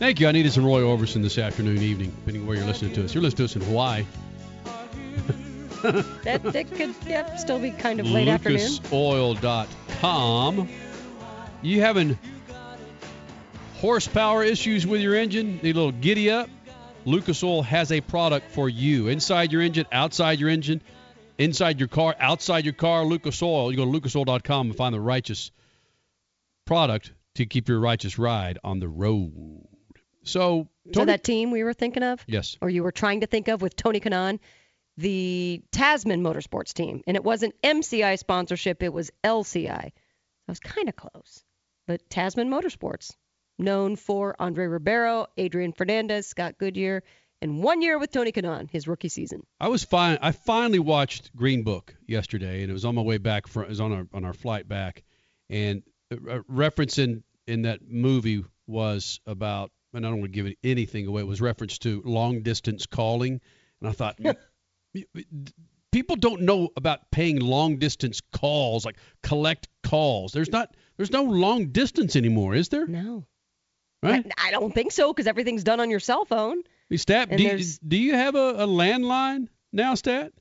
Thank 0.00 0.18
you. 0.18 0.26
I 0.26 0.32
needed 0.32 0.52
some 0.52 0.66
Roy 0.66 0.80
Orbison 0.80 1.22
this 1.22 1.38
afternoon, 1.38 1.82
evening, 1.82 2.10
depending 2.10 2.42
on 2.42 2.48
where 2.48 2.56
you're 2.56 2.66
listening 2.66 2.92
to 2.94 3.04
us. 3.04 3.14
You're 3.14 3.22
listening 3.22 3.46
to 3.46 3.52
us 3.52 3.54
in 3.54 3.62
Hawaii. 3.62 4.04
that, 6.24 6.42
that 6.42 6.68
could 6.72 6.96
yeah, 7.06 7.36
still 7.36 7.60
be 7.60 7.70
kind 7.70 8.00
of 8.00 8.06
late 8.06 8.26
afternoon. 8.28 8.58
LucasOil.com. 8.58 10.68
You 11.62 11.80
having 11.80 12.18
horsepower 13.74 14.44
issues 14.44 14.86
with 14.86 15.00
your 15.00 15.14
engine? 15.14 15.60
Need 15.62 15.76
a 15.76 15.78
little 15.78 15.92
giddy 15.92 16.30
up? 16.30 16.48
Lucas 17.04 17.42
Oil 17.42 17.62
has 17.62 17.92
a 17.92 18.00
product 18.00 18.50
for 18.50 18.68
you. 18.68 19.08
Inside 19.08 19.52
your 19.52 19.62
engine, 19.62 19.86
outside 19.92 20.40
your 20.40 20.48
engine, 20.48 20.82
inside 21.38 21.78
your 21.78 21.88
car, 21.88 22.14
outside 22.18 22.64
your 22.64 22.74
car, 22.74 23.04
Lucas 23.04 23.42
Oil. 23.42 23.70
You 23.70 23.76
go 23.76 23.84
to 23.84 24.00
lucasoil.com 24.00 24.68
and 24.68 24.76
find 24.76 24.94
the 24.94 25.00
righteous 25.00 25.50
product 26.64 27.12
to 27.36 27.46
keep 27.46 27.68
your 27.68 27.78
righteous 27.78 28.18
ride 28.18 28.58
on 28.64 28.80
the 28.80 28.88
road. 28.88 29.66
So, 30.24 30.68
Is 30.84 30.96
that 30.96 31.06
that 31.06 31.24
team 31.24 31.52
we 31.52 31.62
were 31.62 31.74
thinking 31.74 32.02
of? 32.02 32.24
Yes. 32.26 32.56
Or 32.60 32.68
you 32.68 32.82
were 32.82 32.92
trying 32.92 33.20
to 33.20 33.26
think 33.26 33.48
of 33.48 33.62
with 33.62 33.76
Tony 33.76 34.00
Kanaan? 34.00 34.40
the 34.96 35.62
Tasman 35.72 36.22
Motorsports 36.22 36.72
team. 36.72 37.02
And 37.06 37.16
it 37.16 37.24
wasn't 37.24 37.60
MCI 37.62 38.18
sponsorship, 38.18 38.82
it 38.82 38.92
was 38.92 39.10
LCI. 39.22 39.68
I 39.68 39.92
was 40.48 40.60
kind 40.60 40.88
of 40.88 40.96
close. 40.96 41.44
But 41.86 42.08
Tasman 42.10 42.50
Motorsports, 42.50 43.16
known 43.58 43.96
for 43.96 44.34
Andre 44.38 44.66
Ribeiro, 44.66 45.26
Adrian 45.36 45.72
Fernandez, 45.72 46.26
Scott 46.26 46.58
Goodyear, 46.58 47.02
and 47.42 47.62
one 47.62 47.82
year 47.82 47.98
with 47.98 48.10
Tony 48.10 48.32
Kanaan, 48.32 48.70
his 48.70 48.88
rookie 48.88 49.08
season. 49.08 49.42
I 49.60 49.68
was 49.68 49.84
fine. 49.84 50.18
I 50.22 50.32
finally 50.32 50.78
watched 50.78 51.34
Green 51.36 51.62
Book 51.62 51.94
yesterday, 52.06 52.62
and 52.62 52.70
it 52.70 52.72
was 52.72 52.84
on 52.84 52.94
my 52.94 53.02
way 53.02 53.18
back. 53.18 53.46
From, 53.46 53.64
it 53.64 53.68
was 53.68 53.80
on 53.80 53.92
our 53.92 54.06
on 54.12 54.24
our 54.24 54.32
flight 54.32 54.66
back, 54.68 55.04
and 55.50 55.82
a 56.10 56.40
reference 56.48 56.98
in 56.98 57.22
in 57.46 57.62
that 57.62 57.80
movie 57.88 58.44
was 58.66 59.20
about, 59.26 59.70
and 59.92 60.06
I 60.06 60.10
don't 60.10 60.20
want 60.20 60.32
to 60.32 60.42
give 60.42 60.52
anything 60.64 61.06
away. 61.06 61.22
It 61.22 61.26
was 61.26 61.40
reference 61.40 61.78
to 61.78 62.02
long 62.04 62.42
distance 62.42 62.86
calling, 62.86 63.40
and 63.80 63.88
I 63.88 63.92
thought, 63.92 64.18
people 65.96 66.16
don't 66.16 66.42
know 66.42 66.68
about 66.76 67.10
paying 67.10 67.40
long 67.40 67.78
distance 67.78 68.20
calls, 68.20 68.84
like 68.84 68.98
collect 69.22 69.66
calls. 69.82 70.30
There's 70.30 70.50
not 70.50 70.76
there's 70.98 71.10
no 71.10 71.22
long 71.22 71.68
distance 71.68 72.16
anymore, 72.16 72.54
is 72.54 72.68
there? 72.68 72.86
No. 72.86 73.24
Right? 74.02 74.26
I, 74.36 74.48
I 74.48 74.50
don't 74.50 74.74
think 74.74 74.92
so 74.92 75.10
because 75.14 75.26
everything's 75.26 75.64
done 75.64 75.80
on 75.80 75.88
your 75.88 76.00
cell 76.00 76.26
phone. 76.26 76.62
Hey, 76.90 76.98
Stat, 76.98 77.34
do 77.34 77.42
you, 77.42 77.58
do 77.88 77.96
you 77.96 78.12
have 78.12 78.34
a, 78.34 78.50
a 78.50 78.66
landline 78.66 79.48
now, 79.72 79.94
Stat? 79.94 80.32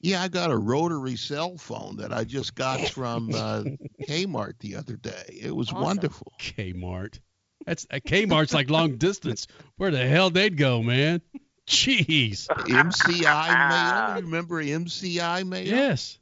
Yeah, 0.00 0.22
I 0.22 0.28
got 0.28 0.52
a 0.52 0.56
rotary 0.56 1.16
cell 1.16 1.56
phone 1.56 1.96
that 1.96 2.12
I 2.12 2.22
just 2.22 2.54
got 2.54 2.80
from 2.88 3.34
uh, 3.34 3.64
Kmart 4.08 4.60
the 4.60 4.76
other 4.76 4.94
day. 4.96 5.40
It 5.42 5.54
was 5.54 5.70
awesome. 5.70 5.82
wonderful. 5.82 6.32
Kmart. 6.38 7.18
That's 7.66 7.84
uh, 7.90 7.96
Kmart's 7.96 8.54
like 8.54 8.70
long 8.70 8.96
distance. 8.96 9.48
Where 9.76 9.90
the 9.90 10.06
hell 10.06 10.30
they'd 10.30 10.56
go, 10.56 10.84
man? 10.84 11.20
Jeez. 11.66 12.46
MCI 12.66 13.68
mail. 13.68 14.16
You 14.18 14.24
remember 14.24 14.62
MCI 14.62 15.46
mail? 15.46 15.66
Yes. 15.66 16.18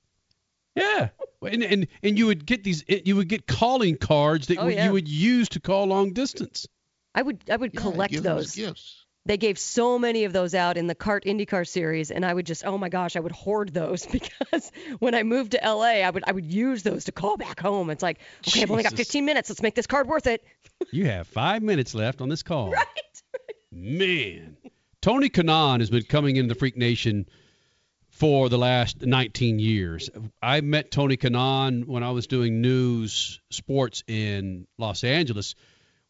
Yeah. 0.76 1.08
And, 1.42 1.62
and 1.64 1.86
and 2.02 2.18
you 2.18 2.26
would 2.26 2.44
get 2.46 2.62
these 2.64 2.84
you 2.88 3.16
would 3.16 3.28
get 3.28 3.46
calling 3.46 3.96
cards 3.96 4.48
that 4.48 4.58
Oh, 4.58 4.66
yeah. 4.68 4.84
you 4.84 4.92
would 4.92 5.08
use 5.08 5.48
to 5.50 5.60
call 5.60 5.86
long 5.86 6.12
distance. 6.12 6.66
I 7.14 7.22
would 7.22 7.42
I 7.50 7.56
would 7.56 7.72
Yeah, 7.74 7.80
collect 7.80 8.12
give 8.12 8.22
them 8.22 8.36
those. 8.36 8.54
gifts. 8.54 9.04
They 9.26 9.36
gave 9.36 9.58
so 9.58 9.98
many 9.98 10.24
of 10.24 10.32
those 10.32 10.54
out 10.54 10.76
in 10.78 10.86
the 10.86 10.94
CART 10.94 11.24
IndyCar 11.24 11.68
series, 11.68 12.10
and 12.10 12.24
I 12.24 12.32
would 12.32 12.46
just, 12.46 12.64
oh 12.64 12.78
my 12.78 12.88
gosh, 12.88 13.16
I 13.16 13.20
would 13.20 13.32
hoard 13.32 13.72
those 13.74 14.06
because 14.12 14.72
when 14.98 15.14
I 15.14 15.24
moved 15.24 15.52
to 15.52 15.60
LA, 15.62 16.00
I 16.02 16.10
would 16.10 16.24
I 16.26 16.32
would 16.32 16.46
use 16.46 16.82
those 16.82 17.04
to 17.04 17.12
call 17.12 17.36
back 17.36 17.60
home. 17.60 17.90
It's 17.90 18.02
like, 18.02 18.20
okay, 18.48 18.62
I've 18.62 18.70
only 18.70 18.82
got 18.82 18.94
15 18.94 19.24
minutes. 19.24 19.50
Let's 19.50 19.60
make 19.62 19.74
this 19.74 19.86
card 19.86 20.06
worth 20.08 20.26
it. 20.26 20.42
You 20.92 21.06
have 21.06 21.26
five 21.26 21.62
minutes 21.62 21.94
left 21.94 22.20
on 22.20 22.28
this 22.28 22.42
call. 22.42 22.70
Right. 22.70 22.86
Man. 23.72 24.56
Tony 25.02 25.30
Kanaan 25.30 25.80
has 25.80 25.88
been 25.88 26.02
coming 26.02 26.36
into 26.36 26.54
Freak 26.54 26.76
Nation 26.76 27.26
for 28.10 28.50
the 28.50 28.58
last 28.58 29.00
19 29.00 29.58
years. 29.58 30.10
I 30.42 30.60
met 30.60 30.90
Tony 30.90 31.16
Kanaan 31.16 31.86
when 31.86 32.02
I 32.02 32.10
was 32.10 32.26
doing 32.26 32.60
news 32.60 33.40
sports 33.48 34.04
in 34.06 34.66
Los 34.76 35.02
Angeles 35.02 35.54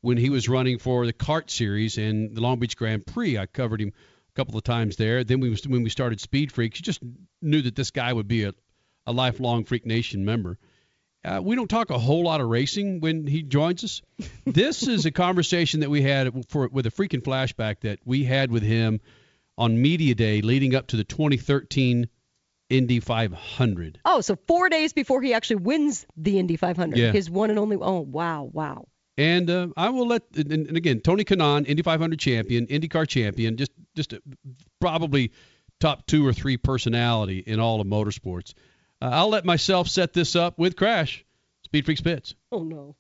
when 0.00 0.16
he 0.16 0.28
was 0.28 0.48
running 0.48 0.78
for 0.78 1.06
the 1.06 1.12
CART 1.12 1.52
series 1.52 1.98
and 1.98 2.34
the 2.34 2.40
Long 2.40 2.58
Beach 2.58 2.76
Grand 2.76 3.06
Prix. 3.06 3.38
I 3.38 3.46
covered 3.46 3.80
him 3.80 3.92
a 3.92 4.32
couple 4.34 4.56
of 4.56 4.64
times 4.64 4.96
there. 4.96 5.22
Then 5.22 5.38
we 5.38 5.50
was, 5.50 5.64
when 5.68 5.84
we 5.84 5.90
started 5.90 6.20
Speed 6.20 6.50
Freaks, 6.50 6.80
you 6.80 6.82
just 6.82 7.00
knew 7.40 7.62
that 7.62 7.76
this 7.76 7.92
guy 7.92 8.12
would 8.12 8.26
be 8.26 8.42
a, 8.42 8.54
a 9.06 9.12
lifelong 9.12 9.64
Freak 9.64 9.86
Nation 9.86 10.24
member. 10.24 10.58
Uh, 11.24 11.40
we 11.42 11.55
don't 11.55 11.68
talk 11.68 11.90
a 11.90 11.98
whole 11.98 12.24
lot 12.24 12.40
of 12.40 12.48
racing 12.48 13.01
when 13.01 13.26
he 13.26 13.42
joins 13.42 13.84
us. 13.84 14.02
This 14.47 14.88
is 14.88 15.06
a 15.06 15.10
conversation 15.12 15.80
that 15.80 15.90
we 15.90 16.02
had 16.02 16.32
for 16.48 16.68
with 16.68 16.86
a 16.86 16.90
freaking 16.90 17.22
flashback 17.22 17.80
that 17.82 18.01
we 18.05 18.24
had 18.24 18.51
with 18.51 18.62
him 18.62 19.01
on 19.56 19.80
media 19.80 20.14
day 20.14 20.40
leading 20.40 20.74
up 20.74 20.88
to 20.88 20.97
the 20.97 21.05
2013 21.05 22.09
Indy 22.70 23.01
500. 23.01 24.01
Oh, 24.05 24.20
so 24.22 24.36
four 24.48 24.68
days 24.68 24.92
before 24.92 25.20
he 25.22 25.34
actually 25.34 25.56
wins 25.56 26.06
the 26.16 26.38
Indy 26.38 26.56
500, 26.56 26.97
Yeah. 26.98 27.12
his 27.12 27.28
one 27.30 27.51
and 27.51 27.59
only. 27.59 27.76
Oh, 27.80 28.01
wow, 28.01 28.48
wow. 28.52 28.86
And 29.18 29.51
uh, 29.51 29.68
I 29.76 29.90
will 29.90 30.06
let 30.06 30.22
and, 30.36 30.51
and 30.51 30.76
again 30.76 31.01
Tony 31.01 31.24
Kanaan, 31.24 31.66
Indy 31.66 31.82
500 31.82 32.18
champion, 32.18 32.66
IndyCar 32.66 33.06
champion, 33.06 33.56
just 33.56 33.72
just 33.94 34.12
a, 34.14 34.22
probably 34.80 35.32
top 35.78 36.06
two 36.06 36.26
or 36.26 36.32
three 36.32 36.56
personality 36.56 37.38
in 37.38 37.60
all 37.60 37.80
of 37.80 37.86
motorsports. 37.86 38.55
Uh, 39.02 39.09
I'll 39.12 39.31
let 39.31 39.44
myself 39.44 39.89
set 39.89 40.12
this 40.12 40.36
up 40.36 40.59
with 40.59 40.77
Crash, 40.77 41.24
Speed 41.64 41.86
Freaks 41.86 42.02
Pits. 42.02 42.35
Oh 42.52 42.62
no. 42.62 42.97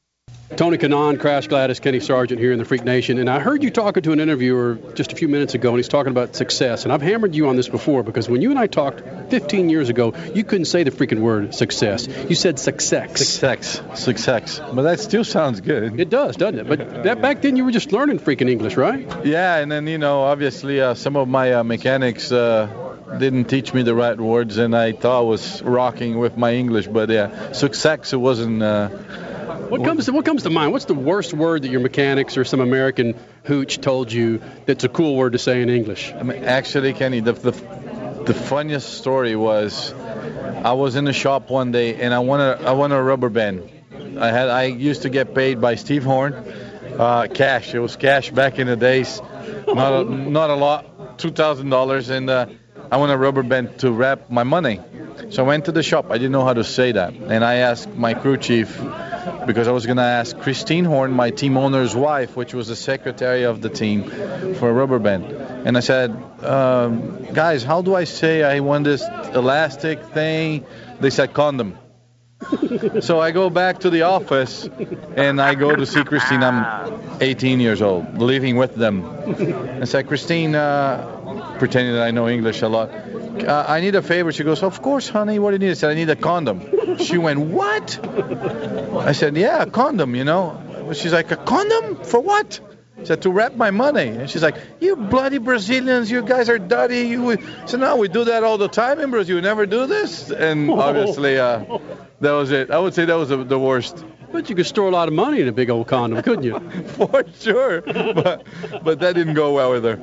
Tony 0.56 0.78
Kanaan, 0.78 1.18
Crash 1.18 1.46
Gladys, 1.46 1.78
Kenny 1.78 2.00
Sargent 2.00 2.40
here 2.40 2.52
in 2.52 2.58
the 2.58 2.64
Freak 2.64 2.84
Nation. 2.84 3.18
And 3.18 3.30
I 3.30 3.38
heard 3.38 3.62
you 3.62 3.70
talking 3.70 4.02
to 4.02 4.12
an 4.12 4.18
interviewer 4.18 4.78
just 4.94 5.12
a 5.12 5.16
few 5.16 5.28
minutes 5.28 5.54
ago, 5.54 5.70
and 5.70 5.78
he's 5.78 5.88
talking 5.88 6.10
about 6.10 6.34
success. 6.34 6.82
And 6.82 6.92
I've 6.92 7.02
hammered 7.02 7.36
you 7.36 7.48
on 7.48 7.56
this 7.56 7.68
before 7.68 8.02
because 8.02 8.28
when 8.28 8.42
you 8.42 8.50
and 8.50 8.58
I 8.58 8.66
talked 8.66 9.00
15 9.30 9.68
years 9.68 9.88
ago, 9.88 10.12
you 10.34 10.42
couldn't 10.42 10.64
say 10.64 10.82
the 10.82 10.90
freaking 10.90 11.20
word 11.20 11.54
success. 11.54 12.08
You 12.28 12.34
said 12.34 12.58
success. 12.58 13.10
Success. 13.20 13.80
Success. 13.94 14.58
But 14.58 14.82
that 14.82 14.98
still 14.98 15.24
sounds 15.24 15.60
good. 15.60 16.00
It 16.00 16.10
does, 16.10 16.36
doesn't 16.36 16.58
it? 16.58 16.68
But 16.68 17.04
that 17.04 17.22
back 17.22 17.42
then 17.42 17.56
you 17.56 17.64
were 17.64 17.70
just 17.72 17.92
learning 17.92 18.18
freaking 18.18 18.50
English, 18.50 18.76
right? 18.76 19.06
Yeah, 19.24 19.56
and 19.56 19.70
then, 19.70 19.86
you 19.86 19.98
know, 19.98 20.22
obviously 20.22 20.80
uh, 20.80 20.94
some 20.94 21.16
of 21.16 21.28
my 21.28 21.52
uh, 21.54 21.62
mechanics 21.62 22.32
uh, 22.32 22.89
didn't 23.18 23.44
teach 23.44 23.74
me 23.74 23.82
the 23.82 23.94
right 23.94 24.18
words, 24.18 24.58
and 24.58 24.76
I 24.76 24.92
thought 24.92 25.18
I 25.18 25.24
was 25.24 25.62
rocking 25.62 26.18
with 26.18 26.36
my 26.36 26.54
English. 26.54 26.86
But 26.86 27.08
yeah, 27.10 27.52
success, 27.52 28.12
it 28.12 28.16
wasn't. 28.16 28.62
Uh, 28.62 28.88
What 29.70 29.84
comes 29.84 30.06
to, 30.06 30.12
what 30.12 30.24
comes 30.24 30.42
to 30.42 30.50
mind? 30.50 30.72
What's 30.72 30.86
the 30.86 30.94
worst 30.94 31.32
word 31.32 31.62
that 31.62 31.70
your 31.70 31.80
mechanics 31.80 32.36
or 32.36 32.44
some 32.44 32.60
American 32.60 33.14
hooch 33.44 33.80
told 33.80 34.12
you 34.12 34.40
that's 34.66 34.82
a 34.82 34.88
cool 34.88 35.14
word 35.14 35.32
to 35.32 35.38
say 35.38 35.62
in 35.62 35.68
English? 35.68 36.12
I 36.12 36.22
mean, 36.24 36.42
actually, 36.44 36.92
Kenny, 36.92 37.20
the, 37.20 37.32
the 37.32 37.52
the 38.24 38.34
funniest 38.34 38.94
story 38.94 39.36
was 39.36 39.92
I 40.64 40.72
was 40.72 40.96
in 40.96 41.04
the 41.04 41.12
shop 41.12 41.50
one 41.50 41.72
day 41.72 41.94
and 41.94 42.12
I 42.12 42.18
a 42.18 42.68
I 42.70 42.72
won 42.72 42.92
a 42.92 43.02
rubber 43.02 43.28
band. 43.28 43.70
I 44.18 44.30
had 44.30 44.48
I 44.48 44.64
used 44.64 45.02
to 45.02 45.08
get 45.08 45.34
paid 45.34 45.60
by 45.60 45.76
Steve 45.76 46.04
Horn, 46.04 46.34
uh, 46.34 47.28
cash. 47.32 47.74
It 47.74 47.78
was 47.78 47.96
cash 47.96 48.30
back 48.30 48.58
in 48.58 48.66
the 48.66 48.76
days, 48.76 49.22
not 49.66 49.92
a, 49.92 50.04
not 50.04 50.50
a 50.50 50.54
lot, 50.54 51.18
two 51.18 51.30
thousand 51.30 51.70
dollars, 51.70 52.10
and 52.10 52.28
uh, 52.28 52.46
I 52.90 52.96
want 52.96 53.12
a 53.12 53.16
rubber 53.16 53.42
band 53.42 53.78
to 53.80 53.92
wrap 53.92 54.30
my 54.30 54.42
money. 54.42 54.80
So 55.30 55.44
I 55.44 55.46
went 55.46 55.66
to 55.66 55.72
the 55.72 55.82
shop. 55.82 56.06
I 56.10 56.18
didn't 56.18 56.32
know 56.32 56.44
how 56.44 56.54
to 56.54 56.64
say 56.64 56.92
that, 56.92 57.14
and 57.14 57.44
I 57.44 57.56
asked 57.56 57.94
my 57.94 58.14
crew 58.14 58.36
chief 58.36 58.76
because 59.46 59.68
I 59.68 59.72
was 59.72 59.86
gonna 59.86 60.02
ask 60.02 60.36
Christine 60.38 60.84
Horn, 60.84 61.12
my 61.12 61.30
team 61.30 61.56
owner's 61.56 61.94
wife, 61.94 62.36
which 62.36 62.54
was 62.54 62.68
the 62.68 62.76
secretary 62.76 63.44
of 63.44 63.60
the 63.60 63.68
team, 63.68 64.04
for 64.54 64.70
a 64.70 64.72
rubber 64.72 64.98
band. 64.98 65.24
And 65.66 65.76
I 65.76 65.80
said, 65.80 66.10
um, 66.42 67.26
guys, 67.32 67.62
how 67.62 67.82
do 67.82 67.94
I 67.94 68.04
say 68.04 68.42
I 68.42 68.60
want 68.60 68.84
this 68.84 69.04
elastic 69.34 70.04
thing? 70.06 70.64
They 71.00 71.10
said 71.10 71.32
condom. 71.34 71.78
so 73.00 73.20
I 73.20 73.32
go 73.32 73.50
back 73.50 73.80
to 73.80 73.90
the 73.90 74.02
office 74.02 74.68
and 75.14 75.40
I 75.40 75.54
go 75.54 75.76
to 75.76 75.84
see 75.84 76.02
Christine. 76.04 76.42
I'm 76.42 77.20
18 77.20 77.60
years 77.60 77.82
old, 77.82 78.18
living 78.18 78.56
with 78.56 78.74
them. 78.74 79.04
I 79.82 79.84
said, 79.84 80.08
Christine, 80.08 80.54
uh, 80.54 81.19
pretending 81.60 81.94
that 81.94 82.02
I 82.02 82.10
know 82.10 82.28
English 82.28 82.62
a 82.62 82.68
lot. 82.68 82.90
Uh, 82.90 83.64
I 83.68 83.80
need 83.80 83.94
a 83.94 84.02
favor. 84.02 84.32
She 84.32 84.42
goes, 84.42 84.62
Of 84.64 84.82
course, 84.82 85.08
honey. 85.08 85.38
What 85.38 85.50
do 85.50 85.54
you 85.54 85.58
need? 85.60 85.70
I 85.70 85.74
said, 85.74 85.90
I 85.90 85.94
need 85.94 86.10
a 86.10 86.16
condom. 86.16 86.98
She 86.98 87.18
went, 87.18 87.38
What? 87.38 88.00
I 89.08 89.12
said, 89.12 89.36
Yeah, 89.36 89.62
a 89.62 89.70
condom, 89.70 90.16
you 90.16 90.24
know. 90.24 90.92
She's 90.94 91.12
like, 91.12 91.30
A 91.30 91.36
condom? 91.36 92.02
For 92.02 92.18
what? 92.18 92.58
I 92.98 93.04
said, 93.04 93.22
To 93.22 93.30
wrap 93.30 93.54
my 93.54 93.70
money. 93.70 94.08
And 94.08 94.28
she's 94.28 94.42
like, 94.42 94.56
You 94.80 94.96
bloody 94.96 95.38
Brazilians, 95.38 96.10
you 96.10 96.22
guys 96.22 96.48
are 96.48 96.58
dirty. 96.58 97.02
You 97.08 97.38
so 97.66 97.76
now 97.76 97.96
we 97.96 98.08
do 98.08 98.24
that 98.24 98.42
all 98.42 98.58
the 98.58 98.68
time 98.68 98.98
in 98.98 99.10
Brazil. 99.10 99.36
You 99.36 99.42
never 99.42 99.66
do 99.66 99.86
this? 99.86 100.30
And 100.30 100.70
obviously, 100.70 101.38
uh, 101.38 101.78
that 102.20 102.32
was 102.32 102.50
it. 102.50 102.70
I 102.70 102.78
would 102.78 102.94
say 102.94 103.04
that 103.04 103.14
was 103.14 103.28
the, 103.28 103.44
the 103.44 103.58
worst. 103.58 104.04
But 104.32 104.48
you 104.48 104.54
could 104.54 104.66
store 104.66 104.88
a 104.88 104.92
lot 104.92 105.08
of 105.08 105.14
money 105.14 105.40
in 105.40 105.48
a 105.48 105.52
big 105.52 105.70
old 105.70 105.88
condom, 105.88 106.22
couldn't 106.22 106.44
you? 106.44 106.58
For 106.88 107.24
sure. 107.40 107.80
But, 107.82 108.44
but 108.82 109.00
that 109.00 109.14
didn't 109.14 109.34
go 109.34 109.54
well 109.54 109.72
with 109.72 109.84
her. 109.84 109.96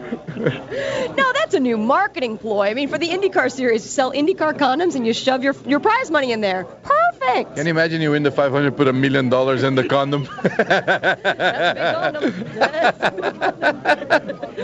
No, 1.16 1.34
that's 1.34 1.54
a 1.54 1.60
new 1.60 1.78
marketing 1.78 2.38
ploy. 2.38 2.68
I 2.68 2.74
mean, 2.74 2.90
for 2.90 2.98
the 2.98 3.10
IndyCar 3.10 3.52
series, 3.52 3.84
you 3.84 3.90
sell 3.90 4.12
IndyCar 4.12 4.58
condoms 4.58 4.96
and 4.96 5.08
you 5.08 5.14
shove 5.14 5.44
your 5.44 5.56
your 5.66 5.80
prize 5.80 6.12
money 6.12 6.32
in 6.32 6.42
there. 6.42 6.66
Perfect. 7.20 7.56
Can 7.56 7.66
you 7.66 7.72
imagine 7.72 8.02
you 8.02 8.12
win 8.12 8.24
the 8.24 8.32
500, 8.32 8.76
put 8.76 8.88
a 8.88 8.94
million 8.94 9.30
dollars 9.30 9.64
in 9.64 9.76
the 9.76 9.84
condom? 9.90 10.28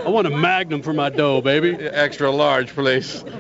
I 0.06 0.10
want 0.10 0.28
a 0.28 0.32
magnum 0.32 0.82
for 0.82 0.94
my 0.94 1.10
dough, 1.10 1.42
baby. 1.42 1.76
Extra 1.76 2.32
large, 2.32 2.74
please. 2.74 3.24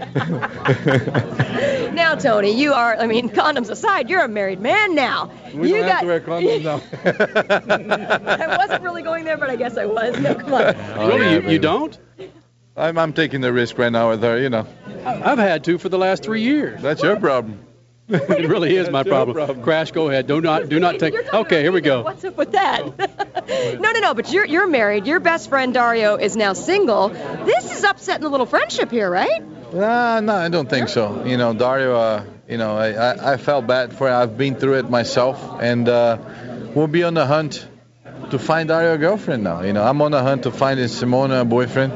Now, 1.93 2.15
Tony, 2.15 2.49
you 2.49 2.73
are, 2.73 2.95
I 2.97 3.05
mean, 3.05 3.29
condoms 3.29 3.69
aside, 3.69 4.09
you're 4.09 4.23
a 4.23 4.27
married 4.27 4.59
man 4.59 4.95
now. 4.95 5.31
We 5.53 5.69
you 5.69 5.75
don't 5.75 5.87
got, 5.87 5.91
have 5.91 6.01
to 6.01 6.07
wear 6.07 6.19
condoms 6.21 6.63
now. 6.63 8.25
I 8.47 8.57
wasn't 8.57 8.83
really 8.83 9.03
going 9.03 9.25
there, 9.25 9.37
but 9.37 9.51
I 9.51 9.55
guess 9.55 9.77
I 9.77 9.85
was. 9.85 10.19
No, 10.19 10.33
come 10.33 10.55
on. 10.55 10.75
Really, 11.07 11.33
you, 11.33 11.51
you 11.51 11.59
don't? 11.59 11.97
I'm, 12.75 12.97
I'm 12.97 13.13
taking 13.13 13.41
the 13.41 13.53
risk 13.53 13.77
right 13.77 13.91
now 13.91 14.09
with 14.09 14.23
her, 14.23 14.39
you 14.39 14.49
know. 14.49 14.65
I've 15.05 15.37
had 15.37 15.63
to 15.65 15.77
for 15.77 15.89
the 15.89 15.99
last 15.99 16.23
three 16.23 16.41
years. 16.41 16.81
That's 16.81 17.03
your 17.03 17.19
problem. 17.19 17.63
It 18.09 18.49
really 18.49 18.75
is 18.75 18.89
my 18.89 19.03
problem. 19.03 19.35
problem. 19.35 19.61
Crash, 19.63 19.91
go 19.91 20.09
ahead. 20.09 20.27
Do 20.27 20.41
not, 20.41 20.69
do 20.69 20.79
not 20.79 20.99
take. 20.99 21.13
Okay, 21.33 21.61
here 21.61 21.71
we 21.71 21.81
go. 21.81 22.01
What's 22.03 22.23
up 22.23 22.37
with 22.37 22.51
that? 22.51 22.97
no, 23.79 23.91
no, 23.91 23.99
no. 23.99 24.13
But 24.13 24.31
you're 24.31 24.45
you're 24.45 24.67
married. 24.67 25.07
Your 25.07 25.19
best 25.19 25.49
friend 25.49 25.73
Dario 25.73 26.15
is 26.15 26.35
now 26.35 26.53
single. 26.53 27.09
This 27.09 27.71
is 27.71 27.83
upsetting 27.83 28.23
the 28.23 28.29
little 28.29 28.45
friendship 28.45 28.91
here, 28.91 29.09
right? 29.09 29.41
Uh, 29.41 30.21
no, 30.21 30.35
I 30.35 30.49
don't 30.49 30.69
think 30.69 30.89
so. 30.89 31.25
You 31.25 31.37
know, 31.37 31.53
Dario, 31.53 31.95
uh, 31.95 32.25
you 32.47 32.57
know, 32.57 32.77
I, 32.77 32.91
I, 32.91 33.33
I 33.33 33.37
felt 33.37 33.65
bad 33.65 33.93
for 33.93 34.07
it. 34.07 34.13
I've 34.13 34.37
been 34.37 34.55
through 34.55 34.79
it 34.79 34.89
myself, 34.89 35.59
and 35.61 35.89
uh, 35.89 36.17
we'll 36.75 36.87
be 36.87 37.03
on 37.03 37.15
the 37.15 37.25
hunt 37.25 37.67
to 38.29 38.37
find 38.37 38.67
Dario 38.67 38.93
a 38.93 38.97
girlfriend 38.97 39.43
now. 39.43 39.61
You 39.61 39.73
know, 39.73 39.83
I'm 39.83 40.01
on 40.01 40.11
the 40.11 40.21
hunt 40.21 40.43
to 40.43 40.51
find 40.51 40.79
his 40.79 40.91
Simona 40.91 41.41
a 41.41 41.45
boyfriend. 41.45 41.93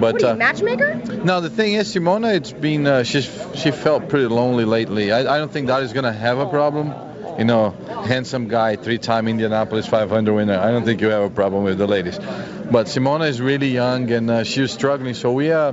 But 0.00 0.16
are 0.16 0.18
you, 0.20 0.26
uh, 0.28 0.36
matchmaker? 0.36 0.94
no, 1.24 1.40
the 1.40 1.50
thing 1.50 1.74
is, 1.74 1.94
Simona, 1.94 2.34
it's 2.34 2.52
been 2.52 2.86
uh, 2.86 3.02
she's 3.02 3.30
she 3.54 3.70
felt 3.70 4.08
pretty 4.08 4.26
lonely 4.26 4.64
lately. 4.64 5.12
I, 5.12 5.20
I 5.20 5.38
don't 5.38 5.52
think 5.52 5.66
that 5.66 5.82
is 5.82 5.92
gonna 5.92 6.12
have 6.12 6.38
a 6.38 6.46
problem. 6.46 6.92
You 7.38 7.44
know, 7.44 7.70
handsome 8.06 8.48
guy, 8.48 8.76
three-time 8.76 9.28
Indianapolis 9.28 9.86
500 9.86 10.34
winner. 10.34 10.58
I 10.58 10.72
don't 10.72 10.84
think 10.84 11.00
you 11.00 11.08
have 11.08 11.22
a 11.22 11.30
problem 11.30 11.64
with 11.64 11.78
the 11.78 11.86
ladies. 11.86 12.18
But 12.18 12.86
Simona 12.86 13.28
is 13.28 13.40
really 13.40 13.68
young 13.68 14.10
and 14.10 14.30
uh, 14.30 14.44
she's 14.44 14.72
struggling. 14.72 15.14
So 15.14 15.32
we 15.32 15.50
uh, 15.50 15.72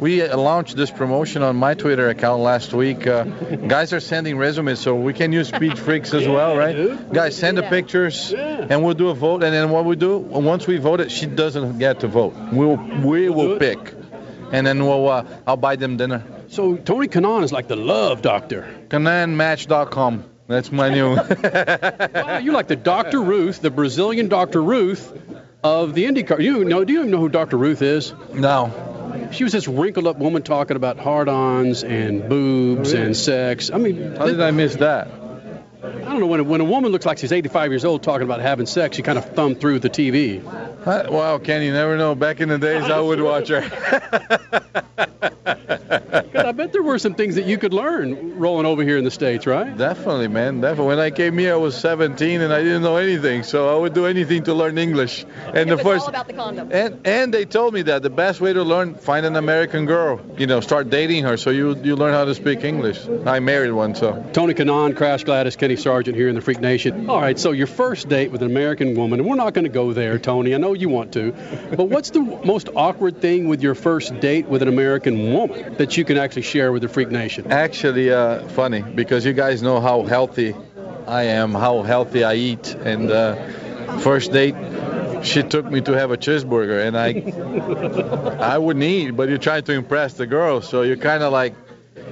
we 0.00 0.26
launched 0.26 0.76
this 0.76 0.90
promotion 0.90 1.42
on 1.42 1.56
my 1.56 1.74
Twitter 1.74 2.08
account 2.08 2.42
last 2.42 2.72
week. 2.72 3.06
Uh, 3.06 3.24
guys 3.24 3.92
are 3.92 4.00
sending 4.00 4.38
resumes, 4.38 4.78
so 4.78 4.94
we 4.94 5.12
can 5.12 5.32
use 5.32 5.48
Speed 5.48 5.78
Freaks 5.78 6.14
as 6.14 6.26
well, 6.26 6.56
right? 6.56 7.12
Guys, 7.12 7.36
send 7.36 7.58
the 7.58 7.62
pictures, 7.62 8.32
and 8.32 8.84
we'll 8.84 8.94
do 8.94 9.08
a 9.08 9.14
vote. 9.14 9.42
And 9.42 9.54
then 9.54 9.70
what 9.70 9.84
we 9.84 9.96
do, 9.96 10.18
once 10.18 10.66
we 10.66 10.78
vote 10.78 11.00
it, 11.00 11.10
she 11.10 11.26
doesn't 11.26 11.78
get 11.78 12.00
to 12.00 12.08
vote. 12.08 12.34
We'll 12.52 12.76
we 12.76 13.28
will 13.28 13.58
pick, 13.58 13.94
and 14.52 14.66
then 14.66 14.84
we'll 14.84 15.08
uh, 15.08 15.24
I'll 15.46 15.56
buy 15.56 15.76
them 15.76 15.96
dinner. 15.96 16.22
So 16.48 16.76
Tony 16.76 17.08
Kanaan 17.08 17.42
is 17.44 17.52
like 17.52 17.68
the 17.68 17.76
love 17.76 18.22
doctor. 18.22 18.68
KanaanMatch.com. 18.88 20.24
That's 20.46 20.72
my 20.72 20.88
new. 20.88 21.14
Wow, 22.18 22.38
you're 22.38 22.54
like 22.54 22.68
the 22.68 22.76
Dr. 22.76 23.20
Ruth, 23.20 23.60
the 23.60 23.70
Brazilian 23.70 24.28
Dr. 24.28 24.62
Ruth 24.62 25.12
of 25.62 25.94
the 25.94 26.04
IndyCar. 26.04 26.40
You 26.40 26.64
know? 26.64 26.84
Do 26.84 26.92
you 26.92 27.00
even 27.00 27.10
know 27.10 27.18
who 27.18 27.28
Dr. 27.28 27.58
Ruth 27.58 27.82
is? 27.82 28.14
No. 28.32 28.72
She 29.32 29.44
was 29.44 29.52
this 29.52 29.68
wrinkled 29.68 30.06
up 30.06 30.18
woman 30.18 30.42
talking 30.42 30.76
about 30.76 30.98
hard-ons 30.98 31.84
and 31.84 32.28
boobs 32.28 32.92
and 32.92 33.16
sex. 33.16 33.70
I 33.70 33.78
mean, 33.78 34.16
How 34.16 34.26
did 34.26 34.40
I 34.40 34.50
miss 34.50 34.76
that? 34.76 35.08
I 35.82 35.90
don't 35.90 36.20
know 36.20 36.26
when 36.26 36.40
a, 36.40 36.44
when 36.44 36.60
a 36.60 36.64
woman 36.64 36.90
looks 36.90 37.06
like 37.06 37.18
she's 37.18 37.30
85 37.32 37.70
years 37.70 37.84
old 37.84 38.02
talking 38.02 38.24
about 38.24 38.40
having 38.40 38.66
sex, 38.66 38.98
you 38.98 39.04
kind 39.04 39.18
of 39.18 39.30
thumb 39.34 39.54
through 39.54 39.78
the 39.78 39.90
TV. 39.90 40.42
Wow, 40.42 41.38
Ken, 41.38 41.62
you 41.62 41.72
never 41.72 41.96
know. 41.96 42.14
Back 42.14 42.40
in 42.40 42.48
the 42.48 42.58
days, 42.58 42.84
I 42.84 43.00
would 43.00 43.20
watch 43.20 43.48
her. 43.48 43.62
'Cause 45.88 46.34
I 46.34 46.52
bet 46.52 46.72
there 46.72 46.82
were 46.82 46.98
some 46.98 47.14
things 47.14 47.34
that 47.36 47.46
you 47.46 47.56
could 47.58 47.72
learn 47.72 48.38
rolling 48.38 48.66
over 48.66 48.82
here 48.82 48.98
in 48.98 49.04
the 49.04 49.10
states, 49.10 49.46
right? 49.46 49.76
Definitely, 49.76 50.28
man. 50.28 50.60
Definitely. 50.60 50.86
When 50.88 50.98
I 50.98 51.10
came 51.10 51.38
here, 51.38 51.54
I 51.54 51.56
was 51.56 51.76
17 51.76 52.40
and 52.40 52.52
I 52.52 52.62
didn't 52.62 52.82
know 52.82 52.96
anything, 52.96 53.42
so 53.42 53.74
I 53.74 53.78
would 53.80 53.94
do 53.94 54.06
anything 54.06 54.44
to 54.44 54.54
learn 54.54 54.76
English. 54.78 55.24
And 55.46 55.56
it 55.56 55.68
the 55.68 55.76
was 55.76 55.82
first, 55.84 56.02
all 56.04 56.08
about 56.10 56.26
the 56.28 56.34
condom. 56.34 56.68
and 56.72 57.00
and 57.06 57.32
they 57.32 57.44
told 57.44 57.74
me 57.74 57.82
that 57.82 58.02
the 58.02 58.10
best 58.10 58.40
way 58.40 58.52
to 58.52 58.62
learn, 58.62 58.94
find 58.96 59.24
an 59.26 59.36
American 59.36 59.86
girl. 59.86 60.20
You 60.36 60.46
know, 60.46 60.60
start 60.60 60.90
dating 60.90 61.24
her, 61.24 61.36
so 61.36 61.50
you 61.50 61.76
you 61.82 61.96
learn 61.96 62.12
how 62.12 62.24
to 62.24 62.34
speak 62.34 62.64
English. 62.64 63.00
I 63.26 63.40
married 63.40 63.72
one, 63.72 63.94
so. 63.94 64.24
Tony 64.32 64.54
Kanaan, 64.54 64.94
Crash 64.96 65.24
Gladys, 65.24 65.56
Kenny 65.56 65.76
Sargent 65.76 66.16
here 66.16 66.28
in 66.28 66.34
the 66.34 66.40
Freak 66.40 66.60
Nation. 66.60 67.08
All 67.08 67.20
right, 67.20 67.38
so 67.38 67.52
your 67.52 67.66
first 67.66 68.08
date 68.08 68.30
with 68.30 68.42
an 68.42 68.50
American 68.50 68.94
woman, 68.94 69.20
and 69.20 69.28
we're 69.28 69.36
not 69.36 69.54
going 69.54 69.64
to 69.64 69.70
go 69.70 69.92
there, 69.92 70.18
Tony. 70.18 70.54
I 70.54 70.58
know 70.58 70.74
you 70.74 70.88
want 70.88 71.12
to, 71.14 71.32
but 71.76 71.84
what's 71.88 72.10
the 72.10 72.20
most 72.20 72.68
awkward 72.76 73.20
thing 73.20 73.48
with 73.48 73.62
your 73.62 73.74
first 73.74 74.18
date 74.20 74.46
with 74.48 74.62
an 74.62 74.68
American 74.68 75.32
woman 75.32 75.74
that 75.78 75.96
you 75.96 76.04
can 76.04 76.18
actually 76.18 76.42
share 76.42 76.72
with 76.72 76.82
the 76.82 76.88
Freak 76.88 77.10
Nation? 77.10 77.50
Actually, 77.50 78.10
uh, 78.10 78.46
funny 78.48 78.82
because 78.82 79.24
you 79.24 79.32
guys 79.32 79.62
know 79.62 79.80
how 79.80 80.02
healthy 80.02 80.54
I 81.06 81.22
am, 81.24 81.52
how 81.52 81.82
healthy 81.82 82.22
I 82.24 82.34
eat, 82.34 82.74
and 82.74 83.10
uh, 83.10 83.98
first 84.00 84.32
date, 84.32 84.54
she 85.22 85.42
took 85.42 85.64
me 85.64 85.80
to 85.82 85.92
have 85.92 86.10
a 86.10 86.16
cheeseburger, 86.16 86.86
and 86.86 86.96
I, 86.96 88.54
I 88.54 88.58
wouldn't 88.58 88.84
eat, 88.84 89.12
but 89.12 89.28
you're 89.28 89.38
trying 89.38 89.62
to 89.64 89.72
impress 89.72 90.14
the 90.14 90.26
girl, 90.26 90.60
so 90.60 90.82
you're 90.82 90.96
kind 90.96 91.22
of 91.22 91.32
like, 91.32 91.54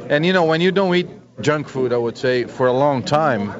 and 0.08 0.24
you 0.24 0.32
know 0.32 0.44
when 0.44 0.60
you 0.60 0.72
don't 0.72 0.94
eat 0.94 1.08
junk 1.40 1.68
food, 1.68 1.92
I 1.92 1.96
would 1.96 2.16
say 2.16 2.44
for 2.44 2.66
a 2.66 2.72
long 2.72 3.02
time, 3.02 3.50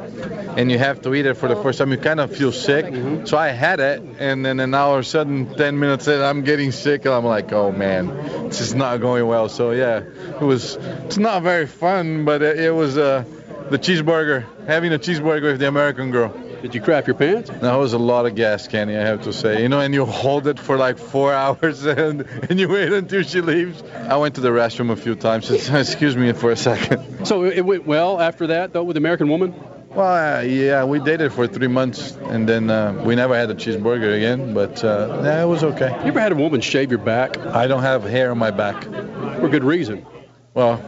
and 0.56 0.70
you 0.70 0.78
have 0.78 1.02
to 1.02 1.14
eat 1.14 1.26
it 1.26 1.34
for 1.34 1.48
the 1.48 1.56
first 1.56 1.78
time, 1.78 1.90
you 1.92 1.98
kind 1.98 2.20
of 2.20 2.34
feel 2.34 2.52
sick. 2.52 2.86
So 3.26 3.36
I 3.36 3.48
had 3.48 3.80
it, 3.80 4.02
and 4.18 4.44
then 4.44 4.60
and 4.60 4.74
all 4.74 4.94
of 4.94 5.00
a 5.00 5.04
sudden, 5.04 5.54
10 5.54 5.78
minutes 5.78 6.08
in, 6.08 6.20
I'm 6.20 6.42
getting 6.42 6.72
sick, 6.72 7.04
and 7.04 7.14
I'm 7.14 7.24
like, 7.24 7.52
oh 7.52 7.72
man, 7.72 8.48
this 8.48 8.60
is 8.60 8.74
not 8.74 9.00
going 9.00 9.26
well. 9.26 9.48
So 9.48 9.72
yeah, 9.72 9.98
it 9.98 10.40
was. 10.40 10.76
It's 11.06 11.18
not 11.18 11.42
very 11.42 11.66
fun, 11.66 12.24
but 12.24 12.42
it, 12.42 12.58
it 12.60 12.70
was 12.70 12.96
uh, 12.96 13.24
the 13.70 13.78
cheeseburger, 13.78 14.44
having 14.66 14.92
a 14.92 14.98
cheeseburger 14.98 15.52
with 15.52 15.60
the 15.60 15.68
American 15.68 16.10
girl. 16.10 16.34
Did 16.62 16.74
you 16.74 16.80
crap 16.80 17.06
your 17.06 17.16
pants? 17.16 17.50
That 17.50 17.76
was 17.76 17.92
a 17.92 17.98
lot 17.98 18.26
of 18.26 18.34
gas, 18.34 18.66
Kenny, 18.66 18.96
I 18.96 19.02
have 19.02 19.22
to 19.22 19.32
say. 19.32 19.62
You 19.62 19.68
know, 19.68 19.80
and 19.80 19.92
you 19.92 20.04
hold 20.04 20.46
it 20.46 20.58
for 20.58 20.76
like 20.76 20.98
four 20.98 21.32
hours 21.42 21.84
and, 21.84 22.22
and 22.22 22.58
you 22.58 22.68
wait 22.68 22.92
until 22.92 23.22
she 23.22 23.40
leaves. 23.40 23.82
I 23.94 24.16
went 24.16 24.34
to 24.36 24.40
the 24.40 24.48
restroom 24.48 24.90
a 24.90 24.96
few 24.96 25.14
times. 25.14 25.50
Excuse 25.70 26.16
me 26.16 26.32
for 26.32 26.50
a 26.50 26.56
second. 26.56 27.26
So 27.26 27.44
it 27.44 27.60
went 27.60 27.86
well 27.86 28.20
after 28.20 28.48
that, 28.48 28.72
though, 28.72 28.84
with 28.84 28.94
the 28.94 29.00
American 29.00 29.28
woman? 29.28 29.54
Well, 29.90 30.40
uh, 30.40 30.42
yeah, 30.42 30.84
we 30.84 30.98
dated 30.98 31.32
for 31.32 31.46
three 31.46 31.68
months 31.68 32.10
and 32.16 32.46
then 32.46 32.68
uh, 32.68 33.02
we 33.04 33.14
never 33.14 33.34
had 33.34 33.50
a 33.50 33.54
cheeseburger 33.54 34.14
again, 34.14 34.52
but 34.52 34.84
uh, 34.84 35.22
yeah, 35.24 35.42
it 35.42 35.46
was 35.46 35.64
okay. 35.64 35.88
You 36.02 36.08
ever 36.08 36.20
had 36.20 36.32
a 36.32 36.36
woman 36.36 36.60
shave 36.60 36.90
your 36.90 36.98
back? 36.98 37.38
I 37.38 37.66
don't 37.66 37.82
have 37.82 38.04
hair 38.04 38.30
on 38.30 38.36
my 38.36 38.50
back. 38.50 38.84
For 38.84 39.48
good 39.48 39.64
reason. 39.64 40.04
Well, 40.52 40.82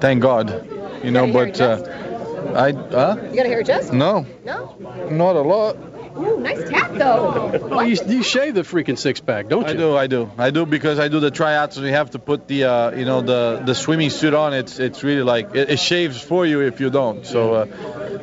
thank 0.00 0.22
God. 0.22 0.48
You 1.02 1.10
know, 1.10 1.26
got 1.26 1.32
but 1.32 1.60
uh, 1.60 2.05
I, 2.54 2.72
huh? 2.72 3.16
You 3.30 3.36
got 3.36 3.46
a 3.46 3.48
hairy 3.48 3.64
chest? 3.64 3.92
No, 3.92 4.26
No. 4.44 4.76
not 5.10 5.36
a 5.36 5.40
lot. 5.40 5.76
Ooh, 6.18 6.40
nice 6.40 6.68
tat 6.68 6.94
though. 6.98 7.58
Oh, 7.70 7.80
you, 7.80 7.96
you 8.06 8.22
shave 8.22 8.54
the 8.54 8.62
freaking 8.62 8.98
six 8.98 9.20
pack, 9.20 9.48
don't 9.48 9.62
you? 9.62 9.68
I 9.68 9.74
do, 9.74 9.96
I 9.96 10.06
do, 10.06 10.30
I 10.38 10.50
do 10.50 10.66
because 10.66 10.98
I 10.98 11.08
do 11.08 11.20
the 11.20 11.30
triathlon. 11.30 11.82
You 11.84 11.92
have 11.92 12.10
to 12.12 12.18
put 12.18 12.46
the, 12.48 12.64
uh, 12.64 12.90
you 12.92 13.04
know, 13.04 13.20
the 13.20 13.62
the 13.64 13.74
swimming 13.74 14.10
suit 14.10 14.34
on. 14.34 14.54
It's 14.54 14.78
it's 14.78 15.02
really 15.04 15.22
like 15.22 15.54
it, 15.54 15.70
it 15.70 15.78
shaves 15.78 16.20
for 16.20 16.46
you 16.46 16.60
if 16.60 16.80
you 16.80 16.90
don't. 16.90 17.24
So, 17.26 17.54
uh, 17.54 17.66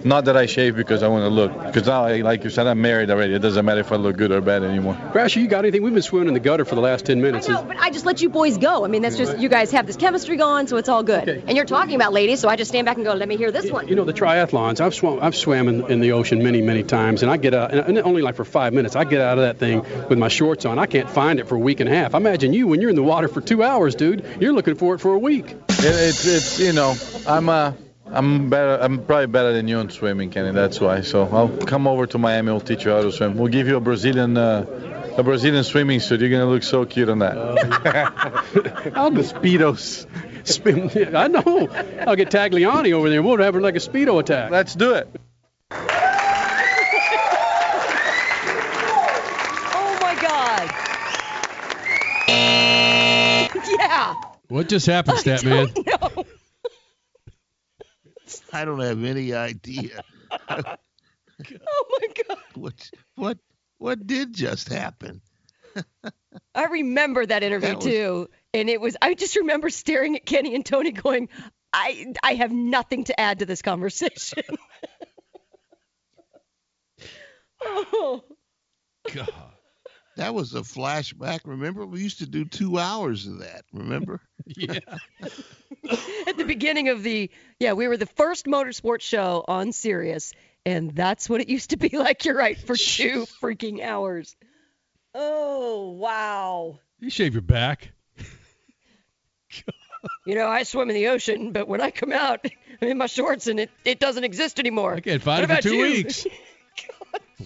not 0.03 0.25
that 0.25 0.35
I 0.37 0.45
shave 0.47 0.75
because 0.75 1.03
I 1.03 1.07
want 1.07 1.23
to 1.23 1.29
look. 1.29 1.51
Because 1.65 1.85
now, 1.87 2.05
I- 2.05 2.21
like 2.21 2.43
you 2.43 2.49
said, 2.49 2.67
I'm 2.67 2.81
married 2.81 3.09
already. 3.09 3.33
It 3.35 3.39
doesn't 3.41 3.65
matter 3.65 3.81
if 3.81 3.91
I 3.91 3.95
look 3.97 4.17
good 4.17 4.31
or 4.31 4.41
bad 4.41 4.63
anymore. 4.63 4.95
Crasher, 5.13 5.41
you 5.41 5.47
got 5.47 5.59
anything? 5.65 5.83
We've 5.83 5.93
been 5.93 6.01
swimming 6.03 6.27
in 6.29 6.33
the 6.33 6.39
gutter 6.39 6.65
for 6.65 6.75
the 6.75 6.81
last 6.81 7.05
10 7.05 7.21
minutes. 7.21 7.47
No, 7.47 7.63
but 7.63 7.77
I 7.77 7.89
just 7.89 8.05
let 8.05 8.21
you 8.21 8.29
boys 8.29 8.57
go. 8.57 8.83
I 8.85 8.87
mean, 8.87 9.01
that's 9.01 9.17
just 9.17 9.37
you 9.37 9.49
guys 9.49 9.71
have 9.71 9.85
this 9.87 9.95
chemistry 9.97 10.35
going, 10.37 10.67
so 10.67 10.77
it's 10.77 10.89
all 10.89 11.03
good. 11.03 11.27
And 11.29 11.55
you're 11.55 11.65
talking 11.65 11.95
about 11.95 12.13
ladies, 12.13 12.39
so 12.39 12.49
I 12.49 12.55
just 12.55 12.69
stand 12.69 12.85
back 12.85 12.97
and 12.97 13.05
go, 13.05 13.13
let 13.13 13.27
me 13.27 13.37
hear 13.37 13.51
this 13.51 13.69
one. 13.71 13.87
You 13.87 13.95
know, 13.95 14.03
the 14.03 14.13
triathlons, 14.13 14.81
I've 14.81 14.93
swum, 14.93 15.19
I've 15.21 15.35
swam 15.35 15.67
in, 15.67 15.91
in 15.91 15.99
the 15.99 16.11
ocean 16.13 16.43
many, 16.43 16.61
many 16.61 16.83
times, 16.83 17.21
and 17.23 17.31
I 17.31 17.37
get 17.37 17.53
out, 17.53 17.73
and 17.87 17.97
only 17.99 18.21
like 18.21 18.35
for 18.35 18.45
five 18.45 18.73
minutes, 18.73 18.95
I 18.95 19.03
get 19.03 19.21
out 19.21 19.37
of 19.37 19.43
that 19.43 19.59
thing 19.59 19.81
with 20.09 20.17
my 20.17 20.27
shorts 20.27 20.65
on. 20.65 20.79
I 20.79 20.85
can't 20.85 21.09
find 21.09 21.39
it 21.39 21.47
for 21.47 21.55
a 21.55 21.59
week 21.59 21.79
and 21.79 21.89
a 21.89 21.95
half. 21.95 22.13
Imagine 22.13 22.53
you 22.53 22.67
when 22.67 22.81
you're 22.81 22.89
in 22.89 22.95
the 22.95 23.03
water 23.03 23.27
for 23.27 23.41
two 23.41 23.63
hours, 23.63 23.95
dude. 23.95 24.25
You're 24.39 24.53
looking 24.53 24.75
for 24.75 24.95
it 24.95 24.99
for 24.99 25.13
a 25.13 25.19
week. 25.19 25.51
It, 25.51 25.59
it's 25.69 26.25
it's 26.25 26.59
you 26.59 26.73
know, 26.73 26.95
I'm 27.27 27.49
uh, 27.49 27.73
I'm 28.05 28.49
better. 28.49 28.77
I'm 28.81 29.05
probably 29.05 29.27
better 29.27 29.53
than 29.53 29.67
you 29.67 29.79
in 29.79 29.89
swimming, 29.89 30.29
Kenny. 30.29 30.51
That's 30.51 30.79
why. 30.79 31.01
So 31.01 31.27
I'll 31.27 31.49
come 31.49 31.87
over 31.87 32.05
to 32.07 32.17
Miami. 32.17 32.51
We'll 32.51 32.61
teach 32.61 32.85
you 32.85 32.91
how 32.91 33.01
to 33.01 33.11
swim. 33.11 33.37
We'll 33.37 33.51
give 33.51 33.67
you 33.67 33.77
a 33.77 33.81
Brazilian, 33.81 34.37
uh, 34.37 35.13
a 35.17 35.23
Brazilian 35.23 35.63
swimming 35.63 35.99
suit. 35.99 36.21
You're 36.21 36.29
gonna 36.29 36.45
look 36.45 36.63
so 36.63 36.85
cute 36.85 37.09
on 37.09 37.19
that. 37.19 37.37
I'll 38.95 39.11
the 39.11 39.21
speedos. 39.21 40.05
Spin, 40.45 40.91
I 41.15 41.27
know. 41.27 41.69
I'll 42.05 42.15
get 42.15 42.29
Tagliani 42.29 42.93
over 42.93 43.09
there. 43.09 43.23
We'll 43.23 43.37
have 43.37 43.55
like 43.55 43.75
a 43.75 43.79
speedo 43.79 44.19
attack. 44.19 44.51
Let's 44.51 44.75
do 44.75 44.93
it. 44.93 45.07
Yeah. 53.93 54.13
What 54.49 54.69
just 54.69 54.85
happened, 54.85 55.17
Stat 55.19 55.43
Man? 55.43 55.67
I 58.51 58.65
don't 58.65 58.79
have 58.79 59.03
any 59.03 59.33
idea. 59.33 60.01
Oh 61.67 61.85
my 61.99 62.07
God. 62.27 62.37
what 62.53 62.91
what 63.15 63.37
what 63.79 64.05
did 64.07 64.33
just 64.33 64.71
happen? 64.71 65.19
I 66.55 66.65
remember 66.65 67.25
that 67.25 67.41
interview 67.43 67.69
That 67.69 67.77
was- 67.77 67.85
too, 67.85 68.29
and 68.53 68.69
it 68.69 68.79
was. 68.79 68.95
I 69.01 69.15
just 69.15 69.35
remember 69.35 69.69
staring 69.71 70.15
at 70.15 70.25
Kenny 70.25 70.53
and 70.55 70.65
Tony, 70.65 70.91
going, 70.91 71.29
"I, 71.73 72.13
I 72.23 72.35
have 72.35 72.51
nothing 72.51 73.05
to 73.05 73.19
add 73.19 73.39
to 73.39 73.45
this 73.47 73.61
conversation." 73.63 74.43
oh, 77.65 78.23
God. 79.11 79.52
That 80.15 80.33
was 80.35 80.53
a 80.53 80.61
flashback. 80.61 81.39
Remember, 81.45 81.85
we 81.85 82.01
used 82.01 82.19
to 82.19 82.27
do 82.27 82.45
two 82.45 82.77
hours 82.77 83.25
of 83.25 83.39
that. 83.39 83.63
Remember? 83.73 84.21
yeah. 84.45 84.79
at 86.27 86.37
the 86.37 86.45
beginning 86.45 86.89
of 86.89 87.01
the, 87.03 87.31
yeah, 87.59 87.73
we 87.73 87.87
were 87.87 87.97
the 87.97 88.05
first 88.05 88.45
motorsports 88.45 89.01
show 89.01 89.43
on 89.47 89.71
Sirius, 89.71 90.33
and 90.65 90.91
that's 90.91 91.29
what 91.29 91.41
it 91.41 91.49
used 91.49 91.71
to 91.71 91.77
be 91.77 91.89
like. 91.97 92.25
You're 92.25 92.37
right, 92.37 92.57
for 92.57 92.75
two 92.75 93.25
freaking 93.41 93.81
hours. 93.83 94.35
Oh 95.15 95.91
wow. 95.91 96.79
You 96.99 97.09
shave 97.09 97.33
your 97.33 97.41
back. 97.41 97.91
You 100.25 100.35
know, 100.35 100.47
I 100.47 100.63
swim 100.63 100.89
in 100.89 100.95
the 100.95 101.07
ocean, 101.09 101.51
but 101.51 101.67
when 101.67 101.79
I 101.81 101.91
come 101.91 102.11
out, 102.11 102.45
I'm 102.81 102.87
in 102.89 102.97
my 102.97 103.05
shorts, 103.07 103.47
and 103.47 103.59
it, 103.59 103.69
it 103.85 103.99
doesn't 103.99 104.23
exist 104.23 104.59
anymore. 104.59 104.95
I 104.95 104.99
can't 104.99 105.21
find 105.21 105.47
What 105.47 105.59
it 105.59 105.63
for 105.63 105.69
two 105.69 105.75
you? 105.75 105.81
weeks. 105.81 106.25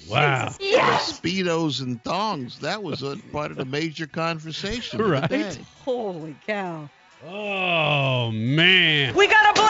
Wow. 0.10 0.54
Yeah. 0.60 0.98
Speedos 0.98 1.82
and 1.82 2.04
thongs. 2.04 2.60
That 2.60 2.84
was 2.84 3.02
a 3.04 3.18
part 3.32 3.52
of 3.52 3.58
the 3.58 3.66
major 3.66 4.08
conversation. 4.08 5.02
Right. 5.02 5.60
Holy 5.84 6.36
cow. 6.46 6.90
Oh 7.26 8.32
man. 8.32 9.16
We 9.16 9.28
got 9.28 9.58
a 9.58 9.62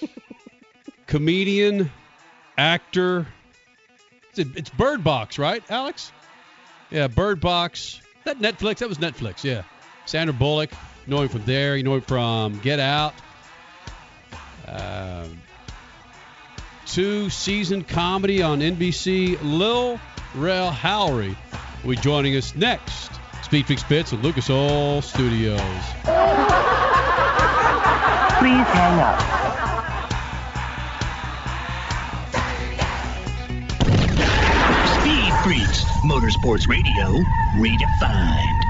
bleeder! 0.00 0.12
Comedian, 1.06 1.90
actor. 2.58 3.26
It's, 4.34 4.50
it's 4.56 4.70
Bird 4.70 5.02
Box, 5.02 5.38
right, 5.38 5.62
Alex? 5.70 6.12
Yeah, 6.90 7.08
Bird 7.08 7.40
Box. 7.40 8.00
That 8.24 8.38
Netflix. 8.38 8.78
That 8.78 8.88
was 8.88 8.98
Netflix. 8.98 9.44
Yeah. 9.44 9.62
Sandra 10.04 10.34
Bullock. 10.34 10.72
You 11.06 11.14
know 11.14 11.22
him 11.22 11.28
from 11.28 11.44
there. 11.44 11.76
You 11.76 11.84
know 11.84 11.94
him 11.94 12.00
from 12.02 12.58
Get 12.60 12.80
Out. 12.80 13.14
Um, 14.66 15.40
two 16.86 17.28
season 17.28 17.84
comedy 17.84 18.42
on 18.42 18.60
NBC. 18.60 19.38
Lil 19.42 20.00
Rel 20.34 20.70
Howery 20.70 21.36
will 21.82 21.90
be 21.90 21.96
joining 21.96 22.36
us 22.36 22.54
next. 22.54 23.10
Speed 23.42 23.66
Fix 23.66 23.82
Bits 23.84 24.12
at 24.12 24.22
Lucas 24.22 24.50
Oil 24.50 25.02
Studios. 25.02 25.60
Please 28.38 28.66
hang 28.72 29.00
up. 29.00 29.20
Speed 35.00 35.32
Freaks, 35.44 35.84
Motorsports 36.04 36.68
Radio, 36.68 37.22
redefined. 37.56 38.62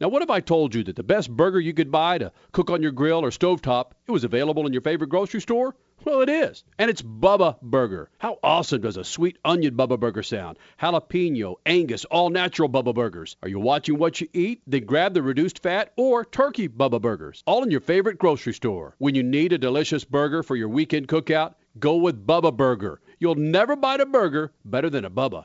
Now, 0.00 0.08
what 0.08 0.22
if 0.22 0.30
I 0.30 0.40
told 0.40 0.74
you 0.74 0.82
that 0.84 0.96
the 0.96 1.02
best 1.02 1.30
burger 1.30 1.60
you 1.60 1.74
could 1.74 1.90
buy 1.90 2.16
to 2.18 2.32
cook 2.52 2.70
on 2.70 2.80
your 2.80 2.92
grill 2.92 3.22
or 3.22 3.30
stovetop, 3.30 3.90
it 4.06 4.12
was 4.12 4.24
available 4.24 4.66
in 4.66 4.72
your 4.72 4.80
favorite 4.80 5.10
grocery 5.10 5.42
store? 5.42 5.74
Well, 6.02 6.22
it 6.22 6.30
is. 6.30 6.64
And 6.78 6.90
it's 6.90 7.02
Bubba 7.02 7.60
Burger. 7.60 8.08
How 8.18 8.38
awesome 8.42 8.80
does 8.80 8.96
a 8.96 9.04
sweet 9.04 9.36
onion 9.44 9.74
Bubba 9.76 10.00
Burger 10.00 10.22
sound? 10.22 10.58
Jalapeno, 10.80 11.56
Angus, 11.66 12.06
all 12.06 12.30
natural 12.30 12.70
Bubba 12.70 12.94
Burgers. 12.94 13.36
Are 13.42 13.48
you 13.48 13.60
watching 13.60 13.98
what 13.98 14.20
you 14.20 14.28
eat? 14.32 14.62
Then 14.66 14.86
grab 14.86 15.12
the 15.12 15.22
reduced 15.22 15.62
fat 15.62 15.92
or 15.96 16.24
turkey 16.24 16.68
Bubba 16.68 17.02
Burgers. 17.02 17.42
All 17.46 17.62
in 17.62 17.70
your 17.70 17.80
favorite 17.80 18.18
grocery 18.18 18.54
store. 18.54 18.94
When 18.98 19.14
you 19.14 19.22
need 19.22 19.52
a 19.52 19.58
delicious 19.58 20.04
burger 20.04 20.42
for 20.42 20.56
your 20.56 20.70
weekend 20.70 21.06
cookout, 21.06 21.54
go 21.78 21.96
with 21.96 22.26
Bubba 22.26 22.56
Burger. 22.56 23.00
You'll 23.18 23.34
never 23.34 23.76
bite 23.76 24.00
a 24.00 24.06
burger 24.06 24.52
better 24.64 24.88
than 24.88 25.04
a 25.04 25.10
Bubba. 25.10 25.44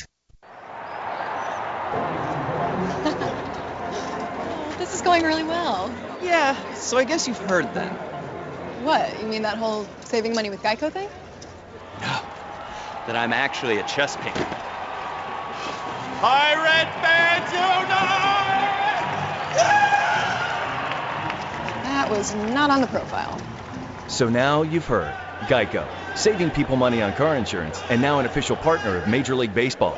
This 5.01 5.07
going 5.07 5.23
really 5.23 5.43
well. 5.43 5.91
Yeah, 6.21 6.75
so 6.75 6.95
I 6.95 7.05
guess 7.05 7.27
you've 7.27 7.39
heard 7.39 7.73
then. 7.73 7.89
What? 8.83 9.19
You 9.19 9.25
mean 9.25 9.41
that 9.41 9.57
whole 9.57 9.87
saving 10.01 10.35
money 10.35 10.51
with 10.51 10.61
Geico 10.61 10.91
thing? 10.91 11.09
No. 12.01 12.21
That 13.07 13.15
I'm 13.15 13.33
actually 13.33 13.79
a 13.79 13.83
chess 13.83 14.15
painter. 14.15 14.45
Pirate 16.21 16.91
fans 17.01 17.51
That 21.81 22.07
was 22.11 22.35
not 22.53 22.69
on 22.69 22.81
the 22.81 22.87
profile. 22.87 23.41
So 24.07 24.29
now 24.29 24.61
you've 24.61 24.85
heard. 24.85 25.15
Geico, 25.47 25.87
saving 26.15 26.51
people 26.51 26.75
money 26.75 27.01
on 27.01 27.13
car 27.13 27.35
insurance, 27.35 27.81
and 27.89 28.03
now 28.03 28.19
an 28.19 28.27
official 28.27 28.55
partner 28.55 28.97
of 28.97 29.07
Major 29.07 29.33
League 29.33 29.55
Baseball. 29.55 29.97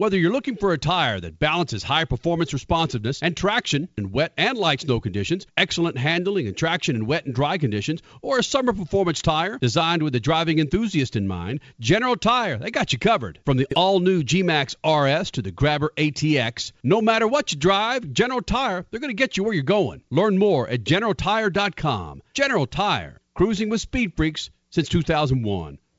Whether 0.00 0.16
you're 0.16 0.32
looking 0.32 0.56
for 0.56 0.72
a 0.72 0.78
tire 0.78 1.20
that 1.20 1.38
balances 1.38 1.82
high 1.82 2.06
performance 2.06 2.54
responsiveness 2.54 3.20
and 3.20 3.36
traction 3.36 3.86
in 3.98 4.12
wet 4.12 4.32
and 4.38 4.56
light 4.56 4.80
snow 4.80 4.98
conditions, 4.98 5.46
excellent 5.58 5.98
handling 5.98 6.46
and 6.46 6.56
traction 6.56 6.96
in 6.96 7.04
wet 7.04 7.26
and 7.26 7.34
dry 7.34 7.58
conditions, 7.58 8.00
or 8.22 8.38
a 8.38 8.42
summer 8.42 8.72
performance 8.72 9.20
tire 9.20 9.58
designed 9.58 10.02
with 10.02 10.14
the 10.14 10.18
driving 10.18 10.58
enthusiast 10.58 11.16
in 11.16 11.28
mind, 11.28 11.60
General 11.80 12.16
Tire, 12.16 12.56
they 12.56 12.70
got 12.70 12.94
you 12.94 12.98
covered. 12.98 13.40
From 13.44 13.58
the 13.58 13.66
all 13.76 14.00
new 14.00 14.22
G-Max 14.22 14.74
RS 14.82 15.32
to 15.32 15.42
the 15.42 15.50
Grabber 15.50 15.92
ATX, 15.98 16.72
no 16.82 17.02
matter 17.02 17.28
what 17.28 17.52
you 17.52 17.58
drive, 17.58 18.10
General 18.10 18.40
Tire, 18.40 18.86
they're 18.90 19.00
going 19.00 19.10
to 19.10 19.14
get 19.14 19.36
you 19.36 19.44
where 19.44 19.52
you're 19.52 19.62
going. 19.62 20.00
Learn 20.08 20.38
more 20.38 20.66
at 20.66 20.82
generaltire.com. 20.82 22.22
General 22.32 22.66
Tire, 22.66 23.20
cruising 23.34 23.68
with 23.68 23.82
speed 23.82 24.14
freaks 24.16 24.48
since 24.70 24.88
2001. 24.88 25.76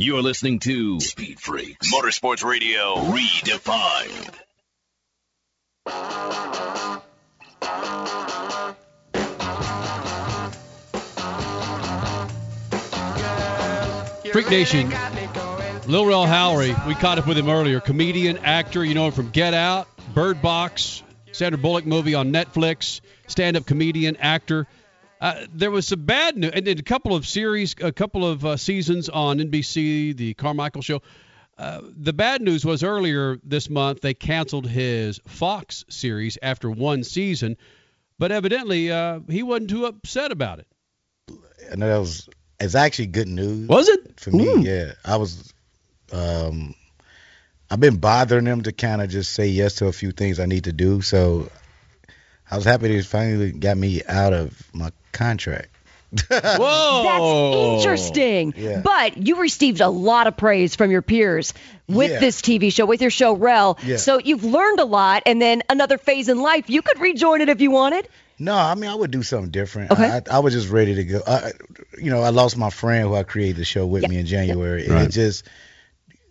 You're 0.00 0.22
listening 0.22 0.60
to 0.60 1.00
Speed 1.00 1.40
Freaks 1.40 1.92
Motorsports 1.92 2.44
Radio 2.44 2.94
Redefined. 2.94 4.32
Freak 14.30 14.50
Nation, 14.50 14.88
Lil 15.88 16.06
Rel 16.06 16.26
Howery, 16.26 16.86
we 16.86 16.94
caught 16.94 17.18
up 17.18 17.26
with 17.26 17.36
him 17.36 17.48
earlier. 17.48 17.80
Comedian, 17.80 18.38
actor, 18.38 18.84
you 18.84 18.94
know 18.94 19.06
him 19.06 19.12
from 19.12 19.30
Get 19.30 19.52
Out, 19.52 19.88
Bird 20.14 20.40
Box, 20.40 21.02
Sandra 21.32 21.58
Bullock 21.58 21.86
movie 21.86 22.14
on 22.14 22.32
Netflix, 22.32 23.00
stand 23.26 23.56
up 23.56 23.66
comedian, 23.66 24.14
actor. 24.18 24.68
Uh, 25.20 25.46
there 25.52 25.70
was 25.70 25.86
some 25.88 26.04
bad 26.04 26.36
news, 26.36 26.52
and 26.54 26.66
then 26.66 26.78
a 26.78 26.82
couple 26.82 27.14
of 27.14 27.26
series, 27.26 27.74
a 27.80 27.92
couple 27.92 28.26
of 28.26 28.44
uh, 28.44 28.56
seasons 28.56 29.08
on 29.08 29.38
NBC, 29.38 30.16
the 30.16 30.34
Carmichael 30.34 30.82
Show. 30.82 31.02
Uh, 31.58 31.80
the 31.96 32.12
bad 32.12 32.40
news 32.40 32.64
was 32.64 32.84
earlier 32.84 33.36
this 33.42 33.68
month 33.68 34.00
they 34.00 34.14
canceled 34.14 34.64
his 34.64 35.20
Fox 35.26 35.84
series 35.88 36.38
after 36.40 36.70
one 36.70 37.02
season, 37.02 37.56
but 38.16 38.30
evidently 38.30 38.92
uh, 38.92 39.18
he 39.28 39.42
wasn't 39.42 39.70
too 39.70 39.86
upset 39.86 40.30
about 40.30 40.60
it. 40.60 40.68
And 41.68 41.82
that 41.82 41.98
was 41.98 42.28
it's 42.60 42.76
actually 42.76 43.06
good 43.06 43.28
news. 43.28 43.68
Was 43.68 43.88
it 43.88 44.20
for 44.20 44.30
me? 44.30 44.62
Yeah, 44.62 44.92
I 45.04 45.16
was. 45.16 45.52
Um, 46.12 46.74
I've 47.70 47.80
been 47.80 47.98
bothering 47.98 48.44
them 48.44 48.62
to 48.62 48.72
kind 48.72 49.02
of 49.02 49.10
just 49.10 49.32
say 49.32 49.48
yes 49.48 49.74
to 49.76 49.86
a 49.86 49.92
few 49.92 50.12
things 50.12 50.40
I 50.40 50.46
need 50.46 50.64
to 50.64 50.72
do. 50.72 51.02
So 51.02 51.50
I 52.50 52.56
was 52.56 52.64
happy 52.64 52.88
they 52.88 53.02
finally 53.02 53.52
got 53.52 53.76
me 53.76 54.02
out 54.04 54.32
of 54.32 54.62
my 54.72 54.90
contract. 55.12 55.68
Whoa, 56.30 57.02
That's 57.04 57.84
interesting. 57.84 58.54
Yeah. 58.56 58.80
But 58.82 59.18
you 59.18 59.36
received 59.40 59.80
a 59.82 59.88
lot 59.88 60.26
of 60.26 60.36
praise 60.36 60.74
from 60.74 60.90
your 60.90 61.02
peers 61.02 61.52
with 61.86 62.10
Yeah. 62.12 62.20
this 62.20 62.40
TV 62.40 62.72
show, 62.72 62.86
with 62.86 63.02
your 63.02 63.10
show, 63.10 63.34
Rel. 63.34 63.78
Yeah. 63.84 63.96
So 63.98 64.18
you've 64.18 64.44
learned 64.44 64.80
a 64.80 64.84
lot, 64.86 65.24
and 65.26 65.40
then 65.40 65.62
another 65.68 65.98
phase 65.98 66.28
in 66.30 66.40
life, 66.40 66.70
you 66.70 66.80
could 66.82 66.98
rejoin 67.00 67.42
it 67.42 67.48
if 67.50 67.60
you 67.60 67.70
wanted. 67.70 68.08
No, 68.38 68.54
I 68.54 68.74
mean 68.76 68.88
I 68.88 68.94
would 68.94 69.10
do 69.10 69.22
something 69.22 69.50
different. 69.50 69.92
I, 69.92 70.18
I, 70.18 70.22
I 70.30 70.38
was 70.38 70.54
just 70.54 70.70
ready 70.70 70.94
to 70.94 71.04
go. 71.04 71.20
I, 71.26 71.52
you 71.98 72.10
know, 72.10 72.22
I 72.22 72.30
lost 72.30 72.56
my 72.56 72.70
friend 72.70 73.08
who 73.08 73.14
I 73.14 73.24
created 73.24 73.56
the 73.56 73.64
show 73.64 73.84
with 73.84 74.08
me 74.08 74.16
in 74.18 74.26
January, 74.26 74.84
and 74.84 74.92
Right. 74.94 75.06
it 75.08 75.10
just 75.10 75.44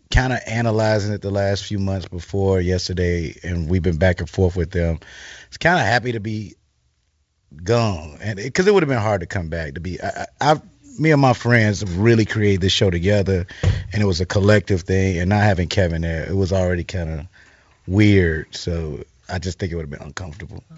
kind 0.10 0.32
of 0.32 0.40
analyzing 0.48 1.12
it 1.14 1.22
the 1.22 1.30
last 1.32 1.66
few 1.66 1.80
months 1.80 2.08
before 2.08 2.62
yesterday, 2.62 3.36
and 3.44 3.70
we've 3.70 3.84
been 3.84 3.98
back 3.98 4.22
and 4.22 4.30
forth 4.30 4.56
with 4.56 4.72
them. 4.72 5.00
It's 5.48 5.58
kind 5.58 5.80
of 5.80 5.86
happy 5.86 6.14
to 6.14 6.20
be 6.20 6.56
gone, 7.64 8.18
and 8.22 8.38
because 8.38 8.68
it, 8.68 8.74
would 8.74 8.84
have 8.84 8.90
been 8.90 8.98
hard 8.98 9.22
to 9.22 9.28
come 9.28 9.50
back. 9.50 9.76
To 9.76 9.80
be, 9.80 10.02
I, 10.02 10.08
I, 10.08 10.52
I've 10.52 10.62
me 11.00 11.12
and 11.12 11.22
my 11.22 11.34
friends 11.34 11.84
really 11.84 12.26
created 12.26 12.62
this 12.62 12.72
show 12.72 12.90
together, 12.90 13.46
and 13.94 14.02
it 14.02 14.06
was 14.06 14.22
a 14.22 14.26
collective 14.26 14.82
thing. 14.82 15.20
And 15.20 15.30
not 15.30 15.44
having 15.44 15.68
Kevin 15.68 16.02
there, 16.02 16.28
it 16.28 16.36
was 16.36 16.52
already 16.52 16.84
kind 16.84 17.10
of 17.10 17.28
weird. 17.88 18.56
So 18.56 19.04
I 19.30 19.40
just 19.40 19.60
think 19.60 19.72
it 19.72 19.76
would 19.76 19.84
have 19.84 19.90
been 19.90 20.02
uncomfortable. 20.02 20.64
Oh. 20.72 20.76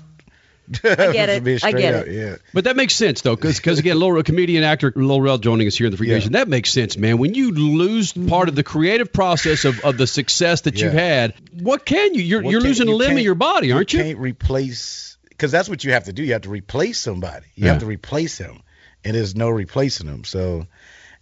I 0.83 1.11
get 1.11 1.29
it. 1.47 1.63
I 1.63 1.71
get 1.71 1.95
up, 1.95 2.07
it. 2.07 2.13
Yeah. 2.13 2.35
But 2.53 2.65
that 2.65 2.75
makes 2.75 2.95
sense 2.95 3.21
though, 3.21 3.35
because 3.35 3.79
again, 3.79 3.99
Lil, 3.99 4.21
comedian 4.23 4.63
actor 4.63 4.91
Lil 4.95 5.21
Rel 5.21 5.37
joining 5.37 5.67
us 5.67 5.75
here 5.77 5.87
in 5.87 5.91
the 5.91 5.97
Freak 5.97 6.09
Nation. 6.11 6.33
That 6.33 6.47
makes 6.47 6.71
sense, 6.71 6.97
man. 6.97 7.17
When 7.17 7.33
you 7.33 7.51
lose 7.51 8.13
part 8.13 8.49
of 8.49 8.55
the 8.55 8.63
creative 8.63 9.11
process 9.11 9.65
of, 9.65 9.79
of 9.81 9.97
the 9.97 10.07
success 10.07 10.61
that 10.61 10.79
you've 10.81 10.93
had, 10.93 11.33
what 11.53 11.85
can 11.85 12.13
you? 12.13 12.21
You're 12.21 12.43
you're 12.43 12.61
can- 12.61 12.67
losing 12.69 12.87
a 12.89 12.93
limb 12.93 13.17
of 13.17 13.23
your 13.23 13.35
body, 13.35 13.71
aren't 13.71 13.91
you? 13.93 13.99
can't 14.03 14.19
replace 14.19 15.17
because 15.29 15.51
that's 15.51 15.69
what 15.69 15.83
you 15.83 15.93
have 15.93 16.05
to 16.05 16.13
do. 16.13 16.23
You 16.23 16.33
have 16.33 16.41
to 16.43 16.49
replace 16.49 16.99
somebody. 16.99 17.45
You 17.55 17.65
Yeah. 17.65 17.71
have 17.73 17.81
to 17.81 17.85
replace 17.87 18.37
him, 18.37 18.61
and 19.03 19.15
there's 19.15 19.35
no 19.35 19.49
replacing 19.49 20.07
him. 20.07 20.23
So, 20.23 20.67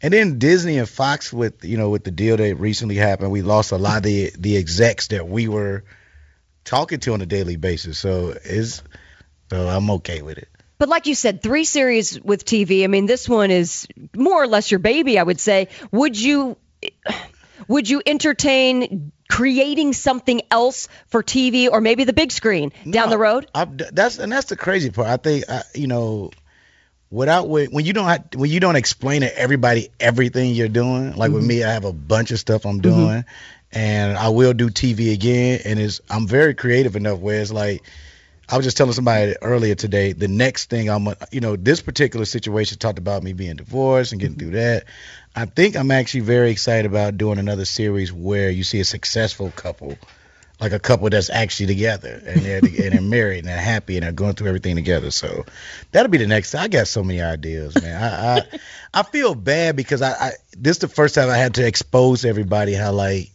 and 0.01 0.13
then 0.13 0.39
Disney 0.39 0.77
and 0.77 0.89
Fox 0.89 1.31
with 1.31 1.63
you 1.63 1.77
know 1.77 1.89
with 1.89 2.03
the 2.03 2.11
deal 2.11 2.37
that 2.37 2.55
recently 2.55 2.95
happened, 2.95 3.31
we 3.31 3.41
lost 3.43 3.71
a 3.71 3.77
lot 3.77 3.97
of 3.97 4.03
the 4.03 4.31
the 4.37 4.57
execs 4.57 5.07
that 5.07 5.27
we 5.27 5.47
were 5.47 5.83
talking 6.65 6.99
to 6.99 7.13
on 7.13 7.21
a 7.21 7.25
daily 7.25 7.55
basis. 7.55 7.97
So 7.97 8.29
is 8.43 8.81
so 9.49 9.67
I'm 9.67 9.89
okay 9.91 10.21
with 10.21 10.37
it. 10.37 10.49
But 10.79 10.89
like 10.89 11.07
you 11.07 11.15
said, 11.15 11.41
three 11.41 11.63
series 11.63 12.19
with 12.21 12.45
TV. 12.45 12.83
I 12.83 12.87
mean, 12.87 13.07
this 13.07 13.27
one 13.27 13.49
is 13.49 13.87
more 14.15 14.41
or 14.43 14.47
less 14.47 14.69
your 14.69 14.79
baby, 14.79 15.17
I 15.17 15.23
would 15.23 15.39
say. 15.39 15.69
Would 15.91 16.19
you 16.19 16.57
would 17.67 17.89
you 17.89 18.01
entertain 18.05 19.11
creating 19.29 19.93
something 19.93 20.41
else 20.51 20.87
for 21.07 21.23
TV 21.23 21.69
or 21.69 21.81
maybe 21.81 22.03
the 22.03 22.13
big 22.13 22.31
screen 22.31 22.71
down 22.89 23.09
the 23.09 23.17
road? 23.17 23.47
I, 23.55 23.65
that's 23.65 24.19
and 24.19 24.31
that's 24.31 24.47
the 24.47 24.55
crazy 24.55 24.91
part. 24.91 25.07
I 25.07 25.17
think 25.17 25.45
I, 25.49 25.63
you 25.73 25.87
know, 25.87 26.31
without 27.09 27.49
when 27.49 27.83
you 27.85 27.93
don't 27.93 28.05
have, 28.07 28.25
when 28.35 28.49
you 28.51 28.59
don't 28.59 28.75
explain 28.75 29.21
to 29.21 29.37
everybody 29.37 29.89
everything 29.99 30.53
you're 30.53 30.67
doing. 30.67 31.15
Like 31.15 31.31
with 31.31 31.41
Mm-hmm. 31.41 31.47
me, 31.47 31.63
I 31.63 31.71
have 31.73 31.85
a 31.85 31.93
bunch 31.93 32.31
of 32.31 32.39
stuff 32.39 32.65
I'm 32.65 32.81
doing, 32.81 33.25
and 33.71 34.15
I 34.17 34.29
will 34.29 34.53
do 34.53 34.69
TV 34.69 35.11
again. 35.13 35.61
And 35.65 35.79
it's 35.79 36.01
I'm 36.09 36.27
very 36.27 36.53
creative 36.53 36.95
enough 36.95 37.19
where 37.19 37.41
it's 37.41 37.51
like. 37.51 37.81
I 38.49 38.55
was 38.55 38.65
just 38.65 38.77
telling 38.77 38.93
somebody 38.93 39.35
earlier 39.41 39.75
today. 39.75 40.13
The 40.13 40.27
next 40.27 40.69
thing 40.69 40.89
I'm, 40.89 41.07
you 41.31 41.41
know, 41.41 41.55
this 41.55 41.81
particular 41.81 42.25
situation 42.25 42.77
talked 42.77 42.97
about 42.97 43.23
me 43.23 43.33
being 43.33 43.57
divorced 43.57 44.13
and 44.13 44.21
getting 44.21 44.37
mm-hmm. 44.37 44.51
through 44.51 44.59
that. 44.59 44.85
I 45.35 45.45
think 45.45 45.75
I'm 45.75 45.91
actually 45.91 46.21
very 46.21 46.51
excited 46.51 46.85
about 46.85 47.17
doing 47.17 47.39
another 47.39 47.65
series 47.65 48.11
where 48.11 48.49
you 48.49 48.63
see 48.63 48.79
a 48.79 48.85
successful 48.85 49.51
couple 49.51 49.97
like 50.59 50.71
a 50.71 50.79
couple 50.79 51.09
that's 51.09 51.29
actually 51.29 51.67
together 51.67 52.21
and 52.25 52.41
they're 52.41 52.57
and 52.57 52.93
they're 52.93 53.01
married 53.01 53.39
and 53.39 53.47
they're 53.47 53.57
happy 53.57 53.97
and 53.97 54.03
they're 54.03 54.11
going 54.11 54.33
through 54.33 54.47
everything 54.47 54.75
together. 54.75 55.11
So 55.11 55.45
that'll 55.91 56.09
be 56.09 56.17
the 56.17 56.27
next. 56.27 56.55
I 56.55 56.67
got 56.67 56.87
so 56.87 57.03
many 57.03 57.21
ideas, 57.21 57.79
man. 57.81 58.01
I 58.01 58.37
I, 58.37 58.41
I 58.93 59.03
feel 59.03 59.35
bad 59.35 59.75
because 59.75 60.01
I, 60.01 60.11
I 60.11 60.31
this 60.57 60.77
is 60.77 60.79
the 60.79 60.87
first 60.87 61.15
time 61.15 61.29
I 61.29 61.37
had 61.37 61.55
to 61.55 61.67
expose 61.67 62.25
everybody 62.25 62.73
how 62.73 62.91
like 62.91 63.29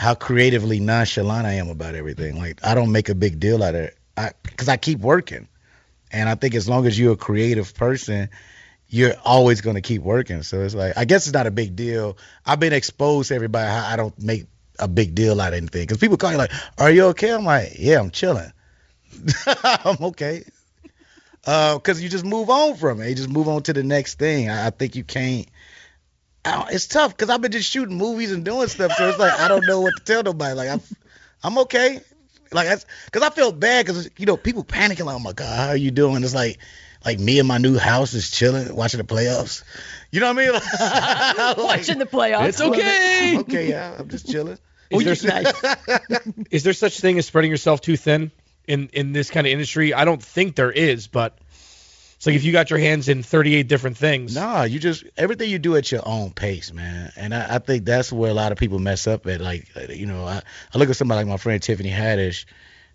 how 0.00 0.14
creatively 0.14 0.80
nonchalant 0.80 1.46
I 1.46 1.52
am 1.52 1.68
about 1.68 1.94
everything. 1.94 2.38
Like 2.38 2.64
I 2.64 2.74
don't 2.74 2.90
make 2.90 3.10
a 3.10 3.14
big 3.14 3.38
deal 3.38 3.62
out 3.62 3.74
of 3.74 3.82
it. 3.82 3.98
I 4.16 4.30
because 4.42 4.68
I 4.68 4.76
keep 4.76 4.98
working, 5.00 5.46
and 6.10 6.28
I 6.28 6.34
think 6.34 6.54
as 6.54 6.68
long 6.68 6.86
as 6.86 6.98
you're 6.98 7.12
a 7.12 7.16
creative 7.16 7.74
person. 7.74 8.30
You're 8.92 9.14
always 9.24 9.60
going 9.60 9.76
to 9.76 9.82
keep 9.82 10.02
working. 10.02 10.42
So 10.42 10.62
it's 10.62 10.74
like, 10.74 10.98
I 10.98 11.04
guess 11.04 11.28
it's 11.28 11.32
not 11.32 11.46
a 11.46 11.52
big 11.52 11.76
deal. 11.76 12.18
I've 12.44 12.58
been 12.58 12.72
exposed 12.72 13.28
to 13.28 13.36
everybody 13.36 13.70
how 13.70 13.86
I 13.86 13.94
don't 13.94 14.20
make 14.20 14.46
a 14.80 14.88
big 14.88 15.14
deal 15.14 15.40
out 15.40 15.52
of 15.52 15.58
anything. 15.58 15.82
Because 15.82 15.98
people 15.98 16.16
call 16.16 16.32
you 16.32 16.38
like, 16.38 16.50
"Are 16.76 16.90
you 16.90 17.04
okay?" 17.06 17.32
I'm 17.32 17.44
like, 17.44 17.74
"Yeah, 17.78 18.00
I'm 18.00 18.10
chilling. 18.10 18.52
I'm 19.46 19.96
okay." 20.06 20.42
Uh, 21.46 21.76
because 21.76 22.02
you 22.02 22.08
just 22.08 22.24
move 22.24 22.50
on 22.50 22.76
from 22.76 23.00
it. 23.00 23.08
You 23.10 23.14
just 23.14 23.28
move 23.28 23.48
on 23.48 23.62
to 23.62 23.72
the 23.72 23.82
next 23.82 24.18
thing. 24.18 24.50
I, 24.50 24.66
I 24.66 24.70
think 24.70 24.96
you 24.96 25.04
can't. 25.04 25.46
I 26.44 26.68
it's 26.70 26.86
tough 26.86 27.16
because 27.16 27.30
I've 27.30 27.40
been 27.40 27.52
just 27.52 27.70
shooting 27.70 27.96
movies 27.96 28.32
and 28.32 28.44
doing 28.44 28.68
stuff. 28.68 28.92
So 28.96 29.08
it's 29.08 29.18
like 29.18 29.38
I 29.38 29.48
don't 29.48 29.66
know 29.66 29.80
what 29.80 29.96
to 29.96 30.02
tell 30.02 30.22
nobody. 30.22 30.54
Like 30.54 30.70
I'm, 30.70 30.80
I'm 31.42 31.58
okay. 31.58 32.00
Like 32.52 32.66
that's 32.66 32.86
because 33.04 33.22
I 33.22 33.30
feel 33.30 33.52
bad 33.52 33.86
because 33.86 34.10
you 34.16 34.26
know 34.26 34.36
people 34.36 34.64
panicking 34.64 35.04
like, 35.04 35.16
"Oh 35.16 35.20
my 35.20 35.32
god, 35.32 35.56
how 35.56 35.68
are 35.68 35.76
you 35.76 35.90
doing?" 35.90 36.24
It's 36.24 36.34
like, 36.34 36.58
like 37.04 37.18
me 37.18 37.38
in 37.38 37.46
my 37.46 37.58
new 37.58 37.78
house 37.78 38.14
is 38.14 38.30
chilling, 38.30 38.74
watching 38.74 38.98
the 38.98 39.04
playoffs. 39.04 39.62
You 40.10 40.20
know 40.20 40.32
what 40.32 40.38
I 40.38 41.56
mean? 41.56 41.64
Watching 41.64 41.98
the 41.98 42.06
playoffs. 42.06 42.48
It's 42.48 42.60
okay. 42.60 43.38
okay, 43.38 43.68
yeah, 43.68 43.94
I'm 43.96 44.08
just 44.08 44.28
chilling. 44.28 44.58
Is 44.90 45.22
there, 45.22 45.44
is 46.50 46.64
there 46.64 46.72
such 46.72 46.98
thing 46.98 47.16
as 47.18 47.26
spreading 47.26 47.50
yourself 47.50 47.80
too 47.80 47.96
thin 47.96 48.32
in 48.66 48.88
in 48.92 49.12
this 49.12 49.30
kind 49.30 49.46
of 49.46 49.52
industry? 49.52 49.94
I 49.94 50.04
don't 50.04 50.22
think 50.22 50.56
there 50.56 50.72
is, 50.72 51.06
but 51.06 51.38
it's 52.20 52.26
like 52.26 52.36
if 52.36 52.44
you 52.44 52.52
got 52.52 52.68
your 52.68 52.78
hands 52.78 53.08
in 53.08 53.22
38 53.22 53.66
different 53.66 53.96
things. 53.96 54.34
Nah, 54.34 54.64
you 54.64 54.78
just 54.78 55.04
everything 55.16 55.48
you 55.48 55.58
do 55.58 55.74
at 55.76 55.90
your 55.90 56.02
own 56.04 56.32
pace, 56.32 56.70
man. 56.70 57.10
And 57.16 57.34
I, 57.34 57.54
I 57.54 57.58
think 57.60 57.86
that's 57.86 58.12
where 58.12 58.30
a 58.30 58.34
lot 58.34 58.52
of 58.52 58.58
people 58.58 58.78
mess 58.78 59.06
up 59.06 59.26
at. 59.26 59.40
Like, 59.40 59.70
you 59.88 60.04
know, 60.04 60.26
I, 60.26 60.42
I 60.74 60.76
look 60.76 60.90
at 60.90 60.96
somebody 60.96 61.20
like 61.20 61.28
my 61.28 61.38
friend 61.38 61.62
Tiffany 61.62 61.88
Haddish. 61.88 62.44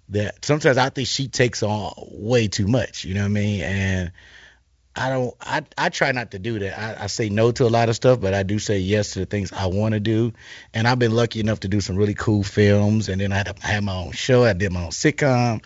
That 0.10 0.46
sometimes 0.46 0.78
I 0.78 0.90
think 0.90 1.08
she 1.08 1.28
takes 1.28 1.64
on 1.64 1.92
way 2.12 2.50
too 2.50 2.68
much. 2.68 3.04
You 3.04 3.16
know 3.16 3.22
what 3.22 3.26
I 3.26 3.30
mean? 3.30 3.62
And 3.62 4.12
I 4.96 5.10
don't. 5.10 5.34
I 5.42 5.64
I 5.76 5.90
try 5.90 6.12
not 6.12 6.30
to 6.32 6.38
do 6.38 6.60
that. 6.60 6.80
I, 6.80 7.06
I 7.06 7.08
say 7.08 7.30
no 7.30 7.52
to 7.52 7.66
a 7.66 7.68
lot 7.68 7.90
of 7.90 7.96
stuff, 7.96 8.22
but 8.22 8.36
I 8.36 8.44
do 8.44 8.60
say 8.60 8.78
yes 8.78 9.14
to 9.14 9.20
the 9.22 9.26
things 9.26 9.52
I 9.52 9.66
want 9.66 9.94
to 9.96 10.00
do. 10.00 10.34
And 10.72 10.88
I've 10.88 11.00
been 11.00 11.16
lucky 11.16 11.40
enough 11.40 11.62
to 11.62 11.68
do 11.68 11.82
some 11.82 11.96
really 11.96 12.14
cool 12.14 12.44
films. 12.44 13.10
And 13.10 13.20
then 13.20 13.32
I 13.32 13.38
had, 13.38 13.58
I 13.64 13.68
had 13.68 13.84
my 13.84 13.96
own 13.96 14.12
show. 14.12 14.44
I 14.44 14.54
did 14.54 14.72
my 14.72 14.84
own 14.84 14.92
sitcom. 14.92 15.64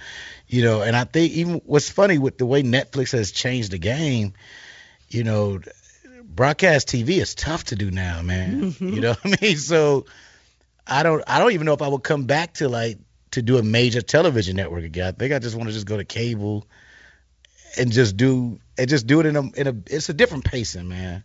You 0.50 0.64
know, 0.64 0.82
and 0.82 0.96
I 0.96 1.04
think 1.04 1.34
even 1.34 1.62
what's 1.66 1.90
funny 1.90 2.18
with 2.18 2.40
the 2.40 2.46
way 2.46 2.64
Netflix 2.64 3.12
has 3.12 3.32
changed 3.32 3.72
the 3.72 3.78
game. 3.78 4.34
You 5.08 5.24
know, 5.24 5.60
broadcast 6.24 6.88
TV 6.88 7.22
is 7.22 7.36
tough 7.36 7.66
to 7.66 7.76
do 7.76 7.92
now, 7.92 8.22
man. 8.24 8.72
Mhm. 8.72 8.94
You 8.96 9.02
know 9.02 9.10
what 9.10 9.40
I 9.42 9.46
mean? 9.46 9.58
So 9.58 10.06
I 10.88 11.04
don't 11.04 11.24
I 11.28 11.38
don't 11.40 11.52
even 11.52 11.66
know 11.66 11.74
if 11.74 11.84
I 11.84 11.88
would 11.88 12.04
come 12.04 12.26
back 12.26 12.56
to 12.56 12.68
like 12.68 12.98
to 13.32 13.44
do 13.44 13.58
a 13.58 13.64
major 13.64 14.02
television 14.02 14.56
network 14.56 14.84
again. 14.84 15.08
I 15.08 15.12
think 15.12 15.34
I 15.34 15.40
just 15.40 15.56
want 15.56 15.70
to 15.70 15.74
just 15.74 15.86
go 15.86 15.98
to 15.98 16.04
cable 16.06 16.66
and 17.78 17.92
just 17.92 18.18
do 18.18 18.60
and 18.78 18.90
just 18.90 19.06
do 19.06 19.20
it 19.20 19.28
in 19.28 19.36
a 19.36 19.42
in 19.52 19.68
a 19.68 19.76
it's 19.86 20.10
a 20.10 20.14
different 20.14 20.46
pacing, 20.46 20.88
man. 20.88 21.24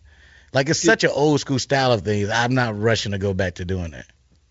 Like 0.53 0.69
it's 0.69 0.79
such 0.81 1.03
an 1.03 1.09
old 1.11 1.39
school 1.39 1.57
style 1.59 1.91
of 1.91 2.01
things. 2.01 2.29
I'm 2.29 2.53
not 2.53 2.79
rushing 2.79 3.11
to 3.13 3.17
go 3.17 3.33
back 3.33 3.55
to 3.55 3.65
doing 3.65 3.93
it. 3.93 4.05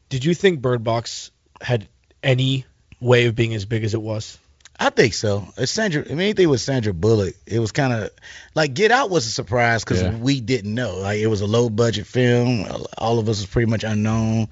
Did 0.09 0.25
you 0.25 0.35
think 0.35 0.61
Bird 0.61 0.83
Box 0.83 1.31
had 1.61 1.89
any 2.23 2.67
way 3.01 3.27
of 3.27 3.35
being 3.37 3.55
as 3.55 3.65
big 3.65 3.85
as 3.85 3.95
it 3.95 4.03
was? 4.03 4.37
I 4.79 4.91
think 4.91 5.15
so. 5.15 5.47
It's 5.57 5.71
Sandra. 5.71 6.03
I 6.05 6.09
mean, 6.11 6.21
anything 6.21 6.49
with 6.49 6.61
Sandra 6.61 6.93
Bullock, 6.93 7.35
it 7.47 7.59
was 7.61 7.71
kind 7.73 7.93
of 7.93 8.11
like 8.55 8.75
Get 8.75 8.91
Out 8.91 9.09
was 9.09 9.27
a 9.27 9.31
surprise 9.31 9.85
because 9.85 10.03
Yeah. 10.03 10.17
we 10.17 10.41
didn't 10.41 10.75
know. 10.75 10.97
Like 10.97 11.21
it 11.21 11.29
was 11.29 11.41
a 11.43 11.47
low 11.47 11.71
budget 11.71 12.07
film. 12.07 12.67
All 12.99 13.19
of 13.19 13.29
us 13.29 13.41
was 13.41 13.47
pretty 13.47 13.71
much 13.71 13.85
unknown. 13.85 14.49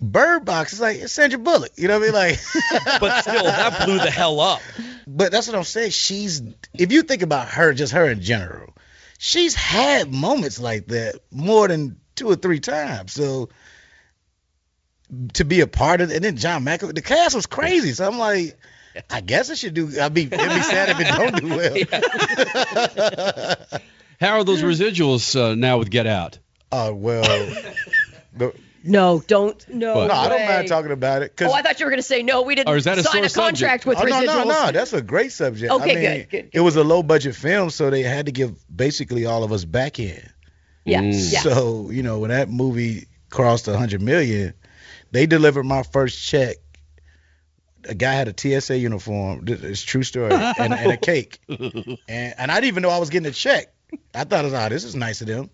Bird 0.00 0.44
Box 0.44 0.72
is 0.74 0.80
like 0.80 0.96
it's 0.98 1.12
Sandra 1.12 1.38
Bullock. 1.38 1.72
You 1.76 1.88
know 1.88 1.98
what 2.00 2.02
I 2.02 2.06
mean? 2.06 2.14
Like, 2.14 2.40
but 3.00 3.22
still, 3.22 3.44
that 3.44 3.84
blew 3.86 3.98
the 3.98 4.10
hell 4.10 4.40
up. 4.40 4.60
But 5.06 5.30
that's 5.32 5.46
what 5.46 5.56
I'm 5.56 5.64
saying. 5.64 5.92
She's 5.92 6.42
if 6.74 6.90
you 6.92 7.02
think 7.02 7.22
about 7.22 7.48
her, 7.48 7.72
just 7.72 7.92
her 7.92 8.10
in 8.10 8.20
general, 8.20 8.74
she's 9.18 9.54
had 9.54 10.12
moments 10.12 10.58
like 10.60 10.88
that 10.88 11.20
more 11.30 11.68
than 11.68 11.98
two 12.16 12.28
or 12.28 12.36
three 12.36 12.60
times. 12.60 13.12
So 13.12 13.50
to 15.34 15.44
be 15.44 15.60
a 15.60 15.66
part 15.66 16.00
of 16.00 16.10
it, 16.10 16.16
and 16.16 16.24
then 16.24 16.36
John 16.36 16.64
McAvoy, 16.64 16.94
the 16.94 17.02
cast 17.02 17.34
was 17.36 17.46
crazy. 17.46 17.92
So 17.92 18.06
I'm 18.06 18.18
like, 18.18 18.58
I 19.10 19.20
guess 19.20 19.50
it 19.50 19.58
should 19.58 19.74
do. 19.74 19.90
I'd 20.00 20.14
be, 20.14 20.22
it'd 20.22 20.38
be 20.38 20.62
sad 20.62 20.88
if 20.90 21.00
it 21.00 21.08
don't 21.08 21.40
do 21.40 21.48
well. 21.48 21.74
How 24.20 24.38
are 24.38 24.44
those 24.44 24.62
residuals 24.62 25.38
uh, 25.38 25.54
now 25.54 25.78
with 25.78 25.90
Get 25.90 26.06
Out? 26.06 26.38
Uh, 26.72 26.90
well, 26.94 27.22
the, 28.36 28.52
No, 28.82 29.22
don't. 29.26 29.68
No. 29.68 30.06
no, 30.06 30.14
I 30.14 30.28
don't 30.28 30.46
mind 30.46 30.68
talking 30.68 30.92
about 30.92 31.22
it. 31.22 31.34
Oh, 31.42 31.52
I 31.52 31.60
thought 31.62 31.78
you 31.80 31.86
were 31.86 31.90
going 31.90 31.98
to 31.98 32.02
say 32.02 32.22
no. 32.22 32.42
We 32.42 32.54
didn't 32.54 32.68
Or 32.68 32.76
is 32.76 32.84
that 32.84 32.98
a 32.98 33.02
sign 33.02 33.24
a 33.24 33.28
contract 33.28 33.84
subject? 33.84 33.86
with 33.86 33.98
oh, 33.98 34.04
no, 34.04 34.20
residuals. 34.22 34.46
no, 34.46 34.66
no, 34.66 34.72
that's 34.72 34.92
a 34.94 35.02
great 35.02 35.32
subject. 35.32 35.70
Okay, 35.72 35.90
I 35.90 35.94
mean, 35.94 36.02
good, 36.02 36.30
good, 36.30 36.50
It 36.54 36.60
was 36.60 36.76
a 36.76 36.84
low 36.84 37.02
budget 37.02 37.34
film, 37.34 37.70
so 37.70 37.90
they 37.90 38.02
had 38.02 38.26
to 38.26 38.32
give 38.32 38.54
basically 38.74 39.26
all 39.26 39.42
of 39.44 39.52
us 39.52 39.64
back 39.64 39.98
in. 39.98 40.22
Yeah, 40.84 41.00
Mm. 41.02 41.32
yeah. 41.32 41.40
So 41.40 41.90
you 41.90 42.02
know 42.04 42.20
when 42.20 42.30
that 42.30 42.48
movie 42.48 43.08
crossed 43.28 43.66
a 43.68 43.76
hundred 43.76 44.00
million, 44.02 44.54
they 45.10 45.26
delivered 45.26 45.64
my 45.64 45.82
first 45.82 46.22
check. 46.24 46.56
A 47.88 47.94
guy 47.94 48.14
had 48.14 48.28
a 48.28 48.60
TSA 48.60 48.78
uniform. 48.78 49.44
It's 49.46 49.82
a 49.82 49.86
true 49.86 50.02
story, 50.02 50.32
and, 50.32 50.74
and 50.74 50.92
a 50.92 50.96
cake. 50.96 51.40
And 51.48 52.34
and 52.38 52.50
I 52.50 52.54
didn't 52.56 52.68
even 52.68 52.82
know 52.82 52.90
I 52.90 52.98
was 52.98 53.10
getting 53.10 53.28
a 53.28 53.32
check. 53.32 53.72
I 54.14 54.24
thought, 54.24 54.44
oh, 54.44 54.68
this 54.68 54.84
is 54.84 54.94
nice 54.94 55.20
of 55.20 55.26
them. 55.26 55.50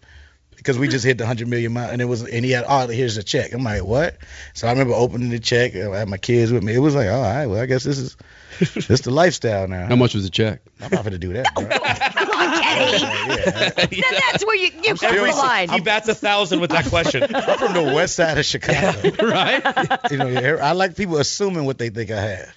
Because 0.57 0.79
we 0.79 0.87
just 0.87 1.05
hit 1.05 1.19
the 1.19 1.27
hundred 1.27 1.49
million 1.49 1.73
mile, 1.73 1.91
and 1.91 2.01
it 2.01 2.05
was, 2.05 2.23
and 2.23 2.45
he 2.45 2.53
had, 2.53 2.65
oh, 2.69 2.87
here's 2.87 3.17
a 3.17 3.23
check. 3.23 3.53
I'm 3.53 3.65
like, 3.65 3.83
what? 3.83 4.19
So 4.55 4.69
I 4.69 4.71
remember 4.71 4.95
opening 4.95 5.31
the 5.31 5.41
check. 5.41 5.75
I 5.75 5.99
had 5.99 6.09
my 6.09 6.19
kids 6.19 6.53
with 6.53 6.63
me. 6.63 6.75
It 6.75 6.79
was 6.79 6.95
like, 6.95 7.09
all 7.09 7.21
right, 7.21 7.47
well, 7.47 7.61
I 7.61 7.67
guess 7.67 7.83
this 7.83 7.99
is, 7.99 8.17
this 8.89 9.01
the 9.03 9.11
lifestyle 9.11 9.67
now. 9.69 9.87
How 9.87 9.97
much 9.97 10.15
was 10.15 10.25
the 10.25 10.31
check? 10.31 10.61
I'm 10.81 10.91
not 10.91 11.05
gonna 11.05 11.19
do 11.19 11.33
that. 11.35 11.47
Bro. 11.55 11.65
Come 11.67 12.31
on, 12.31 12.63
Kenny. 12.63 14.03
Then 14.03 14.21
that's 14.31 14.45
where 14.45 14.57
you, 14.57 14.71
you 14.83 14.95
cross 14.95 15.13
the 15.13 15.23
line. 15.43 15.69
He 15.71 15.81
bats 15.81 16.09
a 16.09 16.15
thousand 16.15 16.61
with 16.61 16.71
that 16.71 16.87
question. 16.87 17.23
I'm 17.35 17.59
from 17.59 17.73
the 17.75 17.93
west 17.95 18.17
side 18.17 18.39
of 18.39 18.45
Chicago. 18.45 19.11
right? 19.27 19.63
You 20.11 20.19
know, 20.19 20.57
I 20.57 20.73
like 20.73 20.97
people 20.97 21.19
assuming 21.19 21.65
what 21.65 21.79
they 21.79 21.91
think 21.91 22.11
I 22.11 22.21
have. 22.21 22.55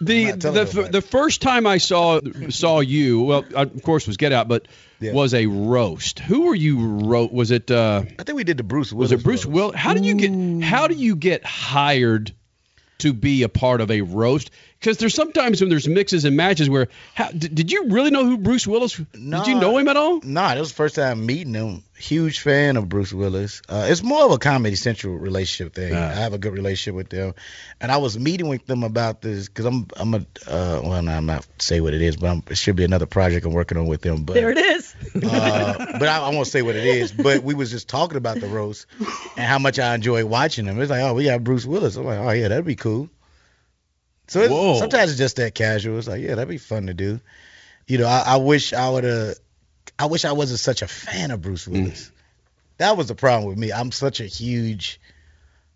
The 0.00 0.24
I'm 0.24 0.28
not 0.30 0.40
telling 0.40 0.54
the, 0.66 0.82
f- 0.84 0.92
the 0.92 1.02
first 1.02 1.42
time 1.42 1.66
I 1.66 1.78
saw 1.78 2.20
saw 2.50 2.80
you, 2.80 3.22
well, 3.22 3.44
uh, 3.54 3.62
of 3.62 3.82
course, 3.82 4.06
was 4.06 4.16
Get 4.16 4.32
Out, 4.32 4.46
but 4.46 4.68
Yeah. 5.00 5.12
was 5.12 5.34
a 5.34 5.46
roast. 5.46 6.20
Who 6.20 6.42
were 6.46 6.54
you? 6.54 6.78
Ro- 6.78 7.28
was 7.30 7.50
it? 7.50 7.68
Uh, 7.70 8.02
I 8.18 8.22
think 8.22 8.36
we 8.36 8.44
did 8.44 8.58
the 8.58 8.62
Bruce 8.62 8.92
was 8.92 9.10
it 9.10 9.24
Bruce 9.24 9.44
Will? 9.44 9.72
How 9.72 9.94
did 9.94 10.04
you 10.06 10.14
get? 10.14 10.62
How 10.64 10.86
do 10.86 10.94
you 10.94 11.16
get 11.16 11.44
hired 11.44 12.32
to 12.98 13.12
be 13.12 13.42
a 13.42 13.48
part 13.48 13.80
of 13.80 13.90
a 13.90 14.02
roast? 14.02 14.50
Because 14.80 14.98
there's 14.98 15.14
sometimes 15.14 15.60
when 15.60 15.70
there's 15.70 15.88
mixes 15.88 16.24
and 16.24 16.36
matches 16.36 16.70
where, 16.70 16.86
how, 17.12 17.30
did, 17.32 17.52
did 17.52 17.72
you 17.72 17.88
really 17.88 18.10
know 18.10 18.24
who 18.24 18.38
Bruce 18.38 18.64
Willis? 18.64 18.96
Did 18.96 19.46
you 19.46 19.58
know 19.58 19.76
him 19.76 19.88
at 19.88 19.96
all? 19.96 20.20
Nah, 20.22 20.54
that 20.54 20.60
was 20.60 20.68
the 20.68 20.76
first 20.76 20.94
time 20.94 21.26
meeting 21.26 21.54
him. 21.54 21.82
Huge 21.96 22.38
fan 22.38 22.76
of 22.76 22.88
Bruce 22.88 23.12
Willis. 23.12 23.60
Uh, 23.68 23.88
it's 23.88 24.04
more 24.04 24.24
of 24.24 24.30
a 24.30 24.38
Comedy 24.38 24.76
Central 24.76 25.16
relationship 25.16 25.74
thing. 25.74 25.94
I 25.96 26.12
have 26.12 26.32
a 26.32 26.38
good 26.38 26.52
relationship 26.52 26.94
with 26.94 27.08
them, 27.08 27.34
and 27.80 27.90
I 27.90 27.96
was 27.96 28.16
meeting 28.16 28.46
with 28.46 28.66
them 28.66 28.84
about 28.84 29.20
this 29.20 29.48
because 29.48 29.64
I'm 29.64 29.88
I'm 29.96 30.14
a 30.14 30.18
uh, 30.46 30.80
well, 30.84 31.02
no, 31.02 31.10
I'm 31.10 31.26
not 31.26 31.44
say 31.58 31.80
what 31.80 31.94
it 31.94 32.02
is, 32.02 32.16
but 32.16 32.30
I'm, 32.30 32.44
it 32.48 32.56
should 32.56 32.76
be 32.76 32.84
another 32.84 33.06
project 33.06 33.44
I'm 33.46 33.52
working 33.52 33.78
on 33.78 33.86
with 33.86 34.02
them. 34.02 34.22
But 34.22 34.34
There 34.34 34.50
it 34.50 34.58
is. 34.58 34.94
uh, 35.16 35.98
but 35.98 36.08
I, 36.08 36.20
I 36.20 36.28
won't 36.32 36.46
say 36.46 36.62
what 36.62 36.76
it 36.76 36.86
is. 36.86 37.10
But 37.10 37.42
we 37.42 37.54
was 37.54 37.72
just 37.72 37.88
talking 37.88 38.16
about 38.16 38.38
the 38.38 38.46
roast 38.46 38.86
and 39.36 39.44
how 39.44 39.58
much 39.58 39.80
I 39.80 39.92
enjoy 39.96 40.24
watching 40.24 40.66
them. 40.66 40.80
It's 40.80 40.90
like, 40.90 41.02
oh, 41.02 41.14
we 41.14 41.24
got 41.24 41.42
Bruce 41.42 41.66
Willis. 41.66 41.96
I'm 41.96 42.04
like, 42.04 42.20
oh 42.20 42.30
yeah, 42.30 42.46
that'd 42.46 42.64
be 42.64 42.76
cool. 42.76 43.10
So 44.28 44.40
it's, 44.40 44.50
sometimes 44.78 45.10
it's 45.10 45.18
just 45.18 45.36
that 45.36 45.54
casual. 45.54 45.98
It's 45.98 46.06
like, 46.06 46.22
yeah, 46.22 46.34
that'd 46.34 46.48
be 46.48 46.58
fun 46.58 46.86
to 46.86 46.94
do. 46.94 47.20
You 47.86 47.98
know, 47.98 48.06
I, 48.06 48.22
I 48.26 48.36
wish 48.36 48.72
I 48.72 48.88
would 48.88 49.04
have. 49.04 49.36
I 49.98 50.06
wish 50.06 50.24
I 50.24 50.32
wasn't 50.32 50.60
such 50.60 50.82
a 50.82 50.86
fan 50.86 51.30
of 51.30 51.42
Bruce 51.42 51.66
Willis. 51.66 52.12
That 52.76 52.96
was 52.96 53.08
the 53.08 53.14
problem 53.14 53.48
with 53.48 53.58
me. 53.58 53.72
I'm 53.72 53.90
such 53.90 54.20
a 54.20 54.26
huge 54.26 55.00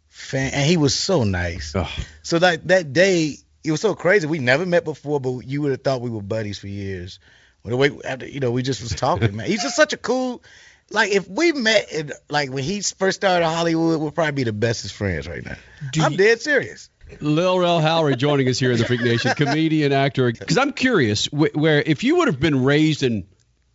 fan, 0.08 0.52
and 0.52 0.64
he 0.68 0.76
was 0.76 0.94
so 0.94 1.24
nice. 1.24 1.74
So 2.22 2.38
that 2.38 2.68
that 2.68 2.92
day, 2.92 3.36
it 3.64 3.70
was 3.70 3.80
so 3.80 3.94
crazy. 3.94 4.26
We 4.26 4.38
never 4.38 4.66
met 4.66 4.84
before, 4.84 5.18
but 5.18 5.40
you 5.40 5.62
would 5.62 5.70
have 5.72 5.82
thought 5.82 6.00
we 6.02 6.10
were 6.10 6.22
buddies 6.22 6.58
for 6.58 6.68
years. 6.68 7.18
When 7.62 7.70
the 7.70 7.76
way 7.78 7.90
after 8.04 8.26
you 8.26 8.40
know, 8.40 8.50
we 8.50 8.62
just 8.62 8.82
was 8.82 8.92
talking, 8.92 9.34
man. 9.34 9.46
He's 9.46 9.62
just 9.62 9.76
such 9.76 9.92
a 9.92 9.96
cool. 9.96 10.42
Like 10.90 11.10
if 11.10 11.26
we 11.26 11.52
met 11.52 11.90
in 11.90 12.12
like 12.28 12.50
when 12.50 12.64
he 12.64 12.82
first 12.82 13.16
started 13.16 13.46
Hollywood, 13.46 13.98
we'll 14.00 14.10
probably 14.10 14.32
be 14.32 14.44
the 14.44 14.52
bestest 14.52 14.94
friends 14.94 15.26
right 15.26 15.44
now. 15.44 15.56
I'm 16.04 16.16
dead 16.16 16.40
serious. 16.42 16.90
Lil 17.20 17.58
Rel 17.58 17.80
Howery 17.80 18.16
joining 18.16 18.48
us 18.48 18.58
here 18.58 18.72
in 18.72 18.78
the 18.78 18.84
Freak 18.84 19.02
Nation, 19.02 19.32
comedian, 19.34 19.92
actor. 19.92 20.30
Because 20.32 20.58
I'm 20.58 20.72
curious, 20.72 21.26
wh- 21.26 21.54
where 21.54 21.82
if 21.82 22.04
you 22.04 22.16
would 22.16 22.28
have 22.28 22.40
been 22.40 22.64
raised 22.64 23.02
in 23.02 23.26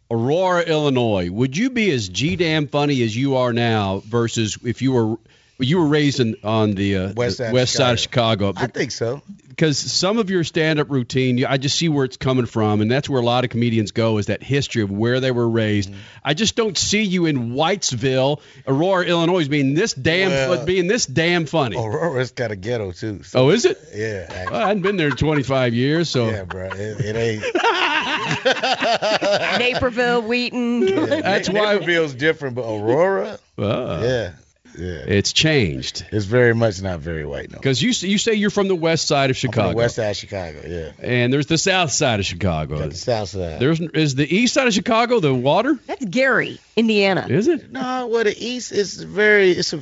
Aurora, 0.10 0.62
Illinois, 0.62 1.30
would 1.30 1.58
you 1.58 1.70
be 1.70 1.92
as 1.92 2.08
g 2.10 2.36
damn 2.36 2.68
funny 2.68 3.02
as 3.04 3.16
you 3.16 3.36
are 3.38 3.54
now 3.54 4.02
versus 4.06 4.58
if 4.64 4.82
you 4.82 4.92
were 4.94 5.18
you 5.60 5.80
were 5.80 5.88
raised 5.88 6.20
in, 6.20 6.36
on 6.44 6.72
the 6.72 6.98
uh, 6.98 7.14
West 7.16 7.38
the 7.38 7.44
side 7.44 7.48
of 7.48 7.54
west 7.54 7.74
side 7.74 7.94
of 7.94 8.00
Chicago? 8.00 8.54
I 8.56 8.68
think 8.68 8.92
so. 8.92 9.22
because 9.48 9.78
some 9.80 10.20
of 10.20 10.30
your 10.30 10.44
stand-up 10.44 10.90
routine, 10.92 11.44
I 11.46 11.58
just 11.58 11.76
see 11.78 11.90
where 11.90 12.06
it's 12.06 12.18
coming 12.18 12.46
from, 12.46 12.82
and 12.82 12.92
that's 12.92 13.10
where 13.10 13.20
a 13.20 13.26
lot 13.26 13.44
of 13.44 13.50
comedians 13.50 13.92
go 13.92 14.20
is 14.20 14.28
that 14.28 14.44
history 14.44 14.84
of 14.84 14.92
where 14.92 15.20
they 15.20 15.32
were 15.32 15.50
raised. 15.50 15.90
Mm-hmm. 15.90 16.00
I 16.24 16.34
just 16.36 16.56
don't 16.56 16.78
see 16.78 17.02
you 17.02 17.26
in 17.26 17.52
Whitesville, 17.54 18.40
Aurora, 18.68 19.06
Illinois, 19.06 19.48
being 19.48 19.74
this 19.74 19.94
damn 19.94 20.30
Well- 20.30 20.66
being 20.66 20.86
this 20.88 21.06
damn 21.08 21.46
funny. 21.48 21.76
Aurora's 21.78 22.32
got 22.32 22.52
a 22.52 22.56
ghetto 22.56 22.92
too. 22.92 23.24
So, 23.24 23.46
oh, 23.46 23.50
is 23.50 23.66
it? 23.66 23.80
yeah. 23.96 24.46
Well, 24.52 24.62
I 24.62 24.68
hadn't 24.68 24.84
been 24.84 24.98
there 24.98 25.08
in 25.10 25.16
25 25.16 25.74
years, 25.74 26.10
so 26.10 26.30
yeah, 26.30 26.44
bro. 26.44 26.66
It, 26.68 27.00
it 27.00 27.16
ain't. 27.16 27.44
Naperville, 29.60 30.22
Wheaton. 30.22 30.86
That's 30.86 31.50
why- 31.50 31.74
Naperville's 31.74 32.14
different, 32.14 32.56
but 32.56 32.64
Aurora, 32.64 33.40
uh, 33.58 34.00
yeah, 34.04 34.32
yeah, 34.78 35.04
it's 35.08 35.34
changed. 35.34 36.06
it's 36.12 36.26
very 36.26 36.54
much 36.54 36.82
not 36.82 37.00
very 37.00 37.26
white 37.26 37.52
no. 37.52 37.58
Because 37.58 37.82
you 37.82 37.90
you 38.08 38.18
say 38.18 38.36
you're 38.36 38.50
from 38.50 38.68
the 38.68 38.76
west 38.76 39.08
side 39.08 39.30
of 39.30 39.38
I'm 39.38 39.42
from 39.42 39.52
Chicago, 39.52 39.70
the 39.72 39.76
west 39.76 39.96
side 39.96 40.10
of 40.10 40.18
Chicago, 40.18 40.62
yeah. 40.66 40.92
and 41.00 41.34
there's 41.34 41.48
the 41.48 41.58
south 41.58 41.92
side 41.92 42.20
of 42.20 42.26
Chicago. 42.26 42.80
Got 42.80 42.90
the 42.90 42.96
south 42.96 43.30
side. 43.30 43.60
There's 43.60 43.80
is 43.80 44.16
the 44.16 44.36
east 44.36 44.54
side 44.54 44.68
of 44.68 44.74
Chicago 44.74 45.20
the 45.20 45.34
water? 45.34 45.80
That's 45.88 46.06
Gary, 46.06 46.60
Indiana. 46.76 47.28
Is 47.30 47.48
it? 47.48 47.72
No, 47.72 48.08
well, 48.08 48.24
the 48.24 48.36
east 48.38 48.72
is 48.72 49.02
very. 49.02 49.52
It's 49.52 49.74
a, 49.74 49.82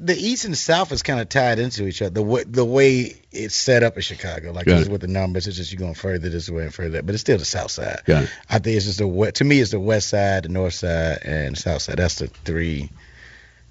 the 0.00 0.16
east 0.16 0.44
and 0.44 0.56
south 0.56 0.92
is 0.92 1.02
kind 1.02 1.20
of 1.20 1.28
tied 1.28 1.58
into 1.58 1.86
each 1.86 2.02
other. 2.02 2.10
The 2.10 2.22
way 2.22 2.44
the 2.44 2.64
way 2.64 3.16
it's 3.30 3.54
set 3.54 3.82
up 3.82 3.96
in 3.96 4.02
Chicago, 4.02 4.52
like 4.52 4.66
Got 4.66 4.78
this 4.78 4.88
it. 4.88 4.92
with 4.92 5.00
the 5.00 5.08
numbers, 5.08 5.46
it's 5.46 5.56
just 5.56 5.72
you're 5.72 5.78
going 5.78 5.94
further 5.94 6.28
this 6.28 6.48
way 6.48 6.64
and 6.64 6.74
further, 6.74 6.90
that, 6.90 7.06
but 7.06 7.14
it's 7.14 7.22
still 7.22 7.38
the 7.38 7.44
south 7.44 7.70
side. 7.70 8.00
Got 8.04 8.24
it. 8.24 8.30
I 8.48 8.58
think 8.58 8.76
it's 8.76 8.86
just 8.86 8.98
the 8.98 9.08
west. 9.08 9.36
To 9.36 9.44
me, 9.44 9.60
it's 9.60 9.70
the 9.70 9.80
west 9.80 10.08
side, 10.08 10.44
the 10.44 10.48
north 10.48 10.74
side, 10.74 11.18
and 11.24 11.56
south 11.56 11.82
side. 11.82 11.96
That's 11.96 12.16
the 12.16 12.28
three. 12.28 12.90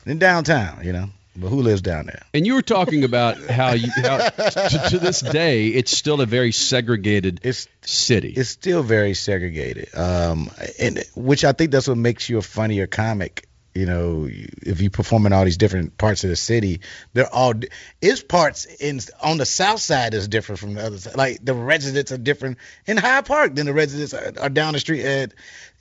Then 0.06 0.18
downtown, 0.20 0.84
you 0.84 0.94
know. 0.94 1.10
But 1.36 1.48
who 1.48 1.62
lives 1.62 1.82
down 1.82 2.08
there? 2.08 2.24
And 2.34 2.46
you 2.46 2.56
were 2.56 2.62
talking 2.62 3.06
about 3.06 3.38
how 3.38 3.72
you 3.72 3.90
how 3.96 4.18
to, 4.18 4.88
to 4.90 5.00
this 5.00 5.22
day 5.22 5.68
it's 5.68 5.96
still 5.96 6.20
a 6.20 6.26
very 6.26 6.52
segregated 6.52 7.40
It's 7.44 7.70
city. 7.82 8.34
it's 8.36 8.50
still 8.50 8.84
very 8.84 9.14
segregated. 9.14 9.96
Um, 9.96 10.52
and 10.78 11.02
which 11.16 11.46
I 11.46 11.54
think 11.54 11.72
that's 11.72 11.88
what 11.88 11.98
makes 11.98 12.28
you 12.28 12.38
a 12.38 12.42
funnier 12.42 12.86
comic. 12.86 13.48
You 13.74 13.86
know, 13.86 14.28
if 14.30 14.82
you 14.82 14.90
perform 14.90 15.26
in 15.26 15.32
all 15.34 15.46
these 15.46 15.56
different 15.56 15.98
parts 15.98 16.26
of 16.26 16.30
the 16.30 16.36
city, 16.36 16.82
they're 17.14 17.34
all 17.34 17.54
its 18.02 18.22
parts 18.22 18.66
in 18.66 19.00
on 19.22 19.38
the 19.38 19.46
south 19.46 19.80
side 19.80 20.14
is 20.14 20.28
different 20.28 20.60
from 20.60 20.74
the 20.74 20.84
other 20.86 20.98
side. 20.98 21.16
Like 21.16 21.40
the 21.44 21.54
residents 21.54 22.12
are 22.12 22.18
different 22.18 22.58
in 22.86 22.98
Hyde 22.98 23.26
Park 23.26 23.56
than 23.56 23.66
the 23.66 23.74
residents 23.74 24.14
are, 24.14 24.34
are 24.42 24.50
down 24.50 24.74
the 24.74 24.80
street. 24.82 25.06
And 25.06 25.34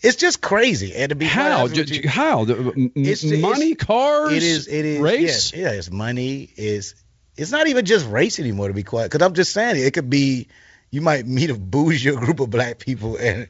it's 0.03 0.17
just 0.17 0.41
crazy. 0.41 0.95
And 0.95 1.09
to 1.09 1.17
be 1.17 1.25
how 1.27 1.67
you- 1.67 2.09
how 2.09 2.43
It's- 2.45 3.25
money 3.25 3.71
it's- 3.73 3.85
cars 3.87 4.33
it 4.35 4.43
is. 4.45 4.69
It 4.69 4.85
is. 4.85 5.01
race 5.01 5.53
Yeah, 5.53 5.61
yeah, 5.62 5.71
it's 5.73 5.91
money. 5.91 6.49
Is 6.57 6.95
it's 7.37 7.51
not 7.51 7.67
even 7.67 7.85
just 7.87 8.07
race 8.07 8.39
anymore. 8.39 8.69
To 8.69 8.75
be 8.75 8.85
quiet, 8.85 9.11
because 9.11 9.27
I'm 9.27 9.35
just 9.35 9.53
saying 9.53 9.77
it. 9.77 9.87
It 9.87 9.95
could 9.95 10.09
be 10.11 10.47
you 10.93 11.01
might 11.01 11.27
meet 11.27 11.51
a 11.51 11.55
bougie 11.55 12.11
group 12.17 12.41
of 12.41 12.51
black 12.51 12.79
people 12.79 13.17
and 13.17 13.49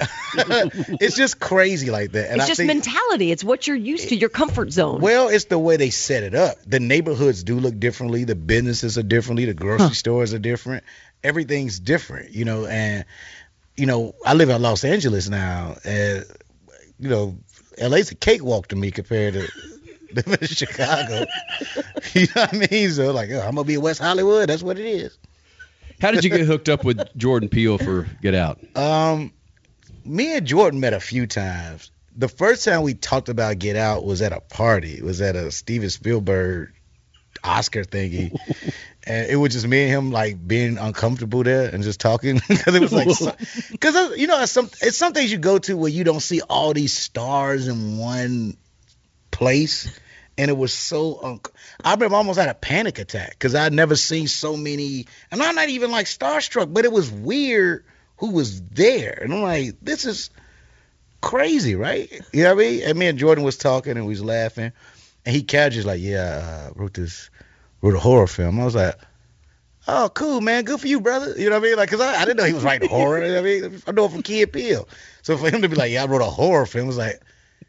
it's 1.00 1.16
just 1.16 1.38
crazy 1.40 1.90
like 1.90 2.12
that. 2.12 2.30
And 2.30 2.36
it's 2.36 2.44
I 2.44 2.48
just 2.48 2.58
think, 2.58 2.68
mentality. 2.68 3.30
It's 3.30 3.44
what 3.44 3.66
you're 3.66 3.76
used 3.76 4.08
to, 4.08 4.16
your 4.16 4.28
comfort 4.28 4.72
zone. 4.72 5.00
Well, 5.00 5.28
it's 5.28 5.44
the 5.46 5.58
way 5.58 5.76
they 5.76 5.90
set 5.90 6.22
it 6.22 6.34
up. 6.34 6.56
The 6.66 6.80
neighborhoods 6.80 7.44
do 7.44 7.58
look 7.58 7.78
differently. 7.78 8.24
The 8.24 8.34
businesses 8.34 8.98
are 8.98 9.02
differently. 9.02 9.44
The 9.44 9.54
grocery 9.54 9.88
Huh. 9.88 9.92
stores 9.94 10.34
are 10.34 10.38
different. 10.38 10.84
Everything's 11.22 11.78
different, 11.80 12.32
you 12.32 12.44
know. 12.44 12.66
And 12.66 13.04
you 13.76 13.86
know, 13.86 14.14
I 14.24 14.34
live 14.34 14.50
in 14.50 14.62
Los 14.62 14.84
Angeles 14.84 15.28
now, 15.28 15.76
and 15.84 16.24
you 16.98 17.08
know, 17.08 17.36
LA's 17.80 18.10
a 18.10 18.14
cakewalk 18.14 18.68
to 18.68 18.76
me 18.76 18.90
compared 18.90 19.34
to 19.34 19.48
living 20.14 20.36
in 20.40 20.46
Chicago. 20.46 21.26
you 22.12 22.26
know 22.34 22.42
what 22.42 22.54
I 22.54 22.66
mean? 22.70 22.90
So 22.90 23.12
like, 23.12 23.30
oh, 23.30 23.40
I'm 23.40 23.54
gonna 23.54 23.64
be 23.64 23.74
in 23.74 23.80
West 23.80 24.00
Hollywood. 24.00 24.48
That's 24.48 24.62
what 24.62 24.78
it 24.78 24.86
is. 24.86 25.16
How 26.00 26.10
did 26.10 26.24
you 26.24 26.30
get 26.30 26.40
hooked 26.40 26.68
up 26.68 26.84
with 26.84 27.16
Jordan 27.16 27.48
Peele 27.48 27.78
for 27.78 28.06
Get 28.20 28.34
Out? 28.34 28.58
Um, 28.76 29.32
me 30.04 30.36
and 30.36 30.46
Jordan 30.46 30.80
met 30.80 30.92
a 30.92 31.00
few 31.00 31.26
times. 31.26 31.90
The 32.16 32.28
first 32.28 32.64
time 32.64 32.82
we 32.82 32.94
talked 32.94 33.28
about 33.28 33.58
Get 33.58 33.76
Out 33.76 34.04
was 34.04 34.22
at 34.22 34.32
a 34.32 34.40
party. 34.40 34.92
It 34.94 35.02
was 35.02 35.20
at 35.20 35.34
a 35.34 35.50
Steven 35.50 35.90
Spielberg 35.90 36.72
Oscar 37.42 37.82
thingy, 37.82 38.38
and 39.04 39.28
it 39.28 39.36
was 39.36 39.52
just 39.52 39.66
me 39.66 39.82
and 39.82 39.90
him 39.90 40.10
like 40.12 40.46
being 40.46 40.78
uncomfortable 40.78 41.42
there 41.42 41.68
and 41.68 41.82
just 41.82 42.00
talking 42.00 42.40
because 42.48 42.74
it 42.74 42.80
was 42.80 42.92
like 42.92 43.08
because 43.72 44.16
you 44.16 44.28
know 44.28 44.40
it's 44.40 44.52
some 44.52 44.70
it's 44.80 44.96
some 44.96 45.12
things 45.12 45.32
you 45.32 45.38
go 45.38 45.58
to 45.58 45.76
where 45.76 45.90
you 45.90 46.04
don't 46.04 46.20
see 46.20 46.40
all 46.42 46.72
these 46.72 46.96
stars 46.96 47.66
in 47.66 47.98
one 47.98 48.56
place. 49.30 49.88
And 50.36 50.50
it 50.50 50.56
was 50.56 50.72
so. 50.72 51.20
Un- 51.22 51.40
I 51.84 51.92
remember 51.94 52.16
I 52.16 52.18
almost 52.18 52.40
had 52.40 52.48
a 52.48 52.54
panic 52.54 52.98
attack 52.98 53.30
because 53.30 53.54
I'd 53.54 53.72
never 53.72 53.94
seen 53.94 54.26
so 54.26 54.56
many. 54.56 55.06
And 55.30 55.40
I'm 55.40 55.54
not 55.54 55.68
even 55.68 55.92
like 55.92 56.06
starstruck, 56.06 56.72
but 56.74 56.84
it 56.84 56.90
was 56.90 57.08
weird 57.08 57.84
who 58.16 58.30
was 58.30 58.62
there. 58.62 59.18
And 59.22 59.32
I'm 59.32 59.42
like, 59.42 59.76
this 59.82 60.04
is 60.04 60.30
crazy, 61.20 61.74
right? 61.74 62.10
You 62.32 62.44
know 62.44 62.54
what 62.54 62.64
I 62.64 62.68
mean? 62.68 62.82
And 62.84 62.98
me 62.98 63.06
and 63.06 63.18
Jordan 63.18 63.44
was 63.44 63.56
talking 63.56 63.96
and 63.96 64.06
we 64.06 64.12
was 64.12 64.24
laughing. 64.24 64.72
And 65.26 65.34
he 65.34 65.42
casually 65.42 65.84
like, 65.84 66.00
yeah, 66.00 66.70
I 66.70 66.78
wrote 66.78 66.94
this, 66.94 67.30
wrote 67.80 67.94
a 67.94 68.00
horror 68.00 68.26
film. 68.26 68.60
I 68.60 68.64
was 68.64 68.74
like, 68.74 68.94
oh, 69.88 70.10
cool, 70.12 70.40
man. 70.40 70.64
Good 70.64 70.80
for 70.80 70.86
you, 70.86 71.00
brother. 71.00 71.34
You 71.36 71.50
know 71.50 71.58
what 71.58 71.66
I 71.66 71.68
mean? 71.68 71.76
Like, 71.76 71.90
cause 71.90 72.00
I, 72.00 72.20
I 72.20 72.24
didn't 72.24 72.36
know 72.36 72.44
he 72.44 72.52
was 72.52 72.64
writing 72.64 72.88
horror. 72.88 73.24
You 73.24 73.32
know 73.32 73.38
I 73.38 73.42
mean? 73.42 73.82
I 73.86 73.92
know 73.92 74.04
him 74.06 74.12
from 74.12 74.22
Key 74.22 74.42
and 74.42 74.84
So 75.22 75.36
for 75.36 75.50
him 75.50 75.62
to 75.62 75.68
be 75.68 75.76
like, 75.76 75.92
yeah, 75.92 76.02
I 76.02 76.06
wrote 76.06 76.22
a 76.22 76.26
horror 76.26 76.66
film, 76.66 76.84
I 76.84 76.88
was 76.88 76.98
like, 76.98 77.20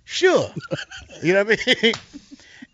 sure. 0.04 0.50
You 1.24 1.34
know 1.34 1.44
what 1.44 1.60
I 1.66 1.74
mean? 1.84 1.94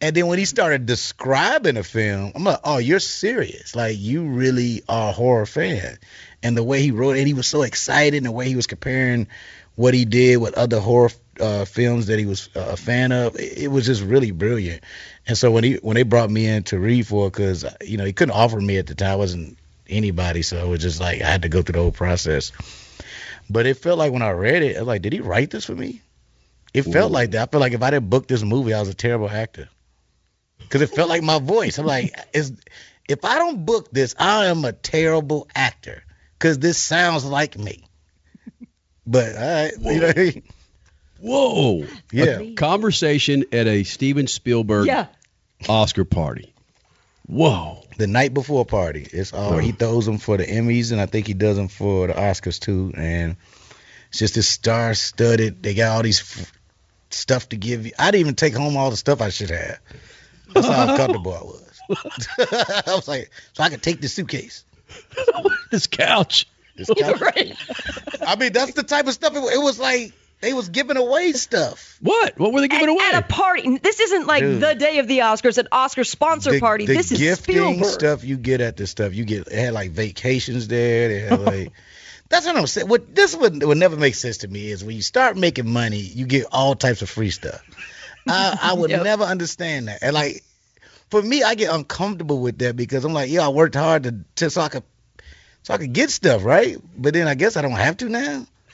And 0.01 0.15
then 0.15 0.25
when 0.25 0.39
he 0.39 0.45
started 0.45 0.87
describing 0.87 1.75
the 1.75 1.83
film, 1.83 2.31
I'm 2.33 2.43
like, 2.43 2.59
oh, 2.63 2.79
you're 2.79 2.99
serious. 2.99 3.75
Like, 3.75 3.97
you 3.99 4.25
really 4.25 4.81
are 4.89 5.09
a 5.09 5.11
horror 5.11 5.45
fan. 5.45 5.99
And 6.43 6.57
the 6.57 6.63
way 6.63 6.81
he 6.81 6.91
wrote 6.91 7.17
it, 7.17 7.27
he 7.27 7.33
was 7.33 7.47
so 7.47 7.61
excited, 7.61 8.17
and 8.17 8.25
the 8.25 8.31
way 8.31 8.47
he 8.47 8.55
was 8.55 8.67
comparing 8.67 9.27
what 9.75 9.93
he 9.93 10.05
did 10.05 10.37
with 10.37 10.57
other 10.57 10.79
horror 10.79 11.11
uh, 11.39 11.65
films 11.65 12.07
that 12.07 12.19
he 12.19 12.25
was 12.25 12.49
uh, 12.55 12.69
a 12.71 12.77
fan 12.77 13.11
of, 13.11 13.35
it, 13.35 13.57
it 13.57 13.67
was 13.67 13.85
just 13.85 14.01
really 14.01 14.31
brilliant. 14.31 14.83
And 15.27 15.37
so 15.37 15.51
when 15.51 15.63
he 15.63 15.75
when 15.75 15.95
they 15.95 16.03
brought 16.03 16.29
me 16.29 16.47
in 16.47 16.63
to 16.63 16.79
read 16.79 17.07
for, 17.07 17.29
because 17.29 17.65
you 17.81 17.97
know 17.97 18.05
he 18.05 18.13
couldn't 18.13 18.35
offer 18.35 18.59
me 18.59 18.77
at 18.77 18.87
the 18.87 18.95
time, 18.95 19.11
I 19.11 19.15
wasn't 19.15 19.57
anybody, 19.87 20.41
so 20.41 20.65
it 20.65 20.67
was 20.67 20.81
just 20.81 20.99
like 20.99 21.21
I 21.21 21.29
had 21.29 21.43
to 21.43 21.49
go 21.49 21.61
through 21.61 21.73
the 21.73 21.81
whole 21.81 21.91
process. 21.91 22.51
But 23.49 23.65
it 23.65 23.77
felt 23.77 23.97
like 23.97 24.13
when 24.13 24.21
I 24.21 24.31
read 24.31 24.63
it, 24.63 24.77
I 24.77 24.79
was 24.79 24.87
like, 24.87 25.01
did 25.01 25.13
he 25.13 25.19
write 25.19 25.51
this 25.51 25.65
for 25.65 25.75
me? 25.75 26.01
It 26.73 26.83
felt 26.83 27.11
like 27.11 27.31
that. 27.31 27.49
I 27.49 27.51
feel 27.51 27.59
like 27.59 27.73
if 27.73 27.83
I 27.83 27.89
didn't 27.91 28.09
book 28.09 28.27
this 28.27 28.43
movie, 28.43 28.73
I 28.73 28.79
was 28.79 28.87
a 28.87 28.93
terrible 28.93 29.29
actor. 29.29 29.67
Because 30.59 30.81
it 30.81 30.89
felt 30.89 31.09
like 31.09 31.21
my 31.21 31.39
voice. 31.39 31.77
I'm 31.77 31.85
like, 31.85 32.15
is 32.33 32.53
if 33.09 33.25
I 33.25 33.39
don't 33.39 33.65
book 33.65 33.91
this, 33.91 34.15
I 34.17 34.45
am 34.45 34.63
a 34.63 34.71
terrible 34.71 35.49
actor. 35.53 36.03
Because 36.41 36.57
this 36.57 36.79
sounds 36.79 37.23
like 37.23 37.55
me. 37.55 37.83
But 39.05 39.35
all 39.35 39.41
right, 39.41 39.73
you 39.79 39.99
know, 40.01 40.07
what 40.07 40.17
I 40.17 40.21
mean? 40.23 40.43
Whoa. 41.19 41.85
Yeah. 42.11 42.39
A 42.39 42.53
conversation 42.55 43.45
at 43.51 43.67
a 43.67 43.83
Steven 43.83 44.25
Spielberg 44.25 44.87
Yeah. 44.87 45.05
Oscar 45.69 46.03
party. 46.03 46.51
Whoa. 47.27 47.83
the 47.97 48.07
night 48.07 48.33
before 48.33 48.65
party. 48.65 49.07
It's 49.13 49.33
all 49.33 49.59
he 49.59 49.71
throws 49.71 50.07
them 50.07 50.17
for 50.17 50.35
the 50.37 50.45
Emmys, 50.45 50.91
and 50.91 50.99
I 50.99 51.05
think 51.05 51.27
he 51.27 51.35
does 51.35 51.57
them 51.57 51.67
for 51.67 52.07
the 52.07 52.13
Oscars 52.13 52.59
too. 52.59 52.91
And 52.97 53.35
it's 54.09 54.17
just 54.17 54.33
this 54.33 54.47
star-studded. 54.47 55.61
They 55.61 55.75
got 55.75 55.95
all 55.95 56.01
these 56.01 56.21
f- 56.21 56.51
stuff 57.11 57.49
to 57.49 57.55
give 57.55 57.85
you. 57.85 57.91
I 57.99 58.09
didn't 58.09 58.21
even 58.21 58.35
take 58.35 58.55
home 58.55 58.75
all 58.77 58.89
the 58.89 58.97
stuff 58.97 59.21
I 59.21 59.29
should 59.29 59.51
have. 59.51 59.77
That's 60.55 60.65
how 60.65 60.89
uncomfortable 60.89 61.33
I 61.33 61.43
was. 61.43 61.81
I 62.87 62.95
was 62.95 63.07
like, 63.07 63.29
so 63.53 63.61
I 63.63 63.69
could 63.69 63.83
take 63.83 64.01
this 64.01 64.13
suitcase. 64.13 64.65
this 65.71 65.87
couch. 65.87 66.47
This 66.75 66.89
couch. 66.89 67.21
I 68.25 68.35
mean, 68.35 68.53
that's 68.53 68.73
the 68.73 68.83
type 68.83 69.07
of 69.07 69.13
stuff. 69.13 69.35
It, 69.35 69.39
it 69.39 69.61
was 69.61 69.79
like 69.79 70.13
they 70.41 70.53
was 70.53 70.69
giving 70.69 70.97
away 70.97 71.33
stuff. 71.33 71.97
What? 72.01 72.37
What 72.39 72.51
were 72.53 72.61
they 72.61 72.67
giving 72.67 72.85
at, 72.85 72.89
away? 72.89 73.03
At 73.13 73.23
a 73.23 73.27
party. 73.27 73.77
This 73.77 73.99
isn't 73.99 74.25
like 74.27 74.41
Dude. 74.41 74.61
the 74.61 74.75
day 74.75 74.99
of 74.99 75.07
the 75.07 75.19
Oscars, 75.19 75.57
an 75.57 75.67
Oscar 75.71 76.03
sponsor 76.03 76.51
the, 76.51 76.59
party. 76.59 76.85
the 76.85 76.95
this 76.95 77.11
is 77.11 77.19
gifting 77.19 77.55
Spielberg. 77.55 77.85
stuff 77.85 78.23
you 78.23 78.37
get 78.37 78.61
at 78.61 78.77
this 78.77 78.89
stuff. 78.89 79.13
You 79.13 79.25
get 79.25 79.47
it 79.47 79.53
had 79.53 79.73
like 79.73 79.91
vacations 79.91 80.67
there. 80.67 81.07
They 81.09 81.19
had 81.21 81.39
like 81.41 81.71
that's 82.29 82.45
what 82.45 82.55
I'm 82.55 82.67
saying. 82.67 82.87
What 82.87 83.13
this 83.13 83.35
would 83.35 83.63
would 83.63 83.77
never 83.77 83.97
make 83.97 84.15
sense 84.15 84.39
to 84.39 84.47
me 84.47 84.71
is 84.71 84.83
when 84.83 84.95
you 84.95 85.01
start 85.01 85.37
making 85.37 85.69
money, 85.69 85.99
you 85.99 86.25
get 86.25 86.47
all 86.51 86.75
types 86.75 87.01
of 87.01 87.09
free 87.09 87.29
stuff. 87.31 87.61
I, 88.27 88.57
I 88.61 88.73
would 88.73 88.89
Yep. 88.91 89.03
never 89.03 89.23
understand 89.23 89.87
that. 89.87 89.99
And 90.01 90.13
like 90.13 90.43
for 91.11 91.21
me, 91.21 91.43
I 91.43 91.55
get 91.55 91.73
uncomfortable 91.73 92.39
with 92.39 92.57
that 92.59 92.75
because 92.75 93.05
I'm 93.05 93.13
like, 93.13 93.29
yeah, 93.29 93.45
I 93.45 93.49
worked 93.49 93.75
hard 93.75 94.03
to, 94.03 94.15
to 94.37 94.49
so 94.49 94.61
I 94.61 94.69
could 94.69 94.83
so 95.63 95.73
I 95.75 95.77
could 95.77 95.93
get 95.93 96.09
stuff, 96.09 96.43
right? 96.43 96.77
But 96.97 97.13
then 97.13 97.27
I 97.27 97.35
guess 97.35 97.57
I 97.57 97.61
don't 97.61 97.71
have 97.73 97.97
to 97.97 98.09
now. 98.09 98.47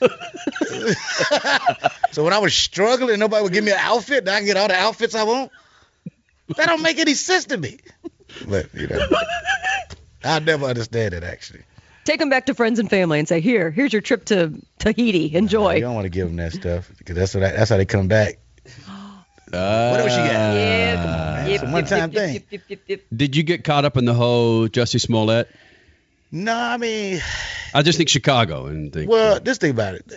so 2.12 2.24
when 2.24 2.32
I 2.32 2.38
was 2.38 2.54
struggling, 2.54 3.18
nobody 3.18 3.42
would 3.42 3.52
give 3.52 3.64
me 3.64 3.72
an 3.72 3.78
outfit. 3.80 4.24
Now 4.24 4.34
I 4.34 4.38
can 4.38 4.46
get 4.46 4.56
all 4.56 4.68
the 4.68 4.76
outfits 4.76 5.14
I 5.16 5.24
want. 5.24 5.50
That 6.56 6.66
don't 6.66 6.82
make 6.82 6.98
any 6.98 7.14
sense 7.14 7.46
to 7.46 7.58
me. 7.58 7.80
But 8.48 8.72
you 8.72 8.86
know, 8.86 9.06
I 10.24 10.38
never 10.38 10.66
understand 10.66 11.14
it 11.14 11.24
actually. 11.24 11.64
Take 12.04 12.20
them 12.20 12.30
back 12.30 12.46
to 12.46 12.54
friends 12.54 12.78
and 12.78 12.88
family 12.88 13.18
and 13.18 13.28
say, 13.28 13.40
here, 13.40 13.70
here's 13.70 13.92
your 13.92 14.00
trip 14.00 14.24
to 14.26 14.54
Tahiti. 14.78 15.34
Enjoy. 15.34 15.74
You 15.74 15.80
don't 15.82 15.94
want 15.94 16.06
to 16.06 16.10
give 16.10 16.26
them 16.26 16.36
that 16.36 16.52
stuff 16.52 16.90
because 16.96 17.16
that's 17.16 17.34
what 17.34 17.44
I, 17.44 17.50
that's 17.50 17.68
how 17.68 17.76
they 17.76 17.84
come 17.84 18.08
back. 18.08 18.38
What 19.50 20.00
else 20.00 20.12
you 20.12 20.18
got? 20.18 20.32
Yeah, 20.54 20.94
come 20.96 21.10
man. 21.10 21.44
on. 21.44 21.50
It's 21.50 21.62
a 21.62 21.66
one-time 21.66 22.10
thing. 22.10 22.34
Yep, 22.34 22.42
yep, 22.50 22.62
yep, 22.68 22.80
yep. 22.86 23.00
Did 23.14 23.36
you 23.36 23.42
get 23.42 23.64
caught 23.64 23.84
up 23.84 23.96
in 23.96 24.04
the 24.04 24.14
whole 24.14 24.68
Jussie 24.68 25.00
Smollett? 25.00 25.48
No, 26.30 26.54
I 26.54 26.76
mean, 26.76 27.20
I 27.74 27.82
just 27.82 27.96
think 27.96 28.10
Chicago 28.10 28.66
and 28.66 28.92
think. 28.92 29.10
well, 29.10 29.40
just 29.40 29.60
think 29.60 29.72
about 29.72 29.94
it. 29.94 30.12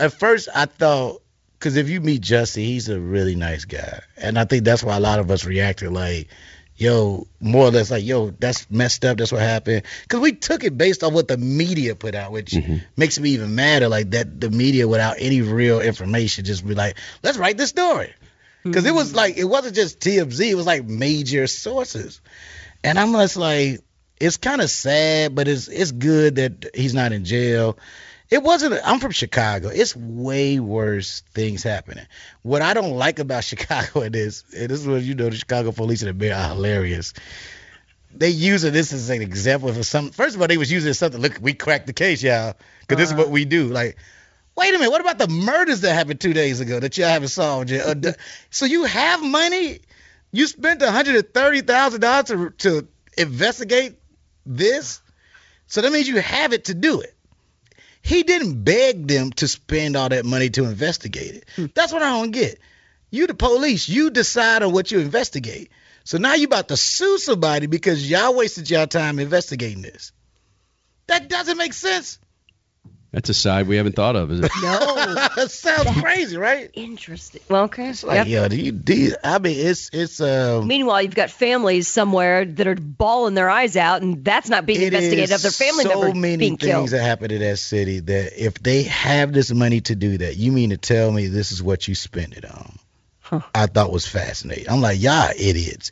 At 0.00 0.12
first, 0.12 0.48
I 0.54 0.66
thought 0.66 1.22
because 1.58 1.76
if 1.76 1.88
you 1.88 2.00
meet 2.00 2.22
Jussie, 2.22 2.64
he's 2.64 2.88
a 2.88 2.98
really 2.98 3.36
nice 3.36 3.64
guy, 3.64 4.00
and 4.16 4.38
I 4.38 4.44
think 4.44 4.64
that's 4.64 4.82
why 4.82 4.96
a 4.96 5.00
lot 5.00 5.20
of 5.20 5.30
us 5.30 5.44
reacted 5.44 5.92
like, 5.92 6.28
"Yo," 6.76 7.28
more 7.40 7.66
or 7.66 7.70
less 7.70 7.92
like, 7.92 8.04
"Yo, 8.04 8.30
that's 8.30 8.68
messed 8.70 9.04
up. 9.04 9.18
That's 9.18 9.30
what 9.30 9.40
happened." 9.40 9.82
Because 10.02 10.20
we 10.20 10.32
took 10.32 10.64
it 10.64 10.76
based 10.76 11.04
on 11.04 11.14
what 11.14 11.28
the 11.28 11.38
media 11.38 11.94
put 11.94 12.16
out, 12.16 12.32
which 12.32 12.50
mm-hmm. 12.50 12.78
makes 12.96 13.18
me 13.20 13.30
even 13.30 13.54
madder. 13.54 13.88
Like 13.88 14.10
that, 14.10 14.40
the 14.40 14.50
media 14.50 14.88
without 14.88 15.16
any 15.20 15.42
real 15.42 15.80
information 15.80 16.44
just 16.44 16.66
be 16.66 16.74
like, 16.74 16.96
"Let's 17.22 17.38
write 17.38 17.56
this 17.56 17.70
story." 17.70 18.12
Because 18.66 18.86
it 18.86 18.94
was 18.94 19.14
like 19.14 19.36
it 19.36 19.44
wasn't 19.44 19.74
just 19.74 20.00
TMZ; 20.00 20.50
it 20.50 20.54
was 20.54 20.66
like 20.66 20.84
major 20.84 21.46
sources, 21.46 22.20
and 22.82 22.98
I'm 22.98 23.12
just 23.12 23.36
like, 23.36 23.80
it's 24.20 24.36
kind 24.36 24.60
of 24.60 24.70
sad, 24.70 25.34
but 25.34 25.48
it's 25.48 25.68
it's 25.68 25.92
good 25.92 26.36
that 26.36 26.70
he's 26.74 26.94
not 26.94 27.12
in 27.12 27.24
jail. 27.24 27.78
It 28.28 28.42
wasn't. 28.42 28.80
I'm 28.84 28.98
from 28.98 29.12
Chicago. 29.12 29.68
It's 29.68 29.94
way 29.94 30.58
worse 30.58 31.20
things 31.32 31.62
happening. 31.62 32.06
What 32.42 32.60
I 32.60 32.74
don't 32.74 32.96
like 32.96 33.18
about 33.18 33.44
Chicago 33.44 34.00
it 34.00 34.16
is, 34.16 34.44
and 34.56 34.68
this 34.68 34.80
is 34.80 34.86
what 34.86 35.02
you 35.02 35.14
know, 35.14 35.30
the 35.30 35.36
Chicago 35.36 35.72
police 35.72 36.02
and 36.02 36.08
the 36.08 36.14
mayor 36.14 36.34
are 36.34 36.48
hilarious. 36.48 37.12
They 38.14 38.30
using 38.30 38.72
this 38.72 38.92
as 38.92 39.10
an 39.10 39.20
example 39.20 39.72
for 39.72 39.82
some. 39.82 40.10
First 40.10 40.34
of 40.34 40.40
all, 40.40 40.48
they 40.48 40.56
was 40.56 40.72
using 40.72 40.92
something. 40.94 41.20
Look, 41.20 41.38
we 41.40 41.52
cracked 41.52 41.86
the 41.86 41.92
case, 41.92 42.22
y'all, 42.22 42.54
because 42.80 42.96
this 42.96 43.08
is 43.08 43.12
uh-huh. 43.12 43.24
what 43.24 43.30
we 43.30 43.44
do. 43.44 43.68
Like, 43.68 43.96
wait 44.56 44.74
a 44.74 44.78
minute, 44.78 44.90
what 44.90 45.00
about 45.00 45.18
the 45.18 45.28
murders 45.28 45.82
that 45.82 45.94
happened 45.94 46.20
two 46.20 46.32
days 46.32 46.60
ago 46.60 46.80
that 46.80 46.96
y'all 46.96 47.08
haven't 47.08 47.28
solved 47.28 47.70
yet? 47.70 48.04
Uh, 48.06 48.12
so 48.50 48.66
you 48.66 48.84
have 48.84 49.22
money? 49.22 49.80
You 50.32 50.46
spent 50.46 50.80
one 50.80 50.92
hundred 50.92 51.16
and 51.16 51.32
thirty 51.32 51.60
thousand 51.60 52.00
dollars 52.00 52.26
to 52.26 52.50
to 52.58 52.88
investigate 53.16 53.94
this, 54.44 55.00
so 55.66 55.80
that 55.80 55.92
means 55.92 56.08
you 56.08 56.20
have 56.20 56.52
it 56.52 56.66
to 56.66 56.74
do 56.74 57.00
it. 57.00 57.14
He 58.02 58.22
didn't 58.22 58.62
beg 58.62 59.08
them 59.08 59.32
to 59.32 59.48
spend 59.48 59.96
all 59.96 60.08
that 60.08 60.24
money 60.24 60.48
to 60.50 60.64
investigate 60.64 61.44
it. 61.56 61.74
That's 61.74 61.92
what 61.92 62.02
I 62.02 62.10
don't 62.10 62.30
get. 62.30 62.60
You 63.10 63.26
the 63.26 63.34
police, 63.34 63.88
you 63.88 64.10
decide 64.10 64.62
on 64.62 64.72
what 64.72 64.90
you 64.90 65.00
investigate. 65.00 65.70
So 66.04 66.18
now 66.18 66.34
you 66.34 66.46
about 66.46 66.68
to 66.68 66.76
sue 66.76 67.18
somebody 67.18 67.66
because 67.66 68.08
y'all 68.08 68.34
wasted 68.34 68.70
y'all 68.70 68.86
time 68.86 69.18
investigating 69.18 69.82
this. 69.82 70.12
That 71.08 71.28
doesn't 71.28 71.56
make 71.56 71.72
sense. 71.72 72.20
That's 73.16 73.30
a 73.30 73.34
side 73.34 73.66
we 73.66 73.78
haven't 73.78 73.96
thought 73.96 74.14
of, 74.14 74.30
is 74.30 74.40
it? 74.40 74.50
No. 74.62 75.14
that 75.36 75.50
sounds 75.50 75.90
crazy, 76.02 76.36
right? 76.36 76.70
Interesting. 76.74 77.40
Well, 77.48 77.62
okay. 77.64 77.86
Like, 78.02 78.16
Yep. 78.16 78.26
yo, 78.26 78.48
do 78.48 78.56
you, 78.56 78.72
do 78.72 79.14
I 79.24 79.38
mean, 79.38 79.56
it's 79.66 79.88
it's 79.90 80.20
um. 80.20 80.66
Meanwhile, 80.66 81.00
you've 81.00 81.14
got 81.14 81.30
families 81.30 81.88
somewhere 81.88 82.44
that 82.44 82.66
are 82.66 82.74
bawling 82.74 83.32
their 83.32 83.48
eyes 83.48 83.74
out, 83.74 84.02
and 84.02 84.22
that's 84.22 84.50
not 84.50 84.66
being 84.66 84.82
investigated 84.82 85.32
of 85.32 85.40
their 85.40 85.50
family 85.50 85.84
so 85.84 85.88
member 85.98 86.14
many 86.14 86.36
being 86.36 86.56
things 86.58 86.70
killed. 86.70 86.88
that 86.90 87.00
happen 87.02 87.30
in 87.30 87.40
that 87.40 87.56
city 87.58 88.00
that 88.00 88.32
if 88.38 88.52
they 88.62 88.82
have 88.82 89.32
this 89.32 89.50
money 89.50 89.80
to 89.80 89.96
do 89.96 90.18
that, 90.18 90.36
you 90.36 90.52
mean 90.52 90.68
to 90.68 90.76
tell 90.76 91.10
me 91.10 91.28
this 91.28 91.52
is 91.52 91.62
what 91.62 91.88
you 91.88 91.94
spend 91.94 92.34
it 92.34 92.44
on? 92.44 92.78
I 93.54 93.64
thought 93.64 93.90
was 93.90 94.06
fascinating. 94.06 94.68
I'm 94.68 94.82
like, 94.82 95.00
y'all 95.00 95.30
idiots. 95.34 95.90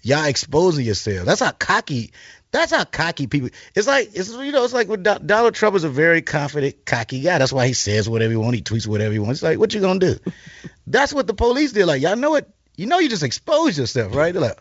Y'all 0.00 0.24
exposing 0.24 0.86
yourself. 0.86 1.26
That's 1.26 1.40
how 1.40 1.50
cocky. 1.50 2.12
That's 2.52 2.70
how 2.70 2.84
cocky 2.84 3.26
people. 3.26 3.48
It's 3.74 3.86
like 3.86 4.10
it's 4.12 4.30
you 4.30 4.52
know 4.52 4.62
it's 4.62 4.74
like 4.74 4.86
with 4.86 5.02
Do- 5.02 5.18
Donald 5.24 5.54
Trump 5.54 5.74
is 5.74 5.84
a 5.84 5.88
very 5.88 6.20
confident, 6.20 6.84
cocky 6.84 7.22
guy. 7.22 7.38
That's 7.38 7.52
why 7.52 7.66
he 7.66 7.72
says 7.72 8.10
whatever 8.10 8.30
he 8.30 8.36
wants. 8.36 8.56
He 8.58 8.62
tweets 8.62 8.86
whatever 8.86 9.12
he 9.12 9.18
wants. 9.18 9.38
It's 9.38 9.42
like, 9.42 9.58
what 9.58 9.72
you 9.72 9.80
gonna 9.80 9.98
do? 9.98 10.18
That's 10.86 11.14
what 11.14 11.26
the 11.26 11.32
police 11.32 11.72
did. 11.72 11.86
Like, 11.86 12.02
y'all 12.02 12.14
know 12.14 12.34
it. 12.34 12.48
You 12.76 12.86
know, 12.86 12.98
you 12.98 13.08
just 13.08 13.22
exposed 13.22 13.78
yourself, 13.78 14.14
right? 14.14 14.32
They're 14.32 14.42
like, 14.42 14.58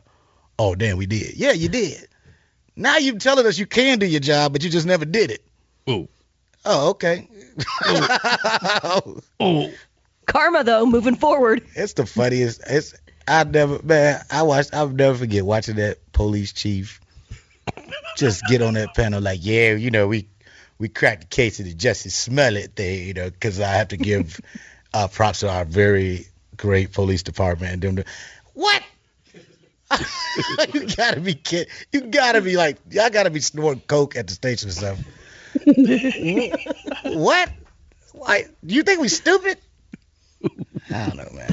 oh 0.58 0.74
damn, 0.74 0.98
we 0.98 1.06
did. 1.06 1.36
Yeah, 1.36 1.52
you 1.52 1.68
did. 1.68 2.08
Now 2.78 2.98
you're 2.98 3.18
telling 3.18 3.46
us 3.46 3.60
you 3.60 3.66
can 3.66 4.00
do 4.00 4.06
your 4.06 4.22
job, 4.22 4.54
but 4.54 4.64
you 4.64 4.70
just 4.70 4.88
never 4.88 5.04
did 5.04 5.30
it. 5.32 5.46
Oh. 5.86 6.08
Oh, 6.64 6.92
okay. 6.92 7.28
oh. 9.42 9.72
Karma, 10.28 10.64
though, 10.64 10.86
moving 10.86 11.16
forward. 11.16 11.66
It's 11.76 11.94
the 11.94 12.06
funniest. 12.06 12.62
It's 12.66 12.94
I 13.28 13.44
never 13.44 13.82
man. 13.84 14.24
I 14.32 14.44
watched. 14.44 14.74
I'll 14.74 14.88
never 14.88 15.18
forget 15.18 15.46
watching 15.46 15.76
that 15.76 15.98
police 16.14 16.54
chief 16.54 17.01
just 18.18 18.44
get 18.48 18.62
on 18.62 18.74
that 18.76 18.94
panel 18.96 19.22
like, 19.22 19.40
yeah, 19.42 19.74
you 19.74 19.92
know, 19.92 20.08
we 20.08 20.28
we 20.80 20.90
cracked 20.90 21.22
the 21.22 21.28
case 21.28 21.60
of 21.60 21.66
the 21.66 21.74
Jussie 21.74 22.12
Smollett 22.12 22.76
thing, 22.76 23.08
you 23.08 23.14
know, 23.14 23.30
because 23.30 23.60
I 23.60 23.68
have 23.74 23.90
to 23.90 23.98
give 23.98 24.40
uh, 24.94 25.08
props 25.08 25.42
to 25.42 25.50
our 25.50 25.66
very 25.66 26.28
great 26.58 26.92
police 26.92 27.24
department 27.24 27.74
and 27.74 27.82
them. 27.82 27.96
to- 27.98 28.06
What? 28.54 28.82
you 30.74 30.88
gotta 30.96 31.20
be 31.20 31.34
kidding. 31.34 31.72
You 31.92 32.02
gotta 32.02 32.42
be 32.42 32.56
like, 32.56 32.78
y'all 32.90 33.10
gotta 33.10 33.30
be 33.30 33.42
snorting 33.42 33.82
coke 33.88 34.16
at 34.16 34.28
the 34.28 34.34
station 34.34 34.70
or 34.70 34.72
something. 34.72 35.06
what? 37.04 37.52
Why? 38.14 38.46
Do 38.66 38.74
you 38.76 38.84
think 38.84 39.02
we 39.02 39.10
stupid? 39.10 39.58
I 40.90 41.08
don't 41.10 41.18
know, 41.18 41.30
man. 41.34 41.52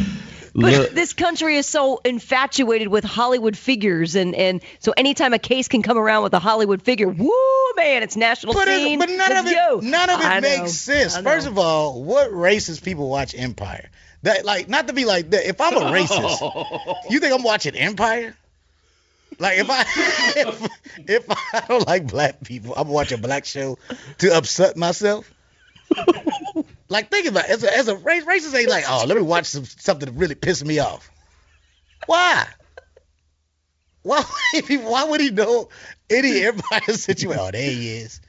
But 0.60 0.94
this 0.94 1.12
country 1.12 1.56
is 1.56 1.66
so 1.66 2.00
infatuated 2.04 2.88
with 2.88 3.04
Hollywood 3.04 3.56
figures, 3.56 4.14
and, 4.16 4.34
and 4.34 4.60
so 4.80 4.92
anytime 4.96 5.32
a 5.34 5.38
case 5.38 5.68
can 5.68 5.82
come 5.82 5.98
around 5.98 6.24
with 6.24 6.34
a 6.34 6.38
Hollywood 6.38 6.82
figure, 6.82 7.08
woo, 7.08 7.30
man, 7.76 8.02
it's 8.02 8.16
national 8.16 8.54
But, 8.54 8.68
it- 8.68 8.98
but 8.98 9.08
none 9.08 9.18
Let's 9.18 9.40
of 9.40 9.46
it, 9.46 9.54
go. 9.54 9.80
none 9.82 10.10
of 10.10 10.20
it 10.20 10.26
I 10.26 10.40
know, 10.40 10.48
makes 10.58 10.72
sense. 10.72 11.16
First 11.16 11.46
of 11.46 11.58
all, 11.58 12.02
what 12.02 12.30
racist 12.30 12.82
people 12.82 13.08
watch 13.08 13.34
Empire? 13.36 13.90
That 14.22 14.44
like 14.44 14.68
not 14.68 14.88
to 14.88 14.92
be 14.92 15.04
like 15.04 15.30
that. 15.30 15.46
If 15.48 15.60
I'm 15.60 15.76
a 15.76 15.80
racist, 15.92 16.96
you 17.10 17.20
think 17.20 17.32
I'm 17.32 17.44
watching 17.44 17.76
Empire? 17.76 18.34
Like 19.38 19.58
if 19.58 19.70
I 19.70 19.82
if, 20.36 20.68
if 21.08 21.24
I 21.54 21.64
don't 21.68 21.86
like 21.86 22.08
black 22.08 22.42
people, 22.42 22.74
I'm 22.76 22.88
watching 22.88 23.20
a 23.20 23.22
black 23.22 23.44
show 23.44 23.78
to 24.18 24.36
upset 24.36 24.76
myself. 24.76 25.32
like 26.88 27.10
think 27.10 27.26
about 27.26 27.44
it. 27.44 27.50
As 27.50 27.64
a, 27.64 27.76
as 27.76 27.88
a 27.88 27.96
race, 27.96 28.24
racist 28.24 28.54
ain't 28.58 28.68
like, 28.68 28.84
oh, 28.88 29.04
let 29.06 29.16
me 29.16 29.22
watch 29.22 29.46
some, 29.46 29.64
something 29.64 30.06
that 30.06 30.18
really 30.18 30.34
pisses 30.34 30.64
me 30.64 30.78
off. 30.78 31.10
Why? 32.06 32.46
Why 34.02 34.24
would 34.54 34.64
he, 34.64 34.76
why 34.78 35.04
would 35.04 35.20
he 35.20 35.30
know 35.30 35.68
any 36.08 36.44
Empire 36.44 36.80
situation? 36.92 37.40
Oh, 37.40 37.50
there 37.50 37.70
he 37.70 37.96
is. 37.96 38.20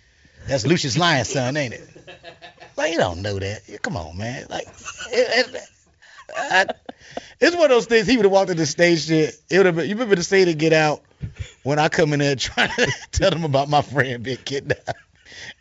That's 0.48 0.66
Lucious 0.66 0.98
Lyon's 0.98 1.30
son, 1.30 1.56
ain't 1.58 1.74
it? 1.74 1.88
Like 2.76 2.94
you 2.94 2.98
don't 2.98 3.22
know 3.22 3.38
that. 3.38 3.62
Come 3.82 3.98
on, 3.98 4.18
man. 4.18 4.48
Like 4.50 4.68
it, 5.12 5.56
it, 5.56 5.62
I, 6.36 6.66
it's 7.40 7.56
one 7.56 7.66
of 7.66 7.70
those 7.70 7.86
things. 7.86 8.08
He 8.08 8.18
would 8.18 8.26
have 8.26 8.32
walked 8.32 8.50
in 8.50 8.58
the 8.58 8.66
stage 8.66 9.06
shit. 9.06 9.36
It 9.50 9.58
would 9.58 9.66
have. 9.66 9.78
You 9.86 9.96
remember 9.96 10.16
the 10.16 10.24
scene 10.24 10.46
to 10.46 10.54
Get 10.54 10.74
Out 10.74 11.02
when 11.64 11.80
I 11.80 11.90
come 11.90 12.14
in 12.14 12.20
there 12.20 12.36
trying 12.36 12.70
to 12.70 12.92
tell 13.12 13.30
them 13.32 13.44
about 13.44 13.70
my 13.70 13.82
friend 13.82 14.24
being 14.24 14.38
kidnapped, 14.38 14.90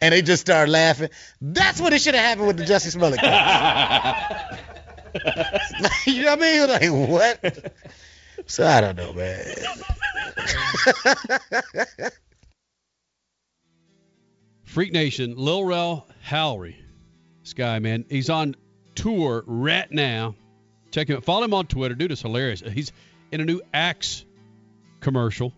and 0.01 0.13
they 0.13 0.23
just 0.23 0.41
start 0.41 0.69
laughing. 0.69 1.11
That's 1.41 1.81
what 1.81 1.93
it 1.93 2.01
should 2.01 2.15
have 2.15 2.25
happened 2.25 2.47
with 2.47 2.57
the 2.57 2.65
Jussie 2.65 2.91
Smollett. 2.91 3.21
You 6.07 6.25
know 6.25 6.37
what 6.37 6.43
I 6.43 6.79
mean? 6.81 6.93
Like 7.01 7.09
what? 7.11 7.73
So 8.47 8.67
I 8.67 8.81
don't 8.81 8.97
know, 8.97 9.13
man. 9.13 9.45
Freak 14.65 14.93
Nation, 14.93 15.35
Lil 15.37 15.65
Rel 15.65 16.07
Howery. 16.27 16.77
This 17.43 17.55
guy, 17.55 17.79
man, 17.79 18.05
he's 18.09 18.31
on 18.31 18.55
tour 18.95 19.43
right 19.47 19.91
now. 19.91 20.35
Check 20.91 21.09
him 21.09 21.17
out. 21.17 21.25
Follow 21.25 21.45
him 21.45 21.55
on 21.55 21.67
Twitter. 21.67 21.95
Dude 21.95 22.13
is 22.13 22.23
hilarious. 22.23 22.61
He's 22.61 22.93
in 23.33 23.41
a 23.41 23.45
new 23.45 23.61
Axe 23.73 24.25
commercial. 25.01 25.53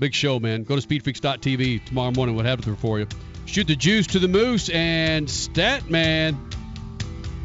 Big 0.00 0.14
show, 0.14 0.40
man. 0.40 0.62
Go 0.64 0.80
to 0.80 0.88
speedfreaks.tv 0.88 1.84
tomorrow 1.84 2.10
morning. 2.10 2.34
What 2.34 2.46
happens 2.46 2.80
for 2.80 2.98
you? 2.98 3.06
Shoot 3.44 3.66
the 3.66 3.76
juice 3.76 4.06
to 4.08 4.18
the 4.18 4.28
moose 4.28 4.70
and 4.70 5.28
stat 5.28 5.90
man. 5.90 6.40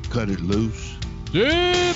Cut 0.09 0.29
it 0.29 0.39
loose. 0.39 0.95
Dip. 1.33 1.95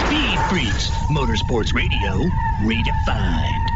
Speed 0.00 0.38
Freaks, 0.48 0.88
Motorsports 1.10 1.74
Radio, 1.74 2.30
redefined. 2.62 3.69